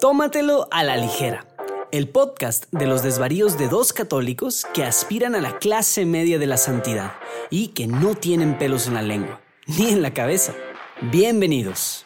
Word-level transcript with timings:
Tómatelo 0.00 0.68
a 0.70 0.84
la 0.84 0.98
ligera. 0.98 1.46
El 1.90 2.10
podcast 2.10 2.66
de 2.70 2.86
los 2.86 3.02
desvaríos 3.02 3.56
de 3.56 3.66
dos 3.66 3.94
católicos 3.94 4.66
que 4.74 4.84
aspiran 4.84 5.34
a 5.34 5.40
la 5.40 5.58
clase 5.58 6.04
media 6.04 6.38
de 6.38 6.46
la 6.46 6.58
santidad 6.58 7.14
y 7.48 7.68
que 7.68 7.86
no 7.86 8.14
tienen 8.14 8.58
pelos 8.58 8.88
en 8.88 8.94
la 8.94 9.00
lengua, 9.00 9.40
ni 9.66 9.88
en 9.88 10.02
la 10.02 10.12
cabeza. 10.12 10.52
Bienvenidos. 11.00 12.04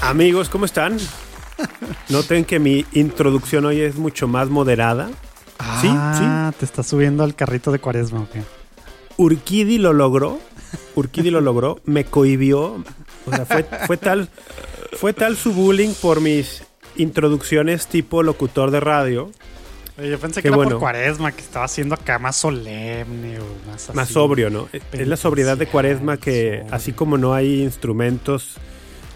Amigos, 0.00 0.48
¿cómo 0.48 0.64
están? 0.64 0.98
Noten 2.08 2.44
que 2.44 2.58
mi 2.58 2.84
introducción 2.92 3.64
hoy 3.64 3.80
es 3.80 3.96
mucho 3.96 4.28
más 4.28 4.48
moderada. 4.48 5.10
Ah, 5.58 6.52
te 6.58 6.64
está 6.64 6.82
subiendo 6.82 7.22
al 7.22 7.34
carrito 7.34 7.70
de 7.72 7.78
cuaresma, 7.78 8.20
¿o 8.20 8.28
qué? 8.30 8.42
Urquidi 9.16 9.78
lo 9.78 9.92
logró. 9.92 10.40
Urquidi 10.94 11.30
lo 11.30 11.40
logró. 11.40 11.80
Me 11.84 12.04
cohibió. 12.04 12.82
O 13.26 13.30
sea, 13.30 13.46
fue, 13.46 13.64
fue, 13.86 13.96
tal, 13.96 14.28
fue 14.96 15.12
tal 15.12 15.36
su 15.36 15.52
bullying 15.52 15.94
por 16.00 16.20
mis 16.20 16.64
introducciones 16.96 17.86
tipo 17.86 18.22
locutor 18.22 18.70
de 18.70 18.80
radio. 18.80 19.30
Yo 19.98 20.18
pensé 20.18 20.40
Qué 20.40 20.42
que 20.42 20.48
era 20.48 20.56
bueno. 20.56 20.70
por 20.72 20.80
cuaresma, 20.80 21.32
que 21.32 21.42
estaba 21.42 21.66
haciendo 21.66 21.94
acá 21.94 22.18
más 22.18 22.36
solemne 22.36 23.38
o 23.38 23.44
más 23.70 23.88
así. 23.88 23.96
Más 23.96 24.08
sobrio, 24.08 24.50
¿no? 24.50 24.68
Es 24.72 25.06
la 25.06 25.16
sobriedad 25.16 25.56
de 25.56 25.66
cuaresma 25.66 26.16
que, 26.16 26.58
sobrio. 26.60 26.74
así 26.74 26.92
como 26.92 27.18
no 27.18 27.34
hay 27.34 27.62
instrumentos 27.62 28.56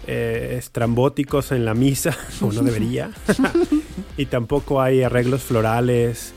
eh, 0.07 0.55
estrambóticos 0.57 1.51
en 1.51 1.65
la 1.65 1.73
misa, 1.73 2.17
o 2.41 2.51
no 2.51 2.63
debería, 2.63 3.11
y 4.17 4.25
tampoco 4.25 4.81
hay 4.81 5.03
arreglos 5.03 5.43
florales 5.43 6.33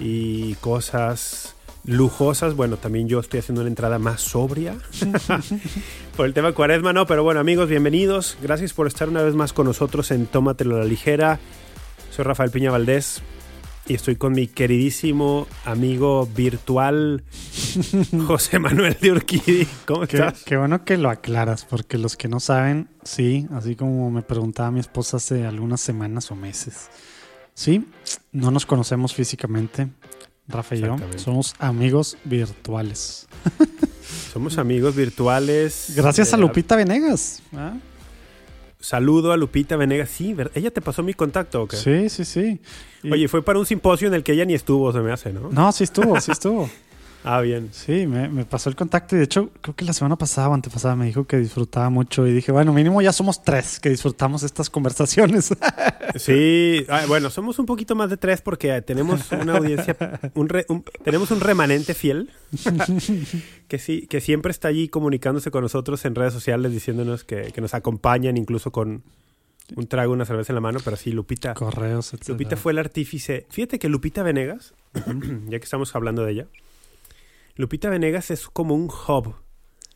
y 0.00 0.54
cosas 0.56 1.54
lujosas, 1.84 2.54
bueno, 2.54 2.76
también 2.76 3.08
yo 3.08 3.20
estoy 3.20 3.40
haciendo 3.40 3.62
una 3.62 3.68
entrada 3.68 3.98
más 3.98 4.20
sobria. 4.20 4.76
Por 6.16 6.26
el 6.26 6.34
tema 6.34 6.52
cuaresma, 6.52 6.92
no, 6.92 7.06
pero 7.06 7.22
bueno, 7.22 7.40
amigos, 7.40 7.68
bienvenidos, 7.68 8.36
gracias 8.42 8.74
por 8.74 8.86
estar 8.86 9.08
una 9.08 9.22
vez 9.22 9.34
más 9.34 9.52
con 9.52 9.66
nosotros 9.66 10.10
en 10.10 10.26
Tómatelo 10.26 10.76
a 10.76 10.80
la 10.80 10.84
ligera. 10.84 11.38
Soy 12.10 12.24
Rafael 12.24 12.50
Piña 12.50 12.70
Valdés 12.70 13.22
y 13.90 13.94
estoy 13.94 14.14
con 14.14 14.34
mi 14.34 14.46
queridísimo 14.46 15.48
amigo 15.64 16.24
virtual 16.24 17.24
José 18.28 18.60
Manuel 18.60 18.96
de 19.00 19.10
Urquidi. 19.10 19.66
¿Cómo 19.84 20.06
Qué, 20.06 20.16
estás? 20.16 20.44
qué 20.44 20.56
bueno 20.56 20.84
que 20.84 20.96
lo 20.96 21.10
aclaras, 21.10 21.64
porque 21.64 21.98
los 21.98 22.16
que 22.16 22.28
no 22.28 22.38
saben, 22.38 22.88
sí, 23.02 23.48
así 23.52 23.74
como 23.74 24.12
me 24.12 24.22
preguntaba 24.22 24.70
mi 24.70 24.78
esposa 24.78 25.16
hace 25.16 25.44
algunas 25.44 25.80
semanas 25.80 26.30
o 26.30 26.36
meses. 26.36 26.88
Sí, 27.54 27.84
no 28.30 28.52
nos 28.52 28.64
conocemos 28.64 29.12
físicamente, 29.12 29.88
Rafa 30.46 30.76
y 30.76 30.82
yo, 30.82 30.96
somos 31.16 31.56
amigos 31.58 32.16
virtuales. 32.24 33.26
Somos 34.32 34.58
amigos 34.58 34.94
virtuales. 34.94 35.92
Gracias 35.96 36.32
a 36.34 36.36
Lupita 36.36 36.76
Venegas. 36.76 37.42
¿ah? 37.52 37.74
Saludo 38.80 39.32
a 39.32 39.36
Lupita 39.36 39.76
Venegas. 39.76 40.10
Sí, 40.10 40.32
¿ver- 40.34 40.50
¿ella 40.54 40.70
te 40.70 40.80
pasó 40.80 41.02
mi 41.02 41.12
contacto 41.14 41.62
o 41.62 41.68
qué? 41.68 41.76
Sí, 41.76 42.08
sí, 42.08 42.24
sí. 42.24 42.60
Y- 43.02 43.12
Oye, 43.12 43.28
fue 43.28 43.42
para 43.42 43.58
un 43.58 43.66
simposio 43.66 44.08
en 44.08 44.14
el 44.14 44.22
que 44.22 44.32
ella 44.32 44.44
ni 44.46 44.54
estuvo, 44.54 44.90
se 44.92 45.00
me 45.00 45.12
hace, 45.12 45.32
¿no? 45.32 45.50
No, 45.50 45.70
sí 45.72 45.84
estuvo, 45.84 46.18
sí 46.20 46.32
estuvo. 46.32 46.68
Ah, 47.22 47.40
bien. 47.42 47.68
Sí, 47.72 48.06
me, 48.06 48.28
me 48.28 48.44
pasó 48.46 48.70
el 48.70 48.76
contacto 48.76 49.14
y 49.14 49.18
de 49.18 49.24
hecho 49.24 49.50
creo 49.60 49.76
que 49.76 49.84
la 49.84 49.92
semana 49.92 50.16
pasada 50.16 50.48
o 50.48 50.54
antepasada 50.54 50.96
me 50.96 51.04
dijo 51.04 51.26
que 51.26 51.36
disfrutaba 51.36 51.90
mucho 51.90 52.26
y 52.26 52.32
dije, 52.32 52.50
bueno, 52.50 52.72
mínimo 52.72 53.02
ya 53.02 53.12
somos 53.12 53.42
tres 53.42 53.78
que 53.78 53.90
disfrutamos 53.90 54.42
estas 54.42 54.70
conversaciones. 54.70 55.54
Sí, 56.16 56.84
ah, 56.88 57.04
bueno, 57.06 57.30
somos 57.30 57.60
un 57.60 57.66
poquito 57.66 57.94
más 57.94 58.10
de 58.10 58.16
tres 58.16 58.42
porque 58.42 58.82
tenemos 58.82 59.30
una 59.30 59.58
audiencia, 59.58 59.96
un 60.34 60.48
re- 60.48 60.66
un- 60.68 60.82
tenemos 61.04 61.30
un 61.30 61.38
remanente 61.38 61.94
fiel 61.94 62.30
que 63.68 63.78
sí, 63.78 64.06
que 64.08 64.20
siempre 64.20 64.50
está 64.50 64.66
allí 64.68 64.88
comunicándose 64.88 65.52
con 65.52 65.62
nosotros 65.62 66.04
en 66.04 66.16
redes 66.16 66.32
sociales 66.32 66.72
diciéndonos 66.72 67.22
que, 67.22 67.52
que 67.52 67.60
nos 67.60 67.74
acompañan 67.74 68.36
incluso 68.36 68.72
con 68.72 69.04
un 69.76 69.86
trago, 69.86 70.12
una 70.12 70.24
cerveza 70.24 70.52
en 70.52 70.56
la 70.56 70.60
mano, 70.60 70.80
pero 70.84 70.96
sí, 70.96 71.12
Lupita. 71.12 71.54
Correos, 71.54 72.12
etc. 72.12 72.30
Lupita 72.30 72.56
fue 72.56 72.72
el 72.72 72.78
artífice. 72.78 73.46
Fíjate 73.50 73.78
que 73.78 73.88
Lupita 73.88 74.24
Venegas, 74.24 74.74
ya 75.48 75.58
que 75.60 75.64
estamos 75.64 75.94
hablando 75.94 76.24
de 76.24 76.32
ella, 76.32 76.46
Lupita 77.60 77.88
Venegas 77.90 78.30
es 78.30 78.46
como 78.48 78.74
un 78.74 78.88
hub. 78.88 79.34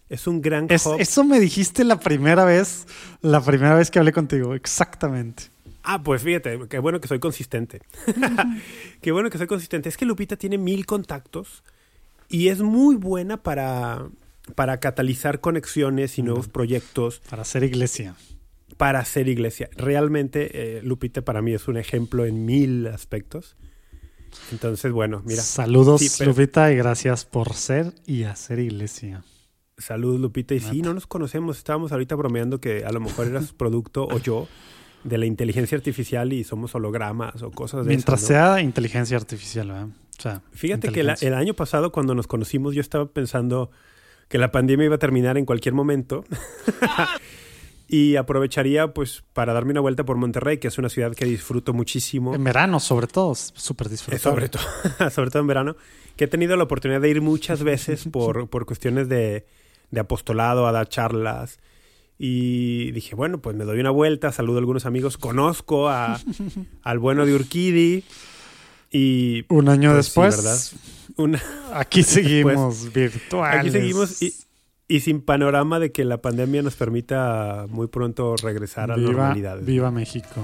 Es 0.08 0.26
un 0.26 0.40
gran 0.42 0.66
Es- 0.68 0.86
hub. 0.86 1.00
eso 1.00 1.24
me 1.24 1.40
dijiste 1.40 1.82
la 1.84 1.98
primera 1.98 2.44
vez, 2.44 2.86
la 3.22 3.40
primera 3.40 3.74
vez 3.74 3.90
que 3.90 3.98
hablé 3.98 4.12
contigo, 4.12 4.54
exactamente. 4.54 5.44
Ah, 5.82 6.02
pues 6.02 6.22
fíjate, 6.22 6.58
qué 6.68 6.78
bueno 6.78 7.00
que 7.00 7.08
soy 7.08 7.18
consistente. 7.18 7.80
qué 9.02 9.12
bueno 9.12 9.30
que 9.30 9.38
soy 9.38 9.46
consistente. 9.46 9.88
Es 9.88 9.96
que 9.96 10.06
Lupita 10.06 10.36
tiene 10.36 10.56
mil 10.58 10.86
contactos 10.86 11.62
y 12.28 12.48
es 12.48 12.60
muy 12.62 12.96
buena 12.96 13.42
para, 13.42 14.08
para 14.54 14.78
catalizar 14.80 15.40
conexiones 15.40 16.18
y 16.18 16.22
nuevos 16.22 16.48
proyectos 16.48 17.20
Para 17.28 17.42
hacer 17.42 17.64
iglesia. 17.64 18.14
para 18.78 19.00
hacer 19.00 19.28
iglesia. 19.28 19.68
Realmente, 19.76 20.78
eh, 20.78 20.82
Lupita 20.82 21.22
para 21.22 21.42
mí 21.42 21.52
es 21.52 21.68
un 21.68 21.76
ejemplo 21.76 22.24
en 22.24 22.44
mil 22.46 22.86
aspectos. 22.86 23.56
Entonces, 24.52 24.92
bueno, 24.92 25.22
mira. 25.24 25.42
Saludos, 25.42 26.00
Sí, 26.00 26.10
pero- 26.18 26.30
Lupita, 26.32 26.72
y 26.72 26.76
gracias 26.76 27.24
por 27.24 27.52
ser 27.54 27.92
y 28.06 28.24
hacer 28.24 28.58
iglesia. 28.58 29.22
Salud, 29.78 30.20
Lupita. 30.20 30.54
Y 30.54 30.60
sí, 30.60 30.76
Neta. 30.76 30.88
no 30.88 30.94
nos 30.94 31.06
conocemos. 31.06 31.58
Estábamos 31.58 31.90
ahorita 31.92 32.14
bromeando 32.14 32.60
que 32.60 32.84
a 32.84 32.92
lo 32.92 33.00
mejor 33.00 33.26
eras 33.26 33.52
producto 33.56 34.04
o 34.06 34.18
yo 34.18 34.46
de 35.02 35.18
la 35.18 35.26
inteligencia 35.26 35.76
artificial 35.76 36.32
y 36.32 36.44
somos 36.44 36.74
hologramas 36.74 37.42
o 37.42 37.50
cosas 37.50 37.84
de 37.84 37.90
Mientras 37.90 38.22
esas, 38.22 38.30
¿no? 38.30 38.54
sea 38.54 38.60
inteligencia 38.62 39.16
artificial, 39.16 39.68
¿verdad? 39.68 39.88
O 40.18 40.22
sea, 40.22 40.42
Fíjate 40.52 40.90
que 40.92 41.02
la- 41.02 41.16
el 41.20 41.34
año 41.34 41.54
pasado 41.54 41.90
cuando 41.92 42.14
nos 42.14 42.26
conocimos 42.26 42.74
yo 42.74 42.80
estaba 42.80 43.06
pensando 43.06 43.70
que 44.28 44.38
la 44.38 44.50
pandemia 44.52 44.86
iba 44.86 44.94
a 44.94 44.98
terminar 44.98 45.36
en 45.36 45.44
cualquier 45.44 45.74
momento. 45.74 46.24
y 47.96 48.16
aprovecharía 48.16 48.92
pues 48.92 49.22
para 49.34 49.52
darme 49.52 49.70
una 49.70 49.80
vuelta 49.80 50.04
por 50.04 50.16
Monterrey, 50.16 50.58
que 50.58 50.66
es 50.68 50.78
una 50.78 50.88
ciudad 50.88 51.14
que 51.14 51.26
disfruto 51.26 51.72
muchísimo. 51.72 52.34
En 52.34 52.42
verano, 52.42 52.80
sobre 52.80 53.06
todo, 53.06 53.34
súper 53.36 53.86
Eh, 53.86 53.90
disfrutable. 53.90 54.20
sobre 54.22 54.48
todo, 54.48 54.62
sobre 55.10 55.30
todo 55.30 55.42
en 55.42 55.46
verano, 55.46 55.76
que 56.16 56.24
he 56.24 56.28
tenido 56.28 56.56
la 56.56 56.64
oportunidad 56.64 57.00
de 57.00 57.10
ir 57.10 57.20
muchas 57.20 57.62
veces 57.62 58.04
por, 58.10 58.48
por 58.48 58.66
cuestiones 58.66 59.08
de, 59.08 59.46
de 59.92 60.00
apostolado, 60.00 60.66
a 60.66 60.72
dar 60.72 60.88
charlas. 60.88 61.60
Y 62.18 62.90
dije, 62.92 63.14
bueno, 63.14 63.38
pues 63.40 63.54
me 63.56 63.64
doy 63.64 63.78
una 63.80 63.90
vuelta, 63.90 64.32
saludo 64.32 64.56
a 64.56 64.60
algunos 64.60 64.86
amigos, 64.86 65.16
conozco 65.16 65.88
a, 65.88 66.18
al 66.82 66.98
bueno 66.98 67.26
de 67.26 67.34
Urquidi. 67.34 68.02
Y 68.90 69.44
Un 69.48 69.68
año 69.68 69.92
Pues 69.92 70.06
sí, 70.06 70.10
después, 70.20 70.36
¿verdad? 70.36 70.58
una, 71.16 71.42
aquí 71.72 72.02
seguimos 72.02 72.92
virtuales. 72.92 73.60
aquí 73.60 73.70
seguimos 73.70 74.22
y, 74.22 74.32
y 74.88 75.00
sin 75.00 75.22
panorama 75.22 75.78
de 75.78 75.92
que 75.92 76.04
la 76.04 76.20
pandemia 76.20 76.62
nos 76.62 76.76
permita 76.76 77.66
muy 77.68 77.86
pronto 77.86 78.36
regresar 78.36 78.90
a 78.90 78.96
la 78.96 78.96
viva, 78.96 79.12
normalidad. 79.12 79.58
viva 79.60 79.90
México. 79.90 80.40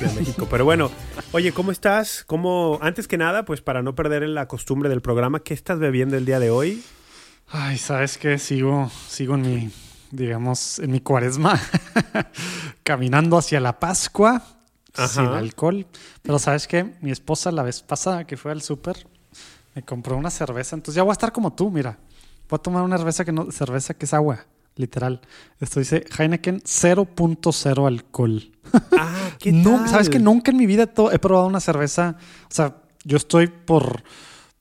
de 0.00 0.12
México. 0.14 0.46
Pero 0.50 0.64
bueno, 0.64 0.90
oye, 1.32 1.52
¿cómo 1.52 1.70
estás? 1.72 2.24
¿Cómo, 2.26 2.78
antes 2.80 3.06
que 3.08 3.18
nada, 3.18 3.44
pues 3.44 3.60
para 3.60 3.82
no 3.82 3.94
perder 3.94 4.26
la 4.28 4.48
costumbre 4.48 4.88
del 4.88 5.02
programa, 5.02 5.40
¿qué 5.40 5.54
estás 5.54 5.78
bebiendo 5.78 6.16
el 6.16 6.24
día 6.24 6.38
de 6.40 6.50
hoy? 6.50 6.82
Ay, 7.48 7.76
¿sabes 7.76 8.16
qué? 8.16 8.38
Sigo, 8.38 8.90
sigo 9.08 9.34
en 9.34 9.42
mi, 9.42 9.70
digamos, 10.10 10.78
en 10.78 10.90
mi 10.90 11.00
cuaresma, 11.00 11.60
caminando 12.82 13.36
hacia 13.36 13.60
la 13.60 13.78
Pascua, 13.78 14.42
Ajá. 14.94 15.08
sin 15.08 15.26
alcohol. 15.26 15.86
Pero 16.22 16.38
¿sabes 16.38 16.66
qué? 16.66 16.94
Mi 17.02 17.10
esposa 17.10 17.52
la 17.52 17.62
vez 17.62 17.82
pasada 17.82 18.26
que 18.26 18.38
fue 18.38 18.52
al 18.52 18.62
súper, 18.62 19.06
me 19.74 19.82
compró 19.82 20.16
una 20.16 20.30
cerveza. 20.30 20.76
Entonces 20.76 20.96
ya 20.96 21.02
voy 21.02 21.10
a 21.10 21.12
estar 21.12 21.32
como 21.32 21.52
tú, 21.52 21.70
mira. 21.70 21.98
Voy 22.52 22.58
a 22.58 22.62
tomar 22.62 22.82
una 22.82 22.98
cerveza 22.98 23.24
que 23.24 23.32
no, 23.32 23.50
cerveza 23.50 23.94
que 23.94 24.04
es 24.04 24.12
agua, 24.12 24.44
literal. 24.76 25.22
Esto 25.58 25.80
dice 25.80 26.04
Heineken 26.18 26.60
0.0 26.60 27.86
alcohol. 27.86 28.42
Ah, 28.98 29.30
¿qué 29.38 29.52
No, 29.52 29.76
tal? 29.78 29.88
¿Sabes 29.88 30.10
que 30.10 30.18
nunca 30.18 30.50
en 30.50 30.58
mi 30.58 30.66
vida 30.66 30.82
he 31.12 31.18
probado 31.18 31.46
una 31.46 31.60
cerveza? 31.60 32.18
O 32.44 32.54
sea, 32.54 32.76
yo 33.04 33.16
estoy 33.16 33.46
por, 33.46 34.02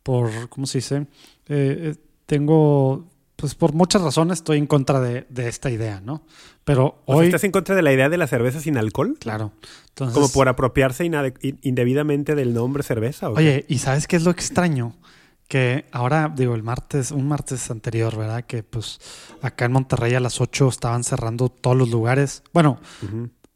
por 0.04 0.30
¿cómo 0.48 0.68
se 0.68 0.78
dice? 0.78 0.96
Eh, 1.00 1.06
eh, 1.50 1.96
tengo, 2.26 3.10
pues 3.36 3.56
por 3.56 3.74
muchas 3.74 4.02
razones 4.02 4.40
estoy 4.40 4.58
en 4.58 4.68
contra 4.68 5.02
de, 5.02 5.28
de 5.30 5.50
esta 5.50 5.70
idea, 5.70 6.00
¿no? 6.00 6.24
Pero 6.64 7.02
O 7.06 7.12
sea, 7.12 7.16
hoy, 7.18 7.26
¿Estás 7.26 7.44
en 7.44 7.52
contra 7.52 7.76
de 7.76 7.82
la 7.82 7.92
idea 7.92 8.08
de 8.08 8.18
la 8.18 8.28
cerveza 8.28 8.62
sin 8.62 8.78
alcohol? 8.78 9.18
claro. 9.20 9.52
Entonces, 9.90 10.14
Como 10.16 10.30
por 10.30 10.48
apropiarse 10.48 11.06
indebidamente 11.62 12.36
del 12.36 12.54
nombre 12.54 12.84
cerveza. 12.84 13.30
¿o 13.30 13.34
qué? 13.36 13.40
Oye, 13.42 13.66
¿y 13.68 13.80
sabes 13.80 14.08
qué 14.08 14.16
es 14.16 14.24
lo 14.24 14.32
extraño? 14.32 14.96
Que 15.52 15.84
ahora, 15.92 16.32
digo, 16.34 16.56
el 16.56 16.64
martes, 16.64 17.12
un 17.12 17.28
martes 17.28 17.70
anterior, 17.72 18.16
¿verdad? 18.16 18.46
Que 18.46 18.64
pues 18.64 19.02
acá 19.42 19.66
en 19.66 19.74
Monterrey 19.74 20.14
a 20.16 20.22
las 20.22 20.40
8 20.40 20.70
estaban 20.70 21.04
cerrando 21.04 21.50
todos 21.50 21.76
los 21.76 21.90
lugares. 21.90 22.42
Bueno, 22.54 22.80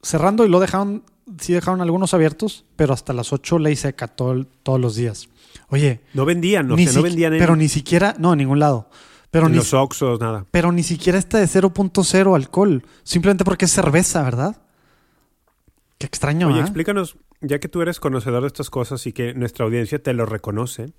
cerrando 0.02 0.44
y 0.44 0.50
lo 0.50 0.60
dejaron, 0.60 1.04
sí 1.40 1.54
dejaron 1.54 1.80
algunos 1.80 2.14
abiertos, 2.14 2.66
pero 2.76 2.94
hasta 2.94 3.14
las 3.14 3.32
8 3.32 3.60
ley 3.60 3.78
seca 3.78 4.10
todo- 4.10 4.44
todos 4.64 4.78
los 4.78 4.98
días. 4.98 5.30
Oye, 5.70 6.02
No 6.14 6.26
vendían, 6.26 6.68
no, 6.68 6.76
sé, 6.76 6.84
no 6.84 6.92
siqui- 6.92 7.04
vendían 7.04 7.34
en, 7.36 7.40
pero 7.40 7.56
ni 7.56 7.70
siquiera, 7.70 8.14
no, 8.20 8.34
en 8.34 8.40
ningún 8.40 8.60
lado. 8.60 8.90
Pero 9.32 9.46
en 9.46 9.54
ni, 9.54 9.60
los 9.60 9.74
Oxxos, 9.74 10.20
nada. 10.20 10.46
pero 10.52 10.74
ni 10.74 10.84
siquiera 10.84 11.18
este 11.18 11.38
de 11.38 11.48
0.0 11.48 12.36
alcohol, 12.36 12.84
simplemente 13.04 13.46
porque 13.46 13.64
es 13.66 13.72
cerveza, 13.72 14.22
¿verdad? 14.22 14.58
Qué 15.98 16.06
extraño, 16.08 16.50
Oye, 16.50 16.60
¿ah? 16.60 16.64
explícanos, 16.64 17.16
ya 17.40 17.60
que 17.60 17.70
tú 17.70 17.82
eres 17.82 18.02
conocedor 18.02 18.42
de 18.42 18.48
estas 18.48 18.70
cosas 18.70 19.08
y 19.08 19.14
que 19.14 19.34
nuestra 19.34 19.64
audiencia 19.64 20.04
te 20.04 20.12
lo 20.14 20.26
reconoce, 20.26 20.92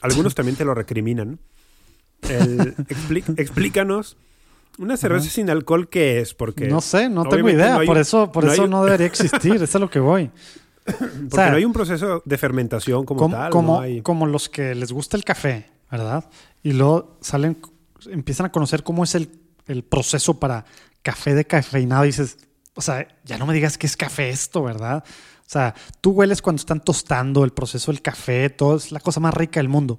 algunos 0.00 0.34
también 0.34 0.56
te 0.56 0.64
lo 0.64 0.74
recriminan. 0.74 1.38
El- 2.28 2.74
explícanos, 3.36 4.16
¿una 4.78 4.96
cerveza 4.96 5.30
sin 5.30 5.50
alcohol 5.50 5.88
qué 5.88 6.20
es? 6.20 6.34
Porque, 6.34 6.66
No 6.68 6.80
sé, 6.80 7.08
no 7.08 7.24
tengo 7.28 7.48
idea. 7.50 7.74
no 7.74 7.80
hay- 7.80 7.86
por 7.86 7.98
eso, 7.98 8.30
por 8.32 8.44
no 8.44 8.52
eso 8.52 8.62
hay- 8.64 8.68
no 8.68 8.84
debería 8.84 9.06
existir. 9.06 9.54
Eso 9.54 9.64
es 9.64 9.74
a 9.76 9.78
lo 9.78 9.90
que 9.90 10.00
voy. 10.00 10.30
porque 10.86 11.28
sea, 11.30 11.50
no 11.50 11.56
hay 11.56 11.64
un 11.64 11.72
proceso 11.72 12.22
de 12.24 12.38
fermentación 12.38 13.04
como, 13.04 13.20
como, 13.20 13.36
tal. 13.36 13.50
como, 13.50 13.76
no 13.76 13.80
hay- 13.82 14.02
como 14.02 14.26
los 14.26 14.48
que 14.48 14.74
les 14.74 14.90
gusta 14.92 15.16
el 15.16 15.24
café, 15.24 15.66
¿verdad? 15.90 16.24
Y 16.62 16.72
luego 16.72 17.18
salen, 17.20 17.58
empiezan 18.10 18.46
a 18.46 18.52
conocer 18.52 18.82
cómo 18.82 19.04
es 19.04 19.14
el, 19.14 19.30
el 19.66 19.84
proceso 19.84 20.40
para 20.40 20.64
café 21.02 21.34
de 21.34 21.44
cafeinado 21.44 22.04
y 22.04 22.08
dices, 22.08 22.38
o 22.74 22.80
sea, 22.80 23.06
ya 23.24 23.38
no 23.38 23.46
me 23.46 23.54
digas 23.54 23.76
que 23.78 23.86
es 23.86 23.96
café 23.96 24.30
esto, 24.30 24.62
¿verdad? 24.62 25.04
O 25.48 25.50
sea, 25.50 25.74
tú 26.02 26.10
hueles 26.10 26.42
cuando 26.42 26.60
están 26.60 26.84
tostando 26.84 27.42
el 27.42 27.52
proceso 27.52 27.90
del 27.90 28.02
café, 28.02 28.50
todo 28.50 28.76
es 28.76 28.92
la 28.92 29.00
cosa 29.00 29.18
más 29.18 29.32
rica 29.32 29.60
del 29.60 29.70
mundo. 29.70 29.98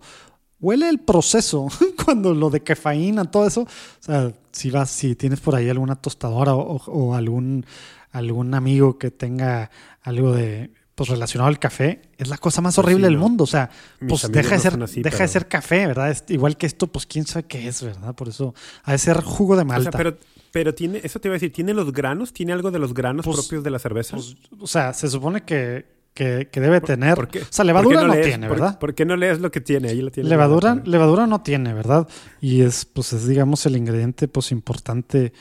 Huele 0.59 0.87
el 0.87 0.99
proceso 0.99 1.69
cuando 2.05 2.35
lo 2.35 2.51
de 2.51 2.61
cafeína, 2.61 3.25
todo 3.25 3.47
eso. 3.47 3.61
O 3.61 3.67
sea, 3.99 4.31
si 4.51 4.69
vas, 4.69 4.91
si 4.91 5.15
tienes 5.15 5.39
por 5.39 5.55
ahí 5.55 5.67
alguna 5.67 5.95
tostadora 5.95 6.53
o, 6.53 6.75
o 6.85 7.15
algún, 7.15 7.65
algún 8.11 8.53
amigo 8.53 8.99
que 8.99 9.09
tenga 9.09 9.71
algo 10.03 10.33
de 10.33 10.69
pues 10.99 11.09
relacionado 11.09 11.47
al 11.47 11.59
café, 11.59 12.01
es 12.17 12.27
la 12.27 12.37
cosa 12.37 12.59
más 12.61 12.75
Pues 12.75 12.85
horrible 12.85 13.07
sí, 13.07 13.13
del 13.13 13.17
mundo. 13.19 13.45
O 13.45 13.47
sea, 13.47 13.69
Mis 14.01 14.09
pues 14.21 14.31
deja 14.31 14.55
de 14.55 14.59
ser, 14.61 14.83
así, 14.83 15.01
deja 15.01 15.23
de 15.23 15.27
ser 15.29 15.47
café, 15.47 15.87
¿verdad? 15.87 16.11
Es 16.11 16.25
igual 16.27 16.57
que 16.57 16.65
esto, 16.65 16.87
pues 16.87 17.05
quién 17.05 17.25
sabe 17.25 17.45
qué 17.47 17.67
es, 17.69 17.81
¿verdad? 17.81 18.13
Por 18.15 18.27
eso 18.27 18.53
ha 18.83 18.91
de 18.91 18.97
ser 18.97 19.21
jugo 19.21 19.55
de 19.55 19.61
O 19.63 19.65
sea, 19.65 19.73
malta. 19.77 19.97
pero, 19.97 20.17
pero 20.51 20.75
tiene, 20.75 20.99
eso 21.01 21.19
te 21.21 21.29
iba 21.29 21.33
a 21.33 21.37
decir, 21.37 21.53
¿tiene 21.53 21.73
los 21.73 21.93
granos? 21.93 22.33
¿Tiene 22.33 22.51
algo 22.51 22.69
de 22.71 22.79
los 22.79 22.93
granos 22.93 23.25
Pues- 23.25 23.37
propios 23.37 23.63
de 23.63 23.69
la 23.71 23.79
cerveza? 23.79 24.17
Pues, 24.17 24.35
o 24.59 24.67
sea, 24.67 24.93
se 24.93 25.07
supone 25.09 25.43
que, 25.45 25.85
que, 26.13 26.49
que 26.51 26.59
debe 26.59 26.81
tener. 26.81 27.15
¿Por 27.15 27.29
qué? 27.29 27.39
O 27.39 27.45
sea, 27.49 27.57
¿Por 27.63 27.65
levadura 27.67 28.01
no, 28.01 28.13
lees? 28.13 28.25
tiene, 28.27 28.47
¿Por- 28.49 28.59
¿verdad? 28.59 28.79
¿Por 28.79 28.93
qué 28.93 29.05
no 29.05 29.15
lees 29.15 29.39
lo 29.39 29.51
que 29.51 29.61
tiene? 29.61 29.87
Ahí 29.89 30.01
lo 30.01 30.11
tiene. 30.11 30.27
Levadura, 30.27 30.75
levadura 30.83 31.27
no 31.27 31.41
tiene, 31.41 31.73
¿verdad? 31.73 32.07
Y 32.41 32.61
es, 32.61 32.83
pues, 32.83 33.13
es, 33.13 33.25
digamos, 33.25 33.65
el 33.65 33.77
ingrediente, 33.77 34.27
pues, 34.27 34.51
importante, 34.51 35.31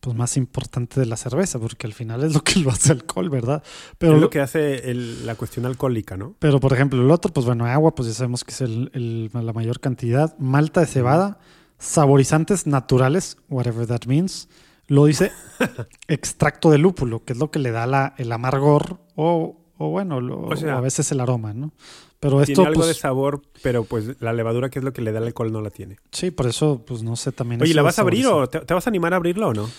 pues, 0.00 0.16
más 0.16 0.36
importante 0.36 1.00
de 1.00 1.06
la 1.06 1.16
cerveza, 1.16 1.58
porque 1.58 1.86
al 1.86 1.92
final 1.92 2.22
es 2.24 2.34
lo 2.34 2.40
que 2.42 2.58
lo 2.60 2.70
hace 2.70 2.92
alcohol, 2.92 3.28
¿verdad? 3.30 3.62
Pero, 3.98 4.14
es 4.16 4.20
lo 4.20 4.30
que 4.30 4.40
hace 4.40 4.90
el- 4.90 5.26
la 5.26 5.34
cuestión 5.34 5.66
alcohólica, 5.66 6.16
¿no? 6.16 6.34
pero, 6.38 6.60
por 6.60 6.72
ejemplo, 6.72 7.00
el 7.02 7.10
otro, 7.10 7.32
pues, 7.32 7.46
bueno, 7.46 7.66
agua, 7.66 7.94
pues, 7.94 8.08
ya 8.08 8.14
sabemos 8.14 8.44
que 8.44 8.52
es 8.52 8.60
el, 8.60 8.90
el- 8.94 9.30
la 9.32 9.52
mayor 9.52 9.80
cantidad. 9.80 10.36
Malta 10.38 10.80
de 10.80 10.86
cebada, 10.86 11.38
saborizantes 11.78 12.66
naturales, 12.66 13.36
whatever 13.48 13.86
that 13.86 14.02
means. 14.06 14.48
Lo 14.86 15.04
dice 15.04 15.32
extracto 16.08 16.70
de 16.70 16.78
lúpulo, 16.78 17.24
que 17.24 17.32
es 17.34 17.38
lo 17.38 17.50
que 17.50 17.58
le 17.58 17.70
da 17.70 17.86
la, 17.86 18.14
el 18.18 18.32
amargor 18.32 19.00
o, 19.16 19.56
o 19.76 19.90
bueno, 19.90 20.20
lo- 20.20 20.42
O 20.46 20.56
sea, 20.56 20.74
o 20.76 20.78
a 20.78 20.80
veces 20.80 21.10
el 21.12 21.20
aroma, 21.20 21.52
¿no? 21.52 21.72
Pero 22.20 22.40
esto, 22.42 22.46
tiene 22.52 22.66
algo 22.68 22.80
pues, 22.80 22.88
de 22.88 22.94
sabor, 22.94 23.42
pero 23.62 23.84
pues 23.84 24.20
la 24.20 24.32
levadura, 24.32 24.70
que 24.70 24.80
es 24.80 24.84
lo 24.84 24.92
que 24.92 25.00
le 25.02 25.12
da 25.12 25.18
el 25.20 25.26
alcohol, 25.26 25.52
no 25.52 25.60
la 25.60 25.70
tiene. 25.70 25.98
sí, 26.10 26.30
por 26.32 26.46
eso, 26.48 26.82
pues, 26.84 27.02
no 27.04 27.14
sé, 27.14 27.30
también... 27.30 27.62
Oye, 27.62 27.74
¿la 27.74 27.82
vas 27.82 27.98
a 27.98 28.02
abrir 28.02 28.26
o 28.26 28.48
te, 28.48 28.58
te 28.60 28.74
vas 28.74 28.86
a 28.86 28.90
animar 28.90 29.12
a 29.12 29.16
abrirla 29.16 29.46
o 29.46 29.54
no? 29.54 29.70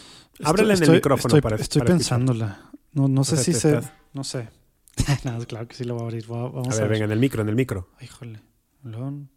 Ábrela 0.44 0.74
en 0.74 0.84
el 0.84 0.92
micrófono 0.92 1.28
estoy, 1.36 1.42
para 1.42 1.56
Estoy 1.58 1.82
para 1.82 1.92
escuchar. 1.96 2.18
pensándola. 2.18 2.72
No, 2.94 3.10
no 3.10 3.26
sé 3.26 3.36
sea, 3.36 3.44
si 3.44 3.54
se. 3.54 3.70
estás- 3.76 3.92
No 4.14 4.24
sé. 4.24 4.48
no, 5.26 5.38
claro 5.46 5.68
que 5.68 5.76
sí 5.76 5.84
lo 5.84 5.96
voy 5.96 6.04
a 6.04 6.06
abrir. 6.06 6.32
Va- 6.32 6.50
Vamos 6.50 6.70
A 6.74 6.78
a, 6.78 6.82
ver, 6.82 6.90
venga, 6.92 7.06
en 7.06 7.12
el 7.12 7.20
micro, 7.20 7.42
en 7.42 7.50
el 7.50 7.56
micro. 7.56 7.90
Híjole. 8.02 8.40
León. 8.86 9.30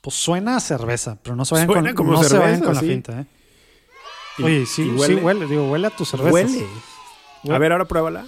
Pues 0.00 0.14
suena 0.14 0.56
a 0.56 0.60
cerveza, 0.60 1.18
pero 1.22 1.34
no 1.34 1.44
se 1.44 1.54
vayan 1.56 1.68
Suena 1.68 1.88
con, 1.94 2.06
como 2.06 2.12
no 2.12 2.22
se 2.22 2.38
vayan 2.38 2.60
con 2.60 2.74
la 2.74 2.80
sí. 2.80 2.86
finta, 2.88 3.20
¿eh? 3.20 3.26
Oye, 4.44 4.64
sí, 4.64 4.82
y 4.82 4.98
sí 5.00 5.14
huele, 5.16 5.46
digo, 5.48 5.68
huele 5.68 5.88
a 5.88 5.90
tu 5.90 6.04
cerveza. 6.04 6.30
Huele. 6.32 6.66
A 7.50 7.58
ver, 7.58 7.72
ahora 7.72 7.84
pruébala. 7.86 8.24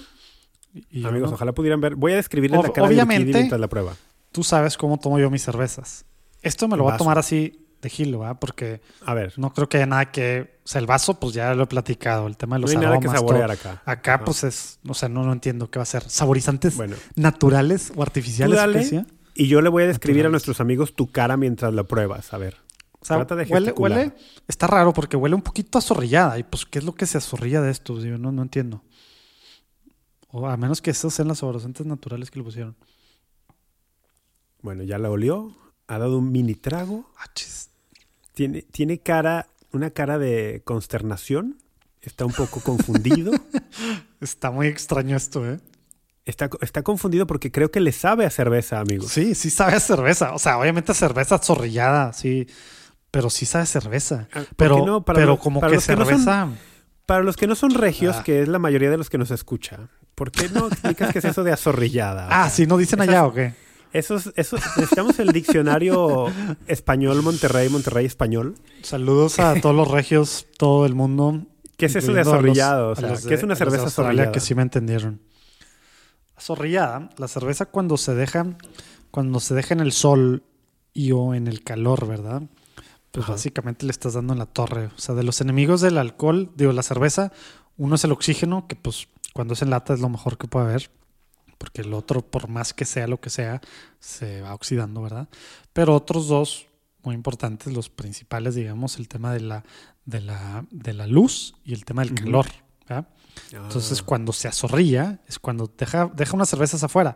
Y 0.89 1.05
Amigos, 1.05 1.29
no- 1.29 1.35
ojalá 1.35 1.51
pudieran 1.53 1.81
ver. 1.81 1.95
Voy 1.95 2.13
a 2.13 2.15
describirle 2.15 2.57
Ob- 2.57 2.63
la 2.63 2.73
cara 2.73 2.87
de 2.87 2.93
obviamente- 2.93 3.23
Bikini 3.25 3.39
mientras 3.39 3.59
la 3.61 3.67
prueba. 3.67 3.95
Tú 4.31 4.43
sabes 4.43 4.77
cómo 4.77 4.97
tomo 4.99 5.19
yo 5.19 5.29
mis 5.29 5.43
cervezas. 5.43 6.05
Esto 6.41 6.67
me 6.67 6.77
lo 6.77 6.83
voy 6.83 6.93
a 6.93 6.97
tomar 6.97 7.17
así 7.19 7.67
de 7.81 7.89
gilo, 7.89 8.19
¿verdad? 8.19 8.37
Porque 8.39 8.79
A 9.05 9.13
ver, 9.13 9.33
no 9.37 9.51
creo 9.53 9.67
que 9.67 9.77
haya 9.77 9.85
nada 9.87 10.11
que... 10.11 10.59
O 10.63 10.67
sea, 10.67 10.79
el 10.79 10.87
vaso, 10.87 11.19
pues 11.19 11.33
ya 11.33 11.53
lo 11.55 11.63
he 11.63 11.67
platicado. 11.67 12.27
El 12.27 12.37
tema 12.37 12.55
de 12.55 12.59
no 12.59 12.61
los 12.67 12.71
hay 12.71 12.77
nada 12.77 12.99
que 12.99 13.07
aromas, 13.07 13.19
saborear 13.19 13.57
todo. 13.57 13.71
acá. 13.71 13.81
Acá, 13.85 14.23
pues 14.23 14.43
es... 14.43 14.79
O 14.87 14.93
sea, 14.93 15.09
no, 15.09 15.23
no 15.23 15.33
entiendo 15.33 15.69
qué 15.69 15.79
va 15.79 15.83
a 15.83 15.85
ser. 15.87 16.03
¿Saborizantes 16.09 16.77
Bueno, 16.77 16.95
naturales 17.15 17.91
o 17.95 18.01
artificiales? 18.01 18.57
Tú 18.57 18.71
¿qué 18.71 18.79
dale. 18.95 19.05
y 19.33 19.47
yo 19.47 19.61
le 19.61 19.69
voy 19.69 19.83
a 19.83 19.87
describir 19.87 20.25
a 20.25 20.29
nuestros 20.29 20.61
amigos 20.61 20.95
tu 20.95 21.11
cara 21.11 21.37
mientras 21.37 21.73
la 21.73 21.83
pruebas. 21.83 22.33
A 22.33 22.37
ver. 22.37 22.57
O 22.99 23.05
sea, 23.05 23.17
Trata 23.17 23.35
de 23.35 23.45
huele, 23.51 23.71
huele, 23.71 24.13
está 24.47 24.67
raro 24.67 24.93
porque 24.93 25.17
huele 25.17 25.33
un 25.35 25.41
poquito 25.41 25.79
azorrillada. 25.79 26.37
Y 26.37 26.43
pues, 26.43 26.65
¿qué 26.65 26.77
es 26.79 26.85
lo 26.85 26.93
que 26.93 27.07
se 27.07 27.17
azorrilla 27.17 27.59
de 27.61 27.71
esto? 27.71 27.99
Yo 27.99 28.17
no, 28.19 28.31
no 28.31 28.43
entiendo. 28.43 28.83
O 30.31 30.47
a 30.47 30.55
menos 30.57 30.81
que 30.81 30.91
esos 30.91 31.13
sean 31.13 31.27
las 31.27 31.39
saborizantes 31.39 31.85
naturales 31.85 32.31
que 32.31 32.39
le 32.39 32.45
pusieron. 32.45 32.75
Bueno, 34.61 34.83
ya 34.83 34.97
la 34.97 35.09
olió. 35.09 35.55
Ha 35.87 35.97
dado 35.97 36.17
un 36.19 36.31
mini 36.31 36.55
trago. 36.55 37.09
Ah. 37.17 37.25
Tiene, 38.33 38.61
tiene 38.61 38.99
cara, 38.99 39.47
una 39.73 39.89
cara 39.91 40.17
de 40.17 40.61
consternación. 40.63 41.57
Está 42.01 42.25
un 42.25 42.31
poco 42.33 42.61
confundido. 42.61 43.31
Está 44.21 44.51
muy 44.51 44.67
extraño 44.67 45.15
esto, 45.17 45.47
¿eh? 45.49 45.59
Está, 46.23 46.49
está 46.61 46.83
confundido 46.83 47.25
porque 47.25 47.51
creo 47.51 47.71
que 47.71 47.79
le 47.79 47.91
sabe 47.91 48.25
a 48.25 48.29
cerveza, 48.29 48.79
amigos. 48.79 49.11
Sí, 49.11 49.33
sí 49.35 49.49
sabe 49.49 49.73
a 49.73 49.79
cerveza. 49.79 50.33
O 50.33 50.39
sea, 50.39 50.59
obviamente 50.59 50.93
cerveza 50.93 51.35
azorrillada, 51.35 52.13
sí. 52.13 52.47
Pero 53.09 53.29
sí 53.31 53.45
sabe 53.47 53.63
a 53.63 53.65
cerveza. 53.65 54.27
Ah, 54.31 54.35
¿por 54.35 54.45
qué 54.45 54.55
Pero, 54.55 54.85
no? 54.85 55.03
Para 55.03 55.17
pero 55.19 55.31
los- 55.33 55.39
como 55.39 55.59
para 55.59 55.75
que 55.77 55.83
que 55.83 55.95
no 55.95 56.05
son- 56.05 56.07
cerveza... 56.07 56.49
Para 57.07 57.23
los 57.23 57.35
que 57.35 57.47
no 57.47 57.55
son 57.55 57.71
regios, 57.71 58.17
Ah. 58.19 58.23
que 58.23 58.43
es 58.43 58.47
la 58.47 58.59
mayoría 58.59 58.89
de 58.91 58.97
los 58.97 59.09
que 59.09 59.17
nos 59.17 59.31
escucha, 59.31 59.89
¿por 60.21 60.31
qué 60.31 60.49
no 60.49 60.67
explicas 60.67 61.11
qué 61.11 61.17
es 61.17 61.25
eso 61.25 61.43
de 61.43 61.51
azorrillada? 61.51 62.27
Ah, 62.29 62.43
sea, 62.43 62.49
sí, 62.51 62.67
¿no 62.67 62.77
dicen 62.77 63.01
allá 63.01 63.25
o 63.25 63.33
qué? 63.33 63.55
Esos, 63.91 64.31
esos, 64.35 64.61
necesitamos 64.77 65.17
el 65.17 65.31
diccionario 65.31 66.27
español 66.67 67.23
Monterrey, 67.23 67.69
Monterrey 67.69 68.05
español. 68.05 68.53
Saludos 68.83 69.39
a 69.39 69.59
todos 69.59 69.75
los 69.75 69.87
regios, 69.89 70.45
todo 70.59 70.85
el 70.85 70.93
mundo. 70.93 71.47
¿Qué 71.75 71.87
es 71.87 71.95
eso 71.95 72.13
de 72.13 72.19
incluyendo 72.21 72.29
a 72.29 72.33
los- 72.33 72.33
azorrillado? 72.35 72.89
O 72.91 72.95
sea, 72.95 73.09
los 73.09 73.25
¿qué 73.25 73.33
es 73.33 73.41
una 73.41 73.55
de 73.55 73.57
cerveza 73.57 73.85
azorrillada? 73.87 74.31
Que 74.31 74.39
sí 74.39 74.53
me 74.53 74.61
entendieron. 74.61 75.21
Azorrillada, 76.35 77.09
la 77.17 77.27
cerveza 77.27 77.65
cuando 77.65 77.97
se 77.97 78.13
deja, 78.13 78.45
cuando 79.09 79.39
se 79.39 79.55
deja 79.55 79.73
en 79.73 79.79
el 79.79 79.91
sol 79.91 80.43
y 80.93 81.13
o 81.13 81.33
en 81.33 81.47
el 81.47 81.63
calor, 81.63 82.07
¿verdad? 82.07 82.43
Pues 83.09 83.23
Ajá. 83.23 83.31
básicamente 83.33 83.87
le 83.87 83.91
estás 83.91 84.13
dando 84.13 84.33
en 84.33 84.39
la 84.39 84.45
torre. 84.45 84.91
O 84.95 84.99
sea, 84.99 85.15
de 85.15 85.23
los 85.23 85.41
enemigos 85.41 85.81
del 85.81 85.97
alcohol, 85.97 86.51
digo, 86.55 86.73
la 86.73 86.83
cerveza, 86.83 87.31
uno 87.75 87.95
es 87.95 88.03
el 88.03 88.11
oxígeno, 88.11 88.67
que 88.67 88.75
pues 88.75 89.07
cuando 89.33 89.53
es 89.53 89.61
en 89.61 89.69
lata 89.69 89.93
es 89.93 89.99
lo 89.99 90.09
mejor 90.09 90.37
que 90.37 90.47
puede 90.47 90.65
haber. 90.65 90.91
Porque 91.57 91.81
el 91.81 91.93
otro, 91.93 92.21
por 92.21 92.47
más 92.47 92.73
que 92.73 92.85
sea 92.85 93.07
lo 93.07 93.21
que 93.21 93.29
sea, 93.29 93.61
se 93.99 94.41
va 94.41 94.53
oxidando, 94.55 95.01
¿verdad? 95.01 95.29
Pero 95.73 95.95
otros 95.95 96.27
dos 96.27 96.65
muy 97.03 97.13
importantes, 97.15 97.71
los 97.73 97.89
principales, 97.89 98.55
digamos, 98.55 98.97
el 98.97 99.07
tema 99.07 99.31
de 99.33 99.41
la, 99.41 99.63
de 100.05 100.21
la, 100.21 100.65
de 100.71 100.93
la 100.93 101.05
luz 101.07 101.53
y 101.63 101.73
el 101.73 101.85
tema 101.85 102.03
del 102.03 102.15
calor. 102.15 102.47
¿verdad? 102.87 103.07
Entonces, 103.51 104.01
Ah. 104.01 104.03
cuando 104.05 104.33
se 104.33 104.47
azorrilla, 104.47 105.19
es 105.27 105.39
cuando 105.39 105.71
deja, 105.77 106.11
deja 106.13 106.35
unas 106.35 106.49
cervezas 106.49 106.83
afuera. 106.83 107.15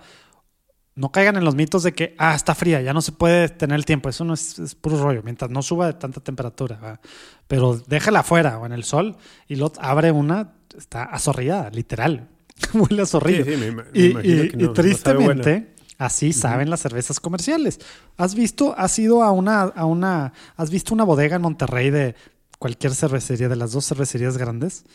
No 0.95 1.11
caigan 1.11 1.35
en 1.35 1.43
los 1.43 1.55
mitos 1.55 1.83
de 1.83 1.93
que, 1.93 2.15
ah, 2.17 2.35
está 2.35 2.55
fría, 2.55 2.81
ya 2.81 2.93
no 2.93 3.01
se 3.01 3.11
puede 3.11 3.49
tener 3.49 3.75
el 3.75 3.83
tiempo. 3.85 4.07
Eso 4.07 4.23
no 4.23 4.33
es, 4.33 4.57
es 4.59 4.75
puro 4.75 4.97
rollo, 5.01 5.21
mientras 5.23 5.51
no 5.51 5.61
suba 5.61 5.87
de 5.87 5.93
tanta 5.93 6.21
temperatura. 6.21 6.77
¿verdad? 6.77 6.99
Pero 7.47 7.77
déjala 7.87 8.19
afuera 8.21 8.57
o 8.59 8.65
en 8.65 8.71
el 8.71 8.83
sol 8.85 9.17
y 9.49 9.55
luego 9.57 9.73
abre 9.79 10.11
una, 10.11 10.53
está 10.77 11.03
azorrillada, 11.03 11.69
literal. 11.71 12.29
Huele 12.73 13.01
a 13.01 13.05
Sí, 13.05 13.11
zorrillo. 13.11 13.43
sí, 13.43 13.57
me, 13.57 13.71
me 13.71 13.83
Y, 13.93 14.05
imagino 14.11 14.43
y- 14.45 14.47
que 14.49 14.57
y 14.57 14.63
no, 14.63 14.71
tristemente, 14.73 15.75
así 15.97 16.31
saben 16.31 16.69
las 16.69 16.79
cervezas 16.79 17.19
comerciales. 17.19 17.79
¿Has 18.15 18.33
visto, 18.33 18.73
has 18.77 18.97
ido 18.97 19.21
a 19.21 19.31
una, 19.31 19.63
a 19.63 19.85
una, 19.85 20.31
has 20.55 20.69
visto 20.69 20.93
una 20.93 21.03
bodega 21.03 21.35
en 21.35 21.41
Monterrey 21.41 21.89
de 21.89 22.15
cualquier 22.57 22.95
cervecería, 22.95 23.49
de 23.49 23.57
las 23.57 23.73
dos 23.73 23.85
cervecerías 23.85 24.37
grandes? 24.37 24.85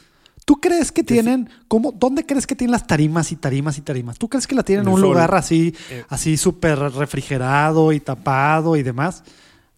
¿Tú 0.51 0.61
crees 0.61 0.91
que 0.91 1.05
tienen, 1.05 1.49
cómo, 1.69 1.93
dónde 1.93 2.27
crees 2.27 2.45
que 2.45 2.57
tienen 2.57 2.73
las 2.73 2.85
tarimas 2.85 3.31
y 3.31 3.37
tarimas 3.37 3.79
y 3.79 3.83
tarimas? 3.83 4.19
¿Tú 4.19 4.29
crees 4.29 4.49
que 4.49 4.57
la 4.57 4.65
tienen 4.65 4.85
en 4.85 4.93
un 4.93 4.99
sol. 5.01 5.11
lugar 5.11 5.33
así, 5.37 5.73
Eh. 5.93 6.05
así 6.09 6.37
súper 6.37 6.77
refrigerado 6.77 7.93
y 7.93 8.01
tapado 8.01 8.75
y 8.75 8.83
demás? 8.83 9.23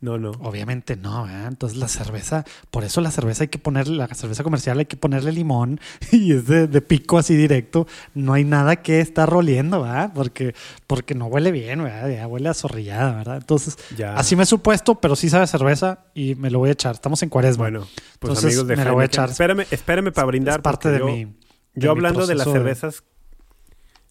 No, 0.02 0.18
no. 0.18 0.32
Obviamente 0.40 0.96
no, 0.96 1.22
¿verdad? 1.24 1.46
Entonces 1.46 1.78
la 1.78 1.86
cerveza, 1.86 2.44
por 2.72 2.82
eso 2.82 3.00
la 3.00 3.12
cerveza 3.12 3.44
hay 3.44 3.48
que 3.48 3.58
ponerle, 3.60 3.96
la 3.96 4.08
cerveza 4.08 4.42
comercial 4.42 4.78
hay 4.80 4.86
que 4.86 4.96
ponerle 4.96 5.30
limón 5.30 5.80
y 6.12 6.32
es 6.32 6.46
de, 6.48 6.66
de 6.66 6.82
pico 6.82 7.18
así 7.18 7.36
directo. 7.36 7.86
No 8.12 8.32
hay 8.34 8.42
nada 8.44 8.76
que 8.82 9.00
estar 9.00 9.30
roliendo, 9.30 9.82
¿verdad? 9.82 10.10
Porque, 10.12 10.54
porque 10.88 11.14
no 11.14 11.26
huele 11.26 11.52
bien, 11.52 11.84
¿verdad? 11.84 12.10
Ya 12.10 12.26
huele 12.26 12.48
a 12.48 12.54
zorrillada, 12.54 13.12
¿verdad? 13.14 13.36
Entonces, 13.36 13.78
Ya. 13.96 14.16
así 14.16 14.34
me 14.34 14.42
he 14.42 14.46
supuesto, 14.46 14.96
pero 14.96 15.14
sí 15.14 15.30
sabe 15.30 15.46
cerveza 15.46 16.06
y 16.14 16.34
me 16.34 16.50
lo 16.50 16.58
voy 16.58 16.70
a 16.70 16.72
echar. 16.72 16.96
Estamos 16.96 17.22
en 17.22 17.28
cuaresma. 17.28 17.62
Bueno, 17.62 17.80
pues 18.18 18.30
Entonces, 18.30 18.44
amigos 18.46 18.66
de 18.66 18.76
me 18.76 18.84
lo 18.84 18.94
voy 18.94 19.02
a 19.02 19.06
echar. 19.06 19.30
Espérame, 19.30 19.64
espérame 19.70 20.10
para 20.12 20.26
brindar. 20.26 20.56
es 20.58 20.62
parte 20.64 20.90
de 20.90 20.98
yo, 20.98 21.06
mi. 21.06 21.24
de 21.26 21.32
Yo 21.76 21.82
mi 21.92 21.98
hablando 21.98 22.26
de 22.26 22.34
las 22.34 22.48
cervezas, 22.50 23.04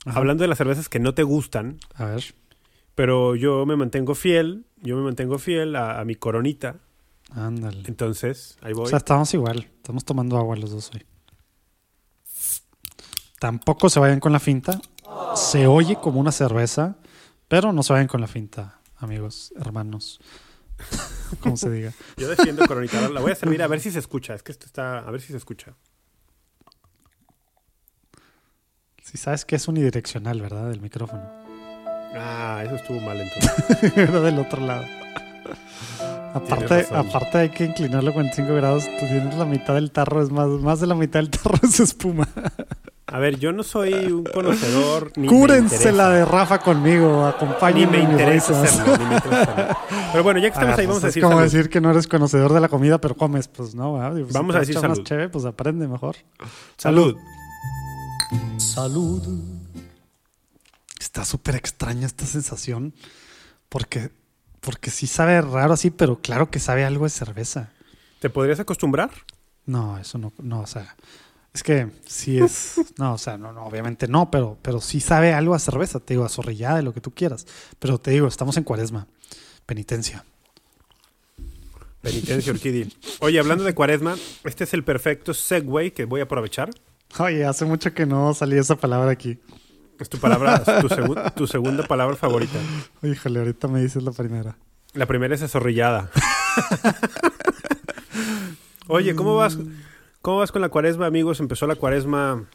hablando 0.06 0.44
de 0.44 0.48
las 0.48 0.58
cervezas 0.58 0.88
que 0.90 1.00
no 1.00 1.14
te 1.14 1.24
gustan, 1.24 1.80
A 1.96 2.06
ver. 2.06 2.24
pero 2.96 3.36
yo 3.36 3.66
me 3.66 3.76
mantengo 3.76 4.16
fiel, 4.16 4.66
yo 4.82 4.96
me 4.98 5.04
mantengo 5.04 5.38
fiel 5.40 5.76
a, 5.76 6.00
a 6.00 6.06
mi 6.06 6.16
coronita. 6.16 6.78
Ándale. 7.32 7.84
Entonces, 7.88 8.58
ahí 8.62 8.74
voy. 8.74 8.86
O 8.86 8.88
sea, 8.88 8.98
estamos 8.98 9.34
igual. 9.34 9.70
Estamos 9.78 10.04
tomando 10.04 10.38
agua 10.38 10.56
los 10.56 10.72
dos 10.72 10.92
hoy. 10.94 11.06
tampoco 13.40 13.90
se 13.90 14.00
vayan 14.00 14.20
con 14.20 14.32
la 14.32 14.40
finta. 14.40 14.80
Se 15.36 15.68
oye 15.68 15.96
como 15.96 16.20
una 16.20 16.32
cerveza, 16.32 16.98
pero 17.48 17.74
no 17.74 17.84
se 17.84 17.94
vayan 17.94 18.08
con 18.08 18.22
la 18.22 18.28
finta, 18.28 18.82
amigos, 18.98 19.54
hermanos. 19.58 20.20
como 21.40 21.58
se 21.58 21.70
diga. 21.70 21.94
Yo 22.18 22.28
defiendo 22.28 22.66
Coronita. 22.68 23.10
La 23.10 23.22
voy 23.22 23.32
a 23.32 23.36
servir 23.36 23.62
a 23.62 23.68
ver 23.68 23.80
si 23.80 23.92
se 23.92 24.00
escucha. 24.00 24.34
Es 24.34 24.44
que 24.44 24.52
esto 24.52 24.66
está. 24.66 25.00
A 25.00 25.12
ver 25.12 25.22
si 25.22 25.28
se 25.28 25.38
escucha. 25.38 25.76
Si 29.04 29.18
sabes 29.18 29.46
que 29.46 29.56
es 29.56 29.68
unidireccional, 29.68 30.42
¿verdad? 30.42 30.70
Del 30.70 30.82
micrófono. 30.82 31.41
Ah, 32.16 32.62
eso 32.66 32.76
estuvo 32.76 33.00
mal 33.02 33.20
entonces. 33.22 33.94
Era 33.98 34.20
del 34.22 34.40
otro 34.40 34.66
lado. 34.66 34.86
Aparte, 36.34 36.88
aparte 36.94 37.38
hay 37.40 37.50
que 37.50 37.66
inclinarlo 37.66 38.14
45 38.14 38.54
grados. 38.56 38.86
Tú 38.86 39.06
tienes 39.06 39.36
la 39.36 39.44
mitad 39.44 39.74
del 39.74 39.92
tarro, 39.92 40.22
es 40.24 40.30
más, 40.32 40.48
más 40.48 40.80
de 40.80 40.88
la 40.88 40.96
mitad 40.96 41.20
del 41.20 41.30
tarro 41.30 41.60
es 41.64 41.78
espuma. 41.82 42.26
A 43.08 43.20
ver, 43.20 43.38
yo 43.38 43.52
no 43.52 43.64
soy 43.64 43.94
un 43.94 44.24
conocedor. 44.24 45.12
Ni 45.18 45.28
Cúrense 45.28 45.92
la 45.92 46.10
de 46.10 46.24
Rafa 46.24 46.60
conmigo, 46.60 47.24
Ni 47.24 47.28
acompáñenme. 47.28 47.98
me 47.98 48.12
interesa 48.14 48.62
hacerlo, 48.64 48.96
ni 48.98 49.06
me 49.08 49.16
interesa. 49.16 49.78
Pero 50.14 50.24
bueno, 50.24 50.40
ya 50.40 50.50
que 50.52 50.54
estamos 50.54 50.78
Ah, 50.78 50.80
ahí, 50.82 50.86
vamos 50.88 51.00
a 51.00 51.02
pues 51.02 51.14
decir 51.14 51.22
es 51.22 51.26
como 51.28 51.38
salud. 51.40 51.52
decir 51.52 51.70
que 51.70 51.82
no 51.82 51.92
eres 51.92 52.08
conocedor 52.08 52.54
de 52.54 52.62
la 52.62 52.70
comida, 52.70 53.02
pero 53.02 53.18
comes. 53.18 53.50
Pues 53.50 53.76
no, 53.76 54.00
si 54.16 54.24
Vamos 54.32 54.56
a 54.56 54.60
decir 54.60 54.78
echas 54.78 54.88
más 54.88 54.98
salud. 55.00 55.08
cheve, 55.08 55.28
pues 55.28 55.44
aprende 55.44 55.86
mejor. 55.90 56.16
Salud. 56.78 57.18
Salud. 58.56 59.22
Está 61.12 61.26
súper 61.26 61.56
extraña 61.58 62.08
esta 62.08 62.26
sensación 62.26 62.94
porque, 63.68 64.12
porque 64.62 64.90
sí 64.90 65.08
sabe 65.08 65.42
raro 65.42 65.74
así, 65.74 65.90
pero 65.90 66.22
claro 66.22 66.50
que 66.50 66.58
sabe 66.58 66.86
algo 66.86 67.04
de 67.04 67.10
cerveza. 67.10 67.74
¿Te 68.22 68.30
podrías 68.30 68.62
acostumbrar? 68.62 69.12
No, 69.66 69.98
eso 69.98 70.18
no, 70.18 70.32
no, 70.42 70.62
o 70.62 70.68
sea, 70.68 70.96
es 71.54 71.64
que 71.64 71.90
sí 72.08 72.38
es, 72.40 72.76
no, 72.98 73.16
o 73.16 73.18
sea, 73.18 73.38
no, 73.38 73.52
no, 73.52 73.66
obviamente 73.66 74.08
no, 74.08 74.32
pero, 74.32 74.58
pero 74.62 74.80
sí 74.80 75.02
sabe 75.02 75.34
algo 75.34 75.54
a 75.54 75.60
cerveza, 75.60 76.00
te 76.00 76.14
digo, 76.14 76.24
a 76.24 76.30
zorrillada, 76.30 76.78
de 76.78 76.84
lo 76.84 76.94
que 76.94 77.02
tú 77.02 77.12
quieras. 77.12 77.46
Pero 77.78 77.98
te 77.98 78.12
digo, 78.12 78.30
estamos 78.30 78.56
en 78.56 78.64
cuaresma, 78.64 79.06
penitencia. 79.66 80.24
Penitencia, 82.02 82.54
Orquídea. 82.54 82.88
Oye, 83.20 83.38
hablando 83.38 83.66
de 83.66 83.76
cuaresma, 83.76 84.16
este 84.46 84.64
es 84.64 84.74
el 84.74 84.86
perfecto 84.86 85.34
segue 85.34 85.92
que 85.92 86.06
voy 86.06 86.22
a 86.22 86.24
aprovechar. 86.24 86.70
Oye, 87.20 87.44
hace 87.44 87.66
mucho 87.66 87.94
que 87.94 88.06
no 88.06 88.34
salía 88.34 88.62
esa 88.62 88.78
palabra 88.78 89.12
aquí. 89.12 89.38
Es 90.02 90.10
tu 90.10 90.18
palabra, 90.18 90.64
tu, 90.82 90.90
segu- 90.90 91.34
tu 91.36 91.46
segunda 91.48 91.84
palabra 91.88 92.16
favorita. 92.16 92.58
Híjole, 93.04 93.40
ahorita 93.40 93.68
me 93.68 93.82
dices 93.82 94.02
la 94.04 94.12
primera. 94.12 94.58
La 94.94 95.06
primera 95.06 95.34
es 95.36 95.42
azorrillada. 95.44 96.10
Oye, 98.88 99.16
¿cómo 99.16 99.36
vas? 99.36 99.58
¿Cómo 100.22 100.38
vas 100.40 100.52
con 100.52 100.62
la 100.62 100.70
cuaresma, 100.70 101.06
amigos? 101.06 101.40
Empezó 101.40 101.68
la 101.68 101.76
cuaresma 101.76 102.46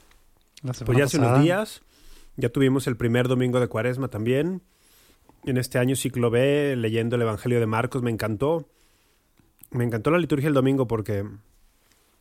La 0.62 0.72
pues 0.72 0.98
ya 0.98 1.04
hace 1.04 1.18
unos 1.18 1.40
días. 1.40 1.82
Ya 2.36 2.48
tuvimos 2.50 2.86
el 2.86 2.96
primer 2.96 3.28
domingo 3.28 3.60
de 3.60 3.68
cuaresma 3.68 4.08
también. 4.08 4.62
En 5.44 5.56
este 5.56 5.78
año 5.78 5.96
ciclo 5.96 6.30
B, 6.30 6.74
leyendo 6.76 7.16
el 7.16 7.22
Evangelio 7.22 7.60
de 7.60 7.66
Marcos, 7.66 8.02
me 8.02 8.10
encantó. 8.10 8.68
Me 9.70 9.84
encantó 9.84 10.10
la 10.10 10.18
liturgia 10.18 10.46
del 10.48 10.54
domingo 10.54 10.86
porque 10.86 11.24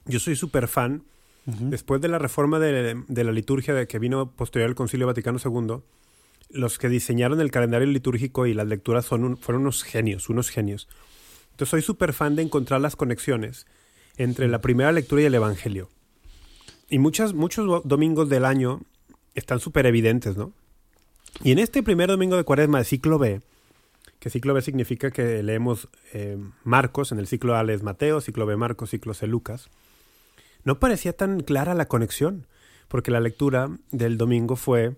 yo 0.06 0.20
soy 0.20 0.36
súper 0.36 0.68
fan. 0.68 1.04
Después 1.46 2.02
de 2.02 2.08
la 2.08 2.18
reforma 2.18 2.58
de, 2.58 2.96
la 3.08 3.32
liturgia 3.32 3.76
de 3.76 3.88
que 3.88 4.00
vino 4.00 4.32
posterior 4.32 4.68
al 4.70 4.76
Concilio 4.76 5.06
Vaticano 5.06 5.38
II, 5.44 5.78
los 6.50 6.80
que 6.80 6.90
diseñaron 6.90 7.40
el 7.40 7.52
calendario 7.52 7.88
litúrgico 7.88 8.48
y 8.48 8.56
las 8.56 8.68
lecturas 8.68 9.06
son 9.06 9.38
fueron 9.38 9.62
unos 9.62 9.84
genios, 9.84 10.28
unos 10.30 10.50
genios. 10.50 10.88
Entonces 11.52 11.70
soy 11.70 11.82
súper 11.84 12.14
fan 12.14 12.36
de 12.36 12.42
encontrar 12.42 12.82
las 12.82 12.96
conexiones 12.96 13.68
entre 14.18 14.48
la 14.48 14.60
primera 14.60 14.92
lectura 14.92 15.22
y 15.22 15.26
el 15.26 15.36
Evangelio. 15.36 15.90
Y 16.90 16.98
muchas, 17.00 17.34
muchos 17.34 17.68
do- 17.68 17.82
domingos 17.86 18.28
del 18.30 18.44
año 18.46 18.82
están 19.36 19.60
súper 19.60 19.86
evidentes, 19.86 20.38
¿no? 20.38 20.52
Y 21.44 21.52
en 21.52 21.60
este 21.60 21.84
primer 21.84 22.10
domingo 22.10 22.38
de 22.38 22.44
cuaresma 22.44 22.80
de 22.80 22.86
ciclo 22.86 23.20
B, 23.20 23.42
que 24.20 24.30
ciclo 24.32 24.54
B 24.54 24.62
significa 24.62 25.12
que 25.12 25.44
leemos 25.44 25.90
eh, 26.14 26.38
Marcos, 26.64 27.12
en 27.12 27.20
el 27.20 27.28
ciclo 27.28 27.56
A 27.56 27.64
lees 27.64 27.84
Mateo, 27.84 28.22
ciclo 28.22 28.46
B 28.46 28.56
Marcos, 28.56 28.90
ciclo 28.92 29.14
C 29.14 29.28
Lucas, 29.28 29.70
no 30.66 30.80
parecía 30.80 31.14
tan 31.14 31.40
clara 31.40 31.74
la 31.74 31.88
conexión, 31.88 32.48
porque 32.90 33.12
la 33.12 33.20
lectura 33.22 33.70
del 33.92 34.18
domingo 34.18 34.56
fue 34.58 34.96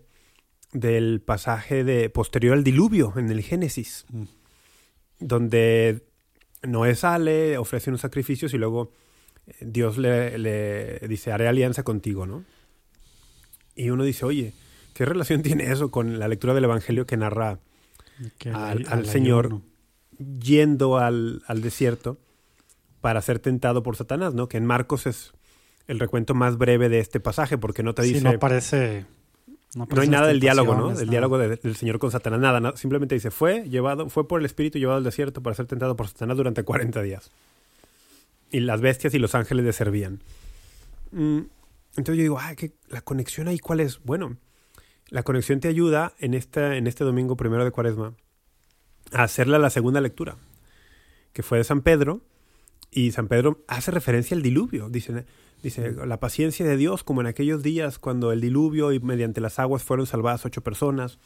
del 0.73 1.21
pasaje 1.21 1.83
de 1.83 2.09
posterior 2.09 2.53
al 2.55 2.63
diluvio 2.63 3.13
en 3.15 3.29
el 3.29 3.41
Génesis, 3.43 4.05
Mm. 4.09 4.23
donde 5.19 6.03
Noé 6.63 6.95
sale, 6.95 7.57
ofrece 7.57 7.89
unos 7.89 8.01
sacrificios 8.01 8.53
y 8.53 8.57
luego 8.57 8.91
eh, 9.47 9.53
Dios 9.61 9.97
le, 9.97 10.37
le 10.37 10.99
dice, 11.07 11.31
haré 11.31 11.47
alianza 11.47 11.83
contigo, 11.83 12.25
¿no? 12.25 12.43
Y 13.75 13.89
uno 13.91 14.03
dice, 14.03 14.25
oye, 14.25 14.53
¿qué 14.93 15.05
relación 15.05 15.41
tiene 15.43 15.71
eso 15.71 15.91
con 15.91 16.19
la 16.19 16.27
lectura 16.27 16.53
del 16.53 16.65
Evangelio 16.65 17.05
que 17.05 17.17
narra 17.17 17.59
Que 18.39 18.49
al- 18.49 19.05
Señor. 19.05 19.45
ayuno. 19.47 19.61
yendo 20.39 20.97
al, 20.97 21.43
al 21.47 21.61
desierto 21.61 22.17
para 23.01 23.21
ser 23.21 23.39
tentado 23.39 23.83
por 23.83 23.95
Satanás, 23.95 24.33
¿no? 24.33 24.47
Que 24.49 24.57
en 24.57 24.65
Marcos 24.65 25.05
es 25.05 25.31
el 25.87 25.99
recuento 25.99 26.33
más 26.33 26.57
breve 26.57 26.89
de 26.89 26.99
este 26.99 27.19
pasaje, 27.19 27.57
porque 27.57 27.83
no 27.83 27.93
te 27.93 28.03
Sí, 28.03 28.09
dice... 28.13 28.23
no 28.23 28.31
aparece. 28.31 29.05
No, 29.75 29.85
No 29.93 30.01
hay 30.01 30.07
nada 30.09 30.27
del 30.27 30.39
diálogo, 30.39 30.75
¿no? 30.75 30.93
Del 30.95 31.09
diálogo 31.09 31.37
de- 31.37 31.57
del 31.57 31.75
Señor 31.75 31.99
con 31.99 32.09
Satanás, 32.11 32.39
nada, 32.39 32.59
nada. 32.59 32.77
Simplemente 32.77 33.15
dice, 33.15 33.31
fue 33.31 33.67
llevado, 33.69 34.09
fue 34.09 34.27
por 34.27 34.39
el 34.39 34.45
Espíritu 34.45 34.79
llevado 34.79 34.97
al 34.97 35.03
desierto 35.03 35.41
para 35.43 35.55
ser 35.55 35.65
tentado 35.67 35.95
por 35.95 36.07
Satanás 36.07 36.37
durante 36.37 36.63
40 36.63 37.01
días. 37.01 37.31
Y 38.49 38.61
las 38.61 38.81
bestias 38.81 39.13
y 39.13 39.19
los 39.19 39.35
ángeles 39.35 39.65
le 39.65 39.73
servían. 39.73 40.21
Mm, 41.11 41.39
Entonces 41.97 42.15
yo 42.17 42.21
digo, 42.23 42.37
ah, 42.39 42.55
¿qué- 42.55 42.73
la 42.89 43.01
conexión 43.01 43.47
ahí 43.47 43.59
cuál 43.59 43.79
es? 43.81 43.99
Bueno, 44.03 44.37
la 45.09 45.23
conexión 45.23 45.59
te 45.59 45.67
ayuda 45.67 46.13
en, 46.19 46.33
esta, 46.33 46.75
en 46.75 46.85
este 46.87 47.03
domingo 47.03 47.35
primero 47.37 47.63
de 47.65 47.71
Cuaresma 47.71 48.13
a 49.13 49.23
hacerla 49.23 49.57
la 49.59 49.69
segunda 49.69 49.99
lectura, 50.01 50.37
que 51.33 51.43
fue 51.43 51.57
de 51.59 51.63
San 51.63 51.81
Pedro, 51.81 52.21
y 52.91 53.11
San 53.11 53.27
Pedro 53.27 53.63
hace 53.67 53.91
referencia 53.91 54.35
al 54.35 54.43
diluvio. 54.43 54.89
Dice, 54.89 55.25
dice, 55.63 55.91
la 55.91 56.19
paciencia 56.19 56.65
de 56.65 56.77
Dios, 56.77 57.03
como 57.03 57.21
en 57.21 57.27
aquellos 57.27 57.63
días 57.63 57.99
cuando 57.99 58.31
el 58.31 58.41
diluvio 58.41 58.91
y 58.91 58.99
mediante 58.99 59.41
las 59.41 59.59
aguas 59.59 59.83
fueron 59.83 60.05
salvadas 60.05 60.45
ocho 60.45 60.61
personas, 60.61 61.19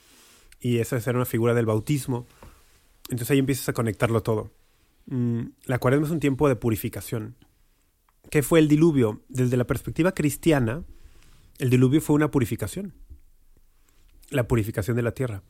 y 0.60 0.78
esa 0.78 0.98
era 0.98 1.14
una 1.14 1.26
figura 1.26 1.54
del 1.54 1.66
bautismo. 1.66 2.28
Entonces 3.10 3.32
ahí 3.32 3.40
empiezas 3.40 3.68
a 3.70 3.74
conectarlo 3.74 4.22
todo. 4.22 4.52
Mm, 5.08 5.42
la 5.66 5.80
cuaresma 5.80 6.06
es 6.06 6.12
un 6.12 6.20
tiempo 6.20 6.48
de 6.48 6.56
purificación. 6.56 7.36
¿Qué 8.30 8.44
fue 8.44 8.60
el 8.60 8.68
diluvio? 8.68 9.22
Desde 9.28 9.58
la 9.58 9.66
perspectiva 9.66 10.14
cristiana, 10.14 10.84
el 11.58 11.70
diluvio 11.70 12.00
fue 12.00 12.16
una 12.16 12.32
purificación. 12.32 12.94
La 14.30 14.48
purificación 14.48 14.96
de 14.96 15.04
la 15.04 15.14
tierra. 15.14 15.44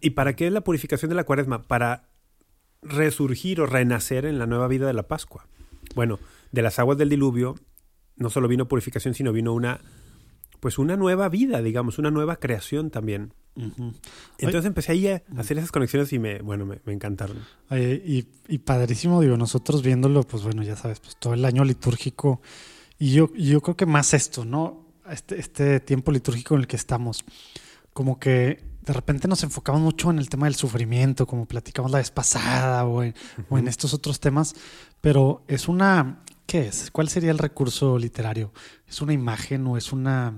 ¿Y 0.00 0.10
para 0.10 0.34
qué 0.34 0.46
es 0.46 0.52
la 0.52 0.62
purificación 0.62 1.10
de 1.10 1.14
la 1.14 1.24
cuaresma? 1.24 1.62
Para 1.62 2.08
resurgir 2.82 3.60
o 3.60 3.66
renacer 3.66 4.24
en 4.24 4.38
la 4.38 4.46
nueva 4.46 4.68
vida 4.68 4.86
de 4.86 4.92
la 4.94 5.06
Pascua. 5.06 5.46
Bueno, 5.94 6.18
de 6.52 6.62
las 6.62 6.78
aguas 6.78 6.98
del 6.98 7.10
diluvio 7.10 7.56
no 8.16 8.30
solo 8.30 8.48
vino 8.48 8.68
purificación, 8.68 9.14
sino 9.14 9.32
vino 9.32 9.52
una 9.52 9.80
pues 10.60 10.78
una 10.78 10.96
nueva 10.96 11.28
vida, 11.28 11.62
digamos, 11.62 11.98
una 11.98 12.10
nueva 12.10 12.36
creación 12.36 12.90
también. 12.90 13.32
Entonces 14.38 14.64
empecé 14.66 14.92
ahí 14.92 15.06
a 15.08 15.22
hacer 15.38 15.58
esas 15.58 15.72
conexiones 15.72 16.12
y 16.12 16.18
me, 16.18 16.40
bueno, 16.40 16.66
me, 16.66 16.80
me 16.84 16.92
encantaron. 16.92 17.38
Y, 17.70 18.26
y 18.48 18.58
padrísimo, 18.58 19.20
digo, 19.20 19.36
nosotros 19.36 19.82
viéndolo, 19.82 20.22
pues 20.24 20.42
bueno, 20.42 20.62
ya 20.62 20.76
sabes, 20.76 21.00
pues 21.00 21.16
todo 21.16 21.34
el 21.34 21.44
año 21.44 21.64
litúrgico. 21.64 22.40
Y 22.98 23.12
yo, 23.12 23.30
y 23.34 23.48
yo 23.50 23.60
creo 23.60 23.76
que 23.76 23.86
más 23.86 24.14
esto, 24.14 24.44
¿no? 24.44 24.86
Este, 25.10 25.38
este 25.38 25.80
tiempo 25.80 26.12
litúrgico 26.12 26.54
en 26.54 26.62
el 26.62 26.66
que 26.66 26.76
estamos. 26.76 27.24
Como 27.92 28.18
que 28.18 28.62
de 28.82 28.92
repente 28.92 29.26
nos 29.28 29.42
enfocamos 29.42 29.80
mucho 29.80 30.10
en 30.10 30.18
el 30.18 30.28
tema 30.28 30.46
del 30.46 30.54
sufrimiento, 30.54 31.26
como 31.26 31.46
platicamos 31.46 31.90
la 31.90 31.98
vez 31.98 32.10
pasada, 32.10 32.84
o 32.86 33.02
en, 33.02 33.14
o 33.48 33.58
en 33.58 33.68
estos 33.68 33.94
otros 33.94 34.20
temas. 34.20 34.54
Pero 35.00 35.44
es 35.48 35.68
una. 35.68 36.22
¿Qué 36.46 36.68
es? 36.68 36.90
¿Cuál 36.92 37.08
sería 37.08 37.32
el 37.32 37.38
recurso 37.38 37.98
literario? 37.98 38.52
¿Es 38.88 39.02
una 39.02 39.12
imagen 39.12 39.66
o 39.66 39.76
es 39.76 39.92
una. 39.92 40.34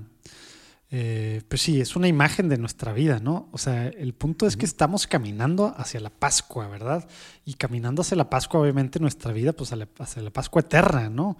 Eh, 0.91 1.43
pues 1.47 1.61
sí, 1.61 1.79
es 1.79 1.95
una 1.95 2.07
imagen 2.07 2.49
de 2.49 2.57
nuestra 2.57 2.93
vida, 2.93 3.19
¿no? 3.19 3.47
O 3.51 3.59
sea, 3.59 3.87
el 3.89 4.13
punto 4.15 4.47
es 4.47 4.57
que 4.57 4.65
estamos 4.65 5.05
caminando 5.05 5.71
hacia 5.77 5.99
la 5.99 6.09
Pascua, 6.09 6.67
¿verdad? 6.67 7.07
Y 7.45 7.53
caminando 7.53 8.01
hacia 8.01 8.17
la 8.17 8.31
Pascua, 8.31 8.59
obviamente, 8.59 8.99
nuestra 8.99 9.31
vida, 9.31 9.53
pues 9.53 9.71
hacia 9.71 10.23
la 10.23 10.31
Pascua 10.31 10.61
eterna, 10.61 11.11
¿no? 11.11 11.37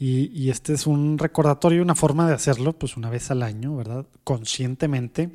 Y, 0.00 0.32
y 0.36 0.50
este 0.50 0.72
es 0.72 0.88
un 0.88 1.16
recordatorio, 1.16 1.80
una 1.80 1.94
forma 1.94 2.26
de 2.26 2.34
hacerlo, 2.34 2.72
pues 2.72 2.96
una 2.96 3.08
vez 3.08 3.30
al 3.30 3.44
año, 3.44 3.76
¿verdad? 3.76 4.04
Conscientemente, 4.24 5.30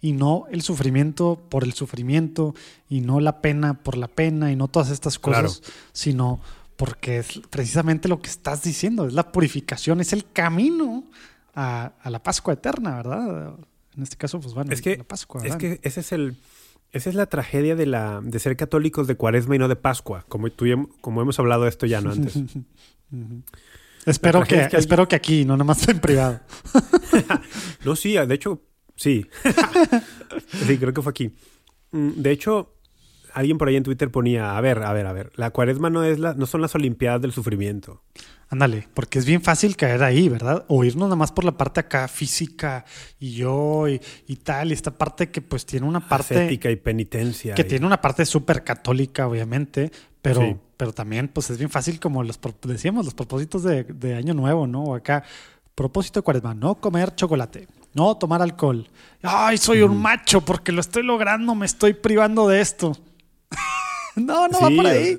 y 0.00 0.12
no 0.12 0.44
el 0.52 0.62
sufrimiento 0.62 1.40
por 1.48 1.64
el 1.64 1.72
sufrimiento, 1.72 2.54
y 2.88 3.00
no 3.00 3.18
la 3.18 3.40
pena 3.40 3.82
por 3.82 3.96
la 3.96 4.06
pena, 4.06 4.52
y 4.52 4.56
no 4.56 4.68
todas 4.68 4.90
estas 4.90 5.18
cosas, 5.18 5.62
sino 5.92 6.40
porque 6.78 7.18
es 7.18 7.40
precisamente 7.50 8.08
lo 8.08 8.20
que 8.22 8.30
estás 8.30 8.62
diciendo, 8.62 9.06
es 9.06 9.12
la 9.12 9.32
purificación, 9.32 10.00
es 10.00 10.12
el 10.14 10.24
camino 10.32 11.04
a, 11.54 11.92
a 12.00 12.08
la 12.10 12.22
Pascua 12.22 12.54
eterna, 12.54 12.96
¿verdad? 12.96 13.54
En 13.96 14.02
este 14.02 14.16
caso, 14.16 14.38
pues 14.40 14.54
bueno, 14.54 14.72
Es 14.72 14.80
que- 14.80 14.96
la 14.96 15.04
Pascua, 15.04 15.44
Es 15.44 15.56
que 15.56 15.80
ese 15.82 16.00
es 16.00 16.12
el, 16.12 16.36
esa 16.92 17.10
es 17.10 17.16
la 17.16 17.26
tragedia 17.26 17.74
de, 17.74 17.84
la, 17.86 18.20
de 18.22 18.38
ser 18.38 18.56
católicos 18.56 19.08
de 19.08 19.16
cuaresma 19.16 19.56
y 19.56 19.58
no 19.58 19.66
de 19.68 19.74
Pascua, 19.76 20.24
como, 20.28 20.48
tú, 20.50 20.64
como 21.00 21.20
hemos 21.20 21.38
hablado 21.40 21.64
de 21.64 21.68
esto 21.70 21.84
ya, 21.84 22.00
¿no? 22.00 22.12
Antes. 22.12 22.34
Espero 24.06 24.42
que, 24.44 24.54
es 24.62 24.68
que 24.68 24.76
hay- 24.76 24.80
espero 24.80 25.06
que 25.08 25.16
aquí, 25.16 25.44
no 25.44 25.54
nada 25.54 25.64
más 25.64 25.86
en 25.88 25.98
privado. 26.00 26.40
no, 27.84 27.94
sí, 27.96 28.12
de 28.14 28.34
hecho, 28.34 28.62
sí. 28.96 29.26
sí, 30.66 30.78
creo 30.78 30.92
que 30.94 31.02
fue 31.02 31.10
aquí. 31.10 31.34
Mm, 31.90 32.10
De 32.22 32.30
hecho, 32.30 32.77
alguien 33.38 33.58
por 33.58 33.68
ahí 33.68 33.76
en 33.76 33.82
Twitter 33.84 34.10
ponía, 34.10 34.56
a 34.56 34.60
ver, 34.60 34.82
a 34.82 34.92
ver, 34.92 35.06
a 35.06 35.12
ver, 35.12 35.32
la 35.36 35.50
cuaresma 35.50 35.90
no, 35.90 36.04
es 36.04 36.18
la, 36.18 36.34
no 36.34 36.46
son 36.46 36.60
las 36.60 36.74
Olimpiadas 36.74 37.20
del 37.22 37.32
sufrimiento. 37.32 38.02
Ándale, 38.50 38.88
porque 38.94 39.18
es 39.18 39.26
bien 39.26 39.42
fácil 39.42 39.76
caer 39.76 40.02
ahí, 40.02 40.28
¿verdad? 40.30 40.64
O 40.68 40.82
irnos 40.82 41.08
nada 41.08 41.16
más 41.16 41.32
por 41.32 41.44
la 41.44 41.52
parte 41.52 41.80
acá 41.80 42.08
física 42.08 42.86
y 43.20 43.32
yo 43.34 43.86
y, 43.88 44.00
y 44.26 44.36
tal, 44.36 44.70
y 44.70 44.72
esta 44.72 44.90
parte 44.90 45.30
que 45.30 45.42
pues 45.42 45.66
tiene 45.66 45.86
una 45.86 46.00
parte... 46.00 46.34
Ascética 46.34 46.70
y 46.70 46.76
penitencia. 46.76 47.54
Que 47.54 47.62
y- 47.62 47.66
tiene 47.66 47.84
una 47.84 48.00
parte 48.00 48.24
súper 48.24 48.64
católica, 48.64 49.28
obviamente, 49.28 49.92
pero, 50.22 50.40
Sí. 50.40 50.56
pero 50.78 50.92
también 50.94 51.28
pues 51.28 51.50
es 51.50 51.58
bien 51.58 51.68
fácil 51.68 52.00
como 52.00 52.22
los, 52.22 52.40
decíamos, 52.62 53.04
los 53.04 53.12
propósitos 53.14 53.62
de, 53.64 53.84
de 53.84 54.14
Año 54.14 54.32
Nuevo, 54.32 54.66
¿no? 54.66 54.82
O 54.82 54.94
acá, 54.94 55.24
propósito 55.74 56.20
de 56.20 56.24
cuaresma, 56.24 56.54
no 56.54 56.76
comer 56.76 57.14
chocolate, 57.14 57.68
no 57.92 58.16
tomar 58.16 58.40
alcohol. 58.40 58.88
Ay, 59.22 59.58
soy 59.58 59.82
un 59.82 60.00
macho 60.00 60.40
porque 60.42 60.72
lo 60.72 60.80
estoy 60.80 61.02
logrando, 61.02 61.54
me 61.54 61.66
estoy 61.66 61.92
privando 61.92 62.48
de 62.48 62.62
esto. 62.62 62.96
No, 64.18 64.48
no 64.48 64.60
va 64.60 64.68
por 64.70 64.86
ahí. 64.86 65.18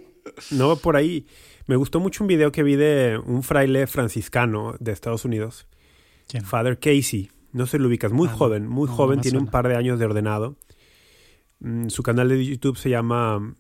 No 0.52 0.68
va 0.70 0.76
por 0.76 0.96
ahí. 0.96 1.26
Me 1.68 1.76
gustó 1.76 2.00
mucho 2.00 2.24
un 2.24 2.28
video 2.28 2.52
que 2.52 2.64
vi 2.64 2.76
de 2.76 3.20
un 3.26 3.44
fraile 3.44 3.86
franciscano 3.88 4.76
de 4.80 4.92
Estados 4.92 5.26
Unidos, 5.26 5.68
¿Quién? 6.28 6.44
Father 6.44 6.80
Casey. 6.80 7.30
No 7.52 7.66
sé 7.66 7.78
si 7.78 7.78
lo 7.84 7.88
ubicas, 7.88 8.12
muy 8.12 8.28
Ah, 8.28 8.34
joven, 8.36 8.68
muy 8.68 8.88
No, 8.88 8.96
joven, 8.96 9.22
tiene 9.22 9.38
un 9.40 9.48
par 9.48 9.68
de 9.68 9.76
años 9.76 10.00
de 10.00 10.06
ordenado. 10.06 10.56
Mm, 11.60 11.90
Su 11.90 12.04
canal 12.04 12.30
de 12.30 12.44
YouTube 12.46 12.78
se 12.78 12.90
llama 12.90 13.56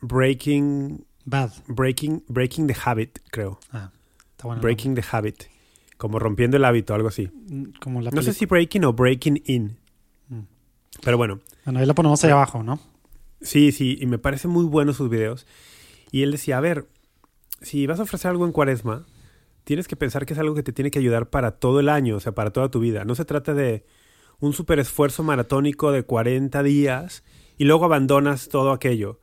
Breaking, 0.00 1.04
Bad. 1.24 1.52
Breaking, 1.68 2.24
Breaking 2.28 2.66
the 2.66 2.76
Habit, 2.84 3.18
creo. 3.30 3.58
Ah, 3.70 3.90
está 4.32 4.46
bueno. 4.48 4.62
Breaking 4.62 4.94
the 4.94 5.04
Habit. 5.10 5.44
Como 5.96 6.18
rompiendo 6.18 6.56
el 6.56 6.64
hábito, 6.64 6.94
algo 6.94 7.08
así. 7.08 7.28
nombre. 7.48 7.78
Como 7.80 8.00
la 8.00 8.10
No 8.10 8.22
sé 8.22 8.32
si 8.32 8.46
breaking 8.46 8.84
o 8.84 8.92
breaking 8.92 9.42
in. 9.46 9.76
Mm. 10.28 10.40
Pero 11.04 11.16
bueno, 11.16 11.40
Bueno, 11.64 11.78
ahí 11.80 11.86
la 11.86 11.94
ponemos 11.94 12.22
ahí 12.24 12.30
abajo, 12.32 12.62
¿no? 12.64 12.80
Sí, 13.42 13.72
sí, 13.72 13.98
y 14.00 14.06
me 14.06 14.18
parece 14.18 14.48
muy 14.48 14.64
bueno 14.64 14.92
sus 14.92 15.10
videos. 15.10 15.46
Y 16.10 16.22
él 16.22 16.32
decía, 16.32 16.58
a 16.58 16.60
ver, 16.60 16.86
si 17.60 17.86
vas 17.86 18.00
a 18.00 18.04
ofrecer 18.04 18.30
algo 18.30 18.46
en 18.46 18.52
cuaresma, 18.52 19.06
tienes 19.64 19.88
que 19.88 19.96
pensar 19.96 20.26
que 20.26 20.34
es 20.34 20.38
algo 20.38 20.54
que 20.54 20.62
te 20.62 20.72
tiene 20.72 20.90
que 20.90 20.98
ayudar 20.98 21.30
para 21.30 21.52
todo 21.52 21.80
el 21.80 21.88
año, 21.88 22.16
o 22.16 22.20
sea, 22.20 22.32
para 22.32 22.52
toda 22.52 22.70
tu 22.70 22.80
vida. 22.80 23.04
No 23.04 23.14
se 23.14 23.24
trata 23.24 23.54
de 23.54 23.84
un 24.40 24.52
super 24.52 24.78
esfuerzo 24.78 25.22
maratónico 25.22 25.92
de 25.92 26.02
40 26.02 26.62
días 26.62 27.24
y 27.56 27.64
luego 27.64 27.84
abandonas 27.84 28.48
todo 28.48 28.72
aquello. 28.72 29.20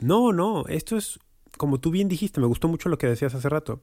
No, 0.00 0.32
no, 0.32 0.64
esto 0.68 0.96
es, 0.96 1.18
como 1.58 1.78
tú 1.80 1.90
bien 1.90 2.08
dijiste, 2.08 2.40
me 2.40 2.46
gustó 2.46 2.66
mucho 2.66 2.88
lo 2.88 2.96
que 2.96 3.06
decías 3.06 3.34
hace 3.34 3.48
rato. 3.48 3.82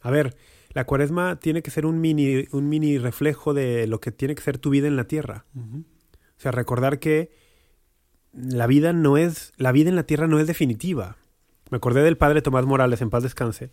A 0.00 0.10
ver, 0.10 0.36
la 0.70 0.84
cuaresma 0.84 1.38
tiene 1.38 1.62
que 1.62 1.70
ser 1.70 1.86
un 1.86 2.00
mini, 2.00 2.46
un 2.50 2.68
mini 2.68 2.98
reflejo 2.98 3.54
de 3.54 3.86
lo 3.86 4.00
que 4.00 4.10
tiene 4.10 4.34
que 4.34 4.42
ser 4.42 4.58
tu 4.58 4.70
vida 4.70 4.88
en 4.88 4.96
la 4.96 5.04
tierra. 5.04 5.46
O 5.54 6.40
sea, 6.40 6.50
recordar 6.50 6.98
que 6.98 7.30
la 8.32 8.66
vida 8.66 8.92
no 8.92 9.16
es, 9.16 9.52
la 9.56 9.72
vida 9.72 9.90
en 9.90 9.96
la 9.96 10.04
tierra 10.04 10.26
no 10.26 10.38
es 10.38 10.46
definitiva. 10.46 11.16
Me 11.70 11.76
acordé 11.76 12.02
del 12.02 12.16
padre 12.16 12.42
Tomás 12.42 12.66
Morales, 12.66 13.00
en 13.02 13.10
paz 13.10 13.22
descanse, 13.22 13.70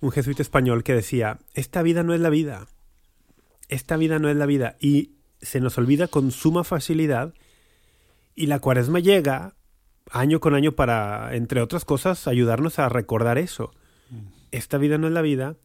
un 0.00 0.10
jesuita 0.10 0.42
español 0.42 0.84
que 0.84 0.94
decía, 0.94 1.38
esta 1.54 1.82
vida 1.82 2.02
no 2.02 2.14
es 2.14 2.20
la 2.20 2.30
vida, 2.30 2.66
esta 3.68 3.96
vida 3.96 4.18
no 4.18 4.28
es 4.28 4.36
la 4.36 4.46
vida, 4.46 4.76
y 4.80 5.12
se 5.40 5.60
nos 5.60 5.78
olvida 5.78 6.08
con 6.08 6.30
suma 6.30 6.64
facilidad, 6.64 7.34
y 8.34 8.46
la 8.46 8.60
cuaresma 8.60 9.00
llega 9.00 9.54
año 10.10 10.40
con 10.40 10.54
año 10.54 10.72
para, 10.72 11.34
entre 11.34 11.60
otras 11.60 11.84
cosas, 11.84 12.26
ayudarnos 12.26 12.78
a 12.78 12.88
recordar 12.88 13.38
eso. 13.38 13.72
Esta 14.52 14.78
vida 14.78 14.96
no 14.98 15.06
es 15.06 15.12
la 15.12 15.22
vida, 15.22 15.56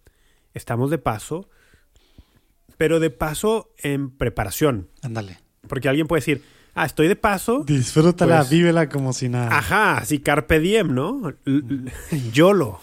estamos 0.53 0.89
de 0.89 0.97
paso, 0.97 1.49
pero 2.77 2.99
de 2.99 3.09
paso 3.09 3.73
en 3.77 4.09
preparación. 4.09 4.89
Ándale. 5.01 5.39
Porque 5.67 5.87
alguien 5.87 6.07
puede 6.07 6.21
decir, 6.21 6.43
ah, 6.75 6.85
estoy 6.85 7.07
de 7.07 7.15
paso. 7.15 7.63
Disfrútala, 7.65 8.39
Pues- 8.39 8.49
vívela 8.49 8.89
como 8.89 9.13
si 9.13 9.29
nada. 9.29 9.57
Ajá, 9.57 9.97
así 9.97 10.19
carpe 10.19 10.59
diem, 10.59 10.93
¿no? 10.93 11.33
L- 11.45 11.91
YOLO. 12.33 12.79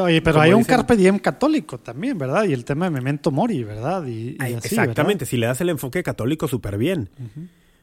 Oye, 0.00 0.22
pero 0.22 0.40
hay 0.40 0.52
un 0.52 0.60
dicen- 0.62 0.76
carpe 0.76 0.96
diem 0.96 1.18
católico 1.18 1.78
también, 1.78 2.16
¿verdad? 2.18 2.44
Y 2.44 2.52
el 2.52 2.64
tema 2.64 2.84
de 2.84 2.90
memento 2.92 3.30
mori, 3.30 3.64
¿verdad? 3.64 4.06
Y, 4.06 4.30
y 4.32 4.36
Ay, 4.38 4.54
así, 4.54 4.68
Exactamente, 4.68 5.26
si 5.26 5.36
le 5.36 5.46
das 5.46 5.60
el 5.60 5.68
enfoque 5.70 6.02
católico, 6.02 6.46
súper 6.48 6.78
bien. 6.78 7.08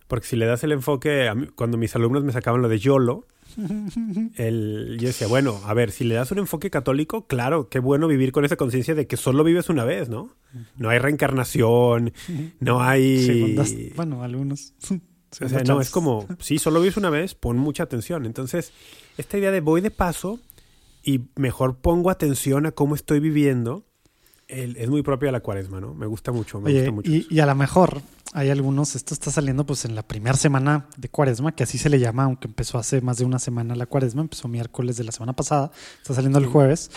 Porque 0.08 0.26
si 0.26 0.38
le 0.38 0.46
das 0.46 0.64
el 0.64 0.72
enfoque, 0.72 1.28
a 1.28 1.36
mí- 1.36 1.48
cuando 1.54 1.78
mis 1.78 1.94
alumnos 1.96 2.24
me 2.24 2.32
sacaban 2.32 2.62
lo 2.62 2.70
de 2.70 2.80
YOLO, 2.80 3.26
el, 4.38 4.98
yo 5.00 5.08
decía, 5.08 5.28
bueno, 5.28 5.60
a 5.66 5.74
ver, 5.74 5.92
si 5.92 6.04
le 6.06 6.16
das 6.16 6.32
un 6.32 6.38
enfoque 6.40 6.70
católico, 6.70 7.28
claro, 7.28 7.68
qué 7.70 7.80
bueno 7.80 8.08
vivir 8.08 8.32
con 8.32 8.46
esa 8.46 8.56
conciencia 8.56 8.96
de 8.96 9.08
que 9.08 9.18
solo 9.18 9.44
vives 9.44 9.68
una 9.70 9.84
vez, 9.84 10.08
¿no? 10.08 10.30
No 10.78 10.90
hay 10.90 11.00
reencarnación, 11.00 12.14
no 12.60 12.82
hay... 12.82 13.18
Segundas- 13.28 13.76
bueno, 13.96 14.24
algunos. 14.24 14.74
O 15.42 15.50
sea, 15.50 15.64
no, 15.64 15.82
es 15.82 15.90
como, 15.90 16.26
sí, 16.40 16.58
solo 16.58 16.80
vives 16.80 16.98
una 16.98 17.10
vez, 17.10 17.36
pon 17.36 17.58
mucha 17.58 17.84
atención. 17.84 18.26
Entonces, 18.26 18.72
esta 19.18 19.38
idea 19.38 19.52
de 19.52 19.60
voy 19.62 19.82
de 19.82 19.92
paso 19.92 20.40
y 21.04 21.22
mejor 21.36 21.78
pongo 21.78 22.10
atención 22.10 22.66
a 22.66 22.72
cómo 22.72 22.96
estoy 22.96 23.20
viviendo, 23.20 23.84
el- 24.48 24.78
es 24.78 24.90
muy 24.90 25.02
propia 25.04 25.28
de 25.28 25.34
la 25.34 25.42
cuaresma, 25.42 25.82
¿no? 25.82 25.94
Me 25.94 26.06
gusta 26.06 26.32
mucho, 26.32 26.62
me 26.62 26.70
Oye, 26.70 26.80
gusta 26.80 26.92
mucho. 26.92 27.12
y 27.30 27.40
a 27.40 27.46
lo 27.46 27.56
mejor 27.56 28.02
hay 28.34 28.50
algunos, 28.50 28.96
esto 28.96 29.14
está 29.14 29.30
saliendo 29.30 29.66
pues 29.66 29.84
en 29.84 29.96
la 29.96 30.04
primera 30.08 30.38
semana 30.38 30.88
de 30.98 31.10
cuaresma, 31.10 31.54
que 31.54 31.64
así 31.64 31.78
se 31.78 31.90
le 31.90 32.00
llama, 32.00 32.24
aunque 32.24 32.48
empezó 32.48 32.78
hace 32.78 33.02
más 33.02 33.18
de 33.18 33.26
una 33.26 33.40
semana 33.40 33.76
la 33.76 33.86
cuaresma, 33.86 34.22
empezó 34.22 34.48
miércoles 34.48 34.96
de 34.96 35.04
la 35.04 35.12
semana 35.12 35.34
pasada, 35.34 35.72
está 36.02 36.14
saliendo 36.14 36.40
el 36.40 36.46
jueves, 36.46 36.90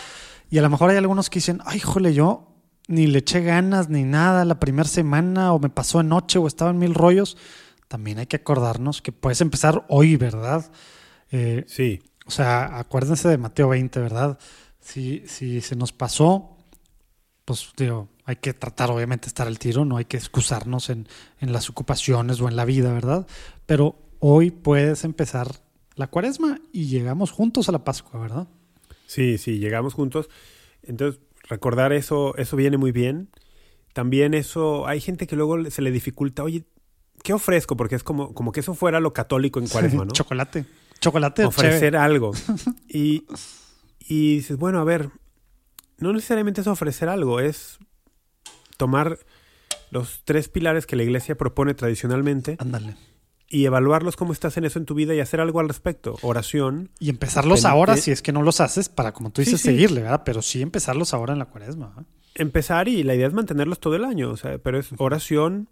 y 0.48 0.58
a 0.58 0.62
lo 0.62 0.70
mejor 0.70 0.90
hay 0.90 0.96
algunos 0.96 1.28
que 1.30 1.38
dicen, 1.40 1.60
ay, 1.64 1.80
jole, 1.80 2.14
yo 2.14 2.46
ni 2.86 3.06
le 3.06 3.18
eché 3.20 3.40
ganas 3.40 3.88
ni 3.88 4.02
nada 4.04 4.44
la 4.44 4.58
primera 4.60 4.88
semana, 4.88 5.52
o 5.52 5.58
me 5.60 5.68
pasó 5.70 5.98
anoche, 6.00 6.38
o 6.38 6.46
estaba 6.46 6.70
en 6.70 6.78
mil 6.78 6.94
rollos. 6.94 7.36
También 7.90 8.20
hay 8.20 8.26
que 8.26 8.36
acordarnos 8.36 9.02
que 9.02 9.10
puedes 9.12 9.40
empezar 9.42 9.84
hoy, 9.88 10.16
¿verdad? 10.16 10.70
Eh, 11.32 11.66
Sí, 11.66 12.00
o 12.26 12.30
sea, 12.30 12.78
acuérdense 12.78 13.28
de 13.28 13.38
Mateo 13.38 13.68
20, 13.70 13.98
¿verdad? 14.00 14.38
Si, 14.80 15.24
si 15.26 15.60
se 15.60 15.74
nos 15.76 15.92
pasó, 15.92 16.56
pues 17.44 17.72
digo, 17.76 18.08
hay 18.24 18.36
que 18.36 18.54
tratar 18.54 18.90
obviamente 18.90 19.26
de 19.26 19.28
estar 19.28 19.46
al 19.48 19.58
tiro, 19.58 19.84
no 19.84 19.96
hay 19.96 20.06
que 20.06 20.16
excusarnos 20.16 20.90
en, 20.90 21.08
en 21.40 21.52
las 21.52 21.70
ocupaciones 21.70 22.40
o 22.40 22.48
en 22.48 22.56
la 22.56 22.64
vida, 22.64 22.92
¿verdad? 22.92 23.26
Pero 23.66 23.96
hoy 24.20 24.50
puedes 24.52 25.04
empezar 25.04 25.48
la 25.96 26.08
cuaresma 26.08 26.60
y 26.72 26.86
llegamos 26.86 27.32
juntos 27.32 27.68
a 27.68 27.72
la 27.72 27.84
Pascua, 27.84 28.20
¿verdad? 28.20 28.48
sí, 29.06 29.38
sí, 29.38 29.58
llegamos 29.58 29.94
juntos. 29.94 30.28
Entonces, 30.82 31.20
recordar 31.48 31.92
eso, 31.92 32.36
eso 32.36 32.56
viene 32.56 32.76
muy 32.78 32.92
bien. 32.92 33.30
También 33.94 34.34
eso, 34.34 34.86
hay 34.86 35.00
gente 35.00 35.26
que 35.26 35.36
luego 35.36 35.70
se 35.70 35.82
le 35.82 35.90
dificulta, 35.92 36.44
oye, 36.44 36.64
¿qué 37.22 37.32
ofrezco? 37.32 37.76
Porque 37.76 37.94
es 37.96 38.02
como, 38.02 38.34
como 38.34 38.52
que 38.52 38.60
eso 38.60 38.74
fuera 38.74 39.00
lo 39.00 39.12
católico 39.12 39.58
en 39.60 39.68
cuaresma, 39.68 40.04
¿no? 40.04 40.12
Chocolate. 40.12 40.64
Chocolate. 41.00 41.44
ofrecer 41.44 41.78
chévere. 41.92 41.98
algo. 41.98 42.32
Y, 42.88 43.24
y 44.00 44.36
dices, 44.36 44.56
bueno, 44.56 44.80
a 44.80 44.84
ver, 44.84 45.10
no 45.98 46.12
necesariamente 46.12 46.60
es 46.60 46.66
ofrecer 46.66 47.08
algo, 47.08 47.40
es 47.40 47.78
tomar 48.76 49.18
los 49.90 50.22
tres 50.24 50.48
pilares 50.48 50.86
que 50.86 50.96
la 50.96 51.02
iglesia 51.02 51.36
propone 51.36 51.74
tradicionalmente 51.74 52.56
Ándale. 52.60 52.96
y 53.48 53.64
evaluarlos 53.64 54.16
cómo 54.16 54.32
estás 54.32 54.56
en 54.56 54.64
eso 54.64 54.78
en 54.78 54.86
tu 54.86 54.94
vida 54.94 55.14
y 55.14 55.20
hacer 55.20 55.40
algo 55.40 55.60
al 55.60 55.68
respecto. 55.68 56.16
Oración. 56.22 56.90
Y 56.98 57.10
empezarlos 57.10 57.60
Penite- 57.64 57.70
ahora 57.70 57.96
si 57.96 58.10
es 58.10 58.22
que 58.22 58.32
no 58.32 58.42
los 58.42 58.60
haces 58.60 58.88
para, 58.88 59.12
como 59.12 59.30
tú 59.30 59.42
dices, 59.42 59.60
sí. 59.60 59.68
seguirle, 59.68 60.02
¿verdad? 60.02 60.22
Pero 60.24 60.42
sí 60.42 60.62
empezarlos 60.62 61.12
ahora 61.14 61.32
en 61.32 61.38
la 61.40 61.46
cuaresma. 61.46 61.88
¿verdad? 61.88 62.06
Empezar 62.34 62.88
y 62.88 63.02
la 63.02 63.14
idea 63.14 63.26
es 63.26 63.32
mantenerlos 63.32 63.80
todo 63.80 63.96
el 63.96 64.04
año, 64.04 64.30
o 64.30 64.36
sea, 64.36 64.58
pero 64.58 64.78
es 64.78 64.88
oración, 64.98 65.68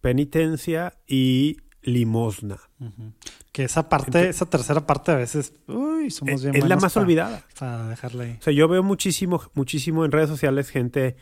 penitencia 0.00 0.98
y 1.06 1.58
limosna. 1.82 2.58
Que 3.52 3.64
esa 3.64 3.88
parte, 3.88 4.28
esa 4.28 4.46
tercera 4.46 4.86
parte 4.86 5.12
a 5.12 5.16
veces, 5.16 5.54
uy, 5.66 6.10
somos 6.10 6.34
Es, 6.34 6.42
bien 6.42 6.56
es 6.56 6.68
la 6.68 6.76
más 6.76 6.96
olvidada. 6.96 7.44
Para 7.58 7.88
dejarla 7.88 8.24
ahí. 8.24 8.36
O 8.38 8.42
sea, 8.42 8.52
yo 8.52 8.68
veo 8.68 8.82
muchísimo, 8.82 9.40
muchísimo 9.54 10.04
en 10.04 10.12
redes 10.12 10.28
sociales 10.28 10.68
gente, 10.68 11.16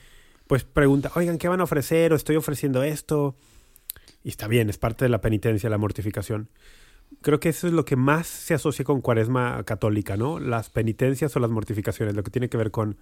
pues 0.46 0.64
pregunta, 0.64 1.12
oigan, 1.14 1.38
¿qué 1.38 1.48
van 1.48 1.60
a 1.60 1.64
ofrecer? 1.64 2.12
O 2.12 2.16
estoy 2.16 2.36
ofreciendo 2.36 2.82
esto. 2.82 3.36
Y 4.24 4.30
está 4.30 4.48
bien, 4.48 4.70
es 4.70 4.78
parte 4.78 5.04
de 5.04 5.10
la 5.10 5.20
penitencia, 5.20 5.68
la 5.68 5.78
mortificación. 5.78 6.48
Creo 7.20 7.38
que 7.38 7.50
eso 7.50 7.66
es 7.66 7.72
lo 7.72 7.84
que 7.84 7.96
más 7.96 8.26
se 8.26 8.54
asocia 8.54 8.84
con 8.84 9.02
cuaresma 9.02 9.62
católica, 9.64 10.16
¿no? 10.16 10.40
Las 10.40 10.70
penitencias 10.70 11.36
o 11.36 11.40
las 11.40 11.50
mortificaciones, 11.50 12.16
lo 12.16 12.22
que 12.22 12.30
tiene 12.30 12.48
que 12.48 12.56
ver 12.56 12.70
con, 12.70 12.96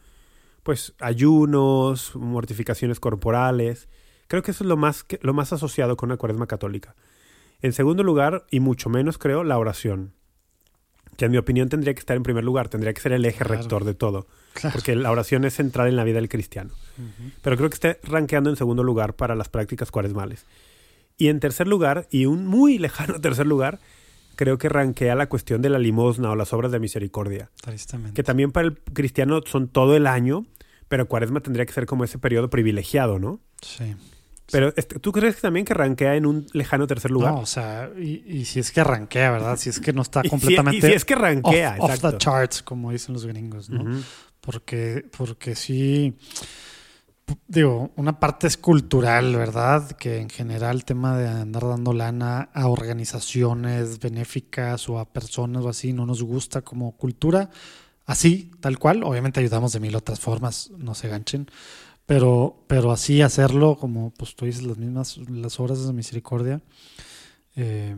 pues, 0.64 0.94
ayunos, 0.98 2.14
mortificaciones 2.16 2.98
corporales. 2.98 3.88
Creo 4.33 4.42
que 4.42 4.53
eso 4.53 4.64
es 4.64 4.68
lo 4.68 4.79
más, 4.79 5.05
lo 5.21 5.35
más 5.35 5.53
asociado 5.53 5.95
con 5.99 6.09
una 6.09 6.16
cuaresma 6.16 6.47
católica. 6.47 6.95
En 7.61 7.75
segundo 7.75 8.03
lugar, 8.03 8.47
y 8.51 8.61
mucho 8.61 8.88
menos 8.88 9.18
creo, 9.18 9.45
la 9.45 9.59
oración. 9.59 10.14
Que 11.18 11.27
en 11.27 11.33
mi 11.33 11.37
opinión 11.37 11.68
tendría 11.68 11.92
que 11.92 12.01
estar 12.01 12.16
en 12.16 12.23
primer 12.23 12.42
lugar, 12.42 12.71
tendría 12.71 12.95
que 12.95 13.03
ser 13.03 13.12
el 13.12 13.27
eje 13.27 13.45
Claro. 13.45 13.61
rector 13.61 13.85
de 13.85 13.92
todo. 13.92 14.27
Claro. 14.55 14.73
Porque 14.73 14.97
la 14.97 15.11
oración 15.11 15.45
es 15.45 15.53
central 15.53 15.88
en 15.88 15.97
la 15.97 16.05
vida 16.05 16.14
del 16.14 16.31
cristiano. 16.31 16.71
Pero 17.42 17.59
creo 17.59 17.68
que 17.68 17.75
está 17.75 17.99
rankeando 18.05 18.49
en 18.49 18.57
segundo 18.57 18.83
lugar 18.83 19.16
para 19.16 19.35
las 19.35 19.51
prácticas 19.51 19.90
cuaresmales. 19.90 20.47
Y 21.18 21.29
en 21.29 21.38
tercer 21.38 21.68
lugar, 21.68 22.09
y 22.11 22.25
un 22.25 22.47
muy 22.47 22.79
lejano 22.79 23.14
tercer 23.21 23.47
lugar, 23.47 23.81
creo 24.35 24.57
que 24.57 24.71
rankea 24.71 25.14
la 25.14 25.29
cuestión 25.29 25.61
de 25.61 25.68
la 25.68 25.79
limosna 25.79 26.31
o 26.31 26.37
las 26.37 26.55
obras 26.55 26.73
de 26.73 26.81
misericordia. 26.81 27.51
Tristemente. 27.61 28.14
Que 28.14 28.23
también 28.23 28.51
para 28.51 28.68
el 28.68 28.79
cristiano 28.79 29.42
son 29.45 29.68
todo 29.68 29.95
el 29.95 30.07
año, 30.07 30.47
pero 30.88 31.07
cuaresma 31.07 31.40
tendría 31.40 31.66
que 31.66 31.75
ser 31.75 31.85
como 31.85 32.03
ese 32.05 32.18
periodo 32.18 32.49
privilegiado, 32.49 33.18
¿no? 33.18 33.38
Sí. 33.61 33.95
Pero 34.52 34.72
este, 34.76 34.98
¿tú 35.00 35.10
crees 35.10 35.40
también 35.40 35.64
que 35.66 35.74
rankea 35.74 36.14
en 36.14 36.26
un 36.26 36.46
lejano 36.52 36.86
tercer 36.86 37.10
lugar? 37.10 37.32
No, 37.32 37.40
o 37.40 37.46
sea, 37.46 37.90
y, 37.98 38.22
y 38.26 38.44
si 38.44 38.60
es 38.60 38.70
que 38.70 38.80
arranquea, 38.82 39.30
¿verdad? 39.32 39.56
Si 39.56 39.70
es 39.70 39.80
que 39.80 39.92
no 39.92 40.02
está 40.02 40.20
Y 40.24 40.24
si- 40.24 40.30
completamente 40.30 40.86
y 40.86 40.90
si 40.90 40.92
es 40.96 41.04
que 41.04 41.14
rankea, 41.16 41.76
off, 41.80 42.00
the 42.00 42.18
charts, 42.18 42.62
como 42.62 42.92
dicen 42.92 43.14
los 43.14 43.26
gringos, 43.26 43.68
¿no? 43.70 43.84
Porque, 44.40 45.04
porque 45.16 45.54
sí, 45.54 46.16
digo, 47.46 47.92
una 47.96 48.18
parte 48.20 48.46
es 48.46 48.56
cultural, 48.56 49.34
¿verdad? 49.36 49.92
Que 49.92 50.18
en 50.20 50.28
general 50.28 50.76
el 50.76 50.84
tema 50.84 51.16
de 51.16 51.28
andar 51.28 51.66
dando 51.66 51.92
lana 51.92 52.50
a 52.52 52.66
organizaciones 52.68 53.98
benéficas 54.00 54.88
o 54.88 54.98
a 54.98 55.12
personas 55.12 55.64
o 55.64 55.68
así 55.68 55.92
no 55.92 56.06
nos 56.06 56.22
gusta 56.22 56.62
como 56.62 56.92
cultura. 56.96 57.50
Así, 58.04 58.50
tal 58.60 58.78
cual. 58.78 59.04
Obviamente 59.04 59.40
ayudamos 59.40 59.72
de 59.72 59.80
mil 59.80 59.94
otras 59.94 60.18
formas, 60.20 60.70
no 60.76 60.94
se 60.94 61.08
ganchen. 61.08 61.48
Pero, 62.12 62.62
pero 62.66 62.92
así 62.92 63.22
hacerlo, 63.22 63.79
como 63.81 64.11
pues 64.11 64.37
tú 64.37 64.44
dices, 64.44 64.64
las 64.64 64.77
mismas, 64.77 65.16
las 65.31 65.59
obras 65.59 65.87
de 65.87 65.94
misericordia, 65.94 66.61
eh, 67.57 67.96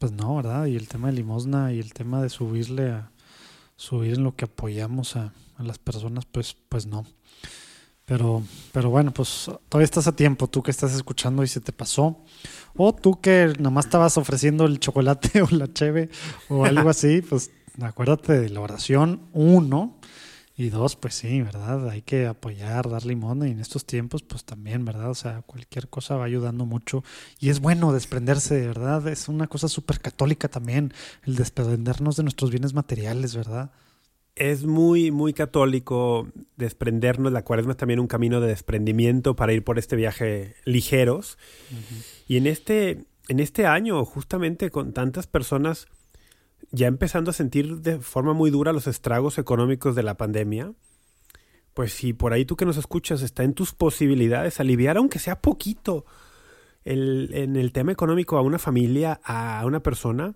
pues 0.00 0.10
no, 0.10 0.34
¿verdad? 0.34 0.66
Y 0.66 0.74
el 0.74 0.88
tema 0.88 1.06
de 1.06 1.14
limosna 1.14 1.72
y 1.72 1.78
el 1.78 1.92
tema 1.92 2.20
de 2.20 2.28
subirle 2.28 2.90
a 2.90 3.12
subir 3.76 4.14
en 4.14 4.24
lo 4.24 4.34
que 4.34 4.46
apoyamos 4.46 5.14
a, 5.14 5.32
las 5.60 5.78
personas, 5.78 6.24
pues, 6.24 6.56
pues 6.68 6.86
no. 6.86 7.06
Pero, 8.04 8.42
pero 8.72 8.90
bueno, 8.90 9.14
pues 9.14 9.48
todavía 9.68 9.84
estás 9.84 10.08
a 10.08 10.16
tiempo, 10.16 10.48
tú 10.48 10.60
que 10.60 10.72
estás 10.72 10.92
escuchando 10.92 11.44
y 11.44 11.46
se 11.46 11.60
te 11.60 11.70
pasó. 11.70 12.18
O 12.74 12.92
tú 12.92 13.20
que 13.20 13.52
nomás 13.60 13.84
estabas 13.84 14.18
ofreciendo 14.18 14.66
el 14.66 14.80
chocolate 14.80 15.40
o 15.42 15.46
la 15.52 15.72
cheve 15.72 16.10
o 16.48 16.64
algo 16.64 16.90
así, 16.90 17.22
pues 17.22 17.52
acuérdate 17.80 18.40
de 18.40 18.48
la 18.48 18.58
oración, 18.58 19.28
uno. 19.32 20.00
Y 20.54 20.68
dos, 20.68 20.96
pues 20.96 21.14
sí, 21.14 21.40
¿verdad? 21.40 21.88
Hay 21.88 22.02
que 22.02 22.26
apoyar, 22.26 22.90
dar 22.90 23.06
limón 23.06 23.46
y 23.46 23.50
en 23.50 23.60
estos 23.60 23.86
tiempos, 23.86 24.22
pues 24.22 24.44
también, 24.44 24.84
¿verdad? 24.84 25.10
O 25.10 25.14
sea, 25.14 25.42
cualquier 25.42 25.88
cosa 25.88 26.16
va 26.16 26.24
ayudando 26.24 26.66
mucho. 26.66 27.02
Y 27.38 27.48
es 27.48 27.60
bueno 27.60 27.92
desprenderse, 27.92 28.66
¿verdad? 28.66 29.06
Es 29.08 29.28
una 29.28 29.46
cosa 29.46 29.68
súper 29.68 30.00
católica 30.00 30.48
también, 30.48 30.92
el 31.24 31.36
desprendernos 31.36 32.16
de 32.16 32.24
nuestros 32.24 32.50
bienes 32.50 32.74
materiales, 32.74 33.34
¿verdad? 33.34 33.70
Es 34.34 34.64
muy, 34.64 35.10
muy 35.10 35.32
católico 35.32 36.28
desprendernos. 36.56 37.32
La 37.32 37.44
cuaresma 37.44 37.72
es 37.72 37.78
también 37.78 38.00
un 38.00 38.06
camino 38.06 38.40
de 38.40 38.48
desprendimiento 38.48 39.36
para 39.36 39.54
ir 39.54 39.64
por 39.64 39.78
este 39.78 39.96
viaje 39.96 40.56
ligeros. 40.64 41.38
Y 42.28 42.36
en 42.36 42.46
este, 42.46 43.04
en 43.28 43.40
este 43.40 43.66
año, 43.66 44.04
justamente 44.04 44.70
con 44.70 44.92
tantas 44.92 45.26
personas 45.26 45.86
ya 46.70 46.86
empezando 46.86 47.30
a 47.30 47.34
sentir 47.34 47.78
de 47.78 47.98
forma 47.98 48.32
muy 48.32 48.50
dura 48.50 48.72
los 48.72 48.86
estragos 48.86 49.38
económicos 49.38 49.94
de 49.94 50.02
la 50.02 50.16
pandemia, 50.16 50.72
pues 51.74 51.92
si 51.92 52.12
por 52.12 52.32
ahí 52.32 52.44
tú 52.44 52.56
que 52.56 52.66
nos 52.66 52.76
escuchas 52.76 53.22
está 53.22 53.44
en 53.44 53.54
tus 53.54 53.72
posibilidades 53.72 54.60
aliviar, 54.60 54.96
aunque 54.96 55.18
sea 55.18 55.40
poquito, 55.40 56.04
el, 56.84 57.30
en 57.32 57.56
el 57.56 57.72
tema 57.72 57.92
económico 57.92 58.36
a 58.36 58.42
una 58.42 58.58
familia, 58.58 59.20
a 59.24 59.62
una 59.64 59.80
persona, 59.80 60.34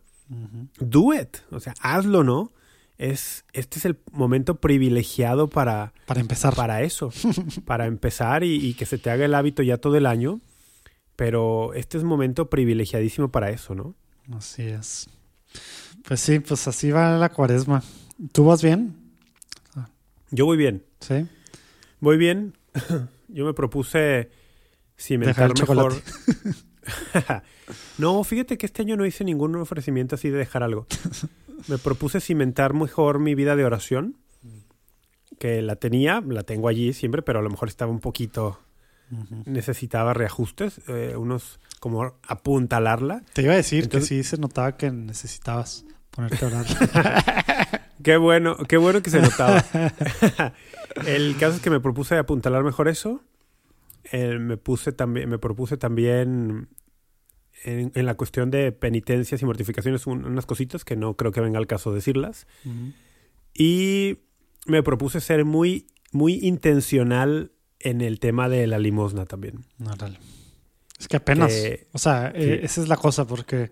do 0.79 1.13
it. 1.15 1.39
O 1.51 1.61
sea, 1.61 1.75
hazlo, 1.81 2.25
¿no? 2.25 2.53
Es, 2.99 3.45
este 3.53 3.79
es 3.79 3.85
el 3.85 3.99
momento 4.11 4.57
privilegiado 4.57 5.49
para, 5.49 5.93
Para 6.07 6.21
empezar. 6.21 6.55
para 6.55 6.83
eso, 6.83 7.11
para 7.67 7.87
empezar 7.87 8.43
y, 8.43 8.55
y 8.55 8.75
que 8.75 8.87
se 8.87 8.97
te 8.97 9.11
haga 9.11 9.27
el 9.27 9.35
hábito 9.35 9.63
ya 9.63 9.77
todo 9.77 9.97
el 9.97 10.07
año. 10.07 10.41
Pero 11.15 11.73
este 11.75 11.97
es 11.97 12.03
un 12.03 12.11
momento 12.11 12.51
privilegiadísimo 12.51 13.31
para 13.31 13.51
eso, 13.51 13.75
¿no? 13.75 13.95
Así 14.35 14.63
es. 14.63 15.09
Pues 16.07 16.21
sí, 16.21 16.39
pues 16.41 16.67
así 16.69 16.91
va 16.91 17.17
la 17.19 17.29
cuaresma. 17.31 17.83
¿Tú 18.33 18.45
vas 18.47 18.63
bien? 18.63 18.97
Yo 20.31 20.45
voy 20.47 20.57
bien, 20.57 20.85
Sí. 21.01 21.27
voy 22.01 22.17
bien. 22.17 22.57
Yo 23.29 23.45
me 23.45 23.55
propuse 23.55 24.31
cimentar 24.99 25.53
Dejar 25.53 25.69
mejor. 25.69 25.95
no, 27.99 28.23
fíjate 28.25 28.57
que 28.59 28.67
este 28.67 28.83
año 28.83 28.97
no 28.97 29.05
hice 29.07 29.25
ningún 29.25 29.55
ofrecimiento 29.57 30.15
así 30.15 30.31
de 30.31 30.39
dejar 30.39 30.63
algo. 30.63 30.87
Me 31.69 31.79
propuse 31.79 32.21
cimentar 32.21 32.75
mejor 32.75 33.19
mi 33.19 33.35
vida 33.35 33.57
de 33.57 33.65
oración, 33.65 34.17
que 35.39 35.61
la 35.63 35.77
tenía, 35.77 36.23
la 36.27 36.43
tengo 36.45 36.69
allí 36.69 36.93
siempre, 36.93 37.23
pero 37.23 37.41
a 37.41 37.43
lo 37.43 37.51
mejor 37.51 37.69
estaba 37.69 37.91
un 37.91 38.01
poquito 38.01 38.59
necesitaba 39.45 40.15
reajustes, 40.15 40.81
eh, 40.89 41.15
unos 41.17 41.61
como 41.79 42.17
apuntalarla. 42.27 43.23
Te 43.35 43.43
iba 43.43 43.53
a 43.53 43.57
decir 43.57 43.85
Entonces- 43.85 44.09
que 44.09 44.17
sí 44.17 44.25
se 44.29 44.37
notaba 44.39 44.77
que 44.77 44.91
necesitabas 44.91 45.85
ponerte 46.17 46.45
a 46.45 46.49
orar. 46.49 46.67
Qué 48.03 48.17
bueno, 48.19 48.57
qué 48.69 48.77
bueno 48.77 49.03
que 49.03 49.11
se 49.11 49.21
notaba. 49.21 49.65
El 51.07 51.37
caso 51.39 51.57
es 51.57 51.61
que 51.63 51.71
me 51.71 51.81
propuse 51.81 52.17
apuntalar 52.17 52.63
mejor 52.63 52.89
eso. 52.89 53.21
Eh, 54.13 54.39
me 54.39 54.57
puse 54.57 54.93
también, 54.93 55.29
me 55.29 55.39
propuse 55.39 55.77
también 55.77 56.69
en, 57.65 57.91
en 57.95 58.07
la 58.07 58.15
cuestión 58.15 58.51
de 58.53 58.71
penitencias 58.71 59.43
y 59.43 59.45
mortificaciones 59.45 60.07
un- 60.07 60.25
unas 60.25 60.47
cositas 60.47 60.85
que 60.85 60.95
no 60.95 61.17
creo 61.17 61.33
que 61.33 61.41
venga 61.41 61.59
al 61.59 61.67
caso 61.67 61.93
decirlas. 61.93 62.47
Y 63.55 64.19
me 64.67 64.83
propuse 64.85 65.21
ser 65.21 65.45
muy, 65.45 65.87
muy 66.13 66.35
intencional 66.47 67.51
en 67.81 68.01
el 68.03 68.21
tema 68.21 68.49
de 68.49 68.67
la 68.69 68.79
limosna 68.79 69.25
también. 69.27 69.65
Órale. 69.85 70.19
Es 71.01 71.09
que 71.09 71.17
apenas, 71.17 71.53
Que- 71.53 71.89
o 71.93 71.99
sea, 71.99 72.31
eh, 72.35 72.61
esa 72.63 72.83
es 72.83 72.89
la 72.89 72.97
cosa, 72.97 73.27
porque, 73.27 73.71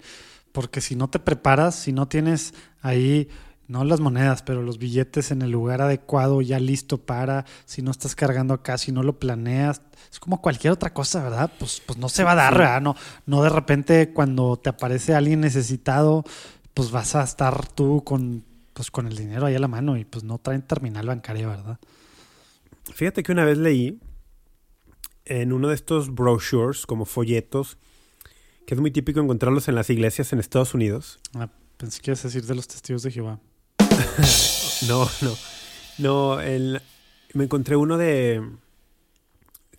porque 0.54 0.80
si 0.80 0.94
no 0.94 1.10
te 1.10 1.18
preparas, 1.18 1.74
si 1.74 1.92
no 1.92 2.06
tienes 2.06 2.54
ahí, 2.80 3.28
no 3.66 3.82
las 3.82 3.98
monedas, 3.98 4.44
pero 4.44 4.62
los 4.62 4.78
billetes 4.78 5.32
en 5.32 5.42
el 5.42 5.50
lugar 5.50 5.82
adecuado, 5.82 6.42
ya 6.42 6.60
listo 6.60 6.98
para, 6.98 7.44
si 7.64 7.82
no 7.82 7.90
estás 7.90 8.14
cargando 8.14 8.54
acá, 8.54 8.78
si 8.78 8.92
no 8.92 9.02
lo 9.02 9.18
planeas, 9.18 9.82
es 10.12 10.20
como 10.20 10.40
cualquier 10.40 10.72
otra 10.72 10.94
cosa, 10.94 11.24
¿verdad? 11.24 11.50
Pues, 11.58 11.82
pues 11.84 11.98
no 11.98 12.08
se 12.08 12.22
va 12.22 12.32
a 12.32 12.36
dar. 12.36 12.56
¿verdad? 12.56 12.80
No, 12.80 12.94
no 13.26 13.42
de 13.42 13.48
repente 13.48 14.12
cuando 14.12 14.56
te 14.56 14.70
aparece 14.70 15.12
alguien 15.12 15.40
necesitado, 15.40 16.22
pues 16.72 16.92
vas 16.92 17.16
a 17.16 17.24
estar 17.24 17.66
tú 17.66 18.04
con, 18.04 18.44
pues 18.74 18.92
con 18.92 19.08
el 19.08 19.16
dinero 19.16 19.46
ahí 19.46 19.56
a 19.56 19.58
la 19.58 19.66
mano 19.66 19.96
y 19.96 20.04
pues 20.04 20.22
no 20.22 20.38
traen 20.38 20.62
terminal 20.62 21.08
bancaria, 21.08 21.48
¿verdad? 21.48 21.80
Fíjate 22.94 23.24
que 23.24 23.32
una 23.32 23.44
vez 23.44 23.58
leí 23.58 23.98
en 25.24 25.52
uno 25.52 25.66
de 25.66 25.74
estos 25.74 26.14
brochures, 26.14 26.86
como 26.86 27.06
folletos, 27.06 27.76
que 28.66 28.74
es 28.74 28.80
muy 28.80 28.90
típico 28.90 29.20
encontrarlos 29.20 29.68
en 29.68 29.74
las 29.74 29.90
iglesias 29.90 30.32
en 30.32 30.38
Estados 30.40 30.74
Unidos. 30.74 31.18
Ah, 31.34 31.48
pensé 31.76 32.00
que 32.00 32.10
ibas 32.10 32.24
a 32.24 32.28
decir 32.28 32.44
de 32.46 32.54
los 32.54 32.66
testigos 32.68 33.02
de 33.02 33.10
Jehová. 33.10 33.40
No, 34.88 35.08
no. 35.22 35.34
No, 35.98 36.40
el- 36.40 36.82
me 37.32 37.44
encontré 37.44 37.76
uno 37.76 37.96
de. 37.96 38.42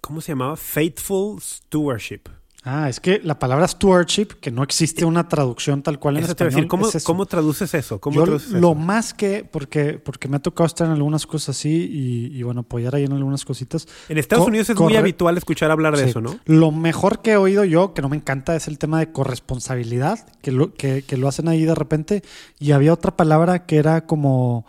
¿Cómo 0.02 0.22
se 0.22 0.32
llamaba? 0.32 0.56
Faithful 0.56 1.40
Stewardship. 1.42 2.22
Ah, 2.68 2.90
es 2.90 3.00
que 3.00 3.22
la 3.24 3.38
palabra 3.38 3.68
stewardship, 3.68 4.26
que 4.42 4.50
no 4.50 4.64
existe 4.64 5.06
una 5.06 5.30
traducción 5.30 5.84
tal 5.84 6.00
cual 6.00 6.18
en 6.18 6.24
Eso 6.24 6.32
español. 6.32 6.52
decir, 6.56 6.68
¿cómo, 6.68 6.88
es 6.88 6.96
eso. 6.96 7.06
cómo 7.06 7.28
traduces 7.28 7.72
eso? 7.76 8.02
¿Cómo 8.02 8.16
Yo 8.16 8.24
traduces 8.24 8.52
lo 8.54 8.58
eso? 8.72 8.76
más 8.76 9.14
que, 9.14 9.44
porque, 9.50 10.00
porque 10.00 10.28
me 10.28 10.38
ha 10.38 10.40
tocado 10.40 10.66
estar 10.66 10.88
en 10.88 10.94
algunas 10.94 11.28
cosas 11.28 11.50
así 11.56 11.70
y, 11.70 12.36
y, 12.36 12.42
bueno, 12.42 12.62
apoyar 12.62 12.96
ahí 12.96 13.04
en 13.04 13.12
algunas 13.14 13.46
cositas. 13.46 13.88
En 14.10 14.18
Estados 14.18 14.46
Co- 14.46 14.50
Unidos 14.50 14.68
es 14.72 14.80
muy 14.80 14.96
habitual 14.96 15.38
escuchar 15.38 15.70
hablar 15.70 15.96
de 15.96 16.06
Sí. 16.06 16.10
eso, 16.10 16.22
¿no? 16.22 16.40
Lo 16.46 16.72
mejor 16.72 17.22
que 17.22 17.34
he 17.34 17.38
oído 17.38 17.64
yo, 17.66 17.94
que 17.94 18.02
no 18.02 18.10
me 18.10 18.18
encanta, 18.18 18.56
es 18.56 18.68
el 18.68 18.80
tema 18.80 18.98
de 18.98 19.12
corresponsabilidad, 19.12 20.28
que 20.42 20.52
lo, 20.52 20.74
que, 20.74 21.04
que 21.04 21.18
lo 21.18 21.28
hacen 21.28 21.48
ahí 21.48 21.66
de 21.66 21.76
repente. 21.76 22.24
Y 22.60 22.72
había 22.72 22.94
otra 22.94 23.16
palabra 23.16 23.68
que 23.68 23.78
era 23.78 24.08
como, 24.08 24.66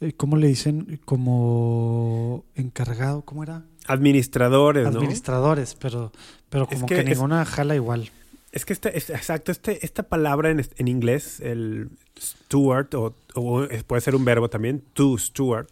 eh, 0.00 0.12
¿cómo 0.16 0.36
le 0.36 0.48
dicen? 0.48 1.00
Como 1.04 2.44
encargado, 2.56 3.22
¿cómo 3.22 3.42
era? 3.44 3.62
Administradores, 3.86 4.84
¿no? 4.90 4.98
Administradores, 4.98 5.74
pero, 5.74 6.12
pero 6.50 6.64
Es 6.70 6.76
como 6.76 6.86
que 6.86 6.94
que, 6.96 7.00
es- 7.02 7.06
ninguna 7.18 7.44
jala 7.44 7.74
igual. 7.74 8.10
Es 8.52 8.64
que 8.64 8.72
este, 8.72 8.96
es- 8.96 9.10
exacto, 9.10 9.52
este, 9.52 9.84
esta 9.84 10.04
palabra 10.04 10.50
en, 10.50 10.64
en 10.76 10.88
inglés, 10.88 11.40
el 11.40 11.90
steward, 12.18 12.94
o, 12.94 13.14
o 13.34 13.66
puede 13.86 14.00
ser 14.00 14.14
un 14.14 14.24
verbo 14.24 14.48
también, 14.48 14.82
to 14.94 15.18
steward, 15.18 15.68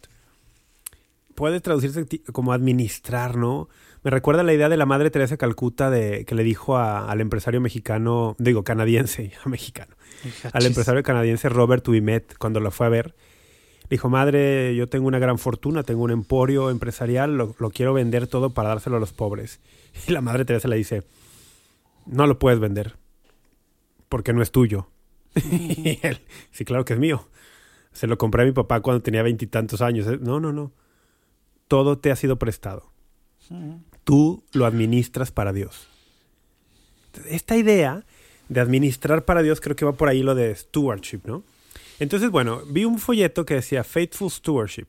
puede 1.35 1.59
traducirse 1.61 2.05
como 2.31 2.53
administrar, 2.53 3.35
¿no? 3.37 3.69
Me 4.03 4.11
recuerda 4.11 4.43
la 4.43 4.53
idea 4.53 4.69
de 4.69 4.77
la 4.77 4.85
madre 4.85 5.09
Teresa 5.09 5.33
de 5.33 5.37
Calcuta 5.39 5.89
de 5.89 6.23
que 6.25 6.35
le 6.35 6.43
dijo 6.43 6.77
a- 6.77 7.09
al 7.11 7.19
empresario 7.21 7.59
mexicano, 7.61 8.35
digo 8.39 8.63
canadiense, 8.63 9.33
mexicano, 9.45 9.95
Hija, 10.25 10.49
al 10.53 10.65
empresario 10.65 11.03
canadiense 11.03 11.49
Robert 11.49 11.87
Wimet 11.87 12.37
cuando 12.37 12.59
lo 12.59 12.71
fue 12.71 12.85
a 12.85 12.89
ver. 12.89 13.15
Dijo, 13.89 14.09
madre, 14.09 14.75
yo 14.75 14.87
tengo 14.87 15.07
una 15.07 15.19
gran 15.19 15.37
fortuna, 15.37 15.83
tengo 15.83 16.03
un 16.03 16.11
emporio 16.11 16.69
empresarial, 16.69 17.37
lo, 17.37 17.55
lo 17.57 17.69
quiero 17.69 17.93
vender 17.93 18.27
todo 18.27 18.49
para 18.49 18.69
dárselo 18.69 18.97
a 18.97 18.99
los 18.99 19.13
pobres. 19.13 19.59
Y 20.07 20.11
la 20.11 20.21
madre 20.21 20.45
Teresa 20.45 20.67
le 20.67 20.75
dice, 20.75 21.03
no 22.05 22.27
lo 22.27 22.37
puedes 22.37 22.59
vender, 22.59 22.95
porque 24.09 24.33
no 24.33 24.41
es 24.41 24.51
tuyo. 24.51 24.89
y 25.35 25.99
él, 26.03 26.21
sí, 26.51 26.65
claro 26.65 26.85
que 26.85 26.93
es 26.93 26.99
mío. 26.99 27.27
Se 27.93 28.05
lo 28.05 28.17
compré 28.17 28.43
a 28.43 28.45
mi 28.45 28.51
papá 28.51 28.81
cuando 28.81 29.01
tenía 29.01 29.23
veintitantos 29.23 29.81
años. 29.81 30.05
¿eh? 30.07 30.19
No, 30.21 30.39
no, 30.39 30.53
no. 30.53 30.71
Todo 31.67 31.97
te 31.97 32.11
ha 32.11 32.15
sido 32.15 32.37
prestado. 32.37 32.91
Tú 34.03 34.43
lo 34.53 34.65
administras 34.65 35.31
para 35.31 35.51
Dios. 35.51 35.87
Esta 37.27 37.55
idea 37.57 38.05
de 38.49 38.59
administrar 38.59 39.25
para 39.25 39.41
Dios 39.41 39.61
creo 39.61 39.75
que 39.75 39.85
va 39.85 39.93
por 39.93 40.09
ahí 40.09 40.21
lo 40.21 40.35
de 40.35 40.53
stewardship, 40.53 41.21
¿no? 41.25 41.43
Entonces, 41.99 42.29
bueno, 42.29 42.61
vi 42.67 42.85
un 42.85 42.99
folleto 42.99 43.45
que 43.45 43.55
decía 43.55 43.83
Faithful 43.83 44.29
Stewardship. 44.31 44.87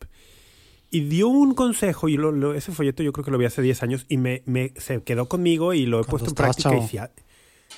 y 0.90 1.00
dio 1.00 1.28
un 1.28 1.52
consejo, 1.54 2.08
y 2.08 2.16
lo- 2.16 2.32
lo- 2.32 2.54
ese 2.54 2.72
folleto 2.72 3.02
yo 3.02 3.12
creo 3.12 3.22
que 3.22 3.30
lo 3.30 3.36
vi 3.36 3.44
hace 3.44 3.60
10 3.60 3.82
años, 3.82 4.06
y 4.08 4.16
me, 4.16 4.42
me- 4.46 4.72
se 4.78 5.02
quedó 5.02 5.28
conmigo 5.28 5.74
y 5.74 5.84
lo 5.84 6.00
he 6.00 6.04
puesto 6.04 6.30
en 6.30 6.34
práctica 6.34 6.70
y 6.82 6.88
sí 6.88 6.96
ha- 6.96 7.10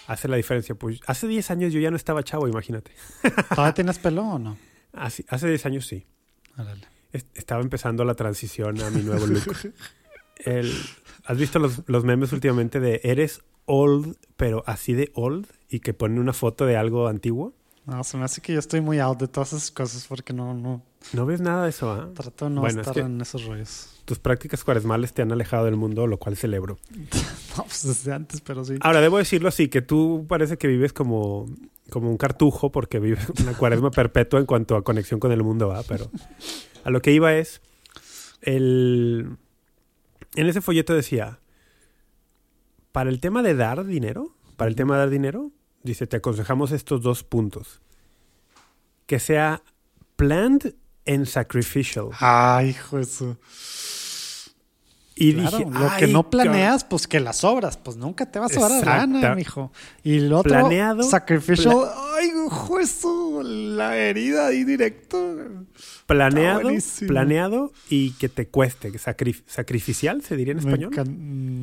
hace 0.07 0.29
la 0.29 0.37
diferencia. 0.37 0.77
Pues 0.77 1.01
hace 1.09 1.27
10 1.27 1.51
años 1.51 1.73
yo 1.73 1.81
ya 1.81 1.91
no 1.91 1.97
estaba 1.97 2.23
chavo, 2.23 2.47
imagínate. 2.47 2.93
¿Todavía 3.51 3.75
tienes 3.75 3.99
pelo 3.99 4.23
o 4.23 4.39
no? 4.39 4.57
Hace, 4.93 5.25
hace 5.29 5.49
10 5.49 5.67
años 5.67 5.87
sí. 5.89 6.07
Estaba 7.35 7.61
empezando 7.63 8.05
la 8.05 8.15
transición 8.15 8.81
a 8.81 8.91
mi 8.91 9.03
nuevo 9.03 9.27
look. 9.27 9.43
El- 10.45 10.73
¿Has 11.25 11.37
visto 11.37 11.59
los, 11.59 11.83
los 11.89 12.05
memes 12.05 12.33
últimamente 12.33 12.79
de 12.79 13.01
eres 13.03 13.43
old, 13.67 14.17
pero 14.37 14.63
así 14.67 14.93
de 14.95 15.11
old? 15.15 15.49
Y 15.69 15.81
que 15.81 15.95
ponen 15.95 16.21
una 16.21 16.33
foto 16.33 16.65
de 16.65 16.77
algo 16.77 17.09
antiguo. 17.09 17.55
No, 17.91 18.05
se 18.05 18.17
me 18.17 18.25
hace 18.25 18.41
que 18.41 18.53
yo 18.53 18.61
estoy 18.61 18.81
muy 18.81 19.01
out 19.01 19.19
de 19.19 19.27
todas 19.29 19.53
esas 19.53 19.71
cosas 19.73 20.07
porque 20.09 20.33
no, 20.33 20.55
no 20.55 20.81
¿No 21.13 21.27
ves 21.27 21.41
nada 21.41 21.65
de 21.65 21.71
eso, 21.71 21.91
ah? 21.91 22.09
trato 22.15 22.45
de 22.45 22.51
no 22.53 22.61
Bueno, 22.61 22.81
es 22.81 22.87
estar 22.87 22.95
que- 23.03 23.07
en 23.11 23.21
esos 23.21 23.45
rollos. 23.47 23.97
Tus 24.05 24.19
prácticas 24.19 24.63
cuaresmales 24.65 25.13
te 25.13 25.23
han 25.23 25.31
alejado 25.33 25.65
del 25.65 25.77
mundo, 25.77 26.07
lo 26.07 26.19
cual 26.19 26.37
celebro. 26.37 26.79
No, 27.57 27.65
pues 27.65 27.83
desde 27.85 28.13
antes, 28.13 28.41
pero 28.43 28.65
sí. 28.65 28.77
Ahora, 28.81 29.01
debo 29.01 29.19
decirlo 29.19 29.49
así, 29.49 29.67
que 29.69 29.83
tú 29.83 30.25
parece 30.29 30.57
que 30.57 30.69
vives 30.69 30.93
como, 30.93 31.47
como 31.91 32.09
un 32.09 32.17
cartujo 32.17 32.71
porque 32.71 33.01
vives 33.01 33.27
una 33.43 33.55
cuaresma 33.55 33.91
perpetua 33.91 34.39
en 34.39 34.47
cuanto 34.47 34.77
a 34.77 34.85
conexión 34.85 35.19
con 35.19 35.33
el 35.33 35.43
mundo, 35.43 35.67
¿va? 35.67 35.83
Pero 35.83 36.09
a 36.85 36.91
lo 36.91 37.03
que 37.03 37.11
iba 37.11 37.35
es, 37.35 37.61
el... 38.43 39.37
en 40.37 40.47
ese 40.47 40.61
folleto 40.61 40.95
decía, 40.95 41.41
para 42.93 43.11
el 43.11 43.19
tema 43.21 43.43
de 43.43 43.57
dar 43.57 43.85
dinero, 43.85 44.33
para 44.57 44.69
el 44.69 44.77
tema 44.77 44.95
de 44.95 45.01
dar 45.01 45.11
dinero, 45.11 45.51
dice, 45.83 46.07
te 46.07 46.17
aconsejamos 46.19 46.73
estos 46.73 47.03
dos 47.03 47.25
puntos. 47.25 47.81
Que 49.07 49.19
sea 49.19 49.63
planned 50.17 50.75
and 51.07 51.27
sacrificial. 51.27 52.09
Ay, 52.21 52.71
hijo 52.71 52.99
de 52.99 53.05
su. 53.05 53.37
Y 55.17 55.35
Claro, 55.35 55.59
dije, 55.59 55.71
lo 55.71 55.71
que 55.99 56.05
"Ay, 56.07 56.13
no 56.13 56.23
cabrón". 56.23 56.31
planeas, 56.31 56.85
pues 56.85 57.07
que 57.07 57.21
las 57.21 57.45
obras, 57.45 57.77
pues 57.77 57.97
nunca 57.99 58.25
te 58.31 58.39
va 58.39 58.47
a 58.47 58.49
sobrar 58.49 58.71
lana, 58.87 59.17
Exacta. 59.19 59.35
mijo. 59.35 59.73
Y 60.03 60.21
lo 60.21 60.39
otro, 60.39 60.51
Planeado, 60.53 61.03
sacrificial. 61.03 61.77
Ay, 62.15 62.29
hijo 62.47 62.79
de 62.79 62.87
su, 62.87 63.43
la 63.45 63.99
herida 63.99 64.47
ahí 64.47 64.65
directo. 64.65 65.37
planeado, 66.07 66.71
planeado 67.07 67.73
y 67.91 68.13
que 68.13 68.29
te 68.31 68.49
cueste, 68.49 68.91
sacri- 68.93 69.43
sacrificial 69.47 70.23
se 70.23 70.37
diría 70.37 70.53
en 70.53 70.61
español. 70.61 70.91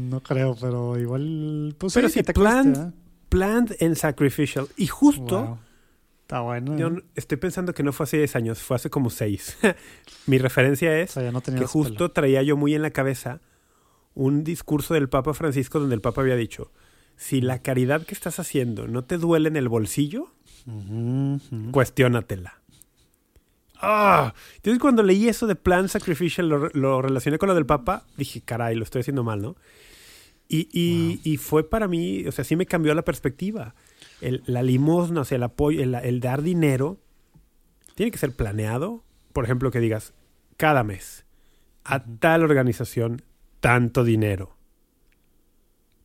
No 0.10 0.22
creo, 0.22 0.56
pero 0.60 1.00
igual, 1.00 1.76
pues 1.80 1.94
Pero 1.96 2.10
sí, 2.10 2.14
sí, 2.16 2.20
que 2.20 2.24
te 2.26 2.34
plan- 2.34 2.74
cueste, 2.74 2.90
¿eh? 2.90 2.92
Planned 3.30 3.76
and 3.82 3.96
sacrificial. 3.96 4.68
Y 4.78 4.88
justo, 4.88 5.46
Wow. 5.46 5.60
Está 6.22 6.42
bueno. 6.42 6.78
yo 6.78 6.88
¿eh? 6.90 7.04
estoy 7.16 7.38
pensando 7.38 7.74
que 7.74 7.84
no 7.84 7.94
fue 7.94 8.04
hace 8.04 8.18
10 8.18 8.36
años, 8.36 8.60
fue 8.62 8.76
hace 8.76 8.90
como 8.90 9.10
6. 9.10 9.60
Mi 10.28 10.38
referencia 10.40 10.90
O 10.90 10.94
es 10.94 11.12
sea, 11.12 11.32
no 11.32 11.42
que 11.42 11.66
justo 11.66 12.12
traía 12.12 12.44
yo 12.44 12.58
muy 12.58 12.76
en 12.76 12.82
la 12.82 12.92
cabeza 12.92 13.40
un 14.14 14.44
discurso 14.44 14.94
del 14.94 15.08
Papa 15.08 15.34
Francisco 15.34 15.80
donde 15.80 15.96
el 15.96 16.02
Papa 16.02 16.22
había 16.22 16.36
dicho, 16.36 16.72
si 17.16 17.40
la 17.40 17.60
caridad 17.62 18.02
que 18.06 18.14
estás 18.14 18.40
haciendo 18.40 18.88
no 18.88 19.04
te 19.06 19.18
duele 19.18 19.48
en 19.48 19.56
el 19.56 19.70
bolsillo, 19.70 20.34
cuestiónatela. 21.72 22.60
Ah, 23.80 24.34
Entonces 24.56 24.82
cuando 24.82 25.04
leí 25.04 25.30
eso 25.30 25.46
de 25.48 25.56
plan 25.56 25.88
sacrificial, 25.88 26.50
lo, 26.50 26.70
lo 26.74 27.02
relacioné 27.02 27.38
con 27.38 27.48
lo 27.48 27.56
del 27.56 27.66
Papa, 27.68 28.04
dije, 28.18 28.42
caray, 28.42 28.76
lo 28.76 28.84
estoy 28.84 29.02
haciendo 29.02 29.24
mal, 29.24 29.42
¿no? 29.42 29.56
Y, 30.50 30.70
y- 30.72 31.20
y 31.24 31.38
fue 31.38 31.70
para 31.70 31.88
mí, 31.88 32.26
o 32.28 32.32
sea, 32.32 32.44
sí 32.46 32.56
me 32.56 32.66
cambió 32.66 32.94
la 32.94 33.04
perspectiva. 33.04 33.76
El- 34.22 34.44
la 34.46 34.64
limosna, 34.64 35.22
o 35.22 35.26
sea, 35.26 35.36
el 35.36 35.44
apoyo, 35.44 35.84
el, 35.84 35.94
el 35.96 36.20
dar 36.22 36.42
dinero, 36.42 37.00
tiene 37.96 38.12
que 38.12 38.18
ser 38.18 38.32
planeado. 38.36 39.04
Por 39.34 39.44
ejemplo, 39.44 39.72
que 39.72 39.80
digas, 39.80 40.14
cada 40.56 40.84
mes, 40.84 41.26
a 41.84 42.04
tal 42.04 42.44
organización, 42.44 43.22
tanto 43.60 44.04
dinero. 44.04 44.56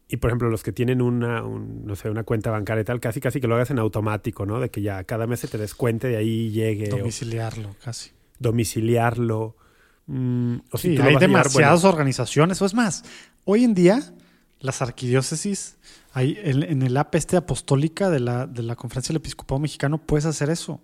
Y 0.08 0.18
por 0.18 0.28
ejemplo, 0.30 0.50
los 0.50 0.62
que 0.62 0.72
tienen 0.72 1.00
una, 1.00 1.42
un- 1.42 1.86
no 1.86 1.96
sé, 1.96 2.10
una 2.10 2.24
cuenta 2.24 2.50
bancaria 2.50 2.82
y 2.82 2.84
tal, 2.84 3.00
casi 3.00 3.20
casi 3.20 3.40
que 3.40 3.46
lo 3.46 3.54
hagas 3.54 3.70
en 3.70 3.78
automático, 3.78 4.44
¿no? 4.44 4.60
De 4.60 4.70
que 4.70 4.82
ya 4.82 5.04
cada 5.04 5.26
mes 5.26 5.40
se 5.40 5.48
te 5.48 5.56
descuente 5.56 6.08
de 6.08 6.16
ahí 6.18 6.50
llegue. 6.50 6.92
o 6.92 6.98
Domiciliarlo, 6.98 7.74
casi. 7.82 8.10
domiciliarlo. 8.38 9.56
mm, 10.06 10.56
o 10.72 10.78
Sí, 10.78 10.88
hay 10.88 10.96
llevar, 10.96 11.18
demasiadas 11.20 11.82
bueno, 11.82 11.92
organizaciones. 11.94 12.60
O 12.60 12.66
es 12.66 12.74
más, 12.74 13.04
hoy 13.44 13.64
en 13.64 13.72
día, 13.72 14.02
las 14.62 14.80
arquidiócesis, 14.80 15.76
hay, 16.14 16.38
en, 16.42 16.62
en 16.62 16.82
el 16.82 16.96
app 16.96 17.14
este 17.14 17.36
apostólica 17.36 18.08
de 18.08 18.20
la, 18.20 18.46
de 18.46 18.62
la 18.62 18.74
Conferencia 18.76 19.12
del 19.12 19.18
Episcopado 19.18 19.58
Mexicano, 19.58 19.98
puedes 19.98 20.24
hacer 20.24 20.48
eso. 20.50 20.80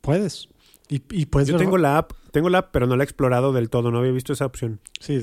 Puedes. 0.00 0.48
Y, 0.88 1.02
y 1.10 1.26
puedes 1.26 1.48
yo 1.48 1.54
ver- 1.54 1.64
tengo 1.64 1.78
la 1.78 1.96
app, 1.98 2.12
tengo 2.32 2.50
la 2.50 2.58
app, 2.58 2.70
pero 2.72 2.86
no 2.86 2.96
la 2.96 3.02
he 3.02 3.06
explorado 3.06 3.52
del 3.52 3.70
todo, 3.70 3.90
no 3.90 3.98
había 4.00 4.10
visto 4.12 4.32
esa 4.32 4.44
opción. 4.46 4.80
Sí, 5.00 5.20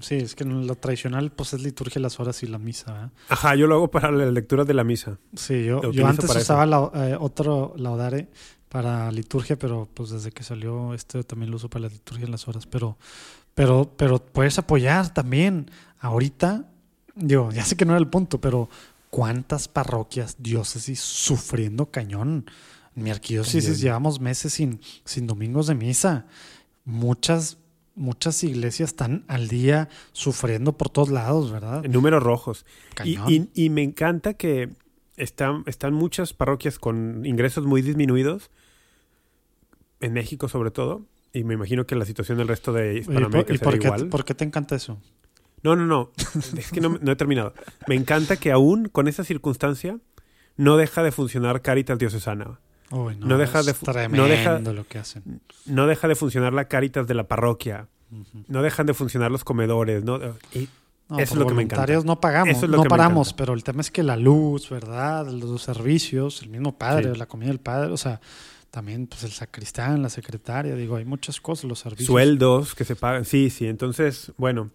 sí, 0.00 0.16
es 0.16 0.34
que 0.34 0.44
lo 0.44 0.74
tradicional 0.76 1.30
pues 1.30 1.52
es 1.52 1.62
liturgia, 1.62 2.00
las 2.00 2.18
horas 2.18 2.42
y 2.42 2.46
la 2.46 2.58
misa. 2.58 2.92
¿verdad? 2.92 3.10
Ajá, 3.28 3.54
yo 3.54 3.66
lo 3.66 3.74
hago 3.76 3.90
para 3.90 4.10
la 4.10 4.24
lectura 4.30 4.64
de 4.64 4.74
la 4.74 4.82
misa. 4.84 5.18
Sí, 5.36 5.64
yo, 5.64 5.92
yo 5.92 6.06
antes 6.06 6.34
usaba 6.34 6.66
la- 6.66 6.90
eh, 6.94 7.16
otro 7.20 7.74
laudare 7.76 8.28
para 8.68 9.12
liturgia, 9.12 9.56
pero 9.58 9.88
pues 9.92 10.10
desde 10.10 10.32
que 10.32 10.42
salió 10.42 10.94
este 10.94 11.22
también 11.24 11.50
lo 11.50 11.56
uso 11.56 11.68
para 11.68 11.82
la 11.86 11.92
liturgia 11.92 12.24
en 12.24 12.30
las 12.32 12.48
horas. 12.48 12.66
Pero, 12.66 12.96
pero, 13.54 13.92
pero 13.96 14.18
puedes 14.24 14.58
apoyar 14.58 15.12
también. 15.14 15.70
Ahorita, 16.00 16.68
digo, 17.14 17.50
ya 17.52 17.64
sé 17.64 17.76
que 17.76 17.84
no 17.84 17.92
era 17.92 18.00
el 18.00 18.08
punto, 18.08 18.40
pero 18.40 18.68
¿cuántas 19.10 19.68
parroquias, 19.68 20.36
diócesis 20.38 21.00
sufriendo 21.00 21.90
cañón? 21.90 22.46
En 22.96 23.04
mi 23.04 23.10
arquidiócesis 23.10 23.64
También. 23.64 23.82
llevamos 23.82 24.20
meses 24.20 24.52
sin, 24.52 24.80
sin 25.04 25.26
domingos 25.26 25.66
de 25.66 25.74
misa. 25.74 26.26
Muchas, 26.84 27.56
muchas 27.94 28.42
iglesias 28.44 28.90
están 28.90 29.24
al 29.28 29.48
día 29.48 29.88
sufriendo 30.12 30.76
por 30.76 30.90
todos 30.90 31.08
lados, 31.08 31.50
¿verdad? 31.52 31.84
En 31.84 31.92
números 31.92 32.22
rojos. 32.22 32.66
Y, 33.04 33.16
Cañón. 33.16 33.32
y- 33.54 33.64
y 33.64 33.70
me 33.70 33.82
encanta 33.82 34.34
que 34.34 34.70
están, 35.16 35.62
están 35.66 35.94
muchas 35.94 36.32
parroquias 36.34 36.78
con 36.78 37.24
ingresos 37.24 37.64
muy 37.64 37.80
disminuidos, 37.80 38.50
en 40.00 40.12
México 40.12 40.48
sobre 40.48 40.70
todo, 40.70 41.06
y 41.32 41.44
me 41.44 41.54
imagino 41.54 41.86
que 41.86 41.94
la 41.96 42.04
situación 42.04 42.38
del 42.38 42.48
resto 42.48 42.72
de 42.72 42.98
Hispanoamérica 42.98 43.52
¿Y 43.54 43.58
será 43.58 43.70
por 43.70 43.78
qué, 43.78 43.86
igual. 43.86 44.08
por 44.08 44.24
qué 44.24 44.34
te 44.34 44.44
encanta 44.44 44.74
eso? 44.76 44.98
No, 45.62 45.76
no, 45.76 45.86
no. 45.86 46.10
Es 46.56 46.70
que 46.72 46.80
no, 46.80 46.98
no 47.00 47.12
he 47.12 47.16
terminado. 47.16 47.54
Me 47.86 47.94
encanta 47.94 48.36
que 48.36 48.50
aún 48.52 48.88
con 48.88 49.06
esa 49.08 49.24
circunstancia 49.24 49.98
no 50.56 50.76
deja 50.76 51.02
de 51.02 51.12
funcionar 51.12 51.62
Caritas 51.62 51.98
Diocesana. 51.98 52.58
Uy, 52.90 53.16
no, 53.16 53.26
No 53.26 53.38
deja 53.38 53.60
es 53.60 53.66
de 53.66 53.74
fu- 53.74 53.86
no 53.86 53.92
tremendo 53.92 54.26
deja- 54.26 54.58
lo 54.58 54.86
que 54.86 54.98
hacen. 54.98 55.40
No 55.64 55.86
deja 55.86 56.08
de 56.08 56.14
funcionar 56.16 56.52
la 56.52 56.66
Caritas 56.66 57.06
de 57.06 57.14
la 57.14 57.28
parroquia. 57.28 57.88
No 58.48 58.60
dejan 58.62 58.84
de 58.86 58.92
funcionar 58.92 59.30
los 59.30 59.44
comedores. 59.44 60.04
¿no? 60.04 60.18
Y 60.52 60.68
No, 61.08 61.18
Eso 61.18 61.22
es 61.24 61.28
por 61.30 61.38
lo 61.38 61.46
que 61.46 61.54
me 61.54 61.62
encanta. 61.62 62.00
no 62.04 62.20
pagamos, 62.20 62.62
es 62.62 62.68
no 62.68 62.84
paramos, 62.84 63.32
pero 63.34 63.52
el 63.54 63.62
tema 63.64 63.80
es 63.82 63.90
que 63.90 64.02
la 64.02 64.16
luz, 64.16 64.68
¿verdad? 64.70 65.26
Los 65.28 65.62
servicios, 65.62 66.42
el 66.42 66.48
mismo 66.48 66.76
padre, 66.78 67.12
Sí. 67.12 67.18
la 67.18 67.26
comida 67.26 67.48
del 67.48 67.60
padre, 67.60 67.92
o 67.92 67.96
sea, 67.96 68.20
también 68.72 69.06
pues 69.06 69.22
el 69.22 69.30
sacristán, 69.30 70.02
la 70.02 70.08
secretaria, 70.08 70.74
digo, 70.74 70.96
hay 70.96 71.04
muchas 71.04 71.40
cosas, 71.40 71.66
los 71.66 71.78
servicios. 71.78 72.06
sueldos 72.08 72.74
que 72.74 72.84
se 72.84 72.96
pagan. 72.96 73.24
Sí, 73.24 73.50
sí. 73.50 73.66
Entonces, 73.68 74.32
bueno, 74.38 74.70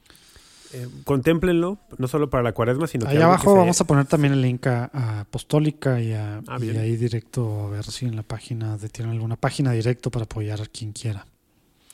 eh, 0.74 0.88
contémplenlo, 1.04 1.80
no 1.98 2.08
solo 2.08 2.30
para 2.30 2.44
la 2.44 2.52
cuaresma, 2.54 2.88
sino 2.88 3.06
algo 3.08 3.18
que 3.18 3.24
abajo 3.24 3.56
vamos 3.56 3.82
a 3.82 3.86
poner 3.86 4.06
también 4.06 4.34
el 4.34 4.42
link 4.42 4.68
a, 4.68 4.90
a 4.94 5.20
Apostólica 5.22 6.00
y, 6.00 6.14
a, 6.14 6.42
Ah, 6.48 6.58
y 6.62 6.70
ahí 6.78 6.96
directo 6.96 7.66
a 7.68 7.70
ver 7.72 7.84
si 7.86 8.06
en 8.06 8.16
la 8.16 8.24
página 8.24 8.78
de, 8.78 8.88
tienen 8.88 9.14
alguna 9.16 9.36
página 9.36 9.72
directo 9.72 10.12
para 10.12 10.26
apoyar 10.26 10.62
a 10.62 10.66
quien 10.68 10.92
quiera. 10.94 11.26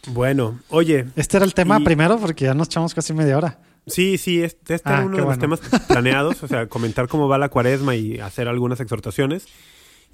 Bueno, 0.08 0.60
oye, 0.70 1.06
Este 1.16 1.38
era 1.38 1.46
el 1.46 1.54
tema 1.54 1.80
Y- 1.80 1.84
primero 1.86 2.18
porque 2.20 2.46
ya 2.46 2.54
nos 2.54 2.68
echamos 2.68 2.94
casi 2.94 3.14
media 3.14 3.38
hora. 3.38 3.60
sí, 3.88 4.18
sí, 4.18 4.44
este, 4.44 4.74
este 4.76 4.90
Ah, 4.90 4.96
era 4.98 5.06
uno 5.06 5.16
qué 5.16 5.22
de 5.22 5.28
los 5.28 5.40
temas 5.40 5.62
planeados, 5.88 6.44
o 6.44 6.48
sea, 6.50 6.68
comentar 6.68 7.08
cómo 7.08 7.30
va 7.30 7.38
la 7.38 7.48
cuaresma 7.50 7.96
y 7.96 8.20
hacer 8.20 8.50
algunas 8.50 8.82
exhortaciones. 8.82 9.46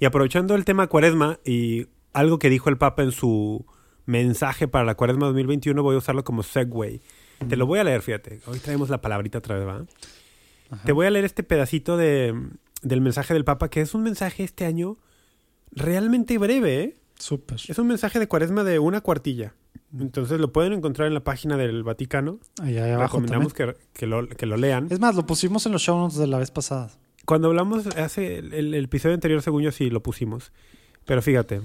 Y 0.00 0.06
aprovechando 0.06 0.54
el 0.54 0.64
tema 0.64 0.86
cuaresma 0.86 1.38
y 1.44 1.86
algo 2.14 2.38
que 2.38 2.48
dijo 2.48 2.70
el 2.70 2.78
Papa 2.78 3.02
en 3.02 3.12
su 3.12 3.66
mensaje 4.06 4.66
para 4.66 4.84
la 4.84 4.96
cuaresma 4.96 5.26
2021, 5.26 5.82
voy 5.82 5.94
a 5.94 5.98
usarlo 5.98 6.24
como 6.24 6.42
segue. 6.42 7.02
Te 7.48 7.56
lo 7.56 7.66
voy 7.66 7.78
a 7.78 7.84
leer, 7.84 8.00
fíjate. 8.00 8.40
Hoy 8.46 8.58
traemos 8.58 8.88
la 8.88 9.00
palabrita 9.00 9.38
otra 9.38 9.56
vez, 9.56 9.66
¿va? 9.66 9.86
Ajá. 10.70 10.84
Te 10.84 10.92
voy 10.92 11.06
a 11.06 11.10
leer 11.10 11.26
este 11.26 11.42
pedacito 11.42 11.98
de, 11.98 12.34
del 12.82 13.00
mensaje 13.02 13.34
del 13.34 13.44
Papa, 13.44 13.68
que 13.68 13.82
es 13.82 13.94
un 13.94 14.02
mensaje 14.02 14.42
este 14.42 14.64
año 14.64 14.96
realmente 15.70 16.38
breve, 16.38 16.80
¿eh? 16.82 16.96
Súper. 17.18 17.60
Es 17.68 17.78
un 17.78 17.86
mensaje 17.86 18.18
de 18.18 18.26
cuaresma 18.26 18.64
de 18.64 18.78
una 18.78 19.02
cuartilla. 19.02 19.54
Entonces 19.98 20.40
lo 20.40 20.50
pueden 20.50 20.72
encontrar 20.72 21.08
en 21.08 21.14
la 21.14 21.24
página 21.24 21.58
del 21.58 21.82
Vaticano. 21.82 22.38
Ahí, 22.62 22.78
ahí 22.78 22.92
abajo. 22.92 23.18
Recomendamos 23.18 23.52
que, 23.52 23.76
que 23.92 24.06
lo, 24.06 24.26
que 24.26 24.46
lo 24.46 24.56
lean. 24.56 24.86
Es 24.90 24.98
más, 24.98 25.14
lo 25.14 25.26
pusimos 25.26 25.66
en 25.66 25.72
los 25.72 25.82
show 25.82 25.98
notes 25.98 26.16
de 26.16 26.26
la 26.26 26.38
vez 26.38 26.50
pasada. 26.50 26.90
Cuando 27.30 27.48
hablamos 27.48 27.86
hace 27.96 28.38
el, 28.40 28.52
el 28.74 28.84
episodio 28.84 29.14
anterior, 29.14 29.40
según 29.40 29.62
yo, 29.62 29.70
sí 29.72 29.88
lo 29.88 30.02
pusimos. 30.02 30.52
Pero 31.04 31.22
fíjate. 31.22 31.62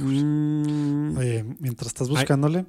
Mm, 0.00 1.16
Oye, 1.18 1.44
mientras 1.60 1.88
estás 1.88 2.08
buscándole, 2.08 2.66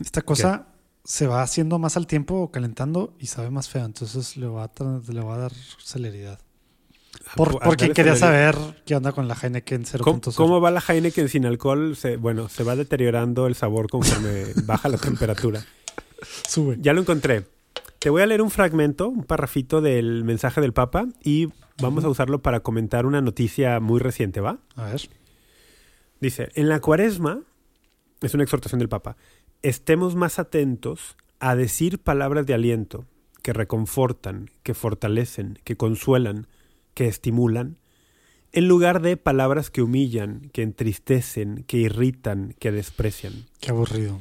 esta 0.00 0.22
cosa 0.22 0.68
se 1.04 1.26
va 1.26 1.42
haciendo 1.42 1.78
más 1.78 1.96
al 1.96 2.06
tiempo, 2.06 2.50
calentando 2.50 3.14
y 3.18 3.26
sabe 3.26 3.50
más 3.50 3.68
fea. 3.68 3.84
Entonces 3.84 4.36
le 4.36 4.46
va 4.46 4.64
a, 4.64 4.70
le 5.12 5.20
va 5.20 5.34
a 5.34 5.38
dar 5.38 5.52
celeridad. 5.82 6.38
Por- 7.36 7.48
a- 7.60 7.64
a 7.66 7.68
porque 7.68 7.90
quería 7.90 8.16
saber 8.16 8.56
qué 8.84 8.96
onda 8.96 9.12
con 9.12 9.28
la 9.28 9.34
Heineken 9.34 9.84
0.0. 9.84 9.98
¿Cómo, 10.00 10.20
cómo 10.34 10.60
va 10.60 10.70
la 10.70 10.82
Heineken 10.86 11.28
sin 11.28 11.46
alcohol? 11.46 11.96
Se, 11.96 12.16
bueno, 12.16 12.48
se 12.48 12.62
va 12.64 12.76
deteriorando 12.76 13.46
el 13.46 13.54
sabor 13.54 13.88
conforme 13.88 14.44
baja 14.64 14.88
la 14.88 14.98
temperatura. 14.98 15.64
Sube. 16.48 16.76
Ya 16.80 16.92
lo 16.92 17.00
encontré. 17.00 17.46
Te 18.04 18.10
voy 18.10 18.20
a 18.20 18.26
leer 18.26 18.42
un 18.42 18.50
fragmento, 18.50 19.08
un 19.08 19.24
parrafito 19.24 19.80
del 19.80 20.24
mensaje 20.24 20.60
del 20.60 20.74
Papa 20.74 21.06
y 21.22 21.48
vamos 21.80 22.04
a 22.04 22.10
usarlo 22.10 22.42
para 22.42 22.60
comentar 22.60 23.06
una 23.06 23.22
noticia 23.22 23.80
muy 23.80 23.98
reciente, 23.98 24.42
¿va? 24.42 24.58
A 24.76 24.90
ver. 24.90 25.08
Dice, 26.20 26.50
en 26.54 26.68
la 26.68 26.80
cuaresma, 26.80 27.40
es 28.20 28.34
una 28.34 28.42
exhortación 28.42 28.78
del 28.80 28.90
Papa, 28.90 29.16
estemos 29.62 30.16
más 30.16 30.38
atentos 30.38 31.16
a 31.40 31.56
decir 31.56 31.98
palabras 31.98 32.44
de 32.44 32.52
aliento 32.52 33.06
que 33.40 33.54
reconfortan, 33.54 34.50
que 34.62 34.74
fortalecen, 34.74 35.58
que 35.64 35.78
consuelan, 35.78 36.46
que 36.92 37.06
estimulan, 37.06 37.78
en 38.52 38.68
lugar 38.68 39.00
de 39.00 39.16
palabras 39.16 39.70
que 39.70 39.80
humillan, 39.80 40.50
que 40.52 40.60
entristecen, 40.60 41.64
que 41.66 41.78
irritan, 41.78 42.54
que 42.58 42.70
desprecian. 42.70 43.46
Qué 43.60 43.70
aburrido. 43.70 44.20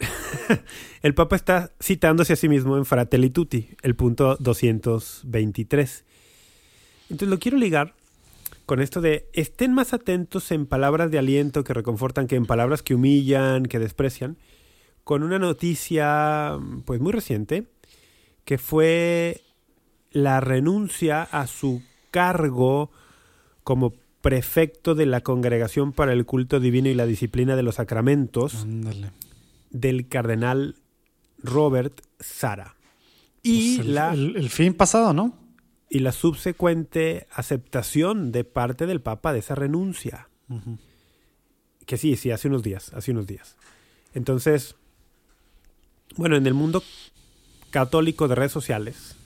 El 1.02 1.14
Papa 1.14 1.36
está 1.36 1.72
citándose 1.80 2.32
a 2.32 2.36
sí 2.36 2.48
mismo 2.48 2.76
en 2.76 2.84
Fratelli 2.84 3.30
Tutti, 3.30 3.70
el 3.82 3.94
punto 3.94 4.36
223. 4.40 6.04
Entonces 7.10 7.28
lo 7.28 7.38
quiero 7.38 7.58
ligar 7.58 7.94
con 8.66 8.80
esto 8.80 9.00
de 9.00 9.28
estén 9.32 9.72
más 9.72 9.92
atentos 9.92 10.52
en 10.52 10.66
palabras 10.66 11.10
de 11.10 11.18
aliento 11.18 11.64
que 11.64 11.74
reconfortan 11.74 12.26
que 12.26 12.36
en 12.36 12.46
palabras 12.46 12.82
que 12.82 12.94
humillan, 12.94 13.64
que 13.64 13.78
desprecian, 13.78 14.36
con 15.02 15.22
una 15.22 15.38
noticia 15.38 16.58
pues 16.84 17.00
muy 17.00 17.12
reciente 17.12 17.64
que 18.44 18.58
fue 18.58 19.40
la 20.12 20.40
renuncia 20.40 21.22
a 21.22 21.46
su 21.46 21.82
cargo 22.10 22.90
como 23.64 23.92
prefecto 24.20 24.94
de 24.94 25.06
la 25.06 25.22
Congregación 25.22 25.92
para 25.92 26.12
el 26.12 26.26
Culto 26.26 26.60
Divino 26.60 26.88
y 26.88 26.94
la 26.94 27.06
Disciplina 27.06 27.56
de 27.56 27.62
los 27.62 27.76
Sacramentos 27.76 28.62
Ándale. 28.62 29.10
Del 29.70 30.08
cardenal 30.08 30.76
Robert 31.38 32.00
Sara. 32.18 32.76
Y, 33.42 33.76
Pues 33.76 33.86
el, 33.88 33.94
la, 33.94 34.12
el- 34.12 34.36
el 34.36 34.50
fin 34.50 34.74
pasado, 34.74 35.12
¿no? 35.12 35.36
y 35.92 35.98
la 35.98 36.12
subsecuente 36.12 37.26
aceptación 37.32 38.30
de 38.30 38.44
parte 38.44 38.86
del 38.86 39.00
Papa 39.00 39.32
de 39.32 39.40
esa 39.40 39.56
renuncia. 39.56 40.28
Que 41.84 41.96
sí, 41.96 42.14
sí, 42.16 42.30
hace 42.30 42.46
unos 42.46 42.62
días, 42.62 42.92
hace 42.94 43.10
unos 43.10 43.26
días. 43.26 43.56
Entonces, 44.14 44.76
bueno, 46.16 46.36
en 46.36 46.46
el 46.46 46.54
mundo 46.54 46.84
católico 47.70 48.28
de 48.28 48.36
redes 48.36 48.52
sociales. 48.52 49.16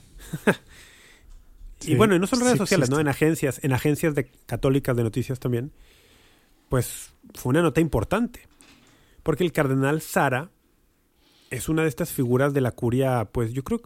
y 1.83 1.95
bueno, 1.97 2.15
y 2.15 2.19
no 2.19 2.27
solo 2.27 2.45
redes 2.45 2.55
sí 2.55 2.59
sociales, 2.59 2.89
¿no? 2.89 2.99
En 2.99 3.09
agencias, 3.09 3.61
en 3.63 3.73
agencias 3.75 4.15
de 4.15 4.31
católicas 4.47 4.97
de 4.97 5.03
noticias 5.03 5.39
también. 5.39 5.71
Pues 6.71 7.11
fue 7.35 7.51
una 7.51 7.61
nota 7.63 7.81
importante. 7.83 8.49
Porque 9.25 9.43
el 9.43 9.51
cardenal 9.51 10.01
Sara 10.01 10.51
es 11.51 11.69
una 11.69 11.83
de 11.83 11.89
estas 11.89 12.13
figuras 12.13 12.55
de 12.55 12.61
la 12.61 12.71
curia, 12.71 13.25
pues 13.33 13.53
yo 13.53 13.65
creo, 13.65 13.81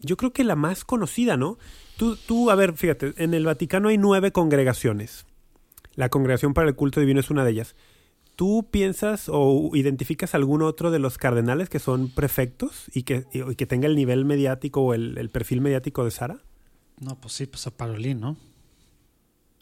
yo 0.00 0.16
creo 0.16 0.32
que 0.32 0.44
la 0.44 0.54
más 0.56 0.84
conocida, 0.84 1.36
¿no? 1.36 1.58
Tú, 1.96 2.16
tú, 2.16 2.50
a 2.50 2.54
ver, 2.54 2.74
fíjate, 2.74 3.14
en 3.16 3.34
el 3.34 3.44
Vaticano 3.46 3.88
hay 3.88 3.98
nueve 3.98 4.30
congregaciones. 4.30 5.26
La 5.94 6.10
Congregación 6.10 6.52
para 6.54 6.68
el 6.68 6.74
Culto 6.76 7.00
Divino 7.00 7.20
es 7.20 7.30
una 7.30 7.42
de 7.44 7.52
ellas. 7.52 7.74
¿Tú 8.34 8.68
piensas 8.70 9.30
o 9.32 9.70
identificas 9.72 10.34
algún 10.34 10.60
otro 10.60 10.90
de 10.90 10.98
los 10.98 11.16
cardenales 11.16 11.70
que 11.70 11.78
son 11.78 12.10
prefectos 12.10 12.90
y 12.92 13.04
que, 13.04 13.24
y- 13.32 13.54
que 13.54 13.64
tenga 13.64 13.86
el 13.86 13.96
nivel 13.96 14.26
mediático 14.26 14.82
o 14.82 14.92
el, 14.92 15.16
el 15.16 15.30
perfil 15.30 15.62
mediático 15.62 16.04
de 16.04 16.10
Sara? 16.10 16.42
No, 17.00 17.18
pues 17.18 17.32
sí, 17.32 17.46
pues 17.46 17.66
a 17.66 17.70
Parolín, 17.70 18.20
¿no? 18.20 18.36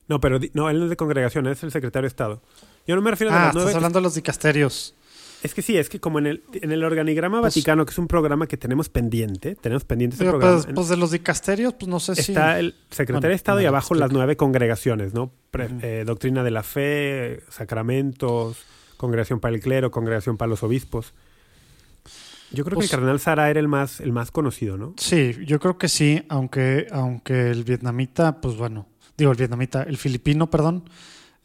No, 0.08 0.20
pero 0.20 0.40
no, 0.54 0.68
él 0.70 0.78
no 0.78 0.84
es 0.84 0.90
de 0.90 0.96
congregación, 0.96 1.46
él 1.46 1.52
es 1.52 1.62
el 1.62 1.70
secretario 1.70 2.04
de 2.04 2.08
Estado. 2.08 2.42
Yo 2.86 2.94
no 2.96 3.02
me 3.02 3.10
refiero 3.10 3.32
a 3.32 3.36
Ah, 3.36 3.46
las 3.46 3.56
estás 3.56 3.74
hablando 3.76 3.98
de 3.98 4.02
los 4.02 4.14
dicasterios. 4.14 4.94
Es 5.42 5.52
que 5.52 5.60
sí, 5.60 5.76
es 5.76 5.90
que 5.90 6.00
como 6.00 6.18
en 6.18 6.26
el, 6.26 6.42
en 6.54 6.72
el 6.72 6.82
organigrama 6.84 7.40
Pues- 7.42 7.54
vaticano, 7.54 7.84
que 7.84 7.90
es 7.92 7.98
un 7.98 8.06
programa 8.08 8.46
que 8.46 8.56
tenemos 8.56 8.88
pendiente, 8.88 9.54
tenemos 9.56 9.84
pendiente 9.84 10.16
ese 10.16 10.24
programa. 10.24 10.62
pues, 10.62 10.74
pues 10.74 10.88
de 10.88 10.96
los 10.96 11.10
dicasterios, 11.10 11.74
pues 11.74 11.86
no 11.88 12.00
sé 12.00 12.14
si... 12.14 12.32
Está 12.32 12.58
el 12.58 12.74
secretario 12.90 13.20
Bueno, 13.20 13.28
de 13.28 13.34
Estado 13.34 13.60
y 13.60 13.66
abajo 13.66 13.94
las 13.94 14.10
nueve 14.10 14.36
congregaciones, 14.38 15.12
¿no? 15.12 15.30
Pre- 15.50 15.68
eh, 15.82 16.04
doctrina 16.06 16.42
de 16.42 16.50
la 16.50 16.62
fe, 16.62 17.42
sacramentos, 17.50 18.56
congregación 18.96 19.38
para 19.38 19.54
el 19.54 19.60
clero, 19.60 19.90
congregación 19.90 20.38
para 20.38 20.48
los 20.48 20.62
obispos. 20.62 21.12
Yo 22.52 22.64
creo 22.64 22.76
Pues- 22.76 22.88
que 22.88 22.94
el 22.96 23.00
cardenal 23.00 23.20
Sara 23.20 23.50
era 23.50 23.60
el 23.60 23.68
más, 23.68 24.00
el 24.00 24.12
más 24.12 24.30
conocido, 24.30 24.78
¿no? 24.78 24.94
Sí, 24.96 25.36
yo 25.46 25.58
creo 25.60 25.76
que 25.76 25.88
sí, 25.88 26.22
aunque, 26.30 26.86
aunque 26.90 27.50
el 27.50 27.64
vietnamita, 27.64 28.40
pues 28.40 28.56
bueno, 28.56 28.86
digo 29.18 29.30
el 29.32 29.36
vietnamita, 29.36 29.82
el 29.82 29.98
filipino, 29.98 30.48
perdón, 30.48 30.84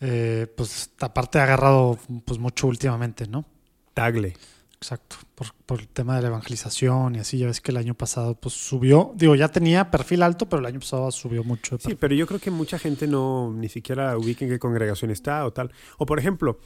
eh, 0.02 0.48
pues 0.56 0.92
aparte 1.00 1.40
ha 1.40 1.44
agarrado 1.44 1.98
pues 2.26 2.40
mucho 2.40 2.68
últimamente, 2.68 3.28
¿no? 3.28 3.46
Tagle. 3.94 4.36
Exacto, 4.78 5.18
por, 5.36 5.48
por 5.66 5.82
el 5.82 5.90
tema 5.90 6.16
de 6.16 6.22
la 6.22 6.30
evangelización 6.30 7.16
y 7.16 7.20
así, 7.20 7.38
ya 7.38 7.48
ves 7.48 7.60
que 7.60 7.72
el 7.72 7.78
año 7.78 7.96
pasado 7.96 8.36
pues 8.36 8.54
subió, 8.54 9.12
digo, 9.16 9.36
ya 9.36 9.50
tenía 9.50 9.92
perfil 9.92 10.24
alto, 10.24 10.48
pero 10.48 10.62
el 10.62 10.66
año 10.68 10.80
pasado 10.80 11.12
subió 11.12 11.44
mucho. 11.44 11.78
Sí, 11.80 11.96
pero 11.96 12.16
yo 12.16 12.26
creo 12.26 12.40
que 12.40 12.50
mucha 12.50 12.80
gente 12.80 13.06
no 13.06 13.52
ni 13.54 13.68
siquiera 13.68 14.18
ubica 14.18 14.46
en 14.46 14.52
qué 14.52 14.58
congregación 14.58 15.12
está 15.12 15.46
o 15.46 15.52
tal. 15.52 15.74
O 15.98 16.06
por 16.06 16.18
ejemplo, 16.18 16.60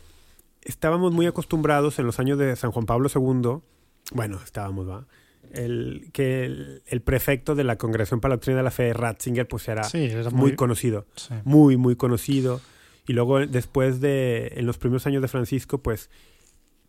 estábamos 0.61 1.11
muy 1.11 1.25
acostumbrados 1.25 1.97
en 1.97 2.05
los 2.05 2.19
años 2.19 2.37
de 2.37 2.55
San 2.55 2.71
Juan 2.71 2.85
Pablo 2.85 3.09
II, 3.13 3.61
bueno, 4.11 4.39
estábamos, 4.43 4.87
¿va? 4.87 5.07
El, 5.51 6.09
que 6.13 6.45
el, 6.45 6.83
el 6.85 7.01
prefecto 7.01 7.55
de 7.55 7.63
la 7.63 7.77
Congregación 7.77 8.19
para 8.19 8.33
la 8.33 8.35
Doctrina 8.35 8.57
de 8.57 8.63
la 8.63 8.71
Fe, 8.71 8.93
Ratzinger, 8.93 9.47
pues 9.47 9.67
era 9.67 9.83
Sí, 9.83 10.05
era 10.05 10.29
muy, 10.29 10.49
muy... 10.49 10.55
conocido, 10.55 11.07
sí. 11.15 11.33
muy, 11.45 11.77
muy 11.77 11.95
conocido. 11.95 12.61
Y 13.07 13.13
luego 13.13 13.39
después 13.45 13.99
de, 14.01 14.53
en 14.55 14.65
los 14.65 14.77
primeros 14.77 15.05
años 15.07 15.21
de 15.21 15.27
Francisco, 15.27 15.79
pues 15.79 16.09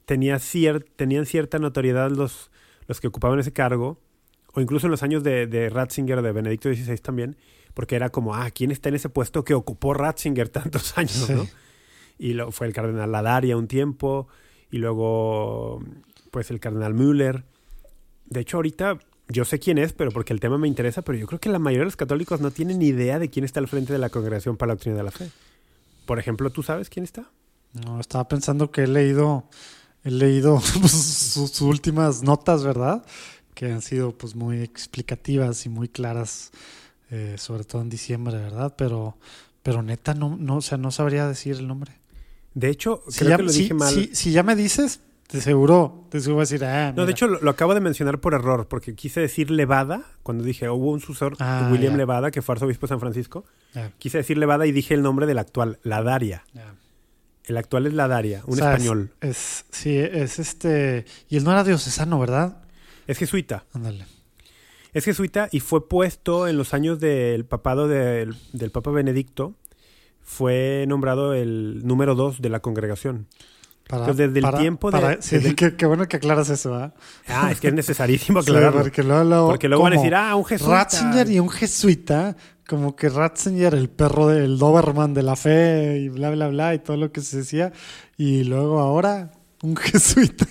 tenía 0.04 0.36
cier- 0.36 0.84
tenían 0.96 1.26
cierta 1.26 1.58
notoriedad 1.58 2.10
los, 2.10 2.50
los 2.86 3.00
que 3.00 3.08
ocupaban 3.08 3.38
ese 3.40 3.52
cargo, 3.52 3.98
o 4.52 4.60
incluso 4.60 4.86
en 4.86 4.92
los 4.92 5.02
años 5.02 5.24
de, 5.24 5.46
de 5.46 5.68
Ratzinger, 5.70 6.22
de 6.22 6.30
Benedicto 6.32 6.72
XVI 6.72 6.96
también, 6.98 7.36
porque 7.74 7.96
era 7.96 8.10
como, 8.10 8.34
ah, 8.36 8.50
¿quién 8.52 8.70
está 8.70 8.88
en 8.90 8.94
ese 8.94 9.08
puesto 9.08 9.42
que 9.44 9.54
ocupó 9.54 9.94
Ratzinger 9.94 10.48
tantos 10.48 10.96
años, 10.98 11.12
Sí. 11.26 11.32
no? 11.32 11.46
Y 12.16 12.34
lo, 12.34 12.52
fue 12.52 12.68
el 12.68 12.72
cardenal 12.72 13.10
Ladaria 13.10 13.56
un 13.56 13.66
tiempo, 13.66 14.28
y 14.70 14.78
luego, 14.78 15.82
pues, 16.30 16.50
el 16.52 16.60
cardenal 16.60 16.94
Müller. 16.94 17.44
De 18.26 18.40
hecho, 18.40 18.58
ahorita 18.58 19.00
yo 19.28 19.44
sé 19.44 19.58
quién 19.58 19.78
es, 19.78 19.92
pero 19.92 20.12
porque 20.12 20.32
el 20.32 20.38
tema 20.38 20.56
me 20.58 20.68
interesa, 20.68 21.02
pero 21.02 21.18
yo 21.18 21.26
creo 21.26 21.40
que 21.40 21.48
la 21.48 21.58
mayoría 21.58 21.80
de 21.80 21.86
los 21.86 21.96
católicos 21.96 22.40
no 22.40 22.52
tienen 22.52 22.78
ni 22.78 22.86
idea 22.86 23.18
de 23.18 23.30
quién 23.30 23.44
está 23.44 23.58
al 23.58 23.66
frente 23.68 23.92
de 23.92 23.98
la 23.98 24.10
Congregación 24.10 24.56
para 24.56 24.68
la 24.68 24.74
Doctrina 24.74 24.96
de 24.98 25.02
la 25.02 25.10
Fe. 25.10 25.28
Por 26.06 26.18
ejemplo, 26.18 26.50
¿tú 26.50 26.62
sabes 26.62 26.88
quién 26.90 27.04
está? 27.04 27.30
No, 27.72 28.00
estaba 28.00 28.28
pensando 28.28 28.70
que 28.70 28.82
he 28.84 28.86
leído, 28.86 29.48
he 30.04 30.10
leído 30.10 30.60
pues, 30.80 30.92
sus, 30.92 31.50
sus 31.50 31.60
últimas 31.62 32.22
notas, 32.22 32.62
¿verdad? 32.62 33.04
Que 33.54 33.72
han 33.72 33.82
sido 33.82 34.12
pues 34.16 34.34
muy 34.34 34.60
explicativas 34.62 35.64
y 35.66 35.68
muy 35.68 35.88
claras, 35.88 36.50
eh, 37.10 37.36
sobre 37.38 37.64
todo 37.64 37.82
en 37.82 37.90
diciembre, 37.90 38.36
¿verdad? 38.36 38.74
Pero, 38.76 39.16
pero 39.62 39.82
neta, 39.82 40.14
no, 40.14 40.36
no, 40.36 40.56
o 40.56 40.62
sea, 40.62 40.78
no 40.78 40.90
sabría 40.90 41.26
decir 41.28 41.56
el 41.56 41.66
nombre. 41.66 41.92
De 42.54 42.68
hecho, 42.68 43.02
Si 43.08 43.18
creo 43.20 43.30
ya, 43.30 43.36
que 43.38 43.42
lo 43.44 43.52
si- 43.52 43.62
dije 43.62 43.74
mal. 43.74 43.92
si- 43.94 44.14
si 44.14 44.30
ya 44.32 44.42
me 44.42 44.54
dices, 44.56 45.00
de 45.32 45.40
seguro, 45.40 46.06
de 46.10 46.20
seguro 46.20 46.40
a 46.40 46.42
decir, 46.44 46.64
ah, 46.64 46.92
No, 46.94 47.06
de 47.06 47.12
hecho 47.12 47.26
lo, 47.26 47.40
lo 47.40 47.50
acabo 47.50 47.74
de 47.74 47.80
mencionar 47.80 48.20
por 48.20 48.34
error, 48.34 48.68
porque 48.68 48.94
quise 48.94 49.20
decir 49.20 49.50
Levada, 49.50 50.02
cuando 50.22 50.44
dije 50.44 50.68
hubo 50.68 50.90
un 50.90 51.00
sucesor, 51.00 51.34
Ah, 51.40 51.68
William. 51.72 51.96
Levada, 51.96 52.30
que 52.30 52.42
fue 52.42 52.54
arzobispo 52.54 52.86
de 52.86 52.88
San 52.90 53.00
Francisco. 53.00 53.44
Ya, 53.74 53.90
Quise 53.98 54.18
decir 54.18 54.38
Levada 54.38 54.66
y 54.66 54.72
dije 54.72 54.94
el 54.94 55.02
nombre 55.02 55.26
del 55.26 55.38
actual, 55.38 55.78
Ladaria. 55.82 56.44
ya. 56.52 56.74
El 57.46 57.58
actual 57.58 57.86
es 57.86 57.92
Ladaria, 57.92 58.42
un 58.46 58.54
O 58.54 58.56
sea, 58.56 58.70
es- 58.72 58.80
español. 58.80 59.10
Es, 59.20 59.64
sí, 59.70 59.98
es 59.98 60.38
este. 60.38 61.04
Y 61.28 61.36
él 61.36 61.44
no 61.44 61.52
era 61.52 61.62
diocesano, 61.62 62.18
¿verdad? 62.18 62.62
Es 63.06 63.18
jesuita. 63.18 63.64
Ándale. 63.74 64.06
Es 64.94 65.04
jesuita 65.04 65.48
y 65.52 65.60
fue 65.60 65.86
puesto 65.88 66.48
en 66.48 66.56
los 66.56 66.72
años 66.72 67.00
del 67.00 67.44
papado 67.44 67.86
del, 67.88 68.34
del 68.54 68.70
Papa 68.70 68.92
Benedicto. 68.92 69.56
Fue 70.22 70.86
nombrado 70.88 71.34
el 71.34 71.86
número 71.86 72.14
dos 72.14 72.40
de 72.40 72.48
la 72.48 72.60
congregación. 72.60 73.26
Para, 73.88 74.02
Entonces, 74.04 74.28
desde 74.28 74.38
el 74.38 74.42
para- 74.44 74.58
tiempo 74.58 74.90
de- 74.90 74.98
para- 75.00 75.22
sí, 75.22 75.36
el- 75.36 75.54
qué, 75.54 75.86
bueno 75.86 76.06
que 76.08 76.16
aclaras 76.16 76.48
eso, 76.48 76.74
¿ah? 76.74 76.94
Ah, 77.28 77.50
es 77.52 77.60
que 77.60 77.68
es 77.68 77.74
necesarísimo 77.74 78.40
Sí, 78.42 78.50
aclararlo. 78.50 78.80
porque 78.82 79.02
luego, 79.02 79.24
luego- 79.24 79.48
porque 79.48 79.68
luego 79.68 79.84
van 79.84 79.92
a 79.92 79.96
decir, 79.96 80.14
ah, 80.14 80.34
un 80.36 80.44
jesuita. 80.44 80.74
Ratzinger 80.74 81.30
y 81.30 81.38
un 81.38 81.50
jesuita, 81.50 82.34
como 82.66 82.96
que 82.96 83.10
Ratzinger, 83.10 83.74
el 83.74 83.90
perro 83.90 84.28
del 84.28 84.58
Doberman 84.58 85.12
de 85.12 85.22
la 85.22 85.36
fe 85.36 85.98
y 85.98 86.08
bla, 86.08 86.30
bla, 86.30 86.48
bla, 86.48 86.74
y 86.74 86.78
todo 86.78 86.96
lo 86.96 87.12
que 87.12 87.20
se 87.20 87.36
decía. 87.38 87.72
Y 88.16 88.44
luego 88.44 88.80
ahora, 88.80 89.32
un 89.62 89.76
jesuita. 89.76 90.46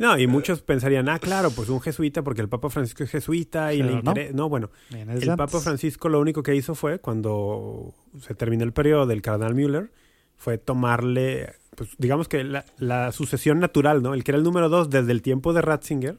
No, 0.00 0.18
y 0.18 0.26
muchos 0.26 0.62
pensarían, 0.62 1.10
ah, 1.10 1.18
claro, 1.18 1.50
pues 1.50 1.68
un 1.68 1.80
jesuita, 1.82 2.22
porque 2.22 2.40
el 2.40 2.48
Papa 2.48 2.70
Francisco 2.70 3.04
es 3.04 3.10
jesuita 3.10 3.74
y 3.74 3.78
Pero 3.78 3.88
le 3.88 3.92
no. 3.92 3.98
interesa. 3.98 4.32
No. 4.34 4.48
bueno, 4.48 4.70
el 4.90 5.26
Papa. 5.36 5.60
Francisco 5.60 6.08
lo 6.08 6.20
único 6.20 6.42
que 6.42 6.54
hizo 6.54 6.74
fue, 6.74 7.00
cuando 7.00 7.94
se 8.26 8.34
terminó 8.34 8.64
el 8.64 8.72
periodo 8.72 9.04
del 9.06 9.20
cardenal 9.20 9.54
Müller, 9.54 9.92
fue 10.38 10.56
tomarle, 10.58 11.52
pues 11.76 11.90
digamos 11.98 12.28
que 12.28 12.44
la, 12.44 12.64
la 12.78 13.12
sucesión 13.12 13.58
natural, 13.58 14.02
¿no? 14.02 14.14
El 14.14 14.24
que 14.24 14.30
era 14.32 14.38
el 14.38 14.44
número 14.44 14.68
dos 14.68 14.90
desde 14.90 15.12
el 15.12 15.22
tiempo 15.22 15.52
de 15.52 15.62
Ratzinger, 15.62 16.18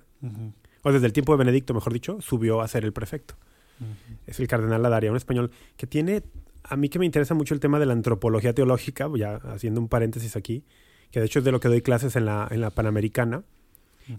o 0.82 0.91
desde 0.91 1.06
el 1.06 1.14
tiempo 1.14 1.34
de 1.34 1.38
Benedicto, 1.38 1.74
mejor 1.74 1.93
dicho, 1.93 2.20
subió 2.22 2.62
a 2.62 2.68
ser 2.68 2.84
el 2.86 2.93
prefecto. 2.93 3.36
Es 4.28 4.39
el 4.39 4.47
cardenal 4.47 4.82
Ladaria, 4.82 5.12
un 5.12 5.18
español 5.18 5.51
que 5.78 5.88
tiene, 5.88 6.24
a 6.64 6.76
mí 6.78 6.88
que 6.89 6.99
me 6.99 7.06
interesa 7.06 7.34
mucho 7.34 7.54
el 7.54 7.60
tema 7.60 7.80
de 7.80 7.86
la 7.86 7.93
antropología 7.93 8.54
teológica, 8.54 9.10
ya 9.16 9.36
haciendo 9.36 9.82
un 9.82 9.89
paréntesis 9.89 10.36
aquí, 10.36 10.64
que 11.12 11.20
de 11.20 11.26
hecho 11.26 11.39
es 11.39 11.45
de 11.45 11.51
lo 11.51 11.60
que 11.60 11.68
doy 11.68 11.82
clases 11.82 12.16
en 12.16 12.26
la, 12.26 12.47
en 12.49 12.62
la 12.62 12.70
Panamericana. 12.70 13.43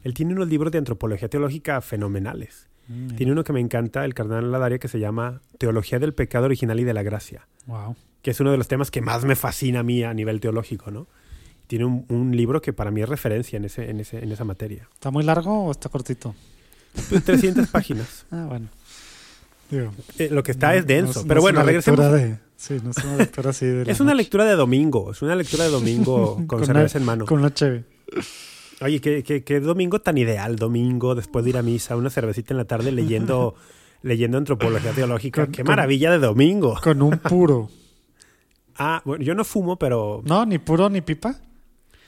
Él 0.03 0.15
tiene 0.15 0.33
unos 0.35 0.49
libros 0.49 0.71
de 0.73 0.79
antropología 0.79 1.29
teológica 1.29 1.81
fenomenales. 1.81 2.69
Mm, 2.89 3.09
Tiene 3.17 3.33
uno 3.33 3.45
que 3.45 3.53
me 3.55 3.61
encanta, 3.61 4.05
el 4.05 4.13
cardenal 4.15 4.51
Ladaria, 4.53 4.79
que 4.79 4.89
se 4.89 4.99
llama 4.99 5.41
Teología 5.59 5.99
del 5.99 6.13
pecado 6.15 6.45
original 6.47 6.79
y 6.81 6.85
de 6.85 6.93
la 6.95 7.03
gracia, 7.03 7.47
Wow. 7.67 7.97
que 8.23 8.31
es 8.31 8.41
uno 8.41 8.51
de 8.51 8.59
los 8.59 8.69
temas 8.69 8.91
que 8.91 9.01
más 9.01 9.25
me 9.25 9.37
fascina 9.37 9.81
a 9.81 9.83
mí 9.83 10.03
a 10.05 10.13
nivel 10.15 10.41
teológico, 10.41 10.91
¿no? 10.91 11.07
Tiene 11.67 11.85
un, 11.87 12.05
un 12.09 12.37
libro 12.37 12.61
que 12.61 12.73
para 12.73 12.91
mí 12.91 13.01
es 13.03 13.09
referencia 13.09 13.57
en, 13.57 13.65
ese, 13.65 13.89
en, 13.91 14.01
ese, 14.01 14.23
en 14.23 14.31
esa 14.33 14.45
materia. 14.45 14.89
¿Está 14.93 15.11
muy 15.11 15.25
largo 15.25 15.65
o 15.67 15.71
está 15.71 15.89
cortito? 15.89 16.35
Pues 17.09 17.25
300 17.25 17.67
páginas. 17.73 18.27
Ah, 18.31 18.47
bueno. 18.49 18.69
Digo, 19.71 19.93
Eh, 20.19 20.29
lo 20.31 20.43
que 20.43 20.53
está 20.53 20.69
no- 20.73 20.79
es 20.79 20.87
denso. 20.87 21.21
no 21.21 21.23
no 21.23 21.29
pero 21.29 21.41
bueno, 21.41 21.63
regresemos. 21.63 21.99
lectura 22.01 22.23
de- 22.23 22.39
sí, 22.57 22.77
no 22.85 22.91
es 22.91 22.99
una 22.99 23.17
lectura 23.17 23.51
así 23.51 23.67
de 23.67 23.85
la 23.87 23.93
Es 23.93 24.01
una 24.01 24.11
noche. 24.13 24.23
lectura 24.23 24.45
de 24.45 24.57
domingo, 24.57 25.11
es 25.11 25.23
una 25.23 25.35
lectura 25.35 25.65
de 25.65 25.71
domingo 25.71 26.35
con, 26.37 26.47
Con 26.47 26.67
cerveza 26.67 26.99
en 26.99 27.05
mano. 27.05 27.25
Con 27.25 27.39
una 27.41 27.53
cheve. 27.55 27.85
Oye, 28.83 29.01
¿qué, 29.01 29.23
qué, 29.23 29.43
qué 29.43 29.61
domingo 29.61 30.01
tan 30.01 30.19
ideal, 30.19 30.57
domingo 30.57 31.15
después 31.15 31.45
de 31.45 31.51
ir 31.51 31.57
a 31.57 31.63
misa, 31.63 31.97
una 31.97 32.11
cervecita 32.11 32.53
en 32.53 32.59
la 32.59 32.65
tarde 32.67 32.93
leyendo, 32.93 33.55
leyendo 34.03 34.37
antropología 34.37 34.93
teológica. 34.93 35.45
Con- 35.45 35.53
¡Qué 35.53 35.63
con- 35.63 35.71
maravilla 35.71 36.11
de 36.11 36.19
domingo! 36.19 36.79
Con 36.83 37.01
un 37.01 37.19
puro. 37.19 37.71
Ah, 38.77 39.01
bueno, 39.05 39.25
yo 39.25 39.35
no 39.35 39.45
fumo, 39.45 39.79
pero 39.79 40.23
No, 40.27 40.45
ni 40.45 40.59
puro 40.59 40.91
ni 40.91 41.01
pipa. 41.01 41.37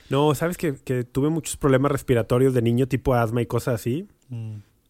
No, 0.09 0.33
sabes 0.35 0.57
que, 0.57 0.75
que 0.75 1.03
tuve 1.03 1.29
muchos 1.29 1.57
problemas 1.57 1.91
respiratorios 1.91 2.53
de 2.53 2.61
niño, 2.61 2.87
tipo 2.87 3.13
asma 3.13 3.41
y 3.41 3.45
cosas 3.45 3.75
así. 3.75 4.07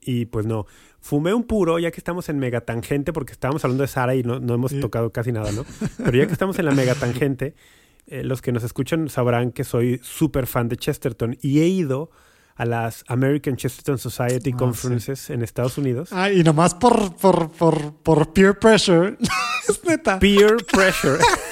Y 0.02 0.26
pues 0.26 0.46
no, 0.46 0.66
fumé 1.02 1.34
un 1.34 1.44
puro, 1.44 1.80
ya 1.80 1.92
que 1.92 1.98
estamos 2.00 2.30
en 2.30 2.40
megatangente, 2.40 3.12
porque 3.14 3.34
estábamos 3.34 3.64
hablando 3.66 3.82
de 3.84 3.88
Sara 3.88 4.16
y 4.16 4.24
no, 4.24 4.40
no 4.40 4.54
hemos 4.54 4.72
Sí. 4.72 4.80
tocado 4.80 5.12
casi 5.12 5.32
nada, 5.32 5.52
¿no? 5.52 5.66
Pero 5.98 6.18
ya 6.18 6.26
que 6.28 6.34
estamos 6.34 6.58
en 6.60 6.66
la 6.66 6.72
megatangente, 6.72 7.56
eh, 8.08 8.24
los 8.24 8.42
que 8.42 8.52
nos 8.52 8.64
escuchan 8.64 9.10
sabrán 9.10 9.52
que 9.52 9.64
soy 9.64 10.00
súper 10.02 10.48
fan 10.48 10.70
de 10.70 10.78
Chesterton 10.78 11.38
y 11.42 11.60
he 11.60 11.68
ido 11.68 12.10
a 12.56 12.66
las 12.66 13.04
American 13.08 13.56
Chesterton 13.56 13.98
Society 14.00 14.52
Ah, 14.54 14.58
Conferences 14.58 15.30
en 15.30 15.44
Estados 15.44 15.78
Unidos. 15.78 16.10
Ah, 16.12 16.32
y 16.32 16.42
nomás 16.42 16.74
por, 16.74 17.16
por, 17.18 17.52
por, 17.52 17.94
por 17.98 18.34
peer 18.34 18.58
pressure. 18.58 19.18
es 19.70 19.84
neta. 19.86 20.18
Peer 20.20 20.56
pressure. 20.72 21.20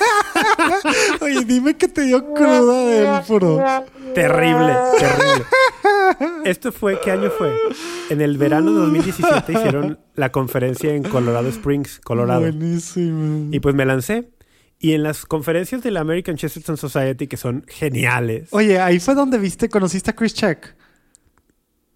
Oye, 1.21 1.45
dime 1.45 1.75
que 1.75 1.87
te 1.87 2.01
dio 2.01 2.33
cruda 2.33 2.85
del 2.85 3.23
puro. 3.23 3.63
terrible, 4.13 4.73
terrible. 4.99 5.45
Esto 6.45 6.71
fue, 6.71 6.99
¿qué 7.01 7.11
año 7.11 7.29
fue? 7.37 7.53
En 8.09 8.21
el 8.21 8.37
verano 8.37 8.73
de 8.73 8.79
2017 8.81 9.51
hicieron 9.51 9.99
la 10.15 10.31
conferencia 10.31 10.93
en 10.93 11.03
Colorado 11.03 11.49
Springs, 11.49 11.99
Colorado. 12.03 12.41
Buenísimo. 12.41 13.49
Y 13.51 13.59
pues 13.59 13.75
me 13.75 13.85
lancé. 13.85 14.29
Y 14.79 14.93
en 14.93 15.03
las 15.03 15.25
conferencias 15.25 15.81
de 15.83 15.91
la 15.91 16.01
American 16.01 16.35
Chesterton 16.35 16.77
Society, 16.77 17.27
que 17.27 17.37
son 17.37 17.65
geniales. 17.67 18.49
Oye, 18.51 18.79
ahí 18.79 18.99
fue 18.99 19.15
donde 19.15 19.37
viste, 19.37 19.69
conociste 19.69 20.11
a 20.11 20.15
Chris 20.15 20.33
Check. 20.33 20.75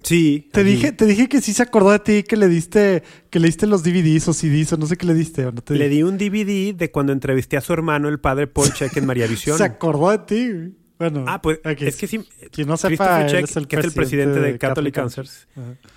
Sí. 0.04 0.47
Te 0.52 0.64
dije, 0.64 0.91
te 0.91 1.06
dije 1.06 1.28
que 1.28 1.41
sí 1.41 1.54
se 1.54 1.62
acordó 1.64 1.91
de 1.91 2.00
ti, 2.00 2.24
que 2.24 2.38
le 2.38 2.47
diste, 2.47 3.04
que 3.30 3.39
le 3.39 3.47
diste 3.47 3.68
los 3.68 3.84
DVDs 3.84 4.28
o 4.30 4.34
CDs 4.34 4.74
o 4.74 4.78
no 4.78 4.86
sé 4.88 4.95
qué 4.97 5.06
le 5.06 5.14
diste. 5.14 5.45
¿o 5.45 5.52
no 5.52 5.62
te 5.62 5.76
Le 5.76 5.89
di 5.89 6.04
un 6.04 6.18
DVD 6.18 6.74
de 6.74 6.89
cuando 6.91 7.12
entrevisté 7.14 7.58
a 7.58 7.62
su 7.62 7.74
hermano, 7.74 8.08
el 8.10 8.20
padre 8.20 8.47
Paul 8.47 8.72
Check, 8.74 8.95
en 8.97 9.06
María 9.06 9.28
Visión. 9.30 9.58
Se 9.58 9.64
acordó 9.64 10.10
de 10.12 10.20
ti. 10.20 10.76
Bueno, 10.97 11.24
Ah, 11.28 11.41
pues 11.41 11.60
aquí 11.64 11.86
es 11.86 11.95
que 11.95 12.08
sí. 12.08 12.20
Quien 12.52 12.68
no 12.68 12.76
sepa, 12.76 13.26
Check, 13.26 13.45
es 13.45 13.56
el 13.56 13.68
que 13.68 13.78
es 13.78 13.86
el 13.86 13.91
presidente 13.93 14.39
de 14.41 14.58
Catholic. 14.58 14.97
Ajá. 14.97 15.10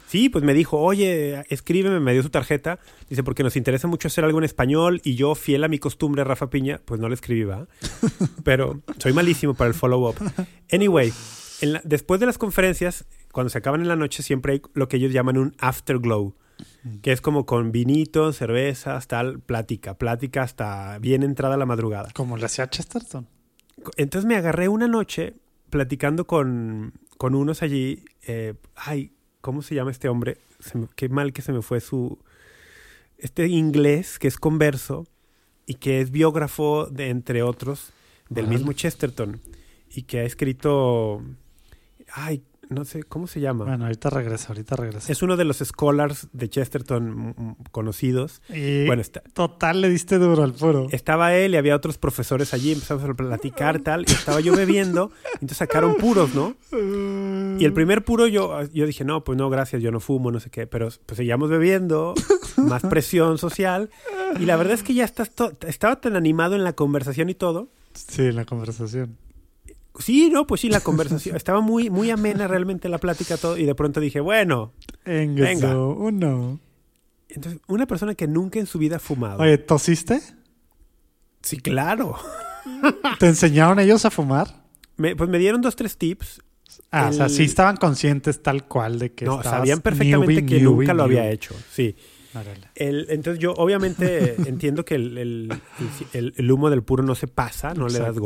Sí, 0.07 0.29
pues 0.29 0.45
me 0.45 0.55
dijo, 0.55 0.79
oye, 0.79 1.45
escríbeme, 1.49 1.99
me 1.99 2.13
dio 2.13 2.23
su 2.23 2.31
tarjeta. 2.31 2.79
Dice, 3.09 3.25
porque 3.25 3.43
nos 3.43 3.57
interesa 3.57 3.89
mucho 3.89 4.07
hacer 4.09 4.25
algo 4.25 4.39
en 4.39 4.45
español 4.45 5.01
y 5.03 5.15
yo, 5.17 5.35
fiel 5.35 5.65
a 5.65 5.69
mi 5.69 5.79
costumbre, 5.81 6.23
Rafa 6.23 6.51
Piña, 6.51 6.81
pues 6.85 7.01
no 7.01 7.09
le 7.09 7.15
escribí, 7.15 7.43
¿va? 7.45 7.67
Pero 8.45 8.81
soy 8.99 9.13
malísimo 9.13 9.55
para 9.55 9.69
el 9.69 9.75
follow-up. 9.75 10.15
Anyway, 10.71 11.13
en 11.63 11.73
la- 11.73 11.81
después 11.85 12.21
de 12.21 12.27
las 12.27 12.39
conferencias, 12.39 13.05
cuando 13.33 13.51
se 13.51 13.59
acaban 13.59 13.81
en 13.81 13.89
la 13.89 13.97
noche, 13.97 14.23
siempre 14.23 14.53
hay 14.53 14.63
lo 14.75 14.89
que 14.89 14.99
ellos 14.99 15.13
llaman 15.13 15.37
un 15.39 15.55
afterglow, 15.59 16.37
que 17.03 17.13
es 17.13 17.21
como 17.21 17.45
con 17.45 17.73
vinitos, 17.73 18.37
cervezas, 18.37 19.09
tal, 19.09 19.41
plática, 19.41 19.95
plática 19.95 20.43
hasta 20.43 20.99
bien 20.99 21.23
entrada 21.25 21.57
la 21.57 21.67
madrugada. 21.67 22.11
Como 22.15 22.37
le 22.37 22.45
hacía 22.47 22.69
Chesterton. 22.71 23.27
Entonces 23.97 24.29
me 24.29 24.37
agarré 24.37 24.69
una 24.69 24.87
noche 24.87 25.35
platicando 25.71 26.27
con, 26.27 26.93
con 27.19 27.35
unos 27.35 27.63
allí. 27.63 28.05
eh, 28.27 28.55
ay, 28.77 29.13
¿cómo 29.41 29.63
se 29.63 29.75
llama 29.75 29.91
este 29.91 30.09
hombre? 30.09 30.39
Se 30.61 30.79
me- 30.79 30.89
qué 30.95 31.09
mal 31.09 31.33
que 31.33 31.43
se 31.43 31.53
me 31.53 31.63
fue 31.63 31.81
su... 31.81 32.19
Este 33.19 33.47
inglés 33.49 34.19
que 34.19 34.29
es 34.29 34.37
converso 34.37 35.07
y 35.67 35.75
que 35.75 36.01
es 36.01 36.11
biógrafo 36.11 36.87
de, 36.87 37.09
entre 37.09 37.43
otros, 37.43 37.93
del 38.29 38.47
mismo 38.47 38.73
Chesterton. 38.73 39.41
Y 39.91 40.03
que 40.03 40.21
ha 40.21 40.25
escrito... 40.25 41.25
Ay, 42.13 42.43
no 42.73 42.85
sé, 42.85 43.03
¿cómo 43.05 43.27
se 43.27 43.41
llama? 43.41 43.65
Bueno, 43.65 43.85
ahorita 43.85 44.11
regresa, 44.11 44.49
ahorita 44.49 44.77
regresa. 44.77 45.13
Es 45.13 45.23
uno 45.23 45.37
de 45.37 45.45
los 45.45 45.59
scholars 45.59 46.29
de 46.33 46.49
Chesterton 46.49 47.11
mm, 47.11 47.35
mm, 47.37 47.57
conocidos. 47.71 48.43
Y 48.49 48.87
Bueno, 48.87 49.03
está, 49.03 49.21
total 49.33 49.81
le 49.81 49.89
diste 49.89 50.19
duro 50.19 50.43
al 50.43 50.53
puro. 50.53 50.87
estaba 50.91 51.35
él 51.35 51.55
y 51.55 51.57
había 51.57 51.77
otros 51.77 51.99
profesores 51.99 52.55
allí, 52.55 52.73
empezamos 52.73 53.05
a 53.05 53.15
platicar 53.15 53.81
tal, 53.81 54.05
y 54.09 54.13
estaba 54.13 54.41
yo 54.41 54.57
bebiendo, 54.57 55.11
y 55.25 55.37
entonces 55.37 55.59
sacaron 55.59 55.97
puros, 55.97 56.35
¿no? 56.35 56.55
Y 57.59 57.65
el 57.65 57.73
primer 57.73 58.05
puro 58.05 58.27
yo, 58.27 58.63
yo 58.73 58.87
dije, 58.87 59.05
no, 59.05 59.25
pues 59.25 59.39
no, 59.39 59.51
gracias, 59.51 59.83
yo 59.83 59.91
no 59.91 60.01
fumo, 60.01 60.31
no 60.31 60.41
sé 60.41 60.51
qué, 60.51 60.67
pero 60.67 60.89
pues 61.07 61.17
seguíamos 61.17 61.51
bebiendo, 61.51 62.15
más 62.57 62.83
presión 62.83 63.39
social, 63.39 63.91
y 64.39 64.47
la 64.47 64.57
verdad 64.57 64.75
es 64.75 64.83
que 64.83 64.95
ya 64.95 65.05
estás 65.05 65.31
estaba 65.67 66.01
tan 66.01 66.17
animado 66.17 66.55
en 66.55 66.65
la 66.65 66.73
conversación 66.73 67.29
y 67.29 67.35
todo. 67.35 67.69
Sí, 67.95 68.23
en 68.23 68.37
la 68.37 68.45
conversación. 68.45 69.17
Sí, 69.99 70.31
no, 70.31 70.47
pues 70.47 70.61
sí, 70.63 70.69
la 70.71 70.81
conversación, 70.81 71.37
estaba 71.37 71.61
muy, 71.61 71.91
muy 71.91 72.11
amena 72.11 72.49
realmente 72.49 72.89
la 72.89 72.99
plática, 72.99 73.37
todo, 73.37 73.59
y 73.59 73.65
de 73.67 73.75
pronto 73.75 74.01
dije, 74.01 74.21
bueno, 74.21 74.73
Venga. 75.05 75.45
Venga. 75.45 75.77
uno. 75.79 76.59
entonces, 77.29 77.61
una 77.69 77.87
persona 77.87 78.15
que 78.15 78.27
nunca 78.27 78.59
en 78.59 78.67
su 78.67 78.79
vida 78.79 78.97
ha 78.97 78.99
fumado. 79.01 79.43
Oye, 79.43 79.59
¿tosiste? 79.59 80.21
Sí, 81.43 81.59
claro. 81.59 82.17
¿Te 83.19 83.27
enseñaron 83.27 83.79
ellos 83.81 84.05
a 84.05 84.11
fumar? 84.11 84.63
Me- 84.97 85.17
pues 85.17 85.29
me 85.29 85.39
dieron 85.39 85.61
dos, 85.61 85.77
tres 85.77 85.97
tips, 85.97 86.41
Ah, 86.91 87.09
o 87.11 87.13
sea, 87.13 87.29
sí 87.29 87.45
estaban 87.45 87.77
conscientes 87.77 88.43
tal 88.43 88.67
cual 88.67 88.99
de 88.99 89.13
que 89.13 89.27
no, 89.27 89.43
sabían 89.43 89.81
perfectamente 89.83 90.41
newbie, 90.41 90.47
que 90.47 90.61
newbie, 90.63 90.87
nunca 90.87 90.95
lo 90.95 91.03
había 91.03 91.31
hecho. 91.31 91.55
Sí. 91.71 91.95
El- 92.75 93.07
entonces 93.11 93.43
yo 93.43 93.53
obviamente 93.53 94.37
entiendo 94.49 94.85
que 94.85 94.95
el, 94.95 95.19
el- 96.15 96.51
humo 96.51 96.71
del 96.71 96.83
puro 96.83 97.03
no 97.03 97.15
se 97.15 97.27
pasa, 97.29 97.75
no 97.75 97.89
le 97.89 97.99
das 97.99 98.17
Exacto. 98.17 98.21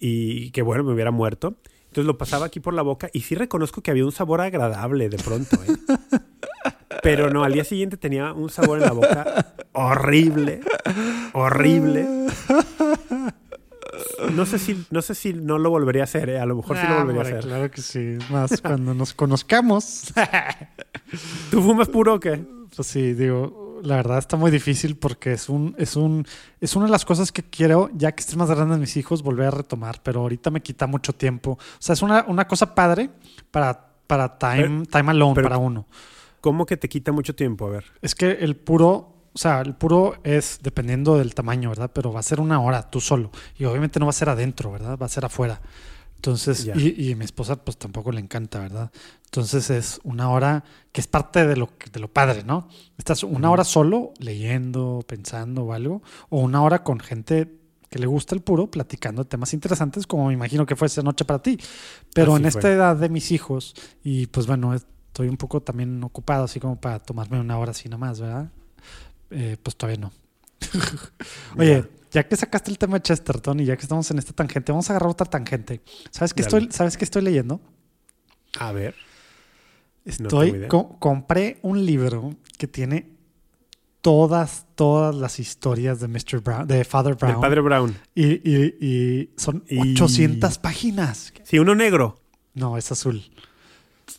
Y 0.00 0.50
que 0.50 0.62
bueno, 0.62 0.84
me 0.84 0.92
hubiera 0.92 1.10
muerto. 1.10 1.54
Entonces 1.88 2.06
lo 2.06 2.18
pasaba 2.18 2.46
aquí 2.46 2.60
por 2.60 2.74
la 2.74 2.82
boca 2.82 3.08
y 3.12 3.20
sí 3.20 3.34
reconozco 3.34 3.80
que 3.80 3.90
había 3.90 4.04
un 4.04 4.12
sabor 4.12 4.40
agradable 4.40 5.08
de 5.08 5.16
pronto. 5.18 5.56
¿eh? 5.56 5.76
Pero 7.02 7.30
no, 7.30 7.44
al 7.44 7.52
día 7.52 7.64
siguiente 7.64 7.96
tenía 7.96 8.32
un 8.32 8.50
sabor 8.50 8.78
en 8.80 8.84
la 8.84 8.92
boca 8.92 9.54
horrible, 9.72 10.60
horrible. 11.32 12.06
No 14.32 14.44
sé 14.44 14.58
si 14.58 14.84
no, 14.90 15.00
sé 15.02 15.14
si 15.14 15.32
no 15.32 15.58
lo 15.58 15.70
volvería 15.70 16.02
a 16.02 16.04
hacer, 16.04 16.28
¿eh? 16.30 16.38
a 16.38 16.46
lo 16.46 16.56
mejor 16.56 16.76
sí 16.76 16.82
lo 16.88 16.94
Ah, 16.94 17.04
volvería 17.04 17.22
a 17.22 17.38
hacer. 17.38 17.44
Claro 17.44 17.70
que 17.70 17.80
sí. 17.80 18.18
Más 18.30 18.60
cuando 18.60 18.92
nos 18.92 19.14
conozcamos. 19.14 20.12
¿Tú 21.50 21.62
fumas 21.62 21.88
puro 21.88 22.14
o 22.14 22.20
qué? 22.20 22.40
Pues 22.74 22.88
sí, 22.88 23.14
digo, 23.14 23.65
la 23.86 23.96
verdad 23.96 24.18
está 24.18 24.36
muy 24.36 24.50
difícil 24.50 24.96
porque 24.96 25.32
es 25.32 25.48
un, 25.48 25.74
es 25.78 25.96
un, 25.96 26.26
es 26.60 26.76
una 26.76 26.86
de 26.86 26.90
las 26.92 27.04
cosas 27.04 27.32
que 27.32 27.42
quiero, 27.42 27.88
ya 27.94 28.12
que 28.12 28.20
estén 28.20 28.38
más 28.38 28.50
grandes 28.50 28.78
mis 28.78 28.96
hijos, 28.96 29.22
volver 29.22 29.46
a 29.48 29.50
retomar, 29.52 30.02
pero 30.02 30.20
ahorita 30.20 30.50
me 30.50 30.60
quita 30.62 30.86
mucho 30.86 31.12
tiempo. 31.12 31.52
O 31.52 31.58
sea, 31.78 31.92
es 31.94 32.02
una, 32.02 32.24
una 32.28 32.46
cosa 32.46 32.74
padre 32.74 33.10
para, 33.50 33.88
para 34.06 34.38
time, 34.38 34.84
time 34.86 35.10
alone, 35.10 35.34
pero- 35.34 35.48
para 35.48 35.58
uno. 35.58 35.86
¿Cómo 36.40 36.64
que 36.66 36.76
te 36.76 36.88
quita 36.88 37.10
mucho 37.12 37.34
tiempo? 37.34 37.66
A 37.66 37.70
ver. 37.70 37.84
Es 38.02 38.14
que 38.14 38.30
el 38.30 38.54
puro, 38.56 39.14
o 39.32 39.38
sea, 39.38 39.60
el 39.62 39.74
puro 39.74 40.16
es 40.22 40.60
dependiendo 40.62 41.16
del 41.18 41.34
tamaño, 41.34 41.70
¿verdad? 41.70 41.90
Pero 41.92 42.12
va 42.12 42.20
a 42.20 42.22
ser 42.22 42.38
una 42.40 42.60
hora 42.60 42.88
tú 42.90 43.00
solo. 43.00 43.30
Y 43.58 43.64
obviamente 43.64 43.98
no 43.98 44.06
va 44.06 44.10
a 44.10 44.12
ser 44.12 44.28
adentro, 44.28 44.70
¿verdad? 44.70 44.96
Va 45.00 45.06
a 45.06 45.08
ser 45.08 45.24
afuera. 45.24 45.60
Entonces, 46.16 46.68
y, 46.74 47.02
y 47.08 47.12
a 47.12 47.16
mi 47.16 47.24
esposa 47.24 47.56
pues 47.56 47.76
tampoco 47.76 48.10
le 48.12 48.20
encanta, 48.20 48.60
¿verdad? 48.60 48.90
Entonces 49.36 49.68
es 49.68 50.00
una 50.02 50.30
hora 50.30 50.64
que 50.92 51.02
es 51.02 51.06
parte 51.06 51.46
de 51.46 51.56
lo, 51.56 51.68
de 51.92 52.00
lo 52.00 52.08
padre, 52.08 52.42
¿no? 52.42 52.68
Estás 52.96 53.22
una 53.22 53.50
hora 53.50 53.64
solo 53.64 54.14
leyendo, 54.18 55.04
pensando 55.06 55.64
o 55.64 55.72
algo, 55.74 56.02
o 56.30 56.40
una 56.40 56.62
hora 56.62 56.82
con 56.82 57.00
gente 57.00 57.60
que 57.90 57.98
le 57.98 58.06
gusta 58.06 58.34
el 58.34 58.40
puro, 58.40 58.70
platicando 58.70 59.22
de 59.22 59.28
temas 59.28 59.52
interesantes, 59.52 60.06
como 60.06 60.28
me 60.28 60.32
imagino 60.32 60.64
que 60.64 60.74
fue 60.74 60.86
esa 60.86 61.02
noche 61.02 61.26
para 61.26 61.42
ti. 61.42 61.58
Pero 62.14 62.34
Así 62.34 62.44
en 62.44 62.50
fue. 62.50 62.60
esta 62.60 62.72
edad 62.72 62.96
de 62.96 63.10
mis 63.10 63.30
hijos, 63.30 63.74
y 64.02 64.26
pues 64.28 64.46
bueno, 64.46 64.72
estoy 64.72 65.28
un 65.28 65.36
poco 65.36 65.60
también 65.60 66.02
ocupado, 66.02 66.44
así 66.44 66.58
como 66.58 66.80
para 66.80 66.98
tomarme 66.98 67.38
una 67.38 67.58
hora 67.58 67.72
así 67.72 67.90
nomás, 67.90 68.18
¿verdad? 68.18 68.50
Eh, 69.30 69.58
pues 69.62 69.76
todavía 69.76 70.00
no. 70.00 70.12
Oye, 71.58 71.84
ya 72.10 72.26
que 72.26 72.36
sacaste 72.36 72.70
el 72.70 72.78
tema 72.78 72.94
de 72.96 73.02
Chesterton 73.02 73.60
y 73.60 73.66
ya 73.66 73.76
que 73.76 73.82
estamos 73.82 74.10
en 74.10 74.18
esta 74.18 74.32
tangente, 74.32 74.72
vamos 74.72 74.88
a 74.88 74.94
agarrar 74.94 75.10
otra 75.10 75.26
tangente. 75.26 75.82
¿Sabes 76.10 76.32
qué, 76.32 76.42
Dale. 76.42 76.56
estoy, 76.56 76.72
¿sabes 76.74 76.96
qué 76.96 77.04
estoy 77.04 77.20
leyendo? 77.20 77.60
A 78.58 78.72
ver. 78.72 78.94
Estoy, 80.06 80.50
idea. 80.50 80.68
co- 80.68 80.96
compré 80.98 81.58
un 81.62 81.84
libro 81.84 82.34
que 82.58 82.66
tiene 82.68 83.10
todas, 84.00 84.66
todas 84.76 85.14
las 85.14 85.38
historias 85.40 86.00
de 86.00 86.08
Mr. 86.08 86.40
Brown, 86.42 86.66
de 86.66 86.84
Father 86.84 87.14
Brown. 87.16 87.32
Del 87.34 87.40
padre 87.40 87.60
Brown. 87.60 87.94
Y, 88.14 88.26
y- 88.48 88.76
y 88.80 89.30
son 89.36 89.64
Y- 89.68 89.92
800 89.92 90.58
páginas. 90.58 91.32
Sí, 91.42 91.58
uno 91.58 91.74
negro. 91.74 92.20
No, 92.54 92.78
es 92.78 92.90
azul. 92.92 93.22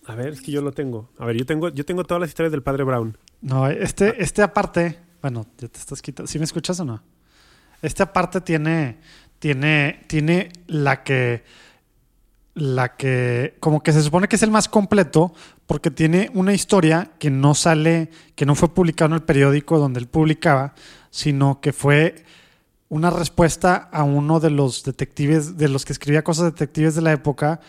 A 0.05 0.15
ver, 0.15 0.29
es 0.33 0.41
que 0.41 0.51
yo 0.51 0.61
lo 0.61 0.71
tengo. 0.73 1.09
A 1.17 1.25
ver, 1.25 1.37
yo 1.37 1.45
tengo, 1.45 1.69
yo 1.69 1.85
tengo 1.85 2.03
todas 2.03 2.19
las 2.21 2.29
historias 2.29 2.51
del 2.51 2.61
padre 2.63 2.83
Brown. 2.83 3.17
No, 3.41 3.65
Ah. 3.65 3.71
este, 3.73 4.21
este 4.21 4.41
aparte, 4.41 4.99
bueno, 5.21 5.45
ya 5.57 5.67
te 5.69 5.79
estás 5.79 6.01
quitando. 6.01 6.27
¿Sí 6.27 6.37
me 6.37 6.45
escuchas 6.45 6.79
o 6.81 6.85
no? 6.85 7.01
Este 7.81 8.03
aparte 8.03 8.41
tiene, 8.41 8.97
tiene, 9.39 10.01
tiene 10.07 10.51
la 10.67 11.03
que, 11.03 11.43
la 12.57 12.95
que, 12.95 13.55
como 13.59 13.83
que 13.83 13.93
se 13.93 14.01
supone 14.01 14.27
que 14.27 14.35
es 14.35 14.43
el 14.43 14.49
más 14.49 14.67
completo, 14.67 15.31
porque 15.67 15.91
tiene 15.91 16.31
una 16.33 16.53
historia 16.53 17.11
que 17.19 17.29
no 17.29 17.53
sale, 17.53 18.09
que 18.35 18.47
no 18.47 18.55
fue 18.55 18.73
publicado 18.73 19.09
en 19.09 19.13
el 19.13 19.23
periódico 19.23 19.77
donde 19.77 19.99
él 19.99 20.07
publicaba, 20.07 20.73
sino 21.11 21.61
que 21.61 21.71
fue 21.71 22.25
una 22.89 23.11
respuesta 23.11 23.75
a 23.75 24.03
uno 24.03 24.39
de 24.39 24.49
los 24.49 24.83
detectives, 24.83 25.57
de 25.57 25.69
los 25.69 25.85
que 25.85 25.93
escribía 25.93 26.23
cosas 26.23 26.45
detectives 26.45 26.95
de 26.95 27.01
la 27.01 27.11
época, 27.11 27.59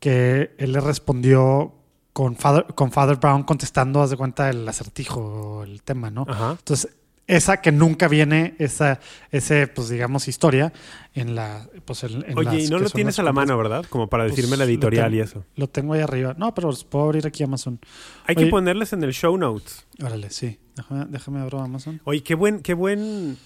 que 0.00 0.56
él 0.58 0.72
le 0.72 0.80
respondió 0.80 1.74
con 2.12 2.34
Father, 2.34 2.66
con 2.74 2.90
Father 2.90 3.18
Brown 3.18 3.44
contestando, 3.44 4.02
haz 4.02 4.10
de 4.10 4.16
cuenta, 4.16 4.50
el 4.50 4.68
acertijo, 4.68 5.62
el 5.62 5.82
tema, 5.82 6.10
¿no? 6.10 6.26
Ajá. 6.28 6.56
Entonces, 6.58 6.90
esa 7.26 7.60
que 7.60 7.72
nunca 7.72 8.08
viene, 8.08 8.54
esa, 8.58 9.00
ese, 9.30 9.66
pues 9.68 9.88
digamos, 9.88 10.28
historia 10.28 10.72
en 11.14 11.34
la, 11.34 11.68
pues 11.84 12.02
en, 12.04 12.24
en 12.28 12.36
Oye, 12.36 12.64
y 12.64 12.68
no 12.68 12.78
lo 12.78 12.90
tienes 12.90 13.18
a 13.18 13.22
la 13.22 13.32
mano, 13.32 13.56
¿verdad? 13.56 13.84
Como 13.88 14.08
para 14.08 14.24
Pues, 14.24 14.36
decirme 14.36 14.56
la 14.56 14.64
editorial 14.64 15.06
tengo- 15.10 15.16
y 15.16 15.20
eso. 15.20 15.44
Lo 15.56 15.68
tengo 15.68 15.94
ahí 15.94 16.00
arriba. 16.00 16.34
No, 16.36 16.54
pero 16.54 16.68
los 16.68 16.84
puedo 16.84 17.04
abrir 17.06 17.26
aquí 17.26 17.42
Amazon. 17.44 17.78
Hay 18.26 18.34
Oye. 18.36 18.46
que 18.46 18.50
ponerles 18.50 18.92
en 18.92 19.02
el 19.04 19.12
show 19.12 19.36
notes. 19.38 19.86
Órale, 20.02 20.30
sí. 20.30 20.58
Déjame, 20.76 21.06
déjame 21.08 21.40
abrir 21.40 21.60
Amazon. 21.60 22.00
Oye, 22.04 22.22
qué 22.22 22.34
buen, 22.34 22.60
qué 22.60 22.74
buen. 22.74 23.38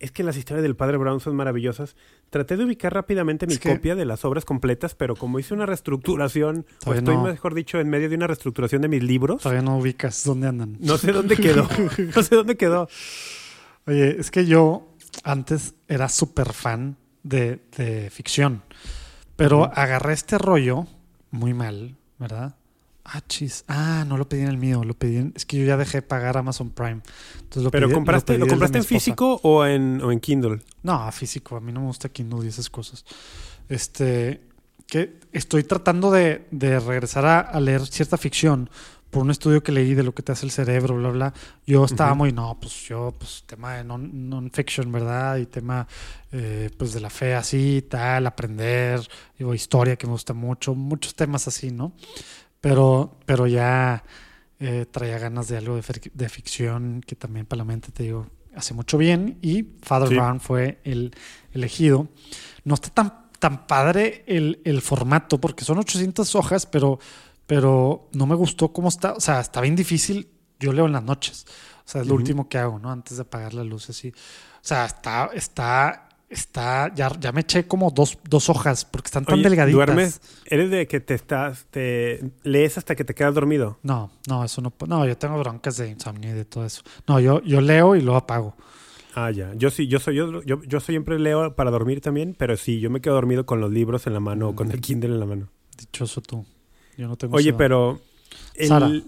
Es 0.00 0.12
que 0.12 0.22
las 0.22 0.36
historias 0.36 0.62
del 0.62 0.76
padre 0.76 0.96
Brown 0.96 1.20
son 1.20 1.34
maravillosas. 1.34 1.96
Traté 2.30 2.56
de 2.58 2.64
ubicar 2.64 2.92
rápidamente 2.92 3.46
mi 3.46 3.54
Es 3.54 3.58
que- 3.58 3.74
copia 3.74 3.94
de 3.94 4.04
las 4.04 4.24
obras 4.24 4.44
completas, 4.44 4.94
pero 4.94 5.16
como 5.16 5.38
hice 5.38 5.54
una 5.54 5.64
reestructuración, 5.64 6.66
o 6.84 6.92
estoy 6.92 7.16
no. 7.16 7.22
mejor 7.24 7.54
dicho 7.54 7.80
en 7.80 7.88
medio 7.88 8.08
de 8.10 8.16
una 8.16 8.26
reestructuración 8.26 8.82
de 8.82 8.88
mis 8.88 9.02
libros, 9.02 9.42
Todavía 9.42 9.62
no 9.62 9.78
ubicas 9.78 10.24
dónde 10.24 10.46
andan. 10.48 10.76
no 10.80 10.98
sé 10.98 11.12
dónde 11.12 11.36
quedó. 11.36 11.66
No 12.14 12.22
sé 12.22 12.34
dónde 12.36 12.56
quedó. 12.56 12.88
Oye, 13.86 14.20
es 14.20 14.30
que 14.30 14.44
yo 14.44 14.94
antes 15.24 15.74
era 15.88 16.10
súper 16.10 16.52
fan 16.52 16.98
de, 17.22 17.62
de 17.78 18.10
ficción, 18.10 18.62
pero 19.36 19.64
agarré 19.74 20.12
este 20.12 20.36
rollo 20.36 20.86
muy 21.30 21.54
mal, 21.54 21.96
¿verdad? 22.18 22.56
Ah, 23.10 23.22
chis. 23.26 23.64
Ah, 23.68 24.04
no 24.06 24.18
lo 24.18 24.28
pedí 24.28 24.42
en 24.42 24.48
el 24.48 24.58
mío, 24.58 24.84
lo 24.84 24.92
pedí 24.94 25.16
en... 25.16 25.32
Es 25.34 25.46
que 25.46 25.56
yo 25.58 25.64
ya 25.64 25.76
dejé 25.78 26.02
pagar 26.02 26.36
Amazon 26.36 26.68
Prime. 26.70 27.00
Entonces 27.38 27.62
lo 27.62 27.70
Pero 27.70 27.88
pedí- 27.88 27.94
compraste, 27.94 28.32
pedí 28.34 28.40
¿lo 28.40 28.46
compraste 28.46 28.78
en 28.78 28.84
físico 28.84 29.40
o 29.42 29.64
en, 29.64 30.02
o 30.02 30.12
en 30.12 30.20
Kindle? 30.20 30.60
No, 30.82 31.10
físico. 31.12 31.56
A 31.56 31.60
mí 31.60 31.72
no 31.72 31.80
me 31.80 31.86
gusta 31.86 32.10
Kindle 32.10 32.44
y 32.44 32.48
esas 32.48 32.68
cosas. 32.68 33.04
Este, 33.68 34.42
que 34.86 35.18
estoy 35.32 35.64
tratando 35.64 36.10
de, 36.10 36.46
de 36.50 36.80
regresar 36.80 37.24
a, 37.26 37.40
a 37.40 37.60
leer 37.60 37.86
cierta 37.86 38.16
ficción 38.16 38.68
por 39.10 39.22
un 39.22 39.30
estudio 39.30 39.62
que 39.62 39.72
leí 39.72 39.94
de 39.94 40.02
lo 40.02 40.12
que 40.14 40.22
te 40.22 40.32
hace 40.32 40.44
el 40.44 40.52
cerebro, 40.52 40.94
bla, 40.96 41.08
bla. 41.08 41.34
Yo 41.66 41.84
estaba 41.86 42.12
muy, 42.12 42.30
no, 42.32 42.58
pues 42.60 42.74
yo, 42.88 43.14
pues 43.18 43.42
tema 43.46 43.72
de 43.76 43.84
non- 43.84 44.28
non-fiction, 44.28 44.92
¿verdad? 44.92 45.38
Y 45.38 45.46
tema, 45.46 45.88
eh, 46.30 46.68
pues 46.76 46.92
de 46.92 47.00
la 47.00 47.08
fe 47.08 47.34
así, 47.34 47.82
tal, 47.88 48.26
aprender, 48.26 49.00
digo, 49.38 49.54
historia 49.54 49.96
que 49.96 50.06
me 50.06 50.12
gusta 50.12 50.34
mucho, 50.34 50.74
muchos 50.74 51.14
temas 51.14 51.48
así, 51.48 51.70
¿no? 51.70 51.92
Pero, 52.60 53.16
pero 53.26 53.46
ya 53.46 54.02
eh, 54.58 54.86
traía 54.90 55.18
ganas 55.18 55.48
de 55.48 55.56
algo 55.56 55.76
de, 55.76 55.82
fic- 55.82 56.12
de 56.12 56.28
ficción 56.28 57.00
que 57.06 57.14
también 57.16 57.46
para 57.46 57.58
la 57.58 57.64
mente, 57.64 57.92
te 57.92 58.02
digo, 58.04 58.26
hace 58.54 58.74
mucho 58.74 58.98
bien. 58.98 59.38
Y 59.42 59.64
Father 59.82 60.08
Sí. 60.08 60.14
Brown 60.16 60.40
fue 60.40 60.80
el 60.84 61.14
elegido. 61.52 62.08
No 62.64 62.74
está 62.74 62.90
tan, 62.90 63.30
tan 63.38 63.66
padre 63.66 64.24
el, 64.26 64.60
el 64.64 64.82
formato, 64.82 65.40
porque 65.40 65.64
son 65.64 65.78
800 65.78 66.34
hojas, 66.34 66.66
pero, 66.66 66.98
pero 67.46 68.08
no 68.12 68.26
me 68.26 68.34
gustó 68.34 68.72
cómo 68.72 68.88
está. 68.88 69.12
O 69.12 69.20
sea, 69.20 69.40
está 69.40 69.60
bien 69.60 69.76
difícil. 69.76 70.28
Yo 70.58 70.72
leo 70.72 70.86
en 70.86 70.92
las 70.92 71.04
noches. 71.04 71.46
O 71.86 71.90
sea, 71.90 72.02
es 72.02 72.08
lo 72.08 72.14
último 72.16 72.48
que 72.48 72.58
hago, 72.58 72.78
¿no? 72.80 72.90
Antes 72.90 73.16
de 73.16 73.22
apagar 73.22 73.54
las 73.54 73.64
luces. 73.64 73.96
Sí. 73.96 74.08
O 74.08 74.60
sea, 74.68 74.84
está, 74.84 75.30
está, 75.32 76.07
está. 76.28 76.92
Ya, 76.94 77.10
ya 77.18 77.32
me 77.32 77.40
eché 77.42 77.66
como 77.66 77.90
dos, 77.90 78.18
dos 78.28 78.48
hojas 78.50 78.84
porque 78.84 79.06
están 79.08 79.24
tan 79.24 79.34
Oye, 79.34 79.44
delgaditas. 79.44 79.74
¿Duermes? 79.74 80.20
¿Eres 80.46 80.70
de 80.70 80.86
que 80.86 81.00
te 81.00 81.14
estás, 81.14 81.66
te 81.70 82.22
lees 82.42 82.78
hasta 82.78 82.94
que 82.94 83.04
te 83.04 83.14
quedas 83.14 83.34
dormido? 83.34 83.78
No, 83.82 84.10
no, 84.28 84.44
eso 84.44 84.60
no. 84.60 84.72
No, 84.86 85.06
yo 85.06 85.16
tengo 85.16 85.38
broncas 85.38 85.76
de 85.76 85.88
insomnio 85.88 86.30
y 86.30 86.34
de 86.34 86.44
todo 86.44 86.64
eso. 86.64 86.82
No, 87.06 87.20
yo, 87.20 87.42
yo 87.42 87.60
leo 87.60 87.96
y 87.96 88.00
luego 88.02 88.18
apago. 88.18 88.56
Ah, 89.14 89.30
ya. 89.30 89.52
Yo 89.54 89.70
sí, 89.70 89.88
yo 89.88 89.98
soy, 89.98 90.14
yo, 90.16 90.42
yo, 90.42 90.62
yo 90.62 90.80
siempre 90.80 91.18
leo 91.18 91.56
para 91.56 91.70
dormir 91.70 92.00
también, 92.00 92.34
pero 92.38 92.56
sí, 92.56 92.78
yo 92.80 92.90
me 92.90 93.00
quedo 93.00 93.14
dormido 93.14 93.46
con 93.46 93.60
los 93.60 93.72
libros 93.72 94.06
en 94.06 94.14
la 94.14 94.20
mano 94.20 94.50
o 94.50 94.54
con 94.54 94.70
el 94.70 94.80
Kindle 94.80 95.10
en 95.14 95.20
la 95.20 95.26
mano. 95.26 95.48
Dichoso 95.76 96.20
tú. 96.20 96.44
Yo 96.96 97.08
no 97.08 97.16
tengo. 97.16 97.36
Oye, 97.36 97.52
pero 97.52 98.00
el- 98.54 98.68
Sara. 98.68 98.90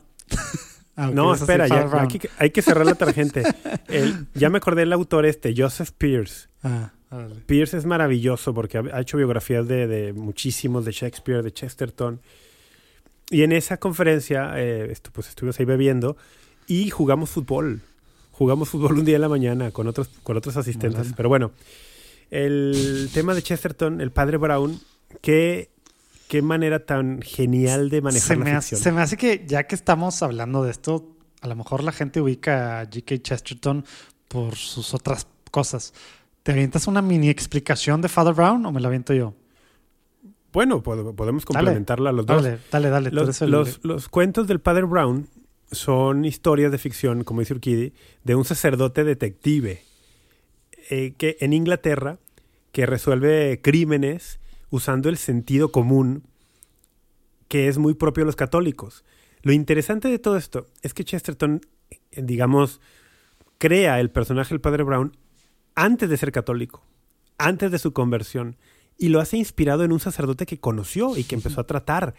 Ah, 0.96 1.10
no, 1.14 1.32
espera, 1.32 1.66
ya, 1.66 1.88
aquí- 2.02 2.20
hay 2.36 2.50
que 2.50 2.60
cerrar 2.60 2.84
la. 2.84 2.92
El- 3.88 4.26
ya 4.34 4.50
me 4.50 4.58
acordé 4.58 4.80
del 4.82 4.92
autor 4.92 5.24
este, 5.24 5.54
Joseph 5.56 5.92
Pierce. 5.96 6.48
Ah, 6.62 6.92
Pierce 7.46 7.76
es 7.76 7.86
maravilloso 7.86 8.54
porque 8.54 8.78
ha, 8.78 9.00
hecho 9.00 9.16
biografías 9.16 9.66
de, 9.66 9.86
de 9.86 10.12
muchísimos, 10.12 10.84
de 10.84 10.92
Shakespeare, 10.92 11.42
de 11.42 11.52
Chesterton. 11.52 12.20
Y 13.30 13.42
en 13.42 13.52
esa 13.52 13.78
conferencia, 13.78 14.52
eh, 14.56 14.90
esto, 14.90 15.10
pues 15.12 15.28
estuvimos 15.28 15.58
ahí 15.60 15.64
bebiendo 15.64 16.16
y 16.66 16.90
jugamos 16.90 17.30
fútbol. 17.30 17.80
Jugamos 18.32 18.68
fútbol 18.68 18.98
un 18.98 19.04
día 19.04 19.16
en 19.16 19.22
la 19.22 19.28
mañana 19.28 19.70
con 19.70 19.86
otros, 19.86 20.08
con 20.22 20.36
otros 20.36 20.56
asistentes. 20.56 21.12
Pero 21.16 21.28
bueno, 21.28 21.52
el 22.30 23.08
tema 23.12 23.34
de 23.34 23.42
Chesterton, 23.42 24.00
el 24.00 24.10
padre 24.10 24.36
Brown, 24.36 24.80
qué, 25.20 25.70
qué 26.28 26.42
manera 26.42 26.86
tan 26.86 27.22
genial 27.22 27.90
de 27.90 28.00
manejar 28.00 28.28
se 28.28 28.36
la 28.36 28.44
me, 28.44 28.52
hace, 28.52 28.76
se 28.76 28.92
me 28.92 29.00
hace 29.00 29.16
que 29.16 29.44
ya 29.46 29.64
que 29.64 29.74
estamos 29.74 30.22
hablando 30.22 30.64
de 30.64 30.70
esto, 30.70 31.16
a 31.40 31.48
lo 31.48 31.56
mejor 31.56 31.84
la 31.84 31.92
gente 31.92 32.20
ubica 32.20 32.80
a 32.80 32.84
G.K. 32.84 33.18
Chesterton 33.18 33.84
por 34.26 34.56
sus 34.56 34.94
otras 34.94 35.26
cosas. 35.50 35.92
¿Te 36.42 36.52
avientas 36.52 36.86
una 36.86 37.02
mini 37.02 37.28
explicación 37.28 38.00
de 38.00 38.08
Father 38.08 38.34
Brown 38.34 38.64
o 38.66 38.72
me 38.72 38.80
la 38.80 38.88
aviento 38.88 39.12
yo? 39.12 39.34
Bueno, 40.52 40.82
pod- 40.82 41.14
podemos 41.14 41.44
complementarla 41.44 42.10
a 42.10 42.12
los 42.12 42.26
dos. 42.26 42.42
Dale, 42.42 42.58
dale, 42.70 42.88
dale. 42.90 43.10
Los, 43.10 43.42
el- 43.42 43.50
los- 43.50 43.80
los 43.84 44.08
cuentos 44.08 44.46
del 44.46 44.60
padre 44.60 44.84
Brown 44.84 45.28
son 45.70 46.24
historias 46.24 46.72
de 46.72 46.78
ficción, 46.78 47.22
como 47.24 47.40
dice 47.40 47.54
Urquidi, 47.54 47.92
de 48.24 48.34
un 48.34 48.44
sacerdote 48.44 49.04
detective 49.04 49.82
eh, 50.90 51.14
que 51.16 51.36
en 51.40 51.52
Inglaterra 51.52 52.18
que 52.72 52.86
resuelve 52.86 53.60
crímenes 53.62 54.40
usando 54.70 55.08
el 55.08 55.16
sentido 55.16 55.70
común 55.70 56.24
que 57.48 57.68
es 57.68 57.78
muy 57.78 57.94
propio 57.94 58.22
de 58.22 58.26
los 58.26 58.36
católicos. 58.36 59.04
Lo 59.42 59.52
interesante 59.52 60.08
de 60.08 60.18
todo 60.18 60.36
esto 60.36 60.66
es 60.82 60.94
que 60.94 61.04
Chesterton, 61.04 61.60
eh, 61.90 62.22
digamos, 62.22 62.80
crea 63.58 64.00
el 64.00 64.10
personaje 64.10 64.50
del 64.54 64.60
padre 64.60 64.82
Brown 64.84 65.16
antes 65.74 66.08
de 66.08 66.16
ser 66.16 66.32
católico, 66.32 66.82
antes 67.38 67.70
de 67.70 67.78
su 67.78 67.92
conversión, 67.92 68.56
y 68.98 69.08
lo 69.08 69.20
hace 69.20 69.38
inspirado 69.38 69.82
en 69.84 69.92
un 69.92 70.00
sacerdote 70.00 70.46
que 70.46 70.58
conoció 70.58 71.16
y 71.16 71.24
que 71.24 71.34
empezó 71.34 71.60
a 71.60 71.66
tratar, 71.66 72.14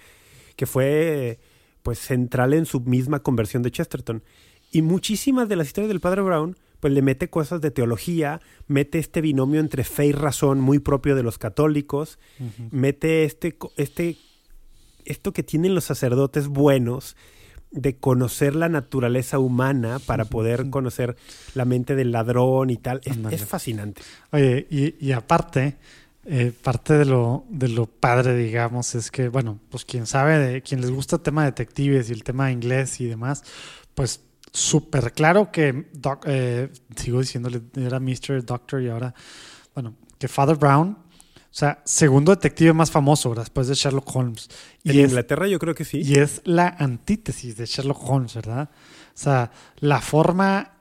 que 0.55 0.65
fue 0.65 1.39
pues 1.83 1.99
central 1.99 2.53
en 2.53 2.65
su 2.65 2.81
misma 2.81 3.19
conversión 3.21 3.63
de 3.63 3.71
Chesterton. 3.71 4.23
Y 4.71 4.81
muchísimas 4.81 5.47
de 5.49 5.55
las 5.55 5.67
historias 5.67 5.89
del 5.89 5.99
padre 5.99 6.21
Brown 6.21 6.57
pues 6.79 6.93
le 6.93 7.03
mete 7.03 7.29
cosas 7.29 7.61
de 7.61 7.69
teología, 7.69 8.41
mete 8.67 8.97
este 8.97 9.21
binomio 9.21 9.59
entre 9.59 9.83
fe 9.83 10.07
y 10.07 10.11
razón 10.11 10.59
muy 10.59 10.79
propio 10.79 11.15
de 11.15 11.21
los 11.21 11.37
católicos, 11.37 12.17
mete 12.71 13.23
este, 13.23 13.55
este, 13.77 14.17
esto 15.05 15.31
que 15.31 15.43
tienen 15.43 15.75
los 15.75 15.83
sacerdotes 15.83 16.47
buenos 16.47 17.15
de 17.71 17.95
conocer 17.95 18.55
la 18.55 18.67
naturaleza 18.69 19.39
humana 19.39 19.99
para 20.05 20.25
poder 20.25 20.69
conocer 20.69 21.15
la 21.55 21.65
mente 21.65 21.95
del 21.95 22.11
ladrón 22.11 22.69
y 22.69 22.77
tal. 22.77 23.01
Es, 23.05 23.15
es 23.33 23.45
fascinante. 23.45 24.01
Oye, 24.31 24.67
y, 24.69 24.95
y 25.05 25.13
aparte, 25.13 25.77
eh, 26.25 26.51
parte 26.63 26.93
de 26.95 27.05
lo, 27.05 27.45
de 27.49 27.69
lo 27.69 27.85
padre, 27.85 28.35
digamos, 28.35 28.93
es 28.95 29.09
que, 29.09 29.29
bueno, 29.29 29.59
pues 29.69 29.85
quien 29.85 30.05
sabe, 30.05 30.37
de 30.37 30.61
quien 30.61 30.81
les 30.81 30.91
gusta 30.91 31.15
el 31.15 31.21
tema 31.21 31.43
de 31.43 31.51
detectives 31.51 32.09
y 32.09 32.13
el 32.13 32.23
tema 32.23 32.47
de 32.47 32.51
inglés 32.53 32.99
y 32.99 33.05
demás, 33.05 33.43
pues 33.95 34.21
súper 34.51 35.13
claro 35.13 35.49
que, 35.51 35.87
doc- 35.93 36.25
eh, 36.27 36.69
sigo 36.97 37.21
diciéndole, 37.21 37.61
era 37.77 37.99
Mr. 38.01 38.43
Doctor 38.45 38.81
y 38.81 38.89
ahora, 38.89 39.13
bueno, 39.73 39.95
que 40.19 40.27
Father 40.27 40.57
Brown, 40.57 40.97
o 41.51 41.53
sea, 41.53 41.81
segundo 41.83 42.33
detective 42.33 42.71
más 42.71 42.91
famoso 42.91 43.29
¿verdad? 43.29 43.43
después 43.43 43.67
de 43.67 43.75
Sherlock 43.75 44.15
Holmes. 44.15 44.47
En 44.85 44.99
es, 44.99 45.09
Inglaterra 45.09 45.47
yo 45.49 45.59
creo 45.59 45.75
que 45.75 45.83
sí. 45.83 46.01
y 46.01 46.15
es 46.15 46.41
la 46.45 46.67
antítesis 46.67 47.57
de 47.57 47.65
Sherlock 47.65 48.09
Holmes, 48.09 48.35
¿verdad? 48.35 48.69
O 48.71 49.17
sea, 49.17 49.51
la 49.79 49.99
forma 49.99 50.71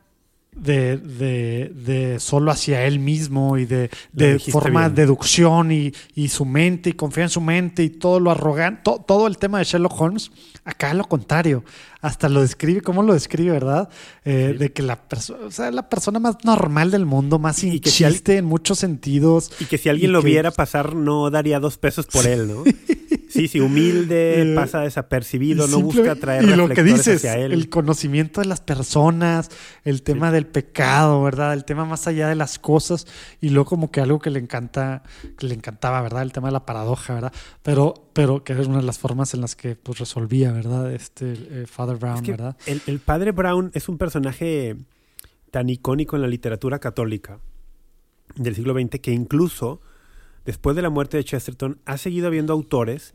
de, 0.53 0.97
de, 0.99 1.73
de 1.75 2.19
solo 2.21 2.51
hacia 2.51 2.85
él 2.85 2.99
mismo 2.99 3.57
y 3.57 3.67
de, 3.67 3.89
de 4.13 4.39
forma 4.39 4.81
bien. 4.83 4.95
de 4.95 5.03
deducción 5.03 5.73
y, 5.73 5.93
y 6.15 6.29
su 6.29 6.45
mente 6.45 6.91
y 6.91 6.93
confía 6.95 7.25
en 7.25 7.31
su 7.31 7.41
mente 7.41 7.83
y 7.85 7.91
todo 7.91 8.19
lo 8.21 8.31
arrogante, 8.31 8.83
to- 8.85 9.05
todo 9.07 9.27
el 9.27 9.39
tema 9.39 9.59
de 9.59 9.65
Sherlock 9.65 9.99
Holmes, 10.01 10.31
acá 10.65 10.93
lo 10.93 11.05
contrario, 11.05 11.65
hasta 12.03 12.29
lo 12.29 12.41
describe, 12.43 12.81
¿cómo 12.83 13.03
lo 13.03 13.13
describe, 13.15 13.53
verdad? 13.53 13.89
Eh, 14.25 14.49
Sí. 14.53 14.59
De 14.59 14.73
que 14.73 14.83
la 14.83 14.97
persona, 15.09 15.47
o 15.47 15.51
sea, 15.51 15.71
la 15.71 15.89
persona 15.89 16.19
más 16.19 16.37
normal 16.45 16.91
del 16.91 17.07
mundo, 17.07 17.39
más 17.39 17.57
sin 17.57 17.73
Y 17.75 17.81
que 17.81 17.91
si 17.91 18.05
al- 18.05 18.13
chiste 18.13 18.37
en 18.39 18.45
muchos 18.47 18.79
sentidos. 18.79 19.53
Y 19.61 19.67
que 19.67 19.79
si 19.79 19.89
alguien 19.89 20.13
lo 20.13 20.21
que- 20.21 20.27
viera 20.29 20.51
pasar, 20.51 20.95
no 20.97 21.31
daría 21.31 21.61
dos 21.61 21.79
pesos 21.79 22.07
por 22.07 22.27
él, 22.27 22.49
¿no? 22.49 22.65
Sí, 23.31 23.49
sí, 23.49 23.61
humilde, 23.61 24.43
Eh, 24.53 24.55
pasa 24.55 24.81
desapercibido, 24.81 25.67
no 25.69 25.81
busca 25.81 26.15
traer 26.17 26.45
y 26.45 26.49
lo 26.57 26.69
que 26.69 26.83
dices, 26.83 27.17
hacia 27.17 27.39
él. 27.39 27.53
el 27.53 27.69
conocimiento 27.69 28.41
de 28.41 28.47
las 28.49 28.61
personas, 28.61 29.49
el 29.85 30.03
tema 30.03 30.33
del 30.33 30.47
pecado, 30.47 31.23
¿verdad? 31.23 31.55
El 31.55 31.65
tema 31.65 31.85
más 31.85 32.07
allá 32.07 32.29
de 32.29 32.35
las 32.35 32.59
cosas 32.59 33.07
y 33.41 33.51
luego 33.51 33.69
como 33.69 33.91
que 33.91 34.01
algo 34.01 34.19
que 34.19 34.31
le 34.31 34.41
encanta, 34.41 35.03
que 35.39 35.47
le 35.47 35.55
encantaba, 35.55 36.03
¿verdad? 36.03 36.23
El 36.23 36.33
tema 36.33 36.49
de 36.49 36.53
la 36.53 36.67
paradoja, 36.67 37.15
¿verdad? 37.15 37.33
Pero, 37.63 38.11
pero 38.13 38.43
que 38.45 38.53
es 38.53 38.67
una 38.67 38.79
de 38.79 38.85
las 38.85 38.99
formas 38.99 39.33
en 39.35 39.41
las 39.41 39.55
que 39.57 39.77
pues 39.77 39.99
resolvía, 39.99 40.53
¿verdad? 40.53 40.93
Este 40.93 41.33
eh, 41.33 41.67
Father 41.67 41.97
Brown, 41.97 42.17
Es 42.17 42.23
que 42.23 42.31
¿verdad? 42.33 42.57
el, 42.67 42.83
el 42.87 42.99
padre 42.99 43.31
Brown 43.33 43.71
es 43.75 43.89
un 43.89 43.97
personaje 43.97 44.77
tan 45.51 45.69
icónico 45.69 46.17
en 46.17 46.23
la 46.23 46.29
literatura 46.29 46.79
católica 46.79 47.39
del 48.37 48.55
siglo 48.55 48.75
XX 48.75 49.01
que 49.01 49.13
incluso 49.13 49.81
después 50.51 50.77
de 50.77 50.83
la 50.83 50.91
muerte 50.91 51.17
de 51.17 51.25
Chesterton 51.25 51.81
ha 51.85 51.97
seguido 51.97 52.27
habiendo 52.27 52.53
autores 52.53 53.15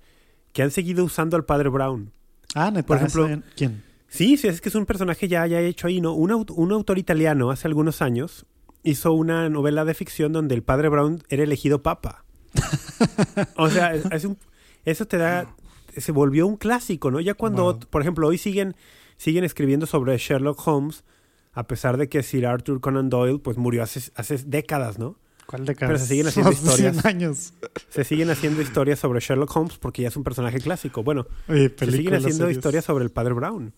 que 0.53 0.63
han 0.63 0.71
seguido 0.71 1.03
usando 1.03 1.35
al 1.37 1.45
padre 1.45 1.69
Brown. 1.69 2.11
Ah, 2.55 2.71
por 2.87 2.97
ejemplo, 2.97 3.27
¿quién? 3.55 3.83
Sí, 4.07 4.37
sí, 4.37 4.47
es 4.47 4.61
que 4.61 4.69
es 4.69 4.75
un 4.75 4.85
personaje 4.85 5.27
ya, 5.27 5.45
ya 5.47 5.59
hecho 5.59 5.87
ahí, 5.87 5.99
¿no? 5.99 6.13
Un, 6.13 6.31
aut- 6.31 6.53
un 6.55 6.71
autor 6.71 6.97
italiano 6.97 7.51
hace 7.51 7.67
algunos 7.67 8.01
años 8.01 8.45
hizo 8.83 9.11
una 9.13 9.49
novela 9.49 9.83
de 9.83 9.93
ficción 9.93 10.31
donde 10.31 10.55
el 10.55 10.63
padre 10.63 10.87
Brown 10.89 11.21
era 11.29 11.43
elegido 11.43 11.81
papa. 11.83 12.23
o 13.57 13.69
sea, 13.69 13.93
es, 13.93 14.05
es 14.11 14.25
un- 14.25 14.37
eso 14.85 15.05
te 15.05 15.17
da, 15.17 15.53
se 15.97 16.11
volvió 16.11 16.47
un 16.47 16.55
clásico, 16.57 17.11
¿no? 17.11 17.19
Ya 17.19 17.33
cuando, 17.33 17.63
Wow. 17.73 17.79
por 17.89 18.01
ejemplo, 18.01 18.27
hoy 18.27 18.37
siguen, 18.37 18.75
siguen 19.17 19.43
escribiendo 19.43 19.85
sobre 19.85 20.17
Sherlock 20.17 20.65
Holmes, 20.67 21.03
a 21.51 21.67
pesar 21.67 21.97
de 21.97 22.07
que 22.07 22.21
Sir 22.23 22.45
Arthur 22.45 22.79
Conan 22.79 23.09
Doyle, 23.09 23.39
pues 23.39 23.57
murió 23.57 23.83
hace, 23.83 24.11
hace 24.15 24.37
décadas, 24.45 24.99
¿no? 24.99 25.17
¿Cuál 25.45 25.65
de 25.65 25.75
Pero 25.75 25.97
se 25.99 26.05
siguen 26.07 26.27
haciendo 26.27 26.51
Más 26.51 26.61
de 26.63 26.67
100 26.71 26.77
historias. 26.95 27.05
años. 27.05 27.53
Se 27.89 28.03
siguen 28.03 28.29
haciendo 28.31 28.61
historias 28.61 28.99
sobre 28.99 29.19
Sherlock 29.19 29.55
Holmes 29.55 29.77
porque 29.77 30.01
ya 30.01 30.07
es 30.07 30.17
un 30.17 30.23
personaje 30.23 30.59
clásico. 30.59 31.03
Bueno, 31.03 31.27
Oye, 31.47 31.73
se 31.77 31.91
siguen 31.91 32.15
haciendo 32.15 32.37
series. 32.45 32.57
historias 32.57 32.85
sobre 32.85 33.03
el 33.03 33.11
padre 33.11 33.33
Brown. 33.33 33.71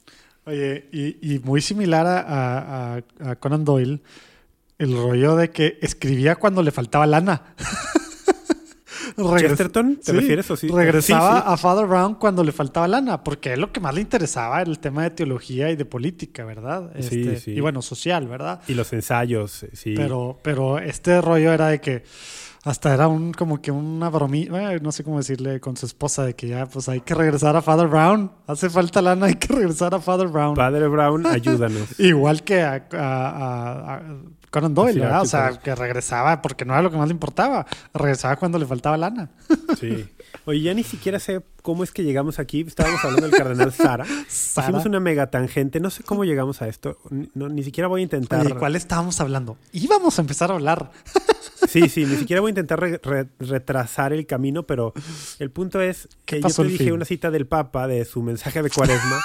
Oye, 0.46 0.88
y, 0.94 1.36
y 1.36 1.40
muy 1.40 1.62
similar 1.62 2.06
a- 2.08 3.02
a 3.20 3.36
Conan 3.36 3.66
Doyle, 3.66 4.02
el 4.78 4.96
rollo 4.96 5.36
de 5.36 5.52
que 5.52 5.78
escribía 5.82 6.36
cuando 6.38 6.64
le 6.64 6.72
faltaba 6.72 7.06
lana. 7.06 7.54
¿Chesterton? 9.16 9.98
¿Te 9.98 10.12
Sí, 10.12 10.12
refieres 10.12 10.50
o 10.52 10.56
sí? 10.56 10.68
Regresaba 10.68 11.36
Sí, 11.36 11.38
sí. 11.38 11.44
a 11.54 11.58
Father 11.58 11.86
Brown 11.86 12.16
cuando 12.16 12.44
le 12.44 12.52
faltaba 12.52 12.88
lana, 12.88 13.24
porque 13.24 13.54
él 13.54 13.62
lo 13.62 13.72
que 13.72 13.80
más 13.80 13.94
le 13.94 14.02
interesaba 14.02 14.62
era 14.62 14.70
el 14.70 14.80
tema 14.80 15.04
de 15.04 15.12
teología 15.12 15.70
y 15.72 15.76
de 15.76 15.86
política, 15.86 16.46
¿verdad? 16.46 16.92
Este, 16.96 17.40
sí. 17.40 17.52
Y 17.52 17.60
bueno, 17.60 17.82
social, 17.82 18.28
¿verdad? 18.28 18.62
Y 18.68 18.74
los 18.74 18.92
ensayos, 18.94 19.66
sí. 19.74 19.94
Pero, 19.96 20.40
pero 20.44 20.80
este 20.80 21.22
rollo 21.22 21.52
era 21.54 21.68
de 21.68 21.80
que 21.82 22.04
hasta 22.64 22.94
era 22.94 23.08
un 23.08 23.32
como 23.32 23.62
que 23.62 23.72
una 23.72 24.10
bromita, 24.10 24.78
no 24.80 24.92
sé 24.92 25.04
cómo 25.06 25.18
decirle 25.20 25.62
con 25.62 25.78
su 25.78 25.86
esposa, 25.86 26.26
de 26.26 26.36
que 26.36 26.48
ya 26.50 26.66
pues 26.66 26.90
hay 26.90 27.00
que 27.00 27.14
regresar 27.16 27.56
a 27.56 27.62
Father 27.62 27.88
Brown. 27.88 28.30
Hace 28.46 28.70
falta 28.70 29.02
lana, 29.02 29.28
hay 29.28 29.36
que 29.36 29.48
regresar 29.54 29.94
a 29.96 30.02
Father 30.02 30.28
Brown. 30.28 30.54
Padre 30.54 30.88
Brown, 30.88 31.26
ayúdanos. 31.28 31.88
Igual 32.00 32.44
que 32.44 32.62
a, 32.62 32.86
a- 32.92 32.98
a- 32.98 33.96
a 33.96 34.02
Conan 34.50 34.74
Doyle, 34.74 35.00
¿verdad? 35.02 35.22
O 35.22 35.26
sea, 35.26 35.58
que 35.60 35.76
regresaba 35.76 36.42
porque 36.42 36.64
no 36.66 36.74
era 36.74 36.82
lo 36.82 36.90
que 36.90 36.98
más 36.98 37.08
le 37.08 37.14
importaba. 37.14 37.66
Regresaba 37.94 38.38
cuando 38.38 38.58
le 38.60 38.66
faltaba 38.66 38.98
lana. 38.98 39.30
Sí. 39.80 40.08
Oye, 40.46 40.62
ya 40.62 40.74
ni 40.74 40.84
siquiera 40.84 41.20
sé 41.20 41.42
cómo 41.62 41.84
es 41.84 41.92
que 41.92 42.04
llegamos 42.04 42.40
aquí. 42.40 42.62
Estábamos 42.66 43.04
hablando 43.04 43.28
del 43.28 43.36
cardenal 43.38 43.74
Sara. 43.74 44.06
Sara. 44.28 44.68
Hicimos 44.68 44.86
una 44.86 45.00
mega 45.00 45.28
tangente. 45.30 45.80
No 45.82 45.90
sé 45.90 46.04
cómo 46.04 46.24
llegamos 46.24 46.62
a 46.62 46.68
esto. 46.70 46.98
Ni, 47.10 47.30
no, 47.36 47.50
ni 47.50 47.64
siquiera 47.64 47.88
voy 47.88 48.02
a 48.02 48.04
intentar. 48.04 48.44
¿De 48.48 48.56
cuál 48.56 48.76
estábamos 48.78 49.20
hablando? 49.20 49.58
Íbamos 49.74 50.18
a 50.18 50.22
empezar 50.22 50.52
a 50.52 50.56
hablar. 50.56 50.92
Sí, 51.68 51.90
sí, 51.90 52.06
ni 52.06 52.16
siquiera 52.18 52.40
voy 52.40 52.50
a 52.50 52.52
intentar 52.52 52.80
re- 52.80 53.00
re- 53.04 53.28
retrasar 53.40 54.14
el 54.14 54.26
camino, 54.28 54.64
pero 54.64 54.94
el 55.40 55.50
punto 55.50 55.82
es 55.82 56.08
¿Qué 56.24 56.40
que 56.40 56.48
yo 56.48 56.56
te 56.56 56.64
dije 56.64 56.84
fin? 56.86 56.94
una 56.94 57.04
cita 57.04 57.32
del 57.32 57.48
Papa 57.48 57.88
de 57.88 58.06
su 58.06 58.22
mensaje 58.22 58.62
de 58.62 58.70
Cuaresma, 58.70 59.20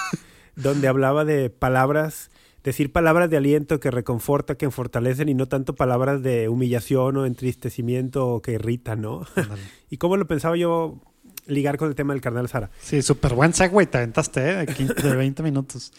donde 0.56 0.88
hablaba 0.88 1.24
de 1.26 1.50
palabras, 1.50 2.30
decir 2.64 2.92
palabras 2.92 3.30
de 3.30 3.36
aliento 3.36 3.80
que 3.80 3.90
reconforta, 3.90 4.56
que 4.56 4.70
fortalecen 4.70 5.28
y 5.28 5.34
no 5.34 5.46
tanto 5.46 5.74
palabras 5.74 6.22
de 6.22 6.48
humillación 6.48 7.16
o 7.16 7.26
entristecimiento 7.26 8.28
o 8.28 8.42
que 8.42 8.52
irritan, 8.52 9.02
¿no? 9.02 9.26
y 9.90 9.96
cómo 9.96 10.16
lo 10.16 10.26
pensaba 10.26 10.56
yo 10.56 11.00
ligar 11.46 11.76
con 11.76 11.88
el 11.88 11.94
tema 11.94 12.12
del 12.12 12.22
carnal 12.22 12.48
Sara. 12.48 12.70
Sí, 12.80 13.02
súper 13.02 13.34
buen 13.34 13.52
segue 13.52 13.86
te 13.86 13.98
aventaste, 13.98 14.48
¿eh? 14.48 14.56
De 14.58 14.66
15 14.66 14.94
de 14.94 15.16
20 15.16 15.42
minutos. 15.42 15.92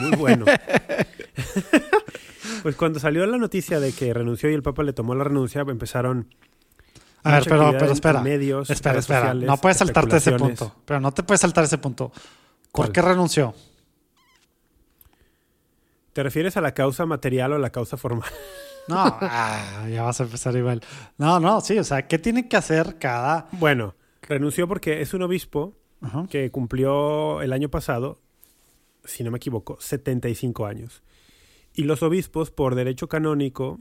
Muy 0.00 0.16
bueno. 0.16 0.44
pues 2.62 2.76
cuando 2.76 2.98
salió 2.98 3.24
la 3.26 3.38
noticia 3.38 3.80
de 3.80 3.92
que 3.92 4.12
renunció 4.12 4.50
y 4.50 4.54
el 4.54 4.62
Papa 4.62 4.82
le 4.82 4.92
tomó 4.92 5.14
la 5.14 5.24
renuncia, 5.24 5.60
empezaron 5.60 6.28
A 7.22 7.32
ver, 7.32 7.44
pero, 7.44 7.92
espera. 7.92 8.22
medios, 8.22 8.70
espera, 8.70 8.98
espera. 8.98 9.20
sociales, 9.20 9.46
No 9.46 9.56
puedes 9.58 9.78
saltarte 9.78 10.16
ese 10.16 10.32
punto. 10.32 10.74
Pero 10.84 11.00
no 11.00 11.12
te 11.12 11.22
puedes 11.22 11.40
saltar 11.40 11.64
ese 11.64 11.78
punto. 11.78 12.10
¿Por 12.10 12.22
¿Cuál? 12.72 12.92
qué 12.92 13.02
renunció? 13.02 13.54
¿Te 16.12 16.22
refieres 16.22 16.56
a 16.56 16.60
la 16.60 16.72
causa 16.72 17.06
material 17.06 17.52
o 17.52 17.56
a 17.56 17.58
la 17.58 17.70
causa 17.70 17.96
formal? 17.96 18.30
No, 18.88 18.96
ah, 18.98 19.86
ya 19.90 20.02
vas 20.02 20.18
a 20.20 20.24
empezar 20.24 20.56
igual. 20.56 20.80
No, 21.18 21.38
no, 21.40 21.60
sí, 21.60 21.78
o 21.78 21.84
sea, 21.84 22.08
¿qué 22.08 22.18
tiene 22.18 22.48
que 22.48 22.56
hacer 22.56 22.98
cada... 22.98 23.46
Bueno, 23.52 23.94
renunció 24.22 24.66
porque 24.66 25.02
es 25.02 25.12
un 25.12 25.20
obispo 25.22 25.76
Ajá. 26.00 26.26
que 26.30 26.50
cumplió 26.50 27.42
el 27.42 27.52
año 27.52 27.68
pasado, 27.68 28.18
si 29.04 29.24
no 29.24 29.30
me 29.30 29.36
equivoco, 29.36 29.76
75 29.78 30.64
años. 30.64 31.02
Y 31.74 31.84
los 31.84 32.02
obispos, 32.02 32.50
por 32.50 32.74
derecho 32.74 33.08
canónico, 33.08 33.78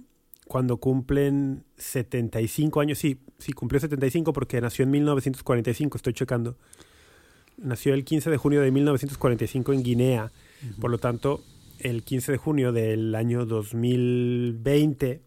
cuando 0.48 0.78
cumplen 0.78 1.64
75 1.78 2.82
años, 2.82 2.98
sí, 2.98 3.22
sí, 3.38 3.54
cumplió 3.54 3.80
75 3.80 4.34
porque 4.34 4.60
nació 4.62 4.84
en 4.84 4.92
1945, 4.92 5.98
estoy 5.98 6.14
checando. 6.14 6.58
Nació 7.58 7.94
el 7.94 8.04
15 8.06 8.30
de 8.30 8.38
junio 8.38 8.62
de 8.62 8.72
1945 8.72 9.74
en 9.74 9.84
Guinea. 9.84 10.32
Por 10.80 10.92
lo 10.92 10.98
tanto, 10.98 11.44
el 11.80 12.04
15 12.04 12.34
de 12.34 12.38
junio 12.38 12.72
del 12.72 13.16
año 13.16 13.46
2020 13.46 15.22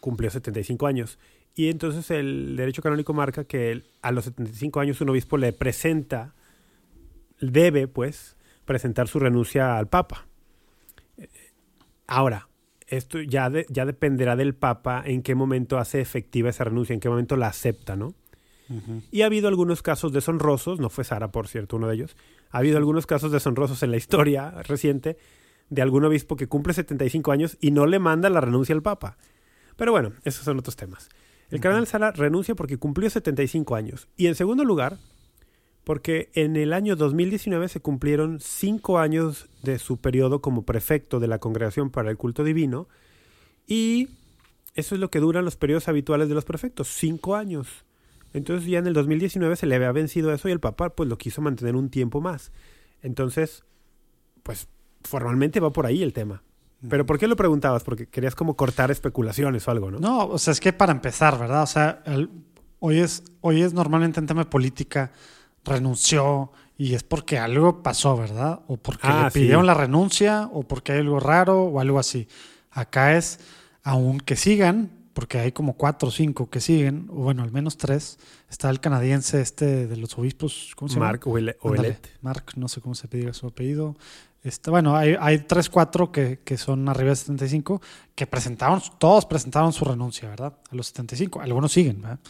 cumplió 0.00 0.30
75 0.30 0.86
años. 0.86 1.18
Y 1.54 1.68
entonces 1.68 2.10
el 2.10 2.56
derecho 2.56 2.82
canónico 2.82 3.14
marca 3.14 3.44
que 3.44 3.82
a 4.02 4.12
los 4.12 4.24
75 4.26 4.80
años 4.80 5.00
un 5.00 5.08
obispo 5.08 5.38
le 5.38 5.52
presenta, 5.52 6.34
debe 7.40 7.88
pues 7.88 8.36
presentar 8.64 9.08
su 9.08 9.18
renuncia 9.18 9.78
al 9.78 9.88
Papa. 9.88 10.26
Ahora, 12.06 12.48
esto 12.86 13.20
ya, 13.20 13.50
ya 13.68 13.86
dependerá 13.86 14.36
del 14.36 14.54
Papa 14.54 15.02
en 15.04 15.22
qué 15.22 15.34
momento 15.34 15.78
hace 15.78 16.00
efectiva 16.00 16.50
esa 16.50 16.64
renuncia, 16.64 16.94
en 16.94 17.00
qué 17.00 17.08
momento 17.08 17.36
la 17.36 17.48
acepta, 17.48 17.96
¿no? 17.96 18.14
Y 19.10 19.22
ha 19.22 19.26
habido 19.26 19.48
algunos 19.48 19.82
casos 19.82 20.12
deshonrosos, 20.12 20.80
no 20.80 20.90
fue 20.90 21.04
Sara, 21.04 21.30
por 21.30 21.48
cierto, 21.48 21.76
uno 21.76 21.88
de 21.88 21.94
ellos. 21.94 22.16
Ha 22.50 22.58
habido 22.58 22.78
algunos 22.78 23.06
casos 23.06 23.30
deshonrosos 23.30 23.82
en 23.82 23.90
la 23.90 23.96
historia 23.96 24.50
reciente 24.62 25.16
de 25.70 25.82
algún 25.82 26.04
obispo 26.04 26.36
que 26.36 26.48
cumple 26.48 26.74
75 26.74 27.32
años 27.32 27.56
y 27.60 27.70
no 27.70 27.86
le 27.86 27.98
manda 27.98 28.30
la 28.30 28.40
renuncia 28.40 28.74
al 28.74 28.82
Papa. 28.82 29.16
Pero 29.76 29.92
bueno, 29.92 30.12
esos 30.24 30.44
son 30.44 30.58
otros 30.58 30.76
temas. 30.76 31.08
El 31.50 31.60
cardenal 31.60 31.86
Sara 31.86 32.10
renuncia 32.10 32.54
porque 32.54 32.76
cumplió 32.76 33.08
75 33.08 33.76
años. 33.76 34.08
Y 34.16 34.26
en 34.26 34.34
segundo 34.34 34.64
lugar, 34.64 34.98
porque 35.84 36.30
en 36.34 36.56
el 36.56 36.72
año 36.72 36.96
2019 36.96 37.68
se 37.68 37.80
cumplieron 37.80 38.40
cinco 38.40 38.98
años 38.98 39.48
de 39.62 39.78
su 39.78 39.98
periodo 39.98 40.40
como 40.40 40.64
prefecto 40.64 41.20
de 41.20 41.28
la 41.28 41.38
Congregación 41.38 41.90
para 41.90 42.10
el 42.10 42.16
Culto 42.16 42.42
Divino. 42.42 42.88
Y 43.66 44.08
eso 44.74 44.94
es 44.96 45.00
lo 45.00 45.10
que 45.10 45.20
duran 45.20 45.44
los 45.44 45.56
periodos 45.56 45.88
habituales 45.88 46.28
de 46.28 46.34
los 46.34 46.44
prefectos, 46.44 46.88
cinco 46.88 47.36
años. 47.36 47.85
Entonces 48.32 48.68
ya 48.68 48.78
en 48.78 48.86
el 48.86 48.92
2019 48.92 49.56
se 49.56 49.66
le 49.66 49.74
había 49.76 49.92
vencido 49.92 50.32
eso 50.32 50.48
y 50.48 50.52
el 50.52 50.60
Papa 50.60 50.90
pues 50.90 51.08
lo 51.08 51.16
quiso 51.18 51.40
mantener 51.42 51.74
un 51.76 51.88
tiempo 51.90 52.20
más. 52.20 52.52
Entonces, 53.02 53.64
pues 54.42 54.68
formalmente 55.02 55.60
va 55.60 55.72
por 55.72 55.86
ahí 55.86 56.02
el 56.02 56.12
tema. 56.12 56.42
Pero 56.88 57.06
¿por 57.06 57.18
qué 57.18 57.26
lo 57.26 57.36
preguntabas? 57.36 57.82
Porque 57.84 58.06
querías 58.06 58.34
como 58.34 58.54
cortar 58.56 58.90
especulaciones 58.90 59.66
o 59.66 59.70
algo, 59.70 59.90
¿no? 59.90 59.98
No, 59.98 60.26
o 60.26 60.38
sea, 60.38 60.52
es 60.52 60.60
que 60.60 60.72
para 60.72 60.92
empezar, 60.92 61.38
¿verdad? 61.38 61.62
O 61.62 61.66
sea, 61.66 62.02
el- 62.04 62.28
hoy, 62.80 62.98
es, 62.98 63.22
hoy 63.40 63.62
es 63.62 63.72
normalmente 63.72 64.20
en 64.20 64.26
tema 64.26 64.44
de 64.44 64.50
política, 64.50 65.10
renunció 65.64 66.52
y 66.78 66.94
es 66.94 67.02
porque 67.02 67.38
algo 67.38 67.82
pasó, 67.82 68.16
¿verdad? 68.16 68.60
O 68.68 68.76
porque 68.76 69.06
Ah, 69.08 69.24
le 69.24 69.30
sí. 69.30 69.40
pidieron 69.40 69.66
la 69.66 69.74
renuncia 69.74 70.48
o 70.52 70.62
porque 70.62 70.92
hay 70.92 70.98
algo 71.00 71.18
raro 71.18 71.62
o 71.64 71.80
algo 71.80 71.98
así. 71.98 72.28
Acá 72.70 73.16
es, 73.16 73.40
aun 73.82 74.18
que 74.20 74.36
sigan, 74.36 74.90
porque 75.16 75.38
hay 75.38 75.50
como 75.50 75.78
cuatro 75.78 76.08
o 76.08 76.12
cinco 76.12 76.50
que 76.50 76.60
siguen, 76.60 77.06
o 77.08 77.22
bueno, 77.22 77.42
al 77.42 77.50
menos 77.50 77.78
tres, 77.78 78.18
está 78.50 78.68
el 78.68 78.80
canadiense 78.80 79.40
este 79.40 79.86
de 79.86 79.96
los 79.96 80.18
obispos, 80.18 80.74
¿cómo 80.76 80.90
se 80.90 80.96
llama? 80.96 81.06
Mark 81.06 81.22
Ouellet. 81.26 81.58
Mark, 82.20 82.44
no 82.56 82.68
sé 82.68 82.82
cómo 82.82 82.94
se 82.94 83.08
diga 83.08 83.32
su 83.32 83.46
apellido. 83.46 83.96
Este, 84.42 84.70
bueno, 84.70 84.94
hay, 84.94 85.16
hay 85.18 85.38
3, 85.38 85.70
4 85.70 86.12
que, 86.12 86.40
que 86.44 86.58
son 86.58 86.86
arriba 86.90 87.08
de 87.08 87.16
75 87.16 87.80
que 88.14 88.26
presentaron, 88.26 88.82
todos 88.98 89.24
presentaron 89.24 89.72
su 89.72 89.86
renuncia, 89.86 90.28
¿verdad? 90.28 90.52
A 90.70 90.74
los 90.74 90.88
75. 90.88 91.40
Algunos 91.40 91.72
siguen, 91.72 92.02
¿verdad? 92.02 92.20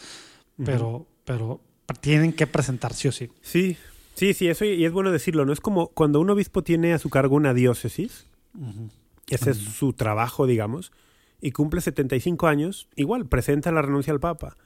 Pero, 0.63 1.05
pero 1.25 1.59
tienen 1.99 2.31
que 2.31 2.47
presentar 2.47 2.93
sí 2.93 3.09
o 3.09 3.11
sí. 3.11 3.29
Sí, 3.41 3.75
sí, 4.15 4.33
sí, 4.33 4.47
eso 4.47 4.63
y 4.63 4.85
es 4.85 4.93
bueno 4.93 5.11
decirlo, 5.11 5.43
¿no? 5.43 5.51
Es 5.51 5.59
como 5.59 5.87
cuando 5.87 6.21
un 6.21 6.29
obispo 6.29 6.63
tiene 6.63 6.93
a 6.93 6.99
su 6.99 7.09
cargo 7.09 7.35
una 7.35 7.53
diócesis, 7.53 8.27
ese 9.27 9.51
es 9.51 9.57
su 9.57 9.91
trabajo, 9.91 10.47
digamos, 10.47 10.93
y 11.41 11.51
cumple 11.51 11.81
75 11.81 12.47
años, 12.47 12.87
igual 12.95 13.27
presenta 13.27 13.71
la 13.71 13.81
renuncia 13.81 14.13
al 14.13 14.19
Papa. 14.19 14.57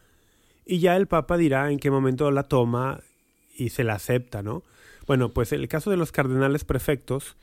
Y 0.66 0.80
ya 0.80 0.96
el 0.96 1.08
Papa 1.08 1.38
dirá 1.38 1.72
en 1.72 1.80
qué 1.80 1.92
momento 1.92 2.30
la 2.32 2.44
toma 2.44 3.02
y 3.56 3.70
se 3.70 3.84
la 3.84 3.94
acepta, 3.94 4.42
¿no? 4.42 4.64
Bueno, 5.08 5.30
pues 5.30 5.52
el 5.52 5.68
caso 5.68 5.90
de 5.90 5.98
los 5.98 6.12
cardenales 6.12 6.64
prefectos 6.64 7.36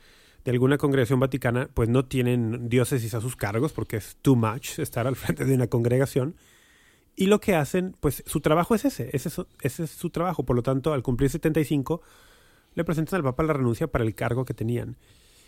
de 0.43 0.51
alguna 0.51 0.77
congregación 0.77 1.19
vaticana, 1.19 1.69
pues 1.73 1.89
no 1.89 2.05
tienen 2.05 2.69
diócesis 2.69 3.13
a 3.13 3.21
sus 3.21 3.35
cargos 3.35 3.73
porque 3.73 3.97
es 3.97 4.17
too 4.21 4.35
much 4.35 4.79
estar 4.79 5.05
al 5.05 5.15
frente 5.15 5.45
de 5.45 5.53
una 5.53 5.67
congregación. 5.67 6.35
Y 7.15 7.25
lo 7.27 7.41
que 7.41 7.55
hacen, 7.55 7.95
pues 7.99 8.23
su 8.25 8.39
trabajo 8.39 8.75
es 8.75 8.85
ese, 8.85 9.09
ese 9.11 9.27
es, 9.29 9.41
ese 9.61 9.83
es 9.83 9.91
su 9.91 10.09
trabajo. 10.09 10.43
Por 10.43 10.55
lo 10.55 10.63
tanto, 10.63 10.93
al 10.93 11.03
cumplir 11.03 11.29
75, 11.29 12.01
le 12.75 12.83
presentan 12.85 13.17
al 13.17 13.23
Papa 13.23 13.43
la 13.43 13.53
renuncia 13.53 13.87
para 13.87 14.05
el 14.05 14.15
cargo 14.15 14.45
que 14.45 14.53
tenían. 14.53 14.95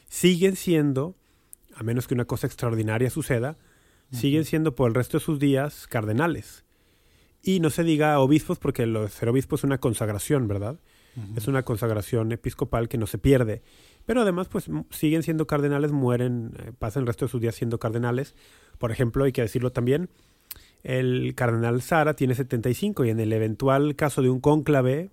Siguen 0.10 0.58
siendo, 0.58 1.16
a 1.74 1.84
menos 1.84 2.08
que 2.08 2.14
una 2.14 2.26
cosa 2.26 2.46
extraordinaria 2.46 3.10
suceda, 3.10 3.58
siguen 4.12 4.46
siendo 4.46 4.76
por 4.76 4.90
el 4.90 4.96
resto 4.96 5.18
de 5.18 5.24
sus 5.24 5.40
días 5.40 5.88
cardenales. 5.88 6.64
Y 7.44 7.60
no 7.60 7.70
se 7.70 7.84
diga 7.84 8.20
obispos 8.20 8.60
porque 8.60 8.86
lo 8.86 9.04
de 9.04 9.10
ser 9.10 9.30
obispo 9.30 9.56
es 9.56 9.64
una 9.64 9.80
consagración, 9.80 10.48
¿verdad? 10.48 10.80
Es 11.36 11.48
una 11.48 11.64
consagración 11.64 12.32
episcopal 12.32 12.88
que 12.88 12.98
no 12.98 13.06
se 13.08 13.18
pierde. 13.18 13.62
Pero 14.06 14.22
además, 14.22 14.48
pues 14.48 14.70
siguen 14.92 15.24
siendo 15.24 15.46
cardenales, 15.46 15.92
mueren, 15.92 16.54
eh, 16.58 16.72
pasan 16.78 17.02
el 17.02 17.08
resto 17.08 17.26
de 17.26 17.32
sus 17.32 17.42
días 17.42 17.56
siendo 17.56 17.80
cardenales. 17.80 18.34
Por 18.78 18.92
ejemplo, 18.92 19.26
hay 19.26 19.32
que 19.32 19.42
decirlo 19.42 19.72
también, 19.72 20.10
el 20.84 21.36
cardenal 21.36 21.82
Sara 21.82 22.16
tiene 22.16 22.34
75 22.34 23.06
y 23.06 23.10
en 23.10 23.20
el 23.20 23.34
eventual 23.34 23.96
caso 23.96 24.22
de 24.22 24.30
un 24.30 24.40
cónclave, 24.40 25.12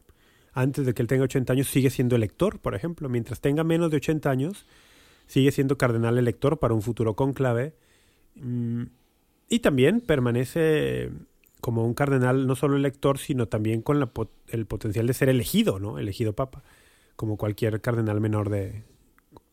antes 0.52 0.86
de 0.86 0.94
que 0.94 1.02
él 1.02 1.08
tenga 1.08 1.24
80 1.24 1.52
años, 1.52 1.68
sigue 1.68 1.90
siendo 1.90 2.16
elector, 2.16 2.58
por 2.58 2.74
ejemplo. 2.74 3.08
Mientras 3.08 3.40
tenga 3.40 3.64
menos 3.64 3.90
de 3.90 3.98
80 3.98 4.30
años, 4.30 4.66
sigue 5.26 5.52
siendo 5.52 5.76
cardenal 5.76 6.18
elector 6.18 6.58
para 6.58 6.74
un 6.74 6.82
futuro 6.82 7.14
cónclave. 7.14 7.74
Mm, 8.34 8.84
y 9.48 9.58
también 9.60 10.00
permanece 10.00 11.10
como 11.60 11.84
un 11.84 11.94
cardenal 11.94 12.46
no 12.46 12.54
solo 12.54 12.76
elector, 12.76 13.18
sino 13.18 13.48
también 13.48 13.82
con 13.82 13.98
la, 14.00 14.10
el 14.48 14.66
potencial 14.66 15.06
de 15.06 15.14
ser 15.14 15.28
elegido, 15.28 15.78
¿no? 15.78 15.98
Elegido 15.98 16.34
papa, 16.34 16.62
como 17.16 17.36
cualquier 17.36 17.80
cardenal 17.80 18.20
menor 18.20 18.48
de, 18.50 18.84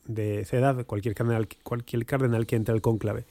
de 0.05 0.41
esa 0.41 0.57
edad, 0.57 0.85
cualquier 0.85 1.15
cardenal, 1.15 1.47
cualquier 1.63 2.05
cardenal 2.05 2.45
que 2.45 2.55
entre 2.55 2.73
al 2.73 2.81
cónclave. 2.81 3.25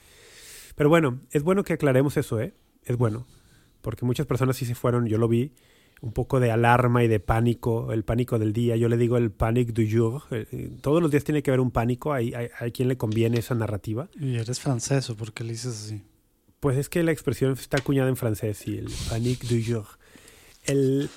Pero 0.75 0.89
bueno, 0.89 1.21
es 1.31 1.43
bueno 1.43 1.63
que 1.63 1.75
aclaremos 1.75 2.17
eso, 2.17 2.41
¿eh? 2.41 2.53
Es 2.85 2.97
bueno, 2.97 3.27
porque 3.81 4.05
muchas 4.05 4.27
personas 4.27 4.57
sí 4.57 4.67
se 4.67 4.75
fueron, 4.75 5.07
yo 5.07 5.19
lo 5.19 5.29
vi, 5.29 5.53
un 6.05 6.13
poco 6.13 6.39
de 6.39 6.51
alarma 6.51 7.03
y 7.03 7.09
de 7.09 7.19
pánico, 7.19 7.91
el 7.93 8.05
pánico 8.05 8.39
del 8.39 8.53
día, 8.53 8.77
yo 8.77 8.91
le 8.91 8.99
digo 8.99 9.17
el 9.17 9.31
panic 9.31 9.73
du 9.73 9.85
jour, 9.91 10.23
eh, 10.31 10.47
eh, 10.53 10.71
todos 10.83 11.01
los 11.01 11.11
días 11.11 11.25
tiene 11.25 11.43
que 11.43 11.51
haber 11.51 11.61
un 11.61 11.71
pánico, 11.71 12.13
hay, 12.13 12.35
hay, 12.35 12.49
hay 12.59 12.73
quien 12.73 12.89
le 12.89 12.99
conviene 12.99 13.39
esa 13.39 13.55
narrativa. 13.55 14.11
¿Y 14.21 14.37
eres 14.37 14.61
francés 14.61 15.09
o 15.09 15.17
por 15.17 15.33
qué 15.33 15.45
le 15.45 15.53
dices 15.53 15.87
así? 15.87 16.03
Pues 16.61 16.77
es 16.77 16.91
que 16.91 17.03
la 17.03 17.11
expresión 17.11 17.53
está 17.53 17.79
acuñada 17.79 18.11
en 18.11 18.17
francés 18.17 18.69
y 18.69 18.77
el 18.77 18.89
panique 19.09 19.47
du 19.47 19.63
jour. 19.67 19.87
El, 20.65 21.09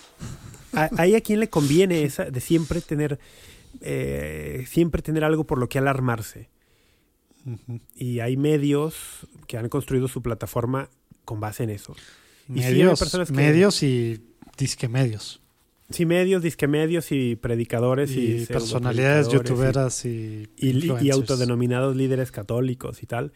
hay 0.71 1.15
a 1.15 1.21
quien 1.21 1.41
le 1.41 1.49
conviene 1.49 2.03
esa 2.03 2.23
de 2.23 2.39
siempre 2.39 2.79
tener, 2.79 3.19
eh, 3.81 4.63
siempre 4.69 5.01
tener 5.01 5.25
algo 5.25 5.43
por 5.45 5.57
lo 5.57 5.67
que 5.67 5.79
alarmarse. 5.79 6.49
Y 7.95 8.19
hay 8.19 8.37
medios 8.37 9.27
que 9.47 9.57
han 9.57 9.67
construido 9.67 10.07
su 10.07 10.21
plataforma 10.21 10.89
con 11.25 11.41
base 11.41 11.63
en 11.63 11.71
eso. 11.71 11.93
Medios, 12.47 13.01
y, 13.01 13.25
que, 13.25 13.33
medios 13.33 13.83
y 13.83 14.21
disque 14.57 14.87
medios. 14.87 15.41
Sí, 15.89 16.05
medios, 16.05 16.43
disque 16.43 16.67
medios 16.67 17.13
y 17.13 17.37
predicadores 17.37 18.11
y, 18.11 18.41
y 18.41 18.45
personalidades 18.45 19.29
youtuberas 19.29 20.03
y, 20.03 20.49
y, 20.57 20.91
y, 21.01 21.11
autodenominados 21.11 21.95
líderes 21.95 22.31
católicos 22.31 23.01
y 23.03 23.05
tal, 23.05 23.31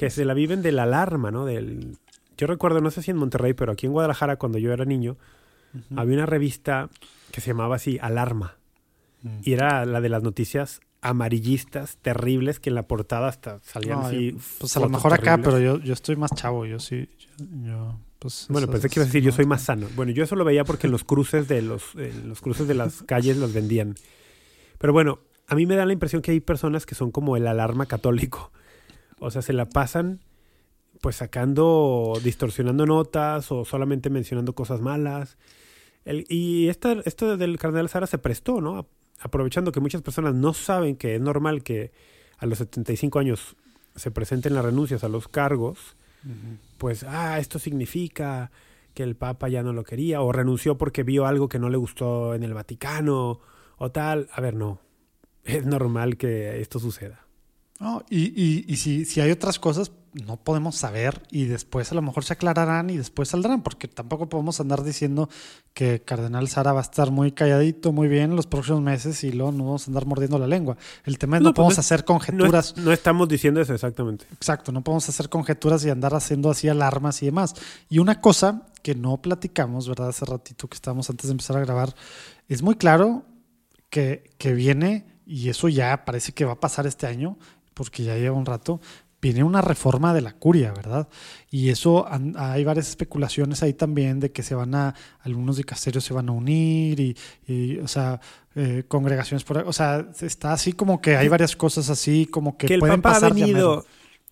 que 0.00 0.10
se 0.10 0.24
la 0.24 0.34
viven 0.34 0.62
de 0.62 0.72
la 0.72 0.82
alarma, 0.82 1.30
¿no? 1.30 1.44
Del, 1.44 1.96
yo 2.36 2.48
recuerdo, 2.48 2.80
no 2.80 2.90
sé 2.90 3.02
si 3.02 3.12
en 3.12 3.18
Monterrey, 3.18 3.54
pero 3.54 3.70
aquí 3.70 3.86
en 3.86 3.92
Guadalajara, 3.92 4.36
cuando 4.36 4.58
yo 4.58 4.72
era 4.72 4.84
niño, 4.84 5.16
uh 5.74 5.78
-huh. 5.78 6.00
había 6.00 6.16
una 6.16 6.26
revista 6.26 6.90
que 7.30 7.40
se 7.40 7.48
llamaba 7.48 7.76
así, 7.76 7.98
Alarma. 8.02 8.56
Uh 9.22 9.28
-huh. 9.28 9.40
Y 9.44 9.52
era 9.52 9.86
la 9.86 10.00
de 10.00 10.08
las 10.08 10.24
noticias 10.24 10.80
amarillistas, 11.02 11.98
terribles, 11.98 12.58
que 12.58 12.70
en 12.70 12.74
la 12.74 12.88
portada 12.88 13.28
hasta 13.28 13.60
salían 13.60 14.00
no, 14.00 14.06
así. 14.06 14.36
Pues 14.58 14.76
a 14.76 14.80
lo 14.80 14.88
mejor 14.88 15.12
terribles. 15.12 15.34
acá, 15.34 15.42
pero 15.42 15.60
yo, 15.60 15.78
yo 15.78 15.92
estoy 15.92 16.16
más 16.16 16.32
chavo, 16.34 16.66
yo 16.66 16.80
sí, 16.80 17.08
yo, 17.38 17.46
yo 17.64 17.98
pues 18.22 18.46
bueno, 18.48 18.68
pensé 18.68 18.88
que 18.88 19.00
iba 19.00 19.02
a 19.02 19.06
decir, 19.06 19.20
yo 19.20 19.32
soy 19.32 19.46
más 19.46 19.62
sano. 19.62 19.88
Bueno, 19.96 20.12
yo 20.12 20.22
eso 20.22 20.36
lo 20.36 20.44
veía 20.44 20.64
porque 20.64 20.86
en 20.86 20.92
los 20.92 21.02
cruces 21.02 21.48
de 21.48 21.60
los, 21.60 21.96
en 21.96 22.28
los 22.28 22.40
cruces 22.40 22.68
de 22.68 22.74
las 22.74 23.02
calles 23.02 23.36
los 23.36 23.52
vendían. 23.52 23.96
Pero 24.78 24.92
bueno, 24.92 25.18
a 25.48 25.56
mí 25.56 25.66
me 25.66 25.74
da 25.74 25.84
la 25.84 25.92
impresión 25.92 26.22
que 26.22 26.30
hay 26.30 26.38
personas 26.38 26.86
que 26.86 26.94
son 26.94 27.10
como 27.10 27.36
el 27.36 27.48
alarma 27.48 27.86
católico. 27.86 28.52
O 29.18 29.32
sea, 29.32 29.42
se 29.42 29.52
la 29.52 29.68
pasan 29.68 30.20
pues 31.00 31.16
sacando, 31.16 32.12
distorsionando 32.22 32.86
notas 32.86 33.50
o 33.50 33.64
solamente 33.64 34.08
mencionando 34.08 34.54
cosas 34.54 34.80
malas. 34.80 35.36
El, 36.04 36.24
y 36.28 36.68
esta, 36.68 36.92
esto 37.04 37.36
del 37.36 37.58
cardenal 37.58 37.88
Sara 37.88 38.06
se 38.06 38.18
prestó, 38.18 38.60
¿no? 38.60 38.86
Aprovechando 39.18 39.72
que 39.72 39.80
muchas 39.80 40.02
personas 40.02 40.36
no 40.36 40.54
saben 40.54 40.94
que 40.94 41.16
es 41.16 41.20
normal 41.20 41.64
que 41.64 41.90
a 42.38 42.46
los 42.46 42.58
75 42.58 43.18
años 43.18 43.56
se 43.96 44.12
presenten 44.12 44.54
las 44.54 44.64
renuncias 44.64 45.02
a 45.02 45.08
los 45.08 45.26
cargos 45.26 45.96
pues, 46.78 47.04
ah, 47.04 47.38
esto 47.38 47.58
significa 47.58 48.50
que 48.94 49.02
el 49.02 49.16
Papa 49.16 49.48
ya 49.48 49.62
no 49.62 49.72
lo 49.72 49.84
quería, 49.84 50.20
o 50.20 50.32
renunció 50.32 50.76
porque 50.76 51.02
vio 51.02 51.26
algo 51.26 51.48
que 51.48 51.58
no 51.58 51.70
le 51.70 51.76
gustó 51.76 52.34
en 52.34 52.42
el 52.42 52.54
Vaticano, 52.54 53.40
o 53.78 53.90
tal. 53.90 54.28
A 54.32 54.40
ver, 54.40 54.54
no. 54.54 54.80
Es 55.44 55.66
normal 55.66 56.16
que 56.16 56.60
esto 56.60 56.78
suceda. 56.78 57.21
No, 57.82 58.04
y, 58.08 58.26
y, 58.40 58.64
y 58.68 58.76
si, 58.76 59.04
si, 59.04 59.20
hay 59.20 59.32
otras 59.32 59.58
cosas, 59.58 59.90
no 60.12 60.36
podemos 60.36 60.76
saber 60.76 61.20
y 61.32 61.46
después 61.46 61.90
a 61.90 61.96
lo 61.96 62.02
mejor 62.02 62.22
se 62.22 62.34
aclararán 62.34 62.90
y 62.90 62.96
después 62.96 63.30
saldrán, 63.30 63.64
porque 63.64 63.88
tampoco 63.88 64.28
podemos 64.28 64.60
andar 64.60 64.84
diciendo 64.84 65.28
que 65.74 66.00
Cardenal 66.00 66.46
Sara 66.46 66.72
va 66.72 66.78
a 66.78 66.82
estar 66.84 67.10
muy 67.10 67.32
calladito, 67.32 67.90
muy 67.90 68.06
bien 68.06 68.36
los 68.36 68.46
próximos 68.46 68.82
meses 68.82 69.24
y 69.24 69.32
luego 69.32 69.50
no 69.50 69.64
vamos 69.64 69.82
a 69.82 69.90
andar 69.90 70.06
mordiendo 70.06 70.38
la 70.38 70.46
lengua. 70.46 70.76
El 71.04 71.18
tema 71.18 71.38
es 71.38 71.42
no, 71.42 71.48
no 71.48 71.54
podemos 71.54 71.74
pues 71.74 71.84
hacer 71.84 72.04
conjeturas. 72.04 72.76
No, 72.76 72.84
no, 72.84 72.92
estamos 72.92 73.28
diciendo 73.28 73.60
eso 73.60 73.74
exactamente. 73.74 74.26
Exacto, 74.32 74.70
no 74.70 74.84
podemos 74.84 75.08
hacer 75.08 75.28
conjeturas 75.28 75.84
y 75.84 75.90
andar 75.90 76.14
haciendo 76.14 76.52
así 76.52 76.68
alarmas 76.68 77.20
y 77.24 77.26
demás. 77.26 77.54
Y 77.88 77.98
una 77.98 78.20
cosa 78.20 78.68
que 78.84 78.94
no 78.94 79.20
platicamos, 79.20 79.88
¿verdad? 79.88 80.10
Hace 80.10 80.24
ratito 80.24 80.68
que 80.68 80.76
estábamos 80.76 81.10
antes 81.10 81.26
de 81.26 81.32
empezar 81.32 81.56
a 81.56 81.60
grabar, 81.60 81.96
es 82.48 82.62
muy 82.62 82.76
claro 82.76 83.24
que, 83.90 84.30
que 84.38 84.52
viene, 84.52 85.04
y 85.26 85.48
eso 85.48 85.68
ya 85.68 86.04
parece 86.04 86.30
que 86.30 86.44
va 86.44 86.52
a 86.52 86.60
pasar 86.60 86.86
este 86.86 87.08
año, 87.08 87.38
porque 87.74 88.04
ya 88.04 88.16
lleva 88.16 88.36
un 88.36 88.46
rato, 88.46 88.80
viene 89.22 89.44
una 89.44 89.60
reforma 89.60 90.12
de 90.12 90.20
la 90.20 90.32
curia, 90.32 90.72
¿verdad? 90.72 91.08
Y 91.48 91.68
eso 91.68 92.06
hay 92.36 92.64
varias 92.64 92.88
especulaciones 92.88 93.62
ahí 93.62 93.72
también 93.72 94.18
de 94.18 94.32
que 94.32 94.42
se 94.42 94.56
van 94.56 94.74
a, 94.74 94.94
algunos 95.20 95.56
dicasterios 95.56 96.04
se 96.04 96.12
van 96.12 96.28
a 96.28 96.32
unir 96.32 96.98
y, 96.98 97.16
y 97.46 97.78
o 97.78 97.86
sea, 97.86 98.20
eh, 98.56 98.82
congregaciones 98.88 99.44
por 99.44 99.58
o 99.58 99.72
sea, 99.72 100.08
está 100.20 100.52
así 100.52 100.72
como 100.72 101.00
que 101.00 101.16
hay 101.16 101.28
varias 101.28 101.54
cosas 101.54 101.88
así 101.88 102.26
como 102.26 102.58
que, 102.58 102.66
que 102.66 102.74
el 102.74 102.80
pueden 102.80 103.00
Papa 103.00 103.14
pasar 103.14 103.30
ha 103.30 103.34
venido, 103.34 103.86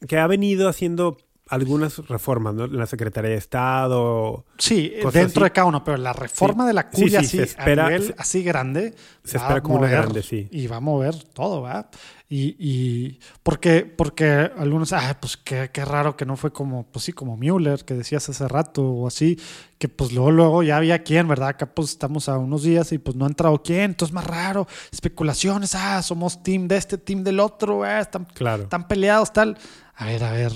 que 0.08 0.18
ha 0.18 0.26
venido 0.26 0.68
haciendo 0.68 1.16
algunas 1.50 1.98
reformas, 2.08 2.54
¿no? 2.54 2.66
La 2.68 2.86
Secretaría 2.86 3.32
de 3.32 3.36
Estado. 3.36 4.44
Sí, 4.56 4.92
dentro 5.12 5.42
así. 5.42 5.44
de 5.44 5.50
cada 5.50 5.66
uno, 5.66 5.82
pero 5.82 5.96
la 5.96 6.12
reforma 6.12 6.62
sí. 6.62 6.68
de 6.68 6.72
la 6.72 6.88
curia 6.88 7.20
sí, 7.20 7.26
sí, 7.26 7.38
así, 7.40 7.50
espera, 7.50 7.86
a 7.86 7.90
nivel 7.90 8.14
así 8.16 8.42
grande. 8.44 8.94
Se 9.24 9.36
espera 9.36 9.60
como 9.60 9.76
mover, 9.76 9.90
una 9.90 10.00
grande, 10.00 10.22
sí. 10.22 10.48
Y 10.52 10.68
va 10.68 10.76
a 10.76 10.80
mover 10.80 11.16
todo, 11.24 11.62
¿verdad? 11.62 11.90
Y, 12.28 12.54
y 12.60 13.18
porque, 13.42 13.84
porque 13.84 14.52
algunos, 14.56 14.92
ah, 14.92 15.16
pues 15.20 15.36
qué, 15.36 15.70
qué, 15.72 15.84
raro 15.84 16.16
que 16.16 16.24
no 16.24 16.36
fue 16.36 16.52
como, 16.52 16.86
pues 16.86 17.04
sí, 17.04 17.12
como 17.12 17.36
Müller, 17.36 17.84
que 17.84 17.94
decías 17.94 18.28
hace 18.28 18.46
rato, 18.46 18.84
o 18.88 19.08
así, 19.08 19.36
que 19.78 19.88
pues 19.88 20.12
luego, 20.12 20.30
luego 20.30 20.62
ya 20.62 20.76
había 20.76 21.02
quién, 21.02 21.26
¿verdad? 21.26 21.48
Acá 21.48 21.66
pues 21.66 21.90
estamos 21.90 22.28
a 22.28 22.38
unos 22.38 22.62
días 22.62 22.92
y 22.92 22.98
pues 22.98 23.16
no 23.16 23.24
ha 23.24 23.28
entrado 23.28 23.60
quién, 23.64 23.80
entonces 23.80 24.14
más 24.14 24.24
raro, 24.24 24.68
especulaciones, 24.92 25.74
ah, 25.74 26.00
somos 26.04 26.40
team 26.44 26.68
de 26.68 26.76
este, 26.76 26.98
team 26.98 27.24
del 27.24 27.40
otro, 27.40 27.82
ah, 27.82 27.98
están, 27.98 28.26
claro. 28.26 28.62
están 28.62 28.86
peleados, 28.86 29.32
tal. 29.32 29.58
A 29.96 30.06
ver, 30.06 30.22
a 30.22 30.32
ver, 30.32 30.52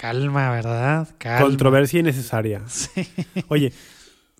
Calma, 0.00 0.50
¿verdad? 0.50 1.08
Calma. 1.18 1.46
Controversia 1.46 2.00
innecesaria. 2.00 2.62
Sí. 2.68 3.06
Oye, 3.48 3.70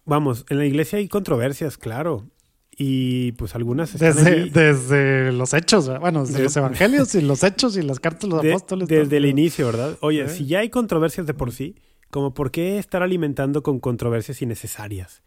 vamos, 0.06 0.46
en 0.48 0.56
la 0.56 0.64
iglesia 0.64 0.98
hay 0.98 1.06
controversias, 1.06 1.76
claro. 1.76 2.24
Y 2.70 3.32
pues 3.32 3.54
algunas 3.54 3.98
desde, 3.98 4.46
desde 4.46 5.32
los 5.32 5.52
hechos, 5.52 5.90
bueno, 6.00 6.24
desde 6.24 6.44
los 6.44 6.56
evangelios 6.56 7.14
y 7.14 7.20
los 7.20 7.44
hechos 7.44 7.76
y 7.76 7.82
las 7.82 8.00
cartas 8.00 8.22
de 8.22 8.28
los 8.28 8.42
de, 8.42 8.50
apóstoles. 8.52 8.88
Desde 8.88 9.04
todo. 9.04 9.16
el 9.18 9.26
inicio, 9.26 9.66
¿verdad? 9.66 9.98
Oye, 10.00 10.26
¿Sí? 10.30 10.38
si 10.38 10.46
ya 10.46 10.60
hay 10.60 10.70
controversias 10.70 11.26
de 11.26 11.34
por 11.34 11.52
sí, 11.52 11.76
como 12.10 12.32
por 12.32 12.50
qué 12.50 12.78
estar 12.78 13.02
alimentando 13.02 13.62
con 13.62 13.80
controversias 13.80 14.40
innecesarias. 14.40 15.22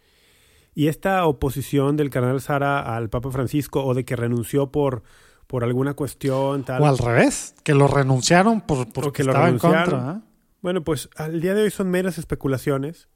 Y 0.74 0.88
esta 0.88 1.28
oposición 1.28 1.96
del 1.96 2.10
cardenal 2.10 2.42
Sara 2.42 2.96
al 2.96 3.12
Papa 3.12 3.30
Francisco 3.30 3.86
o 3.86 3.94
de 3.94 4.04
que 4.04 4.16
renunció 4.16 4.72
por 4.72 5.04
por 5.48 5.64
alguna 5.64 5.94
cuestión, 5.94 6.64
tal. 6.64 6.82
O 6.82 6.86
al 6.86 6.98
revés, 6.98 7.56
que 7.64 7.74
lo 7.74 7.88
renunciaron 7.88 8.62
por, 8.62 8.91
porque 8.91 9.18
que 9.18 9.24
lo 9.24 9.32
estaba 9.32 9.50
en 9.50 9.60
renunciaron. 9.60 10.00
contra. 10.00 10.18
¿eh? 10.18 10.34
Bueno, 10.62 10.84
pues 10.84 11.10
al 11.16 11.41
día 11.41 11.54
de 11.54 11.64
hoy 11.64 11.72
son 11.72 11.89
meras 11.89 12.18
especulaciones 12.18 13.10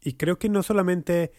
y 0.00 0.14
creo 0.14 0.38
que 0.38 0.48
no 0.48 0.62
solamente 0.62 1.32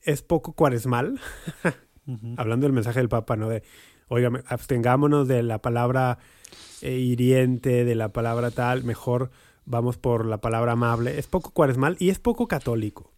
es 0.00 0.22
poco 0.22 0.52
cuaresmal, 0.52 1.20
hablando 2.36 2.64
del 2.64 2.72
mensaje 2.72 3.00
del 3.00 3.08
Papa, 3.08 3.36
¿no? 3.36 3.48
De, 3.48 3.62
oiga, 4.08 4.30
abstengámonos 4.46 5.28
de 5.28 5.42
la 5.42 5.60
palabra 5.60 6.18
eh, 6.82 6.96
hiriente, 6.96 7.84
de 7.84 7.94
la 7.94 8.12
palabra 8.12 8.50
tal, 8.50 8.84
mejor 8.84 9.30
vamos 9.64 9.96
por 9.96 10.26
la 10.26 10.38
palabra 10.38 10.72
amable. 10.72 11.18
Es 11.18 11.26
poco 11.26 11.50
cuaresmal 11.50 11.96
y 11.98 12.10
es 12.10 12.18
poco 12.18 12.46
católico. 12.48 13.12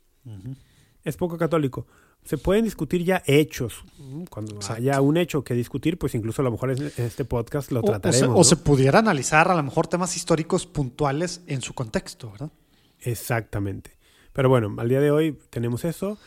Es 1.04 1.16
poco 1.16 1.38
católico. 1.38 1.86
Se 2.26 2.36
pueden 2.38 2.64
discutir 2.64 3.04
ya 3.04 3.22
hechos. 3.26 3.84
¿m? 3.98 4.26
Cuando 4.28 4.56
Exacto. 4.56 4.82
haya 4.82 5.00
un 5.00 5.16
hecho 5.16 5.42
que 5.44 5.54
discutir, 5.54 5.96
pues 5.98 6.14
incluso 6.14 6.42
a 6.42 6.44
lo 6.44 6.50
mejor 6.50 6.72
en 6.72 6.92
este 6.98 7.24
podcast 7.24 7.70
lo 7.72 7.80
O- 7.80 7.82
O, 7.82 7.86
se, 7.86 7.90
trataremos. 8.00 8.40
o 8.40 8.44
se 8.44 8.56
pudiera 8.56 8.98
analizar 8.98 9.50
a 9.50 9.54
lo 9.54 9.62
mejor 9.62 9.86
temas 9.86 10.16
históricos 10.16 10.66
puntuales 10.66 11.40
en 11.46 11.62
su 11.62 11.72
contexto, 11.72 12.30
¿verdad? 12.32 12.50
Exactamente. 13.00 13.92
Pero 14.32 14.48
bueno, 14.48 14.74
al 14.78 14.88
día 14.88 15.00
de 15.00 15.10
hoy 15.10 15.38
tenemos 15.50 15.84
eso. 15.84 16.18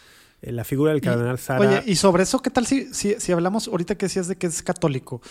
Eh, 0.41 0.52
la 0.54 0.64
figura 0.64 0.91
del 0.93 1.02
cardenal 1.02 1.38
Sara. 1.38 1.60
Oye, 1.60 1.84
y 1.86 1.95
sobre 1.95 2.24
eso, 2.24 2.41
¿qué 2.41 2.50
tal 2.50 2.66
si, 2.66 2.93
si, 2.93 3.16
si 3.20 3.32
hablamos 3.34 3.68
ahorita 3.68 3.95
que 3.95 4.06
decías 4.06 4.28
de 4.28 4.38
que 4.38 4.47
es 4.47 4.64
católico? 4.64 5.22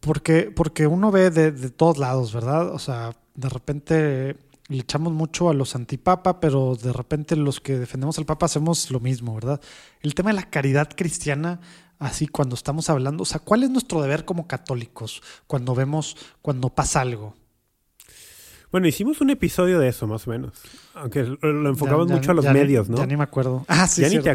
Porque, 0.00 0.50
porque 0.50 0.86
uno 0.86 1.10
ve 1.10 1.30
de, 1.30 1.52
de 1.52 1.70
todos 1.70 1.98
lados, 1.98 2.32
¿verdad? 2.32 2.70
O 2.72 2.78
sea, 2.78 3.14
de 3.34 3.48
repente 3.48 4.36
le 4.68 4.78
echamos 4.78 5.12
mucho 5.12 5.50
a 5.50 5.54
los 5.54 5.74
antipapa, 5.74 6.40
pero 6.40 6.76
de 6.76 6.92
repente 6.92 7.36
los 7.36 7.60
que 7.60 7.78
defendemos 7.78 8.18
al 8.18 8.26
papa 8.26 8.46
hacemos 8.46 8.90
lo 8.90 9.00
mismo, 9.00 9.34
¿verdad? 9.34 9.60
El 10.00 10.14
tema 10.14 10.30
de 10.30 10.36
la 10.36 10.50
caridad 10.50 10.88
cristiana, 10.94 11.60
así 11.98 12.26
cuando 12.26 12.54
estamos 12.54 12.88
hablando, 12.90 13.22
o 13.22 13.26
sea, 13.26 13.40
¿cuál 13.40 13.62
es 13.62 13.70
nuestro 13.70 14.00
deber 14.00 14.24
como 14.24 14.46
católicos 14.46 15.22
cuando 15.46 15.74
vemos, 15.74 16.16
cuando 16.40 16.70
pasa 16.70 17.02
algo? 17.02 17.34
Bueno, 18.74 18.88
hicimos 18.88 19.20
un 19.20 19.30
episodio 19.30 19.78
de 19.78 19.86
eso, 19.86 20.08
más 20.08 20.26
o 20.26 20.30
menos. 20.30 20.50
Aunque 20.94 21.22
lo 21.22 21.68
enfocamos 21.68 22.08
Ya- 22.08 22.14
ya- 22.14 22.18
mucho 22.18 22.30
a 22.32 22.34
los 22.34 22.44
ni- 22.44 22.50
medios, 22.54 22.88
¿no? 22.88 22.96
Ya 22.96 23.06
ni 23.06 23.16
me 23.16 23.22
acuerdo. 23.22 23.64
Ah, 23.68 23.86
sí, 23.86 24.02
ya, 24.02 24.08
ni 24.08 24.18
te, 24.18 24.34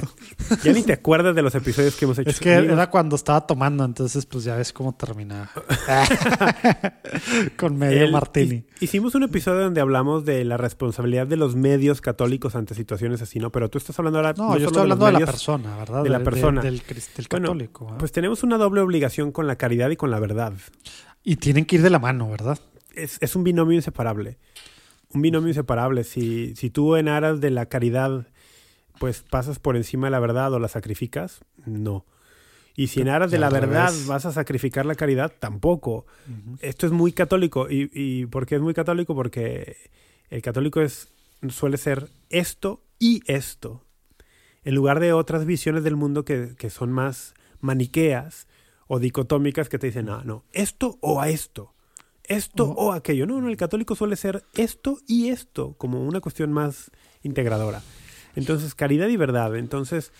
ya 0.63 0.71
ni 0.71 0.81
te 0.81 0.93
acuerdas 0.93 1.35
de 1.35 1.41
los 1.41 1.53
episodios 1.55 1.97
que 1.97 2.05
hemos 2.05 2.17
hecho. 2.19 2.29
Es 2.29 2.39
que 2.39 2.55
Amigos, 2.55 2.73
era 2.75 2.89
cuando 2.89 3.17
estaba 3.17 3.45
tomando, 3.45 3.83
entonces 3.83 4.25
pues 4.25 4.45
ya 4.45 4.55
ves 4.55 4.71
cómo 4.71 4.95
terminaba. 4.95 5.49
Con 7.57 7.77
medio 7.77 8.05
el- 8.05 8.11
martini. 8.13 8.55
hi- 8.55 8.65
Hicimos 8.85 9.13
un 9.15 9.23
episodio 9.23 9.59
donde 9.59 9.81
hablamos 9.81 10.23
de 10.23 10.45
la 10.45 10.55
responsabilidad 10.55 11.27
de 11.27 11.35
los 11.35 11.57
medios 11.57 11.99
católicos 11.99 12.55
ante 12.55 12.75
situaciones 12.75 13.21
así, 13.21 13.39
¿no? 13.39 13.51
Pero 13.51 13.69
tú 13.69 13.77
estás 13.77 13.99
hablando 13.99 14.19
ahora. 14.19 14.33
No, 14.37 14.51
no 14.51 14.57
yo 14.57 14.67
estoy 14.67 14.83
hablando 14.83 15.05
de 15.05 15.11
la 15.11 15.19
persona, 15.19 15.75
¿verdad? 15.77 16.03
de 16.03 16.09
la 16.09 16.19
persona. 16.23 16.61
del, 16.61 16.81
cris- 16.81 17.13
del 17.15 17.27
Bueno, 17.29 17.47
católico. 17.47 17.93
Pues 17.99 18.13
tenemos 18.13 18.43
una 18.43 18.57
doble 18.57 18.79
obligación 18.79 19.33
con 19.33 19.47
la 19.47 19.57
caridad 19.57 19.89
y 19.89 19.97
con 19.97 20.11
la 20.11 20.19
verdad. 20.21 20.53
y 21.23 21.35
tienen 21.35 21.65
que 21.65 21.75
ir 21.75 21.81
de 21.81 21.89
la 21.89 21.99
mano, 21.99 22.29
¿verdad? 22.29 22.57
Es, 23.03 23.17
es 23.21 23.35
un 23.35 23.43
binomio 23.43 23.75
inseparable. 23.75 24.37
Un 25.13 25.21
binomio 25.21 25.49
inseparable. 25.49 26.03
Si, 26.03 26.55
si 26.55 26.69
tú 26.69 26.95
en 26.95 27.07
aras 27.07 27.41
de 27.41 27.49
la 27.49 27.67
caridad, 27.67 28.27
pues 28.99 29.23
pasas 29.23 29.59
por 29.59 29.75
encima 29.75 30.07
de 30.07 30.11
la 30.11 30.19
verdad 30.19 30.53
o 30.53 30.59
la 30.59 30.67
sacrificas, 30.67 31.41
no. 31.65 32.05
Y 32.75 32.87
si 32.87 33.01
en 33.01 33.09
aras 33.09 33.29
de 33.29 33.39
la 33.39 33.49
verdad 33.49 33.93
vas 34.07 34.25
a 34.25 34.31
sacrificar 34.31 34.85
la 34.85 34.95
caridad, 34.95 35.33
tampoco. 35.37 36.05
Esto 36.61 36.85
es 36.85 36.93
muy 36.93 37.11
católico. 37.11 37.69
¿Y, 37.69 37.89
y 37.93 38.25
por 38.27 38.45
qué 38.45 38.55
es 38.55 38.61
muy 38.61 38.73
católico? 38.73 39.15
Porque 39.15 39.75
el 40.29 40.41
católico 40.41 40.79
es, 40.79 41.09
suele 41.49 41.77
ser 41.77 42.07
esto 42.29 42.81
y 42.97 43.21
esto. 43.25 43.83
En 44.63 44.75
lugar 44.75 44.99
de 44.99 45.11
otras 45.11 45.45
visiones 45.45 45.83
del 45.83 45.97
mundo 45.97 46.23
que, 46.23 46.55
que 46.57 46.69
son 46.69 46.91
más 46.91 47.33
maniqueas 47.59 48.47
o 48.87 48.99
dicotómicas 48.99 49.69
que 49.69 49.79
te 49.79 49.87
dicen, 49.87 50.05
no, 50.05 50.23
no, 50.23 50.45
esto 50.51 50.97
o 51.01 51.19
a 51.21 51.29
esto. 51.29 51.73
Esto 52.29 52.63
O- 52.71 52.87
o 52.87 52.91
aquello. 52.93 53.25
No, 53.25 53.41
no, 53.41 53.49
el 53.49 53.57
católico 53.57 53.95
suele 53.95 54.15
ser 54.15 54.43
esto 54.55 54.97
y 55.07 55.27
esto, 55.29 55.73
como 55.77 56.01
una 56.05 56.21
cuestión 56.21 56.53
más 56.53 56.91
integradora. 57.23 57.81
Entonces, 58.35 58.73
caridad 58.75 59.07
y 59.09 59.17
verdad. 59.17 59.55
Entonces, 59.57 60.13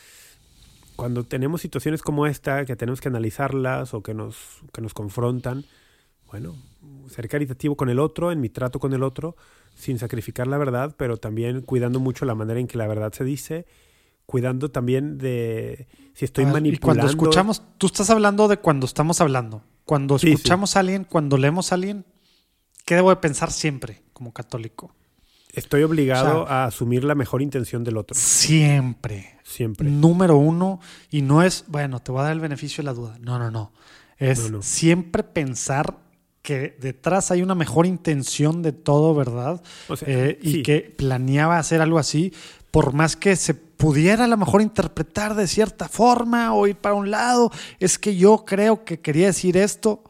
cuando 0.95 1.23
tenemos 1.23 1.61
situaciones 1.61 2.01
como 2.01 2.27
esta, 2.27 2.65
que 2.65 2.75
tenemos 2.75 2.99
que 2.99 3.07
analizarlas 3.07 3.93
o 3.93 4.03
que 4.03 4.13
nos, 4.13 4.35
que 4.73 4.81
nos 4.81 4.93
confrontan, 4.93 5.65
bueno, 6.29 6.55
ser 7.09 7.29
caritativo 7.29 7.75
con 7.75 7.89
el 7.89 7.99
otro, 7.99 8.31
en 8.31 8.41
mi 8.41 8.49
trato 8.49 8.79
con 8.79 8.93
el 8.93 9.03
otro, 9.03 9.35
sin 9.75 9.97
sacrificar 9.97 10.47
la 10.47 10.57
verdad, 10.57 10.95
pero 10.97 11.17
también 11.17 11.61
cuidando 11.61 11.99
mucho 11.99 12.25
la 12.25 12.35
manera 12.35 12.59
en 12.59 12.67
que 12.67 12.77
la 12.77 12.87
verdad 12.87 13.13
se 13.13 13.23
dice, 13.23 13.65
cuidando 14.25 14.69
también 14.69 15.17
de 15.17 15.87
si 16.13 16.25
estoy 16.25 16.43
ver, 16.43 16.53
manipulando. 16.53 16.75
Y 16.75 17.05
cuando 17.05 17.07
escuchamos, 17.07 17.63
tú 17.77 17.87
estás 17.87 18.09
hablando 18.09 18.47
de 18.47 18.57
cuando 18.57 18.85
estamos 18.85 19.21
hablando. 19.21 19.63
Cuando 19.89 20.19
Sí, 20.19 20.27
sí. 20.27 20.33
escuchamos 20.33 20.75
a 20.75 20.81
alguien, 20.81 21.03
cuando 21.03 21.35
leemos 21.35 21.71
a 21.71 21.75
alguien, 21.75 22.05
¿qué 22.85 22.93
debo 22.93 23.09
de 23.09 23.15
pensar 23.15 23.51
siempre 23.51 24.03
como 24.13 24.31
católico? 24.33 24.93
Estoy 25.51 25.81
obligado 25.81 26.43
O 26.43 26.45
sea, 26.45 26.63
a 26.63 26.65
asumir 26.65 27.03
la 27.03 27.15
mejor 27.15 27.41
intención 27.41 27.83
del 27.83 27.97
otro. 27.97 28.15
Siempre. 28.15 29.39
Siempre. 29.43 29.89
Número 29.89 30.37
uno. 30.37 30.79
Y 31.09 31.23
no 31.23 31.41
es, 31.41 31.63
bueno, 31.67 32.01
te 32.01 32.11
voy 32.11 32.21
a 32.21 32.25
dar 32.25 32.33
el 32.33 32.39
beneficio 32.39 32.83
de 32.83 32.85
la 32.85 32.93
duda. 32.93 33.17
No, 33.19 33.39
no, 33.39 33.49
no. 33.49 33.71
Es 34.19 34.43
No, 34.51 34.57
no. 34.57 34.61
siempre 34.61 35.23
pensar 35.23 35.97
que 36.43 36.77
detrás 36.79 37.31
hay 37.31 37.41
una 37.41 37.55
mejor 37.55 37.87
intención 37.87 38.61
de 38.61 38.73
todo, 38.73 39.15
¿verdad? 39.15 39.59
O 39.87 39.95
sea, 39.97 40.07
Eh, 40.07 40.37
y 40.39 40.61
que 40.61 40.81
planeaba 40.81 41.57
hacer 41.57 41.81
algo 41.81 41.97
así, 41.97 42.31
por 42.71 42.93
más 42.93 43.15
que 43.15 43.35
se 43.35 43.53
pudiera 43.53 44.25
a 44.25 44.27
lo 44.27 44.37
mejor 44.37 44.61
interpretar 44.61 45.35
de 45.35 45.47
cierta 45.47 45.87
forma 45.87 46.53
o 46.53 46.67
ir 46.67 46.75
para 46.75 46.95
un 46.95 47.09
lado, 47.11 47.51
es 47.79 47.97
que 47.97 48.15
yo 48.15 48.43
creo 48.45 48.83
que 48.83 48.99
quería 48.99 49.27
decir 49.27 49.57
esto. 49.57 50.03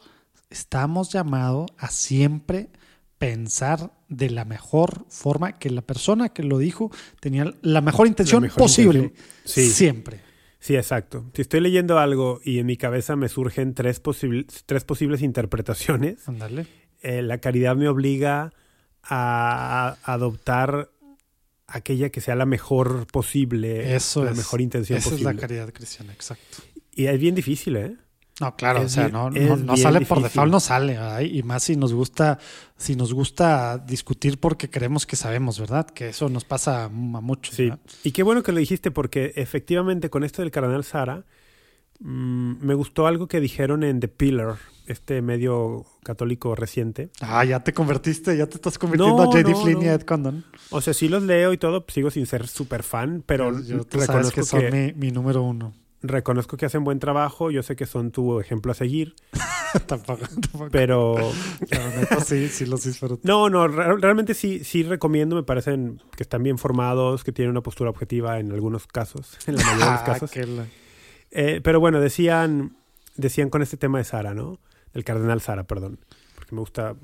Estamos 0.50 1.12
llamados 1.12 1.70
a 1.78 1.88
siempre 1.88 2.70
pensar 3.18 3.92
de 4.08 4.30
la 4.30 4.44
mejor 4.44 5.04
forma 5.08 5.58
que 5.58 5.70
la 5.70 5.82
persona 5.82 6.30
que 6.30 6.42
lo 6.42 6.58
dijo 6.58 6.90
tenía 7.20 7.52
la 7.62 7.80
mejor 7.80 8.06
intención 8.06 8.42
mejor 8.42 8.58
posible. 8.58 8.98
intención. 8.98 9.26
Sí. 9.44 9.70
Siempre. 9.70 10.20
Sí, 10.58 10.74
exacto. 10.76 11.24
Si 11.34 11.42
estoy 11.42 11.60
leyendo 11.60 11.98
algo 11.98 12.40
y 12.44 12.58
en 12.58 12.66
mi 12.66 12.76
cabeza 12.76 13.16
me 13.16 13.28
surgen 13.28 13.74
tres, 13.74 14.02
posible- 14.02 14.46
tres 14.66 14.84
posibles 14.84 15.22
interpretaciones, 15.22 16.18
eh, 17.02 17.22
la 17.22 17.38
caridad 17.38 17.76
me 17.76 17.88
obliga 17.88 18.52
a, 19.02 19.96
a 20.02 20.12
adoptar 20.12 20.90
aquella 21.70 22.10
que 22.10 22.20
sea 22.20 22.34
la 22.34 22.46
mejor 22.46 23.06
posible, 23.06 23.94
Eso 23.94 24.24
la 24.24 24.30
es. 24.32 24.36
mejor 24.36 24.60
intención 24.60 24.98
Esa 24.98 25.10
posible. 25.10 25.30
es 25.30 25.34
la 25.36 25.40
caridad 25.40 25.72
cristiana, 25.72 26.12
exacto. 26.12 26.58
Y 26.94 27.06
es 27.06 27.18
bien 27.18 27.34
difícil, 27.34 27.76
¿eh? 27.76 27.96
No, 28.40 28.56
claro, 28.56 28.80
Es 28.80 28.86
o 28.86 28.88
sea, 28.88 29.02
bien- 29.08 29.12
no, 29.48 29.56
no, 29.56 29.76
sale 29.76 30.00
por 30.00 30.22
default, 30.22 30.50
no 30.50 30.60
sale, 30.60 30.94
¿verdad? 30.94 31.20
y 31.20 31.42
más 31.42 31.62
si 31.64 31.76
nos 31.76 31.92
gusta, 31.92 32.38
si 32.78 32.96
nos 32.96 33.12
gusta 33.12 33.76
discutir 33.76 34.40
porque 34.40 34.70
creemos 34.70 35.04
que 35.06 35.14
sabemos, 35.16 35.60
¿verdad? 35.60 35.86
Que 35.86 36.08
eso 36.08 36.30
nos 36.30 36.44
pasa 36.44 36.84
a 36.84 36.88
muchos. 36.88 37.54
Sí. 37.54 37.64
¿verdad? 37.64 37.80
Y 38.02 38.12
qué 38.12 38.22
bueno 38.22 38.42
que 38.42 38.52
lo 38.52 38.58
dijiste 38.58 38.90
porque 38.90 39.34
efectivamente 39.36 40.08
con 40.08 40.24
esto 40.24 40.40
del 40.40 40.50
cardenal 40.50 40.84
Sara 40.84 41.24
mm, 42.00 42.64
me 42.64 42.74
gustó 42.74 43.06
algo 43.06 43.28
que 43.28 43.40
dijeron 43.40 43.82
en 43.82 44.00
The 44.00 44.08
Pillar, 44.08 44.56
este 44.86 45.22
medio 45.22 45.84
católico 46.02 46.54
reciente. 46.56 47.10
Ah, 47.20 47.44
ya 47.44 47.62
te 47.62 47.72
convertiste, 47.72 48.36
ya 48.36 48.46
te 48.46 48.56
estás 48.56 48.78
convirtiendo 48.78 49.16
No, 49.16 49.22
a 49.22 49.26
J.D. 49.26 49.50
no, 49.52 49.56
Flynn 49.60 49.82
y 49.82 49.86
a 49.86 49.94
Ed 49.94 50.02
Condon. 50.02 50.44
O 50.70 50.80
sea, 50.80 50.94
sí 50.94 51.08
los 51.08 51.22
leo 51.22 51.52
y 51.52 51.58
todo, 51.58 51.84
sigo 51.88 52.10
sin 52.10 52.26
ser 52.26 52.48
súper 52.48 52.82
fan, 52.82 53.22
pero 53.24 53.52
Yo- 53.52 53.78
yo- 53.78 53.84
tú 53.84 54.00
sabes 54.00 54.08
reconozco 54.08 54.40
que 54.40 54.46
son 54.46 54.60
que, 54.60 54.70
mi, 54.96 55.06
mi 55.06 55.12
número 55.12 55.42
uno. 55.42 55.74
reconozco 56.02 56.56
que 56.56 56.66
hacen 56.66 56.82
buen 56.82 56.98
trabajo, 56.98 57.50
yo 57.50 57.62
sé 57.62 57.76
que 57.76 57.86
son 57.86 58.10
tu 58.10 58.40
ejemplo 58.40 58.72
a 58.72 58.74
seguir, 58.74 59.14
tampoco, 59.86 60.26
tampoco. 60.26 60.68
pero 60.72 61.14
neta, 61.96 62.20
sí, 62.24 62.48
sí 62.48 62.66
los 62.66 62.82
disfruto. 62.84 63.20
no, 63.22 63.48
no, 63.50 63.68
re- 63.68 63.96
realmente 63.98 64.34
sí, 64.34 64.64
sí 64.64 64.82
recomiendo, 64.82 65.36
me 65.36 65.42
parecen 65.44 66.00
que 66.16 66.22
están 66.24 66.42
bien 66.42 66.58
formados, 66.58 67.22
que 67.22 67.30
tienen 67.32 67.50
una 67.50 67.60
postura 67.60 67.90
objetiva 67.90 68.38
en 68.40 68.50
algunos 68.50 68.86
casos, 68.88 69.36
en 69.46 69.56
la 69.56 69.62
mayoría 69.64 69.84
de 69.86 69.90
los 69.92 70.00
Ah, 70.00 70.04
casos. 70.04 70.30
Eh, 71.30 71.60
pero 71.62 71.80
bueno, 71.80 72.00
decían, 72.00 72.76
decían 73.16 73.50
con 73.50 73.62
este 73.62 73.76
tema 73.76 73.98
de 73.98 74.04
Sara, 74.04 74.34
¿no? 74.34 74.58
Del 74.92 75.04
cardenal 75.04 75.40
Sara, 75.40 75.64
perdón, 75.64 75.98
porque 76.34 76.54
me 76.54 76.60
gusta 76.60 76.96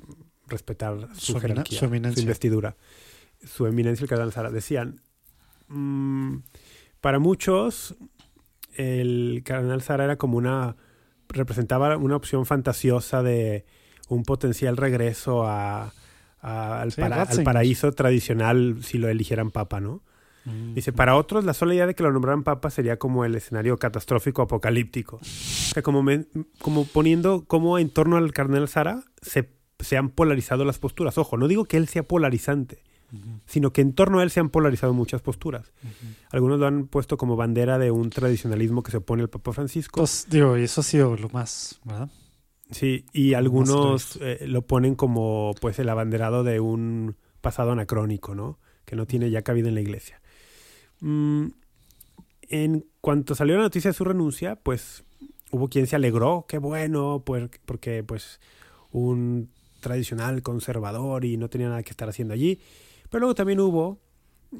respetar 0.47 1.07
su, 1.13 1.33
Su 1.33 1.39
jerarquía, 1.39 1.79
su 1.79 1.85
eminencia. 1.85 2.21
investidura, 2.21 2.75
su 3.43 3.65
eminencia 3.67 4.03
el 4.03 4.09
cardenal 4.09 4.33
Sara. 4.33 4.51
Decían, 4.51 5.01
mm, 5.69 6.37
para 7.01 7.19
muchos 7.19 7.95
el 8.75 9.41
cardenal 9.45 9.81
Sara 9.81 10.03
era 10.03 10.17
como 10.17 10.37
una 10.37 10.75
representaba 11.29 11.97
una 11.97 12.15
opción 12.15 12.45
fantasiosa 12.45 13.21
de 13.23 13.65
un 14.07 14.23
potencial 14.23 14.77
regreso 14.77 15.45
a, 15.45 15.93
a- 16.41 16.81
al, 16.81 16.91
Sí, 16.93 17.01
para- 17.01 17.23
al 17.23 17.43
paraíso 17.43 17.91
tradicional 17.91 18.77
si 18.81 18.97
lo 18.97 19.09
eligieran 19.09 19.51
papa, 19.51 19.79
¿no? 19.81 20.01
Mm. 20.47 20.73
Dice, 20.73 20.93
para 20.93 21.15
otros 21.15 21.43
la 21.43 21.53
sola 21.53 21.73
idea 21.73 21.85
de 21.85 21.93
que 21.93 22.03
lo 22.03 22.11
nombraran 22.11 22.43
papa 22.43 22.69
sería 22.69 22.97
como 22.97 23.25
el 23.25 23.35
escenario 23.35 23.77
catastrófico 23.77 24.41
apocalíptico. 24.41 25.17
O 25.17 25.23
sea, 25.23 25.83
como, 25.83 26.05
como 26.59 26.85
poniendo 26.85 27.43
como 27.45 27.77
en 27.77 27.89
torno 27.89 28.17
al 28.17 28.31
cardenal 28.31 28.67
Sara 28.67 29.03
se, 29.21 29.49
se 29.79 29.97
han 29.97 30.09
polarizado 30.09 30.63
las 30.63 30.79
posturas. 30.79 31.17
Ojo, 31.17 31.37
no 31.37 31.47
digo 31.47 31.65
que 31.65 31.77
él 31.77 31.87
sea 31.87 32.03
polarizante, 32.03 32.83
sino 33.45 33.71
que 33.73 33.81
en 33.81 33.93
torno 33.93 34.19
a 34.19 34.23
él 34.23 34.31
se 34.31 34.39
han 34.39 34.49
polarizado 34.49 34.93
muchas 34.93 35.21
posturas. 35.21 35.73
Algunos 36.31 36.59
lo 36.59 36.67
han 36.67 36.87
puesto 36.87 37.17
como 37.17 37.35
bandera 37.35 37.77
de 37.77 37.91
un 37.91 38.09
tradicionalismo 38.09 38.83
que 38.83 38.91
se 38.91 38.97
opone 38.97 39.23
al 39.23 39.29
Papa 39.29 39.51
Francisco. 39.51 39.99
Pues 39.99 40.27
digo, 40.29 40.57
y 40.57 40.63
eso 40.63 40.81
ha 40.81 40.83
sido 40.83 41.15
lo 41.17 41.29
más, 41.29 41.81
¿verdad? 41.83 42.09
Sí, 42.71 43.05
y 43.13 43.33
algunos 43.33 44.17
eh, 44.21 44.45
lo 44.47 44.61
ponen 44.61 44.95
como 44.95 45.53
pues 45.61 45.79
el 45.79 45.87
abanderado 45.89 46.43
de 46.43 46.59
un 46.59 47.15
pasado 47.39 47.71
anacrónico, 47.71 48.35
¿no? 48.35 48.59
Que 48.83 48.97
no 48.97 49.05
tiene 49.05 49.29
ya 49.29 49.41
cabida 49.41 49.69
en 49.69 49.75
la 49.75 49.81
iglesia. 49.81 50.21
Mm, 51.01 51.47
en 52.49 52.85
cuanto 53.01 53.35
salió 53.35 53.55
la 53.57 53.63
noticia 53.63 53.91
de 53.91 53.97
su 53.97 54.03
renuncia, 54.03 54.55
pues 54.55 55.03
hubo 55.51 55.67
quien 55.67 55.87
se 55.87 55.95
alegró, 55.95 56.45
qué 56.47 56.57
bueno, 56.57 57.23
pues, 57.25 57.49
porque 57.65 58.03
pues 58.03 58.39
un 58.91 59.49
tradicional 59.79 60.41
conservador 60.41 61.25
y 61.25 61.37
no 61.37 61.49
tenía 61.49 61.69
nada 61.69 61.83
que 61.83 61.91
estar 61.91 62.09
haciendo 62.09 62.33
allí. 62.33 62.59
Pero 63.09 63.21
luego 63.21 63.35
también 63.35 63.59
hubo 63.59 63.99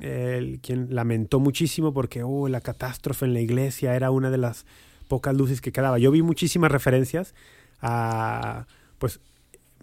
el, 0.01 0.59
quien 0.61 0.93
lamentó 0.93 1.39
muchísimo 1.39 1.93
porque 1.93 2.23
oh, 2.23 2.47
la 2.47 2.61
catástrofe 2.61 3.25
en 3.25 3.33
la 3.33 3.41
iglesia 3.41 3.95
era 3.95 4.11
una 4.11 4.29
de 4.29 4.37
las 4.37 4.65
pocas 5.07 5.35
luces 5.35 5.61
que 5.61 5.71
quedaba. 5.71 5.97
Yo 5.97 6.11
vi 6.11 6.21
muchísimas 6.21 6.71
referencias 6.71 7.33
a, 7.81 8.67
pues, 8.99 9.19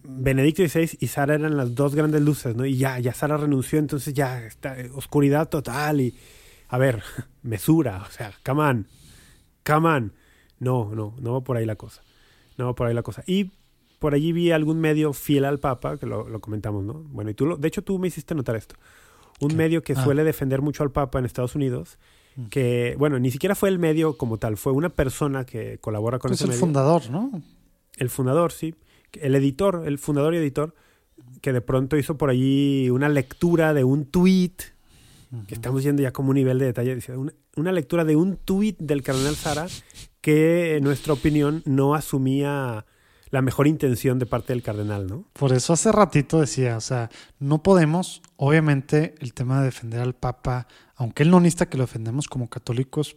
Benedicto 0.02 0.62
XVI 0.66 0.98
y 1.00 1.06
Sara 1.06 1.34
eran 1.34 1.56
las 1.56 1.74
dos 1.74 1.94
grandes 1.94 2.20
luces, 2.20 2.54
¿no? 2.54 2.66
Y 2.66 2.76
ya, 2.76 2.98
ya 2.98 3.14
Sara 3.14 3.38
renunció, 3.38 3.78
entonces 3.78 4.12
ya 4.12 4.44
está 4.44 4.76
oscuridad 4.94 5.48
total 5.48 6.02
y, 6.02 6.14
a 6.74 6.78
ver, 6.78 7.04
mesura, 7.42 8.04
o 8.06 8.10
sea, 8.10 8.32
come 8.44 8.62
on, 8.62 8.86
come 9.64 9.88
on. 9.88 10.12
No, 10.58 10.92
no, 10.92 11.14
no 11.20 11.32
va 11.34 11.40
por 11.42 11.56
ahí 11.56 11.66
la 11.66 11.76
cosa. 11.76 12.02
No 12.56 12.66
va 12.66 12.74
por 12.74 12.88
ahí 12.88 12.94
la 12.94 13.02
cosa. 13.02 13.22
Y 13.28 13.52
por 14.00 14.12
allí 14.12 14.32
vi 14.32 14.50
algún 14.50 14.80
medio 14.80 15.12
fiel 15.12 15.44
al 15.44 15.60
Papa, 15.60 15.98
que 15.98 16.06
lo, 16.06 16.40
comentamos, 16.40 16.82
¿no? 16.82 16.94
Bueno, 16.94 17.30
y 17.30 17.34
tú, 17.34 17.46
lo, 17.46 17.56
de 17.56 17.68
hecho, 17.68 17.82
tú 17.82 18.00
me 18.00 18.08
hiciste 18.08 18.34
notar 18.34 18.56
esto. 18.56 18.74
Un 19.40 19.54
medio 19.56 19.84
que 19.84 19.92
ah. 19.92 20.02
suele 20.02 20.24
defender 20.24 20.62
mucho 20.62 20.82
al 20.82 20.90
Papa 20.90 21.20
en 21.20 21.26
Estados 21.26 21.54
Unidos, 21.54 21.98
mm. 22.34 22.46
que, 22.46 22.96
bueno, 22.98 23.20
ni 23.20 23.30
siquiera 23.30 23.54
fue 23.54 23.68
el 23.68 23.78
medio 23.78 24.16
como 24.16 24.38
tal, 24.38 24.56
fue 24.56 24.72
una 24.72 24.88
persona 24.88 25.44
que 25.44 25.78
colabora 25.78 26.18
con 26.18 26.32
es 26.32 26.40
ese 26.40 26.50
el 26.50 26.58
fundador, 26.58 27.08
¿no? 27.08 27.40
El 27.98 28.10
fundador, 28.10 28.50
sí. 28.50 28.74
El 29.12 29.36
editor, 29.36 29.84
el 29.86 29.98
fundador 29.98 30.34
y 30.34 30.38
editor, 30.38 30.74
que 31.40 31.52
de 31.52 31.60
pronto 31.60 31.96
hizo 31.96 32.18
por 32.18 32.30
allí 32.30 32.90
una 32.90 33.08
lectura 33.08 33.74
de 33.74 33.84
un 33.84 34.06
que 35.46 35.54
estamos 35.54 35.82
yendo 35.82 36.02
ya 36.02 36.12
como 36.12 36.30
un 36.30 36.36
nivel 36.36 36.58
de 36.58 36.66
detalle, 36.66 36.98
una, 37.16 37.32
una 37.56 37.72
lectura 37.72 38.04
de 38.04 38.16
un 38.16 38.36
tweet 38.36 38.76
del 38.78 39.02
cardenal 39.02 39.36
Sara 39.36 39.66
que, 40.20 40.76
en 40.76 40.84
nuestra 40.84 41.12
opinión, 41.12 41.62
no 41.66 41.94
asumía 41.94 42.86
la 43.34 43.42
mejor 43.42 43.66
intención 43.66 44.18
de 44.18 44.26
parte 44.26 44.52
del 44.52 44.62
cardenal, 44.62 45.06
¿no? 45.08 45.26
Por 45.32 45.52
eso 45.52 45.72
hace 45.72 45.90
ratito 45.90 46.40
decía, 46.40 46.76
o 46.76 46.80
sea, 46.80 47.10
no 47.40 47.62
podemos, 47.62 48.22
obviamente, 48.36 49.16
el 49.18 49.34
tema 49.34 49.58
de 49.58 49.66
defender 49.66 50.00
al 50.00 50.14
Papa, 50.14 50.68
aunque 50.94 51.24
él 51.24 51.30
no 51.30 51.40
necesita 51.40 51.66
que 51.68 51.76
lo 51.76 51.82
defendamos 51.82 52.28
como 52.28 52.48
católicos, 52.48 53.16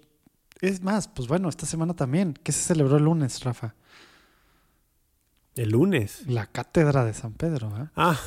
es 0.59 0.81
más, 0.81 1.07
pues 1.07 1.27
bueno, 1.27 1.49
esta 1.49 1.67
semana 1.67 1.95
también, 1.95 2.33
¿qué 2.43 2.51
se 2.51 2.61
celebró 2.61 2.97
el 2.97 3.03
lunes, 3.03 3.43
Rafa? 3.43 3.75
El 5.55 5.69
lunes. 5.69 6.23
La 6.27 6.47
cátedra 6.47 7.05
de 7.05 7.13
San 7.13 7.33
Pedro, 7.33 7.71
¿eh? 7.77 7.87
Ah. 7.95 8.19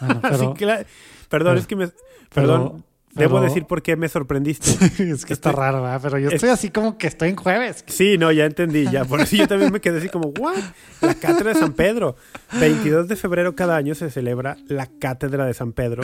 Bueno, 0.00 0.20
Perdón, 1.28 1.58
es 1.58 1.66
que 1.66 1.76
me... 1.76 1.90
Perdón. 2.32 2.84
Debo 3.16 3.40
decir 3.40 3.64
por 3.64 3.82
qué 3.82 3.96
me 3.96 4.08
sorprendiste. 4.08 4.70
es 5.10 5.24
que 5.24 5.32
está 5.32 5.52
raro, 5.52 5.82
¿verdad? 5.82 6.00
Pero 6.02 6.18
yo 6.18 6.28
estoy 6.28 6.50
así 6.50 6.70
como 6.70 6.98
que 6.98 7.06
estoy 7.06 7.30
en 7.30 7.36
jueves. 7.36 7.84
Sí, 7.86 8.18
no, 8.18 8.30
ya 8.30 8.44
entendí. 8.44 8.88
Ya. 8.90 9.04
Por 9.04 9.20
eso 9.20 9.36
yo 9.36 9.48
también 9.48 9.72
me 9.72 9.80
quedé 9.80 9.98
así 9.98 10.08
como, 10.08 10.28
¿what? 10.38 10.56
La 11.00 11.14
Cátedra 11.14 11.54
de 11.54 11.60
San 11.60 11.72
Pedro. 11.72 12.16
22 12.60 13.08
de 13.08 13.16
febrero 13.16 13.54
cada 13.54 13.76
año 13.76 13.94
se 13.94 14.10
celebra 14.10 14.56
la 14.68 14.86
Cátedra 14.86 15.46
de 15.46 15.54
San 15.54 15.72
Pedro. 15.72 16.02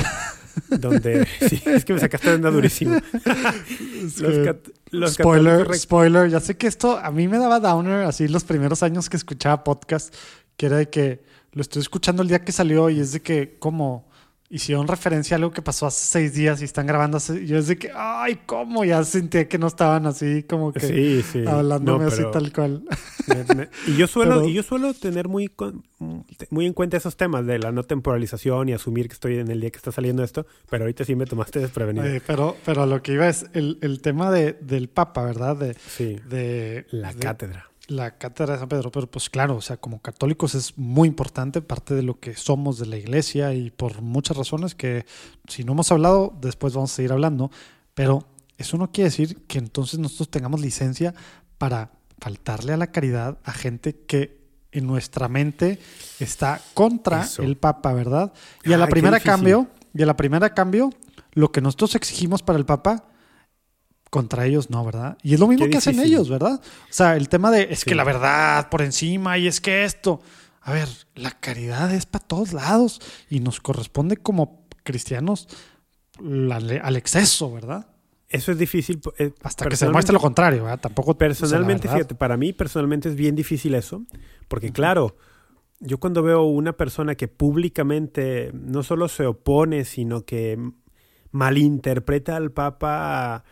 donde... 0.69 1.27
Sí, 1.49 1.61
es 1.67 1.85
que 1.85 1.93
me 1.93 2.01
sacaste 2.01 2.31
de 2.31 2.37
onda 2.37 2.51
durísimo. 2.51 2.97
los 4.91 5.15
spoiler, 5.15 5.75
spoiler. 5.75 6.31
Ya 6.31 6.41
sé 6.41 6.57
que 6.57 6.67
esto 6.67 6.99
a 6.99 7.11
mí 7.11 7.29
me 7.29 7.39
daba 7.39 7.61
downer 7.61 8.05
así 8.05 8.29
los 8.29 8.45
primeros 8.45 8.83
años 8.83 9.11
que 9.11 9.17
escuchaba 9.17 9.65
podcast, 9.65 10.15
que 10.57 10.67
era 10.67 10.77
de 10.77 10.89
que 10.89 11.23
lo 11.53 11.61
estoy 11.61 11.83
escuchando 11.83 12.23
el 12.23 12.29
día 12.29 12.45
que 12.45 12.53
salió 12.53 12.89
y 12.91 13.01
es 13.01 13.13
de 13.13 13.21
que 13.21 13.57
como 13.59 14.11
hicieron 14.53 14.86
referencia 14.86 15.34
a 15.34 15.38
algo 15.38 15.50
que 15.50 15.62
pasó 15.62 15.86
hace 15.86 16.05
seis 16.05 16.34
días 16.34 16.61
y 16.61 16.66
están 16.66 16.86
grabando 16.86 17.16
hace, 17.16 17.46
yo 17.46 17.57
desde 17.57 17.78
que, 17.78 17.90
ay, 17.94 18.40
¿cómo? 18.44 18.84
Ya 18.84 19.03
sentí 19.03 19.46
que 19.46 19.57
no 19.57 19.66
estaban 19.66 20.05
así 20.05 20.42
como 20.42 20.74
que 20.74 20.80
sí, 20.80 21.22
sí. 21.22 21.46
hablándome 21.46 22.05
así 22.05 22.22
tal 22.30 22.53
cual. 22.53 22.84
y 23.86 23.96
yo 23.96 24.07
suelo, 24.07 24.46
y 24.46 24.53
yo 24.53 24.62
suelo 24.62 24.92
tener 24.92 25.26
muy, 25.28 25.50
muy 26.50 26.66
en 26.66 26.74
cuenta 26.74 26.98
esos 26.98 27.16
temas 27.16 27.46
de 27.46 27.59
la 27.59 27.72
no 27.72 27.82
temporalización 27.84 28.68
y 28.68 28.74
asumir 28.74 29.09
que 29.09 29.14
estoy 29.14 29.38
en 29.38 29.50
el 29.50 29.59
día 29.61 29.70
que 29.70 29.78
está 29.78 29.90
saliendo 29.90 30.22
esto, 30.22 30.46
pero 30.68 30.84
ahorita 30.84 31.07
sí 31.07 31.16
me 31.16 31.24
tomaste 31.24 31.59
desprevenido. 31.59 32.07
pero, 32.26 32.57
pero 32.66 32.84
lo 32.84 33.03
que 33.03 33.14
iba 33.14 33.28
es 33.28 33.46
el, 33.55 33.78
el 33.80 34.03
tema 34.03 34.30
de, 34.30 34.53
del 34.53 34.90
Papa, 34.90 35.24
¿verdad? 35.24 35.57
De, 35.57 35.74
sí. 35.74 36.20
De 36.28 36.84
la 36.90 37.14
cátedra 37.14 37.72
la 37.93 38.18
cátedra 38.18 38.55
de 38.55 38.61
San 38.61 38.68
Pedro, 38.68 38.90
pero 38.90 39.07
pues 39.07 39.30
claro, 39.30 39.57
o 39.57 39.61
sea, 39.61 39.76
como 39.76 40.01
católicos 40.01 40.55
es 40.55 40.76
muy 40.76 41.09
importante, 41.09 41.62
parte 41.62 41.95
de 41.95 42.03
lo 42.03 42.18
que 42.18 42.34
somos 42.34 42.78
de 42.78 42.86
la 42.86 42.97
iglesia 42.97 43.55
y 43.55 43.70
por 43.70 44.03
muchas 44.03 44.36
razones 44.36 44.74
que 44.74 45.07
si 45.49 45.64
no 45.64 45.72
hemos 45.72 45.93
hablado, 45.93 46.36
después 46.40 46.74
vamos 46.74 46.93
a 46.93 46.97
seguir 46.97 47.12
hablando, 47.12 47.51
pero 47.95 48.26
eso 48.59 48.76
no 48.78 48.90
quiere 48.90 49.11
decir 49.11 49.47
que 49.47 49.59
entonces 49.59 49.99
nosotros 49.99 50.30
tengamos 50.30 50.61
licencia 50.61 51.14
para 51.59 51.93
faltarle 52.18 52.72
a 52.72 52.76
la 52.76 52.88
caridad 52.88 53.38
a 53.45 53.53
gente 53.53 53.95
que 54.07 54.43
en 54.72 54.86
nuestra 54.86 55.28
mente 55.28 55.78
está 56.18 56.61
contra 56.74 57.26
el 57.38 57.57
Papa, 57.57 57.93
¿verdad? 57.93 58.32
Y 58.64 58.72
a 58.72 58.78
la 58.78 58.86
primera 58.86 59.20
cambio, 59.20 59.68
y 59.95 60.03
a 60.03 60.07
la 60.07 60.16
primera 60.16 60.55
cambio, 60.55 60.90
lo 61.32 61.53
que 61.53 61.61
nosotros 61.61 61.95
exigimos 61.95 62.43
para 62.43 62.59
el 62.59 62.64
Papa 62.64 63.05
contra 64.13 64.45
ellos 64.45 64.69
no, 64.69 64.85
¿verdad? 64.85 65.17
Y 65.23 65.33
es 65.33 65.41
lo 65.41 65.49
mismo 65.49 65.67
que 65.71 65.79
hacen 65.79 65.99
ellos, 65.99 66.29
¿verdad? 66.29 66.61
O 66.61 66.93
sea, 66.93 67.17
el 67.17 67.31
tema 67.31 67.51
de 67.51 67.69
es 67.71 67.83
que 67.83 67.95
la 67.95 68.05
verdad 68.05 68.69
por 68.69 68.83
encima 68.83 69.39
y 69.39 69.47
es 69.47 69.63
que 69.63 69.85
esto. 69.85 70.21
A 70.61 70.75
ver, 70.75 70.87
la 71.15 71.31
caridad 71.31 71.91
es 71.95 72.05
para 72.05 72.23
todos 72.23 72.53
lados 72.53 73.01
y 73.31 73.41
nos 73.41 73.59
corresponde 73.59 74.19
como 74.19 74.67
cristianos 74.83 75.49
al 76.21 76.97
exceso, 76.97 77.51
¿verdad? 77.55 77.87
Eso 78.29 78.53
es 78.53 78.59
difícil. 78.59 79.01
Eh, 79.17 79.33
Hasta 79.43 79.67
que 79.67 79.77
se 79.77 79.87
demuestre 79.87 80.13
lo 80.13 80.21
contrario, 80.21 80.65
¿verdad? 80.65 80.81
Tampoco. 80.81 81.17
Personalmente, 81.17 81.89
fíjate, 81.89 82.15
para 82.15 82.37
mí 82.37 82.53
personalmente 82.53 83.09
es 83.09 83.17
bien 83.17 83.35
difícil 83.35 83.75
eso, 83.75 84.03
porque 84.49 84.73
claro, 84.73 85.17
yo 85.81 85.99
cuando 85.99 86.23
veo 86.23 86.43
una 86.43 86.75
persona 86.75 87.15
que 87.15 87.29
públicamente 87.29 88.51
no 88.53 88.83
solo 88.83 89.09
se 89.09 89.25
opone, 89.25 89.87
sino 89.87 90.27
que 90.27 90.59
malinterpreta 91.31 92.37
al 92.37 92.53
Papa 92.53 93.43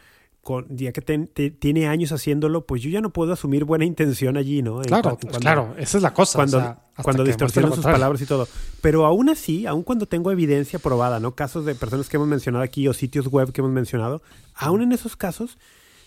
ya 0.71 0.93
que 0.93 1.03
tiene 1.51 1.87
años 1.87 2.13
haciéndolo, 2.13 2.67
pues 2.67 2.83
yo 2.83 2.91
ya 2.91 3.01
no 3.01 3.11
puedo 3.11 3.33
asumir 3.33 3.65
buena 3.65 3.85
intención 3.85 4.37
allí, 4.37 4.63
¿no? 4.63 4.81
Claro, 4.81 5.19
claro, 5.39 5.75
esa 5.79 5.99
es 5.99 6.03
la 6.03 6.15
cosa. 6.15 6.39
Cuando, 6.39 6.77
cuando 7.03 7.25
distorsionan 7.25 7.73
sus 7.75 7.85
palabras 7.85 8.21
y 8.23 8.27
todo. 8.27 8.49
Pero 8.81 9.05
aún 9.05 9.29
así, 9.29 9.67
aún 9.67 9.83
cuando 9.83 10.07
tengo 10.07 10.33
evidencia 10.33 10.79
probada, 10.79 11.21
¿no? 11.21 11.35
Casos 11.35 11.67
de 11.67 11.75
personas 11.75 12.09
que 12.09 12.17
hemos 12.17 12.29
mencionado 12.29 12.65
aquí 12.65 12.89
o 12.89 12.95
sitios 12.95 13.29
web 13.29 13.53
que 13.53 13.61
hemos 13.61 13.73
mencionado, 13.73 14.23
aún 14.55 14.83
en 14.83 14.93
esos 14.93 15.17
casos 15.17 15.59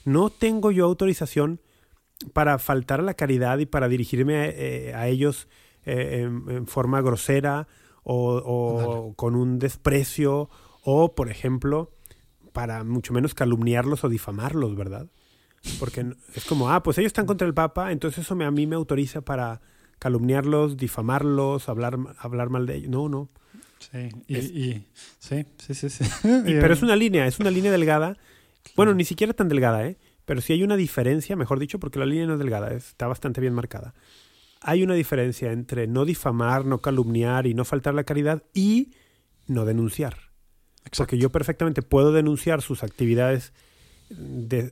no 0.04 0.30
tengo 0.30 0.72
yo 0.72 0.86
autorización 0.86 1.62
para 2.34 2.58
faltar 2.58 3.00
a 3.00 3.04
la 3.04 3.14
caridad 3.14 3.60
y 3.60 3.66
para 3.66 3.88
dirigirme 3.88 4.36
a, 4.38 4.48
eh, 4.48 5.10
ellos 5.10 5.48
eh, 5.86 6.24
en, 6.24 6.68
forma 6.68 7.02
grosera 7.02 7.68
o, 8.04 8.42
o 8.44 9.14
con 9.16 9.36
un 9.36 9.60
desprecio 9.60 10.50
o, 10.84 11.16
por 11.16 11.30
ejemplo, 11.30 11.92
para 12.54 12.84
mucho 12.84 13.14
menos 13.14 13.34
calumniarlos 13.34 14.04
o 14.04 14.10
difamarlos, 14.10 14.76
¿verdad? 14.76 15.08
Porque 15.80 16.06
es 16.36 16.46
como, 16.46 16.70
ah, 16.70 16.84
pues 16.84 16.98
ellos 16.98 17.10
están 17.10 17.26
contra 17.26 17.48
el 17.48 17.54
Papa, 17.54 17.92
entonces 17.92 18.26
eso 18.26 18.36
me, 18.36 18.46
a 18.46 18.52
mí 18.52 18.68
me 18.68 18.76
autoriza 18.76 19.22
para 19.22 19.62
calumniarlos, 20.00 20.78
difamarlos, 20.78 21.70
hablar, 21.70 21.98
hablar 22.20 22.50
mal 22.50 22.66
de 22.66 22.76
ellos. 22.76 22.90
No, 22.90 23.10
no. 23.10 23.30
Sí, 23.80 24.10
y, 24.28 24.42
sí, 25.20 25.46
sí, 25.58 25.74
sí. 25.74 25.90
sí. 25.90 26.04
pero 26.46 26.74
es 26.74 26.82
una 26.82 26.96
línea, 26.96 27.28
es 27.28 27.40
una 27.40 27.52
línea 27.52 27.72
delgada. 27.78 28.18
Bueno, 28.76 28.94
ni 28.94 29.06
siquiera 29.06 29.34
tan 29.34 29.50
delgada, 29.50 29.86
¿eh? 29.86 29.98
Pero 30.26 30.42
sí 30.42 30.54
hay 30.54 30.64
una 30.64 30.78
diferencia, 30.78 31.36
mejor 31.36 31.60
dicho, 31.60 31.80
porque 31.80 32.00
la 32.00 32.06
línea 32.06 32.26
no 32.28 32.34
es 32.34 32.40
delgada, 32.40 32.74
está 32.74 33.08
bastante 33.08 33.42
bien 33.42 33.54
marcada. 33.54 33.94
Hay 34.62 34.84
una 34.84 34.94
diferencia 34.94 35.52
entre 35.52 35.88
no 35.88 36.06
difamar, 36.06 36.66
no 36.66 36.80
calumniar 36.80 37.48
y 37.48 37.54
no 37.54 37.66
faltar 37.66 37.94
la 37.94 38.06
caridad 38.06 38.44
y 38.54 38.92
no 39.48 39.66
denunciar. 39.66 40.33
Porque 40.98 41.18
yo 41.18 41.32
perfectamente 41.32 41.82
puedo 41.82 42.12
denunciar 42.12 42.62
sus 42.62 42.84
actividades 42.84 43.54
de, 44.10 44.72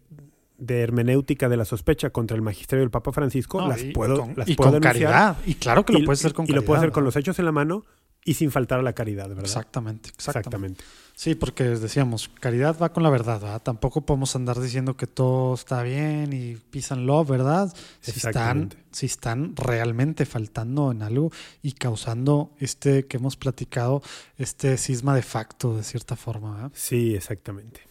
hermenéutica 0.68 1.50
de 1.50 1.58
la 1.58 1.66
sospecha 1.66 2.12
contra 2.12 2.36
el 2.36 2.42
magisterio 2.42 2.82
del 2.82 2.92
Papa 2.92 3.12
Francisco, 3.12 3.68
las 3.68 3.84
puedo, 3.94 4.30
las 4.36 4.50
puedo 4.56 4.72
denunciar. 4.72 4.94
Caridad. 4.94 5.38
Y 5.46 5.56
claro 5.56 5.86
que 5.86 5.94
lo 5.94 6.04
puedes 6.04 6.20
hacer 6.20 6.34
con 6.34 6.46
Y 6.48 6.54
lo 6.54 6.64
puedo 6.64 6.78
hacer 6.78 6.92
con 6.92 7.04
los 7.04 7.16
hechos 7.16 7.40
en 7.40 7.46
la 7.46 7.52
mano 7.52 7.84
y 8.24 8.36
sin 8.36 8.52
faltar 8.52 8.80
a 8.80 8.84
la 8.84 8.94
caridad, 8.94 9.28
¿verdad? 9.30 9.46
Exactamente, 9.46 10.10
exactamente. 10.10 10.84
Sí, 11.16 11.36
porque 11.36 11.64
decíamos, 11.64 12.30
caridad 12.40 12.78
va 12.82 12.94
con 12.94 13.04
la 13.04 13.10
verdad, 13.10 13.42
¿verdad? 13.42 13.62
Tampoco 13.62 14.02
podemos 14.02 14.36
andar 14.36 14.60
diciendo 14.60 14.96
que 14.96 15.08
todo 15.08 15.54
está 15.54 15.84
bien 15.84 16.34
y 16.34 16.56
pisan 16.56 17.06
love, 17.06 17.30
¿verdad? 17.30 17.74
Si 18.00 18.12
están, 18.12 18.74
si 18.92 19.06
están 19.06 19.56
realmente 19.56 20.26
faltando 20.26 20.92
en 20.92 21.04
algo 21.04 21.32
y 21.62 21.74
causando 21.74 22.52
este 22.60 23.06
que 23.06 23.18
hemos 23.18 23.38
platicado, 23.38 24.02
este 24.38 24.78
cisma 24.78 25.16
de 25.16 25.22
facto, 25.22 25.76
de 25.76 25.84
cierta 25.84 26.16
forma, 26.16 26.56
¿verdad? 26.56 26.72
Sí, 26.74 27.16
exactamente. 27.16 27.82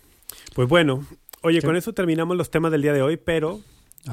Pues 0.55 0.69
bueno, 0.69 1.07
oye, 1.43 1.63
con 1.63 1.77
eso 1.77 1.93
terminamos 1.93 2.37
los 2.37 2.51
temas 2.51 2.73
del 2.73 2.83
día 2.83 2.93
de 2.93 3.03
hoy, 3.03 3.17
pero 3.17 3.61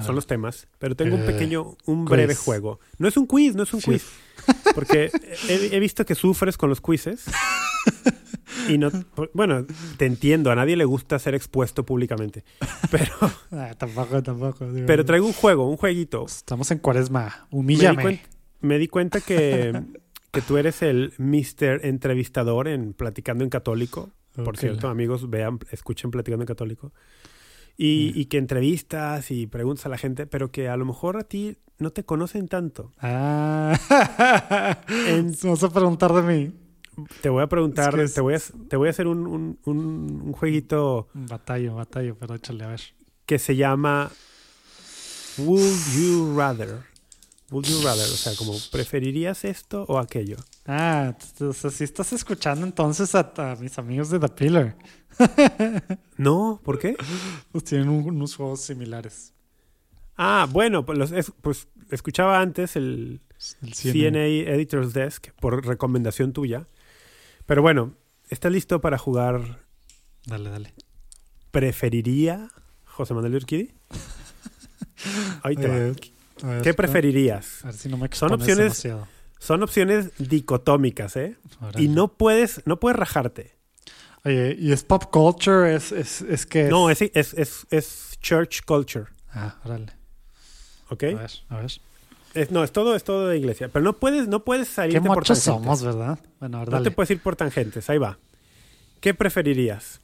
son 0.04 0.16
los 0.16 0.28
temas, 0.28 0.68
pero 0.80 0.96
tengo 0.96 1.16
un 1.16 1.22
Eh, 1.22 1.26
pequeño, 1.26 1.76
un 1.86 2.06
breve 2.06 2.36
juego. 2.36 2.80
No 2.98 3.08
es 3.08 3.16
un 3.18 3.26
quiz, 3.26 3.56
no 3.56 3.64
es 3.64 3.74
un 3.74 3.82
Sí. 3.82 3.92
quiz. 3.92 4.06
Porque 4.76 5.10
he, 5.50 5.76
he 5.76 5.80
visto 5.80 6.06
que 6.06 6.16
sufres 6.16 6.58
con 6.58 6.70
los 6.70 6.82
quizzes. 6.82 7.26
Y 8.70 8.78
no, 8.78 8.90
bueno, 9.34 9.66
te 9.98 10.06
entiendo, 10.06 10.52
a 10.52 10.56
nadie 10.56 10.76
le 10.76 10.86
gusta 10.86 11.20
ser 11.20 11.36
expuesto 11.36 11.86
públicamente. 11.86 12.44
Pero, 12.92 13.14
Ah, 13.52 13.74
tampoco, 13.78 14.22
tampoco. 14.24 14.72
digo, 14.72 14.86
pero 14.88 15.06
traigo 15.06 15.26
un 15.26 15.34
juego, 15.34 15.70
un 15.70 15.78
jueguito. 15.78 16.26
Estamos 16.26 16.70
en 16.72 16.80
cuaresma. 16.80 17.26
Me 17.26 17.32
di, 17.40 17.58
Humíllame. 17.58 18.22
me 18.62 18.78
di 18.78 18.88
cuenta 18.88 19.22
que, 19.22 19.84
que 20.32 20.42
tú 20.42 20.58
eres 20.58 20.82
el 20.82 21.14
Mr. 21.18 21.86
Entrevistador 21.86 22.68
en 22.68 22.94
Platicando 22.94 23.44
en 23.44 23.50
Católico. 23.50 24.12
Por 24.36 24.58
cierto, 24.58 24.88
amigos, 24.90 25.30
vean, 25.30 25.60
escuchen 25.72 26.12
Platicando 26.12 26.44
en 26.44 26.48
Católico. 26.48 26.94
Y, 27.78 28.12
Mm. 28.16 28.20
y 28.20 28.26
que 28.26 28.38
entrevistas 28.40 29.30
y 29.32 29.46
preguntas 29.48 29.86
a 29.86 29.90
la 29.90 29.98
gente, 29.98 30.26
pero 30.26 30.52
que 30.52 30.68
a 30.68 30.78
lo 30.78 30.86
mejor 30.86 31.16
a 31.18 31.24
ti 31.24 31.58
no 31.78 31.92
te 31.92 32.04
conocen 32.04 32.48
tanto. 32.48 32.92
Ah. 33.00 33.78
En- 34.90 35.36
Vamos 35.44 35.64
a 35.64 35.70
preguntar 35.70 36.12
de 36.14 36.22
mí. 36.24 36.52
Te 37.22 37.30
voy 37.30 37.44
a 37.44 37.48
preguntar, 37.48 37.90
Es 37.90 37.96
que 37.96 38.04
es- 38.06 38.14
te, 38.16 38.22
voy 38.22 38.34
a, 38.34 38.40
te 38.70 38.76
voy 38.76 38.88
a 38.88 38.90
hacer 38.92 39.06
un, 39.06 39.28
un- 39.28 39.60
un- 39.66 40.22
un 40.26 40.32
jueguito 40.34 41.08
Batallo, 41.14 41.76
batallo, 41.76 42.16
pero 42.20 42.34
échale 42.34 42.64
a 42.64 42.70
ver. 42.70 42.82
que 43.28 43.38
se 43.38 43.56
llama 43.56 44.10
Would 45.38 45.78
You 45.96 46.36
Rather. 46.36 46.80
Would 47.52 47.66
You 47.68 47.82
Rather, 47.84 48.04
o 48.06 48.16
sea, 48.18 48.34
como 48.36 48.54
¿preferirías 48.72 49.46
esto 49.46 49.86
o 49.88 50.00
aquello? 50.00 50.38
Ah, 50.66 51.16
o 51.40 51.54
sea, 51.54 51.70
si 51.70 51.84
estás 51.84 52.12
escuchando 52.12 52.66
entonces 52.66 53.14
a, 53.16 53.32
a 53.38 53.56
mis 53.58 53.78
amigos 53.78 54.10
de 54.10 54.20
The 54.20 54.30
Pillar. 54.30 54.76
No, 56.18 56.60
¿por 56.64 56.80
qué? 56.80 56.96
Pues 57.52 57.64
tienen 57.64 57.90
un- 57.90 58.06
unos 58.10 58.36
juegos 58.36 58.62
similares. 58.62 59.34
Ah, 60.18 60.48
bueno, 60.52 60.86
pues, 60.86 60.98
los- 60.98 61.12
es- 61.12 61.32
pues 61.42 61.68
escuchaba 61.92 62.40
antes 62.42 62.76
el 62.76 63.22
El 63.62 63.74
CNA 63.76 64.26
Editor's 64.26 64.94
Desk 64.94 65.28
por 65.40 65.66
recomendación 65.66 66.34
tuya. 66.34 66.68
Pero 67.46 67.62
bueno, 67.62 67.94
¿estás 68.30 68.52
listo 68.52 68.82
para 68.82 68.98
jugar 68.98 69.64
Dale, 70.26 70.50
dale. 70.50 70.74
preferiría 71.52 72.50
José 72.86 73.14
Manuel 73.14 73.36
Urquidi? 73.36 73.74
Ahí 75.44 75.56
te 75.56 75.68
va. 75.68 75.78
Eh, 75.78 75.94
ver, 76.44 76.62
¿Qué 76.64 76.74
preferirías? 76.74 77.64
A 77.64 77.68
ver 77.68 77.76
si 77.76 77.90
no 77.90 77.98
me 77.98 78.10
Son 78.12 78.32
opciones- 78.34 78.58
demasiado. 78.58 79.08
Son 79.40 79.62
opciones 79.62 80.12
dicotómicas, 80.18 81.16
¿eh? 81.16 81.38
Y 81.78 81.90
no 81.90 82.14
puedes, 82.18 82.64
no 82.66 82.80
puedes 82.80 82.98
rajarte. 82.98 83.56
Oye, 84.28 84.56
¿y 84.60 84.72
es 84.74 84.84
pop 84.84 85.06
culture? 85.12 85.74
¿Es, 85.74 85.92
es, 85.92 86.22
es 86.22 86.46
que 86.46 86.66
No, 86.66 86.90
es, 86.90 87.02
es, 87.02 87.34
es, 87.34 87.66
es 87.70 88.18
church 88.22 88.64
culture, 88.66 89.06
Ah, 89.32 89.56
órale. 89.64 89.94
¿ok? 90.90 91.04
A 91.04 91.06
ver, 91.08 91.32
a 91.50 91.56
ver. 91.58 91.72
Es, 92.34 92.52
no, 92.52 92.64
es 92.64 92.72
todo, 92.72 92.96
es 92.96 93.04
todo 93.04 93.28
de 93.30 93.38
iglesia. 93.38 93.70
Pero 93.70 93.84
no 93.86 93.94
puedes, 93.94 94.28
no 94.28 94.44
puedes 94.44 94.68
Qué 94.68 94.74
salirte 94.74 95.08
por 95.08 95.18
muchos 95.20 95.44
tangentes. 95.44 95.80
somos, 95.80 95.84
¿verdad? 95.84 96.20
Bueno, 96.40 96.60
ver, 96.60 96.70
No 96.70 96.82
te 96.82 96.92
puedes 96.92 97.10
ir 97.12 97.22
por 97.22 97.36
tangentes. 97.36 97.90
Ahí 97.90 97.98
va. 97.98 98.20
¿Qué 99.00 99.14
preferirías? 99.14 100.02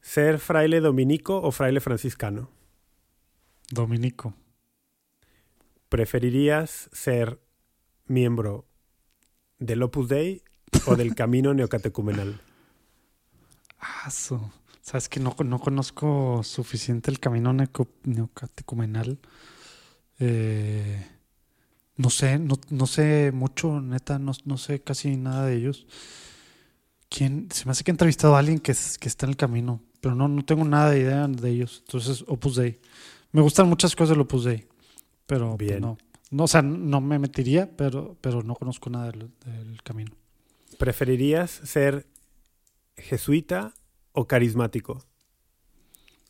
¿Ser 0.00 0.38
fraile 0.38 0.80
dominico 0.80 1.40
o 1.40 1.52
fraile 1.52 1.80
franciscano? 1.80 2.50
Dominico. 3.70 4.34
¿Preferirías 5.88 6.88
ser 6.92 7.40
miembro 8.06 8.66
del 9.58 9.82
Opus 9.82 10.08
Dei 10.08 10.42
o 10.86 10.96
del 10.96 11.14
Camino 11.14 11.54
Neocatecumenal? 11.54 12.40
Ah, 13.80 14.10
Sabes 14.82 15.08
que 15.08 15.20
no, 15.20 15.36
no 15.44 15.58
conozco 15.58 16.42
suficiente 16.42 17.10
el 17.10 17.20
camino 17.20 17.52
neocatecumenal. 17.52 19.18
Eh, 20.18 21.06
no 21.96 22.10
sé, 22.10 22.38
no, 22.38 22.58
no 22.70 22.86
sé 22.86 23.30
mucho, 23.32 23.80
neta, 23.80 24.18
no, 24.18 24.32
no 24.44 24.58
sé 24.58 24.80
casi 24.82 25.16
nada 25.16 25.46
de 25.46 25.56
ellos. 25.56 25.86
¿Quién? 27.08 27.48
Se 27.52 27.66
me 27.66 27.72
hace 27.72 27.84
que 27.84 27.90
he 27.90 27.94
entrevistado 27.94 28.36
a 28.36 28.38
alguien 28.38 28.58
que, 28.58 28.72
que 28.72 29.08
está 29.08 29.26
en 29.26 29.30
el 29.30 29.36
camino, 29.36 29.80
pero 30.00 30.14
no, 30.14 30.28
no 30.28 30.44
tengo 30.44 30.64
nada 30.64 30.90
de 30.90 31.00
idea 31.00 31.28
de 31.28 31.50
ellos. 31.50 31.82
Entonces, 31.86 32.24
Opus 32.26 32.56
Dei. 32.56 32.80
Me 33.32 33.42
gustan 33.42 33.68
muchas 33.68 33.94
cosas 33.94 34.10
del 34.10 34.20
Opus 34.20 34.44
Dei, 34.44 34.66
pero 35.26 35.56
pues, 35.56 35.68
Bien. 35.70 35.80
no. 35.80 35.98
No, 36.30 36.44
o 36.44 36.48
sea, 36.48 36.62
no 36.62 37.00
me 37.00 37.18
metería, 37.18 37.68
pero, 37.76 38.16
pero 38.20 38.42
no 38.42 38.54
conozco 38.54 38.88
nada 38.88 39.10
del, 39.10 39.30
del 39.44 39.82
camino. 39.82 40.12
¿Preferirías 40.78 41.50
ser 41.50 42.06
jesuita 43.00 43.74
o 44.12 44.26
carismático? 44.26 45.04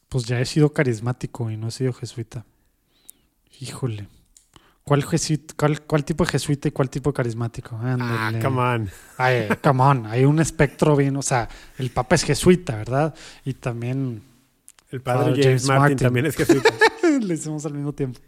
Pues 0.08 0.24
ya 0.24 0.40
he 0.40 0.44
sido 0.44 0.72
carismático 0.72 1.50
y 1.50 1.56
no 1.56 1.68
he 1.68 1.70
sido 1.70 1.92
jesuita. 1.92 2.44
Híjole. 3.60 4.08
¿Cuál, 4.82 5.04
jesuita, 5.04 5.54
cuál, 5.56 5.82
cuál 5.82 6.04
tipo 6.04 6.24
de 6.24 6.30
jesuita 6.32 6.66
y 6.68 6.70
cuál 6.72 6.90
tipo 6.90 7.10
de 7.10 7.14
carismático? 7.14 7.78
Ah, 7.80 8.32
come 8.42 8.60
on. 8.60 8.90
Ay, 9.18 9.48
come 9.62 9.82
on. 9.82 10.06
Hay 10.06 10.24
un 10.24 10.40
espectro 10.40 10.96
bien. 10.96 11.16
O 11.16 11.22
sea, 11.22 11.48
el 11.78 11.90
Papa 11.90 12.16
es 12.16 12.24
jesuita, 12.24 12.76
¿verdad? 12.76 13.14
Y 13.44 13.54
también 13.54 14.22
El 14.90 15.00
padre 15.00 15.30
James, 15.30 15.44
James 15.44 15.66
Martin, 15.66 15.80
Martin. 15.80 15.98
también 15.98 16.26
es 16.26 16.36
jesuita. 16.36 16.70
le 17.20 17.34
hicimos 17.34 17.64
al 17.66 17.74
mismo 17.74 17.92
tiempo. 17.92 18.18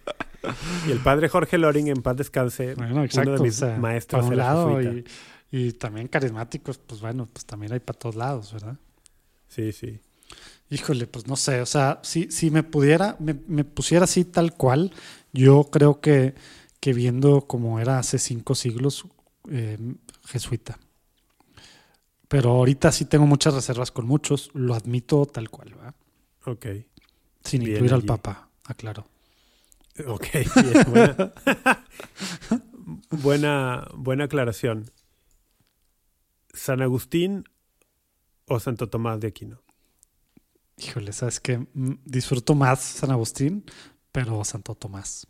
y 0.86 0.92
el 0.92 0.98
padre 0.98 1.28
Jorge 1.28 1.58
Loring, 1.58 1.88
en 1.88 2.02
paz 2.02 2.16
descanse, 2.16 2.74
Bueno, 2.74 3.02
exacto. 3.02 3.30
uno 3.30 3.38
de 3.38 3.44
mis 3.44 3.56
o 3.62 3.66
sea, 3.66 3.78
maestros 3.78 4.24
por 4.24 4.32
un 4.32 4.38
era 4.38 4.44
lado 4.44 4.80
y, 4.80 5.04
y 5.52 5.72
también 5.72 6.08
carismáticos, 6.08 6.78
pues 6.78 7.02
bueno, 7.02 7.28
pues 7.30 7.44
también 7.44 7.74
hay 7.74 7.80
para 7.80 7.98
todos 7.98 8.16
lados, 8.16 8.54
¿verdad? 8.54 8.78
Sí, 9.48 9.70
sí. 9.72 10.00
Híjole, 10.70 11.06
pues 11.06 11.26
no 11.26 11.36
sé, 11.36 11.60
o 11.60 11.66
sea, 11.66 12.00
si, 12.02 12.30
si 12.30 12.50
me 12.50 12.62
pudiera, 12.62 13.16
me, 13.20 13.36
me 13.46 13.62
pusiera 13.62 14.04
así 14.04 14.24
tal 14.24 14.54
cual, 14.54 14.92
yo 15.34 15.68
creo 15.70 16.00
que, 16.00 16.34
que 16.80 16.94
viendo 16.94 17.42
como 17.42 17.78
era 17.78 17.98
hace 17.98 18.18
cinco 18.18 18.54
siglos, 18.54 19.04
eh, 19.50 19.76
jesuita. 20.24 20.78
Pero 22.28 22.52
ahorita 22.52 22.90
sí 22.90 23.04
tengo 23.04 23.26
muchas 23.26 23.52
reservas 23.52 23.90
con 23.90 24.06
muchos, 24.06 24.50
lo 24.54 24.74
admito 24.74 25.26
tal 25.26 25.50
cual, 25.50 25.74
¿verdad? 25.74 25.94
Ok. 26.46 26.66
Sin 27.44 27.60
Bien 27.60 27.72
incluir 27.72 27.92
al. 27.92 28.04
Papa, 28.04 28.48
aclaro. 28.64 29.06
Ok, 30.06 30.28
bien, 30.32 30.84
buena. 30.88 31.32
buena, 33.10 33.88
buena 33.94 34.24
aclaración. 34.24 34.90
¿San 36.52 36.82
Agustín 36.82 37.44
o 38.46 38.60
Santo 38.60 38.88
Tomás 38.88 39.20
de 39.20 39.28
Aquino? 39.28 39.62
Híjole, 40.76 41.12
sabes 41.12 41.40
que 41.40 41.66
disfruto 42.04 42.54
más 42.54 42.80
San 42.80 43.10
Agustín, 43.10 43.64
pero 44.10 44.44
Santo 44.44 44.74
Tomás. 44.74 45.26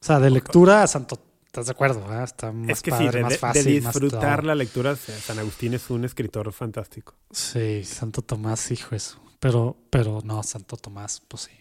O 0.00 0.04
sea, 0.04 0.20
de 0.20 0.30
lectura 0.30 0.82
a 0.82 0.86
Santo, 0.86 1.20
¿estás 1.46 1.66
de 1.66 1.72
acuerdo? 1.72 2.00
verdad? 2.00 2.24
Está 2.24 2.52
más 2.52 2.70
es 2.70 2.82
que 2.82 2.90
padre, 2.90 3.10
sí, 3.10 3.16
de, 3.16 3.22
más 3.22 3.38
fácil, 3.38 3.64
de 3.64 3.70
disfrutar 3.72 4.44
la 4.44 4.54
lectura, 4.54 4.94
San 4.96 5.38
Agustín 5.38 5.74
es 5.74 5.90
un 5.90 6.04
escritor 6.04 6.52
fantástico. 6.52 7.14
Sí, 7.30 7.82
Santo 7.84 8.22
Tomás, 8.22 8.70
hijo 8.70 8.94
eso. 8.94 9.20
Pero, 9.40 9.76
pero 9.90 10.20
no, 10.24 10.42
Santo 10.42 10.76
Tomás, 10.76 11.22
pues 11.26 11.44
sí. 11.44 11.52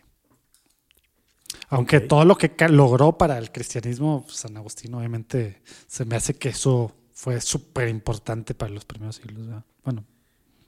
Aunque 1.70 2.00
todo 2.00 2.24
lo 2.26 2.38
que 2.38 2.54
logró 2.70 3.18
para 3.18 3.38
el 3.38 3.52
cristianismo, 3.52 4.26
San 4.30 4.56
Agustín, 4.58 4.94
obviamente, 4.94 5.62
se 5.88 6.06
me 6.06 6.16
hace 6.16 6.36
que 6.36 6.50
eso 6.50 6.96
fue 7.20 7.42
súper 7.42 7.90
importante 7.90 8.54
para 8.54 8.72
los 8.72 8.86
primeros 8.86 9.16
siglos. 9.16 9.48
¿verdad? 9.48 9.64
Bueno, 9.84 10.04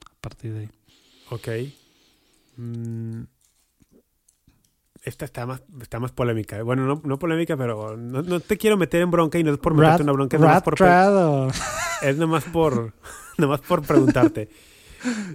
a 0.04 0.20
partir 0.20 0.52
de 0.52 0.58
ahí. 0.60 0.70
Ok. 1.30 1.48
Mm, 2.56 3.22
esta 5.04 5.24
está 5.24 5.46
más, 5.46 5.62
está 5.80 6.00
más 6.00 6.10
polémica. 6.12 6.58
¿eh? 6.58 6.62
Bueno, 6.62 6.86
no, 6.86 7.00
no 7.04 7.18
polémica, 7.20 7.56
pero 7.56 7.96
no, 7.96 8.22
no 8.22 8.40
te 8.40 8.58
quiero 8.58 8.76
meter 8.76 9.00
en 9.02 9.10
bronca 9.12 9.38
y 9.38 9.44
no 9.44 9.52
es 9.52 9.58
por 9.58 9.74
meterte 9.74 9.98
Rat- 9.98 10.02
una 10.02 10.12
bronca, 10.12 10.36
es 10.36 10.40
nomás 10.42 10.62
por, 10.62 10.74
o- 10.74 10.76
es 12.02 12.16
nomás 12.16 12.44
por, 12.44 12.94
nomás 13.38 13.60
por 13.60 13.82
preguntarte. 13.82 14.48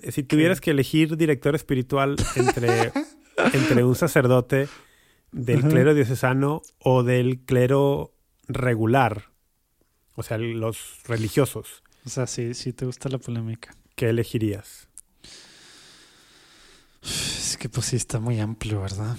Eh, 0.04 0.12
Si 0.12 0.24
tuvieras 0.24 0.60
que 0.60 0.72
elegir 0.72 1.16
director 1.18 1.56
espiritual 1.56 2.18
entre, 2.36 2.92
entre 3.54 3.84
un 3.86 3.96
sacerdote 3.96 4.68
del 5.32 5.64
clero 5.64 5.94
diocesano 5.94 6.62
o 6.80 7.04
del 7.04 7.40
clero 7.46 8.14
regular, 8.50 9.30
o 10.16 10.24
sea, 10.24 10.38
los 10.38 10.78
religiosos, 11.06 11.84
O 12.06 12.10
sea, 12.10 12.28
sí, 12.28 12.54
sí 12.54 12.74
te 12.74 12.86
gusta 12.86 13.10
la 13.10 13.18
polémica. 13.18 13.76
¿qué 13.96 14.10
elegirías? 14.10 14.88
Es 17.02 17.58
que 17.58 17.70
pues 17.70 17.88
sí 17.88 17.96
está 17.96 18.20
muy 18.20 18.40
amplio, 18.40 18.82
¿verdad? 18.82 19.16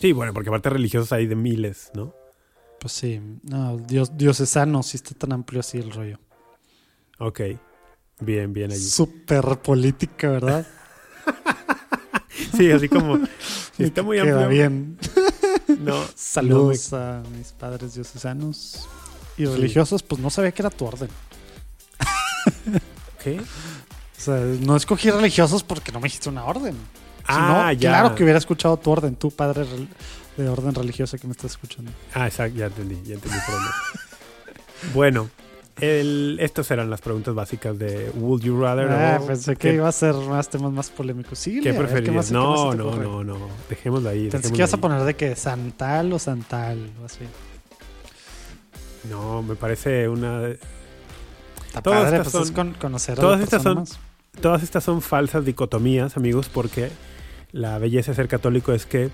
Sí, 0.00 0.12
bueno, 0.12 0.32
porque 0.32 0.48
aparte 0.48 0.70
religiosos 0.70 1.12
hay 1.12 1.26
de 1.26 1.34
miles, 1.36 1.90
¿no? 1.94 2.14
Pues 2.80 2.92
sí, 2.92 3.20
no, 3.42 3.76
Dios, 3.78 4.16
diocesano, 4.16 4.82
sí 4.82 4.96
está 4.96 5.14
tan 5.14 5.32
amplio 5.32 5.60
así 5.60 5.78
el 5.78 5.90
rollo. 5.92 6.18
Ok. 7.18 7.40
Bien, 8.20 8.52
bien 8.52 8.70
allí. 8.70 8.80
Súper 8.82 9.44
política, 9.62 10.30
¿verdad? 10.30 10.66
Sí, 12.56 12.70
así 12.70 12.88
como. 12.88 13.18
sí, 13.76 13.84
está 13.84 14.02
muy 14.02 14.18
Queda 14.18 14.44
amplio. 14.44 14.48
bien. 14.48 14.98
No, 15.80 16.00
Saludos 16.14 16.92
a 16.92 17.22
mis 17.36 17.52
padres 17.52 17.94
diocesanos 17.94 18.86
y 19.36 19.46
Sí. 19.46 19.52
religiosos, 19.52 20.02
pues 20.02 20.20
no 20.20 20.30
sabía 20.30 20.52
que 20.52 20.62
era 20.62 20.70
tu 20.70 20.86
orden. 20.86 21.08
¿Qué? 23.22 23.40
O 23.40 24.20
sea, 24.20 24.36
no 24.36 24.76
escogí 24.76 25.10
religiosos 25.10 25.62
porque 25.62 25.92
no 25.92 26.00
me 26.00 26.04
dijiste 26.04 26.28
una 26.28 26.44
orden. 26.44 26.76
Ah, 27.26 27.66
no, 27.66 27.72
ya. 27.72 27.90
claro 27.90 28.14
que 28.14 28.22
hubiera 28.22 28.38
escuchado 28.38 28.76
tu 28.76 28.90
orden, 28.90 29.16
tu 29.16 29.30
padre 29.30 29.66
de 30.36 30.48
orden 30.48 30.74
religioso 30.74 31.18
que 31.18 31.26
me 31.26 31.32
estás 31.32 31.52
escuchando. 31.52 31.90
Ah, 32.14 32.26
exacto, 32.26 32.56
ya 32.56 32.66
entendí, 32.66 32.96
ya 33.04 33.14
entendí 33.14 33.38
por 33.44 33.54
dónde. 33.54 33.70
bueno, 34.94 35.28
el, 35.80 36.38
estas 36.40 36.70
eran 36.70 36.88
las 36.88 37.00
preguntas 37.00 37.34
básicas 37.34 37.78
de 37.78 38.10
Would 38.14 38.42
You 38.42 38.60
Rather 38.60 38.88
Ah, 38.90 39.20
pensé 39.26 39.56
que 39.56 39.68
¿qué, 39.68 39.74
iba 39.74 39.88
a 39.88 39.92
ser 39.92 40.14
más 40.14 40.48
temas 40.48 40.72
más 40.72 40.90
polémicos. 40.90 41.38
Sí, 41.38 41.60
¿qué 41.60 41.74
preferirías? 41.74 42.30
No, 42.30 42.74
no, 42.74 42.96
no, 42.96 43.24
no, 43.24 43.36
dejémoslo 43.68 44.08
ahí. 44.08 44.28
Pensé 44.30 44.50
que 44.50 44.58
ibas 44.58 44.72
a 44.72 44.78
poner 44.78 45.02
de 45.02 45.14
que 45.14 45.36
Santal 45.36 46.12
o 46.12 46.18
Santal 46.18 46.90
o 47.02 47.04
así. 47.06 47.24
No, 49.10 49.42
me 49.42 49.54
parece 49.56 50.08
una... 50.08 50.48
Está 50.48 51.82
Todas 51.82 52.04
padre, 52.04 52.16
estas 52.18 52.32
pues 52.32 52.42
es 52.42 52.48
son- 52.48 52.54
con, 52.54 52.74
conocer 52.74 53.18
a 53.18 53.20
todas 53.20 53.40
estas 53.40 53.62
son- 53.62 53.74
más. 53.76 53.98
Todas 54.40 54.62
estas 54.62 54.84
son 54.84 55.00
falsas 55.02 55.44
dicotomías, 55.44 56.16
amigos, 56.16 56.48
porque 56.50 56.90
la 57.52 57.78
belleza 57.78 58.10
de 58.12 58.16
ser 58.16 58.28
católico 58.28 58.72
es 58.72 58.84
que 58.84 59.10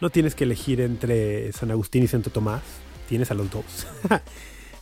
no 0.00 0.10
tienes 0.10 0.34
que 0.34 0.42
elegir 0.44 0.80
entre 0.80 1.52
San 1.52 1.70
Agustín 1.70 2.02
y 2.02 2.08
Santo 2.08 2.30
Tomás, 2.30 2.62
tienes 3.08 3.30
a 3.30 3.34
los 3.34 3.48
dos. 3.50 3.64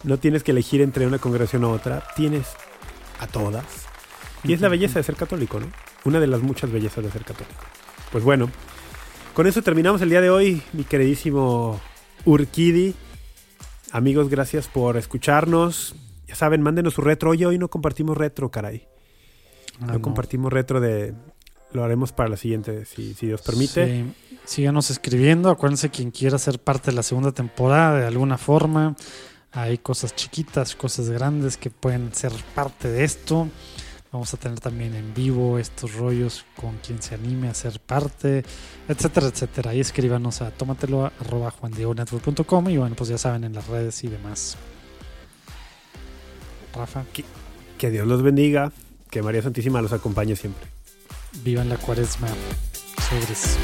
no 0.04 0.18
tienes 0.18 0.42
que 0.42 0.52
elegir 0.52 0.80
entre 0.80 1.06
una 1.06 1.18
congregación 1.18 1.64
u 1.64 1.70
otra, 1.70 2.02
tienes 2.16 2.46
a 3.20 3.26
todas. 3.26 3.64
Y 4.44 4.52
es 4.54 4.60
la 4.60 4.68
belleza 4.68 4.98
de 5.00 5.02
ser 5.02 5.16
católico, 5.16 5.60
¿no? 5.60 5.66
Una 6.04 6.20
de 6.20 6.28
las 6.28 6.40
muchas 6.40 6.70
bellezas 6.70 7.04
de 7.04 7.10
ser 7.10 7.24
católico. 7.24 7.60
Pues 8.12 8.24
bueno, 8.24 8.48
con 9.34 9.46
eso 9.46 9.60
terminamos 9.62 10.00
el 10.00 10.08
día 10.10 10.20
de 10.22 10.30
hoy, 10.30 10.62
mi 10.72 10.84
queridísimo 10.84 11.78
Urquidi. 12.24 12.94
Amigos, 13.92 14.28
gracias 14.28 14.68
por 14.68 14.96
escucharnos. 14.96 15.94
Ya 16.26 16.34
saben, 16.34 16.60
mándenos 16.62 16.94
su 16.94 17.00
retro. 17.00 17.30
Oye, 17.30 17.46
hoy 17.46 17.58
no 17.58 17.68
compartimos 17.68 18.16
retro, 18.16 18.50
caray. 18.50 18.86
Ah, 19.80 19.86
No 19.86 19.92
no. 19.94 20.02
compartimos 20.02 20.52
retro 20.52 20.80
de... 20.80 21.14
Lo 21.72 21.84
haremos 21.84 22.12
para 22.12 22.30
la 22.30 22.38
siguiente, 22.38 22.86
si, 22.86 23.12
si 23.12 23.26
Dios 23.26 23.42
permite. 23.42 23.86
Sí. 23.86 24.12
Síganos 24.46 24.90
escribiendo. 24.90 25.50
Acuérdense 25.50 25.90
quien 25.90 26.10
quiera 26.10 26.38
ser 26.38 26.58
parte 26.58 26.90
de 26.90 26.96
la 26.96 27.02
segunda 27.02 27.32
temporada 27.32 27.98
de 28.00 28.06
alguna 28.06 28.38
forma. 28.38 28.96
Hay 29.52 29.76
cosas 29.78 30.14
chiquitas, 30.14 30.74
cosas 30.74 31.10
grandes 31.10 31.58
que 31.58 31.68
pueden 31.68 32.14
ser 32.14 32.32
parte 32.54 32.88
de 32.88 33.04
esto. 33.04 33.48
Vamos 34.10 34.32
a 34.32 34.38
tener 34.38 34.58
también 34.58 34.94
en 34.94 35.12
vivo 35.12 35.58
estos 35.58 35.94
rollos 35.94 36.46
con 36.56 36.78
quien 36.78 37.02
se 37.02 37.14
anime 37.14 37.48
a 37.48 37.54
ser 37.54 37.78
parte, 37.78 38.42
etcétera, 38.88 39.26
etcétera. 39.26 39.70
Ahí 39.72 39.80
escríbanos 39.80 40.40
a 40.40 40.50
tómatelo 40.50 41.12
arroba 41.20 41.50
juandiegonetwork.com 41.50 42.70
y 42.70 42.78
bueno, 42.78 42.96
pues 42.96 43.10
ya 43.10 43.18
saben 43.18 43.44
en 43.44 43.52
las 43.52 43.66
redes 43.68 44.02
y 44.04 44.08
demás. 44.08 44.56
Rafa, 46.74 47.04
Que 47.76 47.90
Dios 47.90 48.06
los 48.06 48.22
bendiga. 48.22 48.72
Que 49.10 49.22
María 49.22 49.42
Santísima 49.42 49.80
los 49.82 49.92
acompañe 49.92 50.36
siempre. 50.36 50.66
vivan 51.42 51.68
la 51.68 51.76
cuaresma. 51.76 52.28
Sobres. 53.08 53.56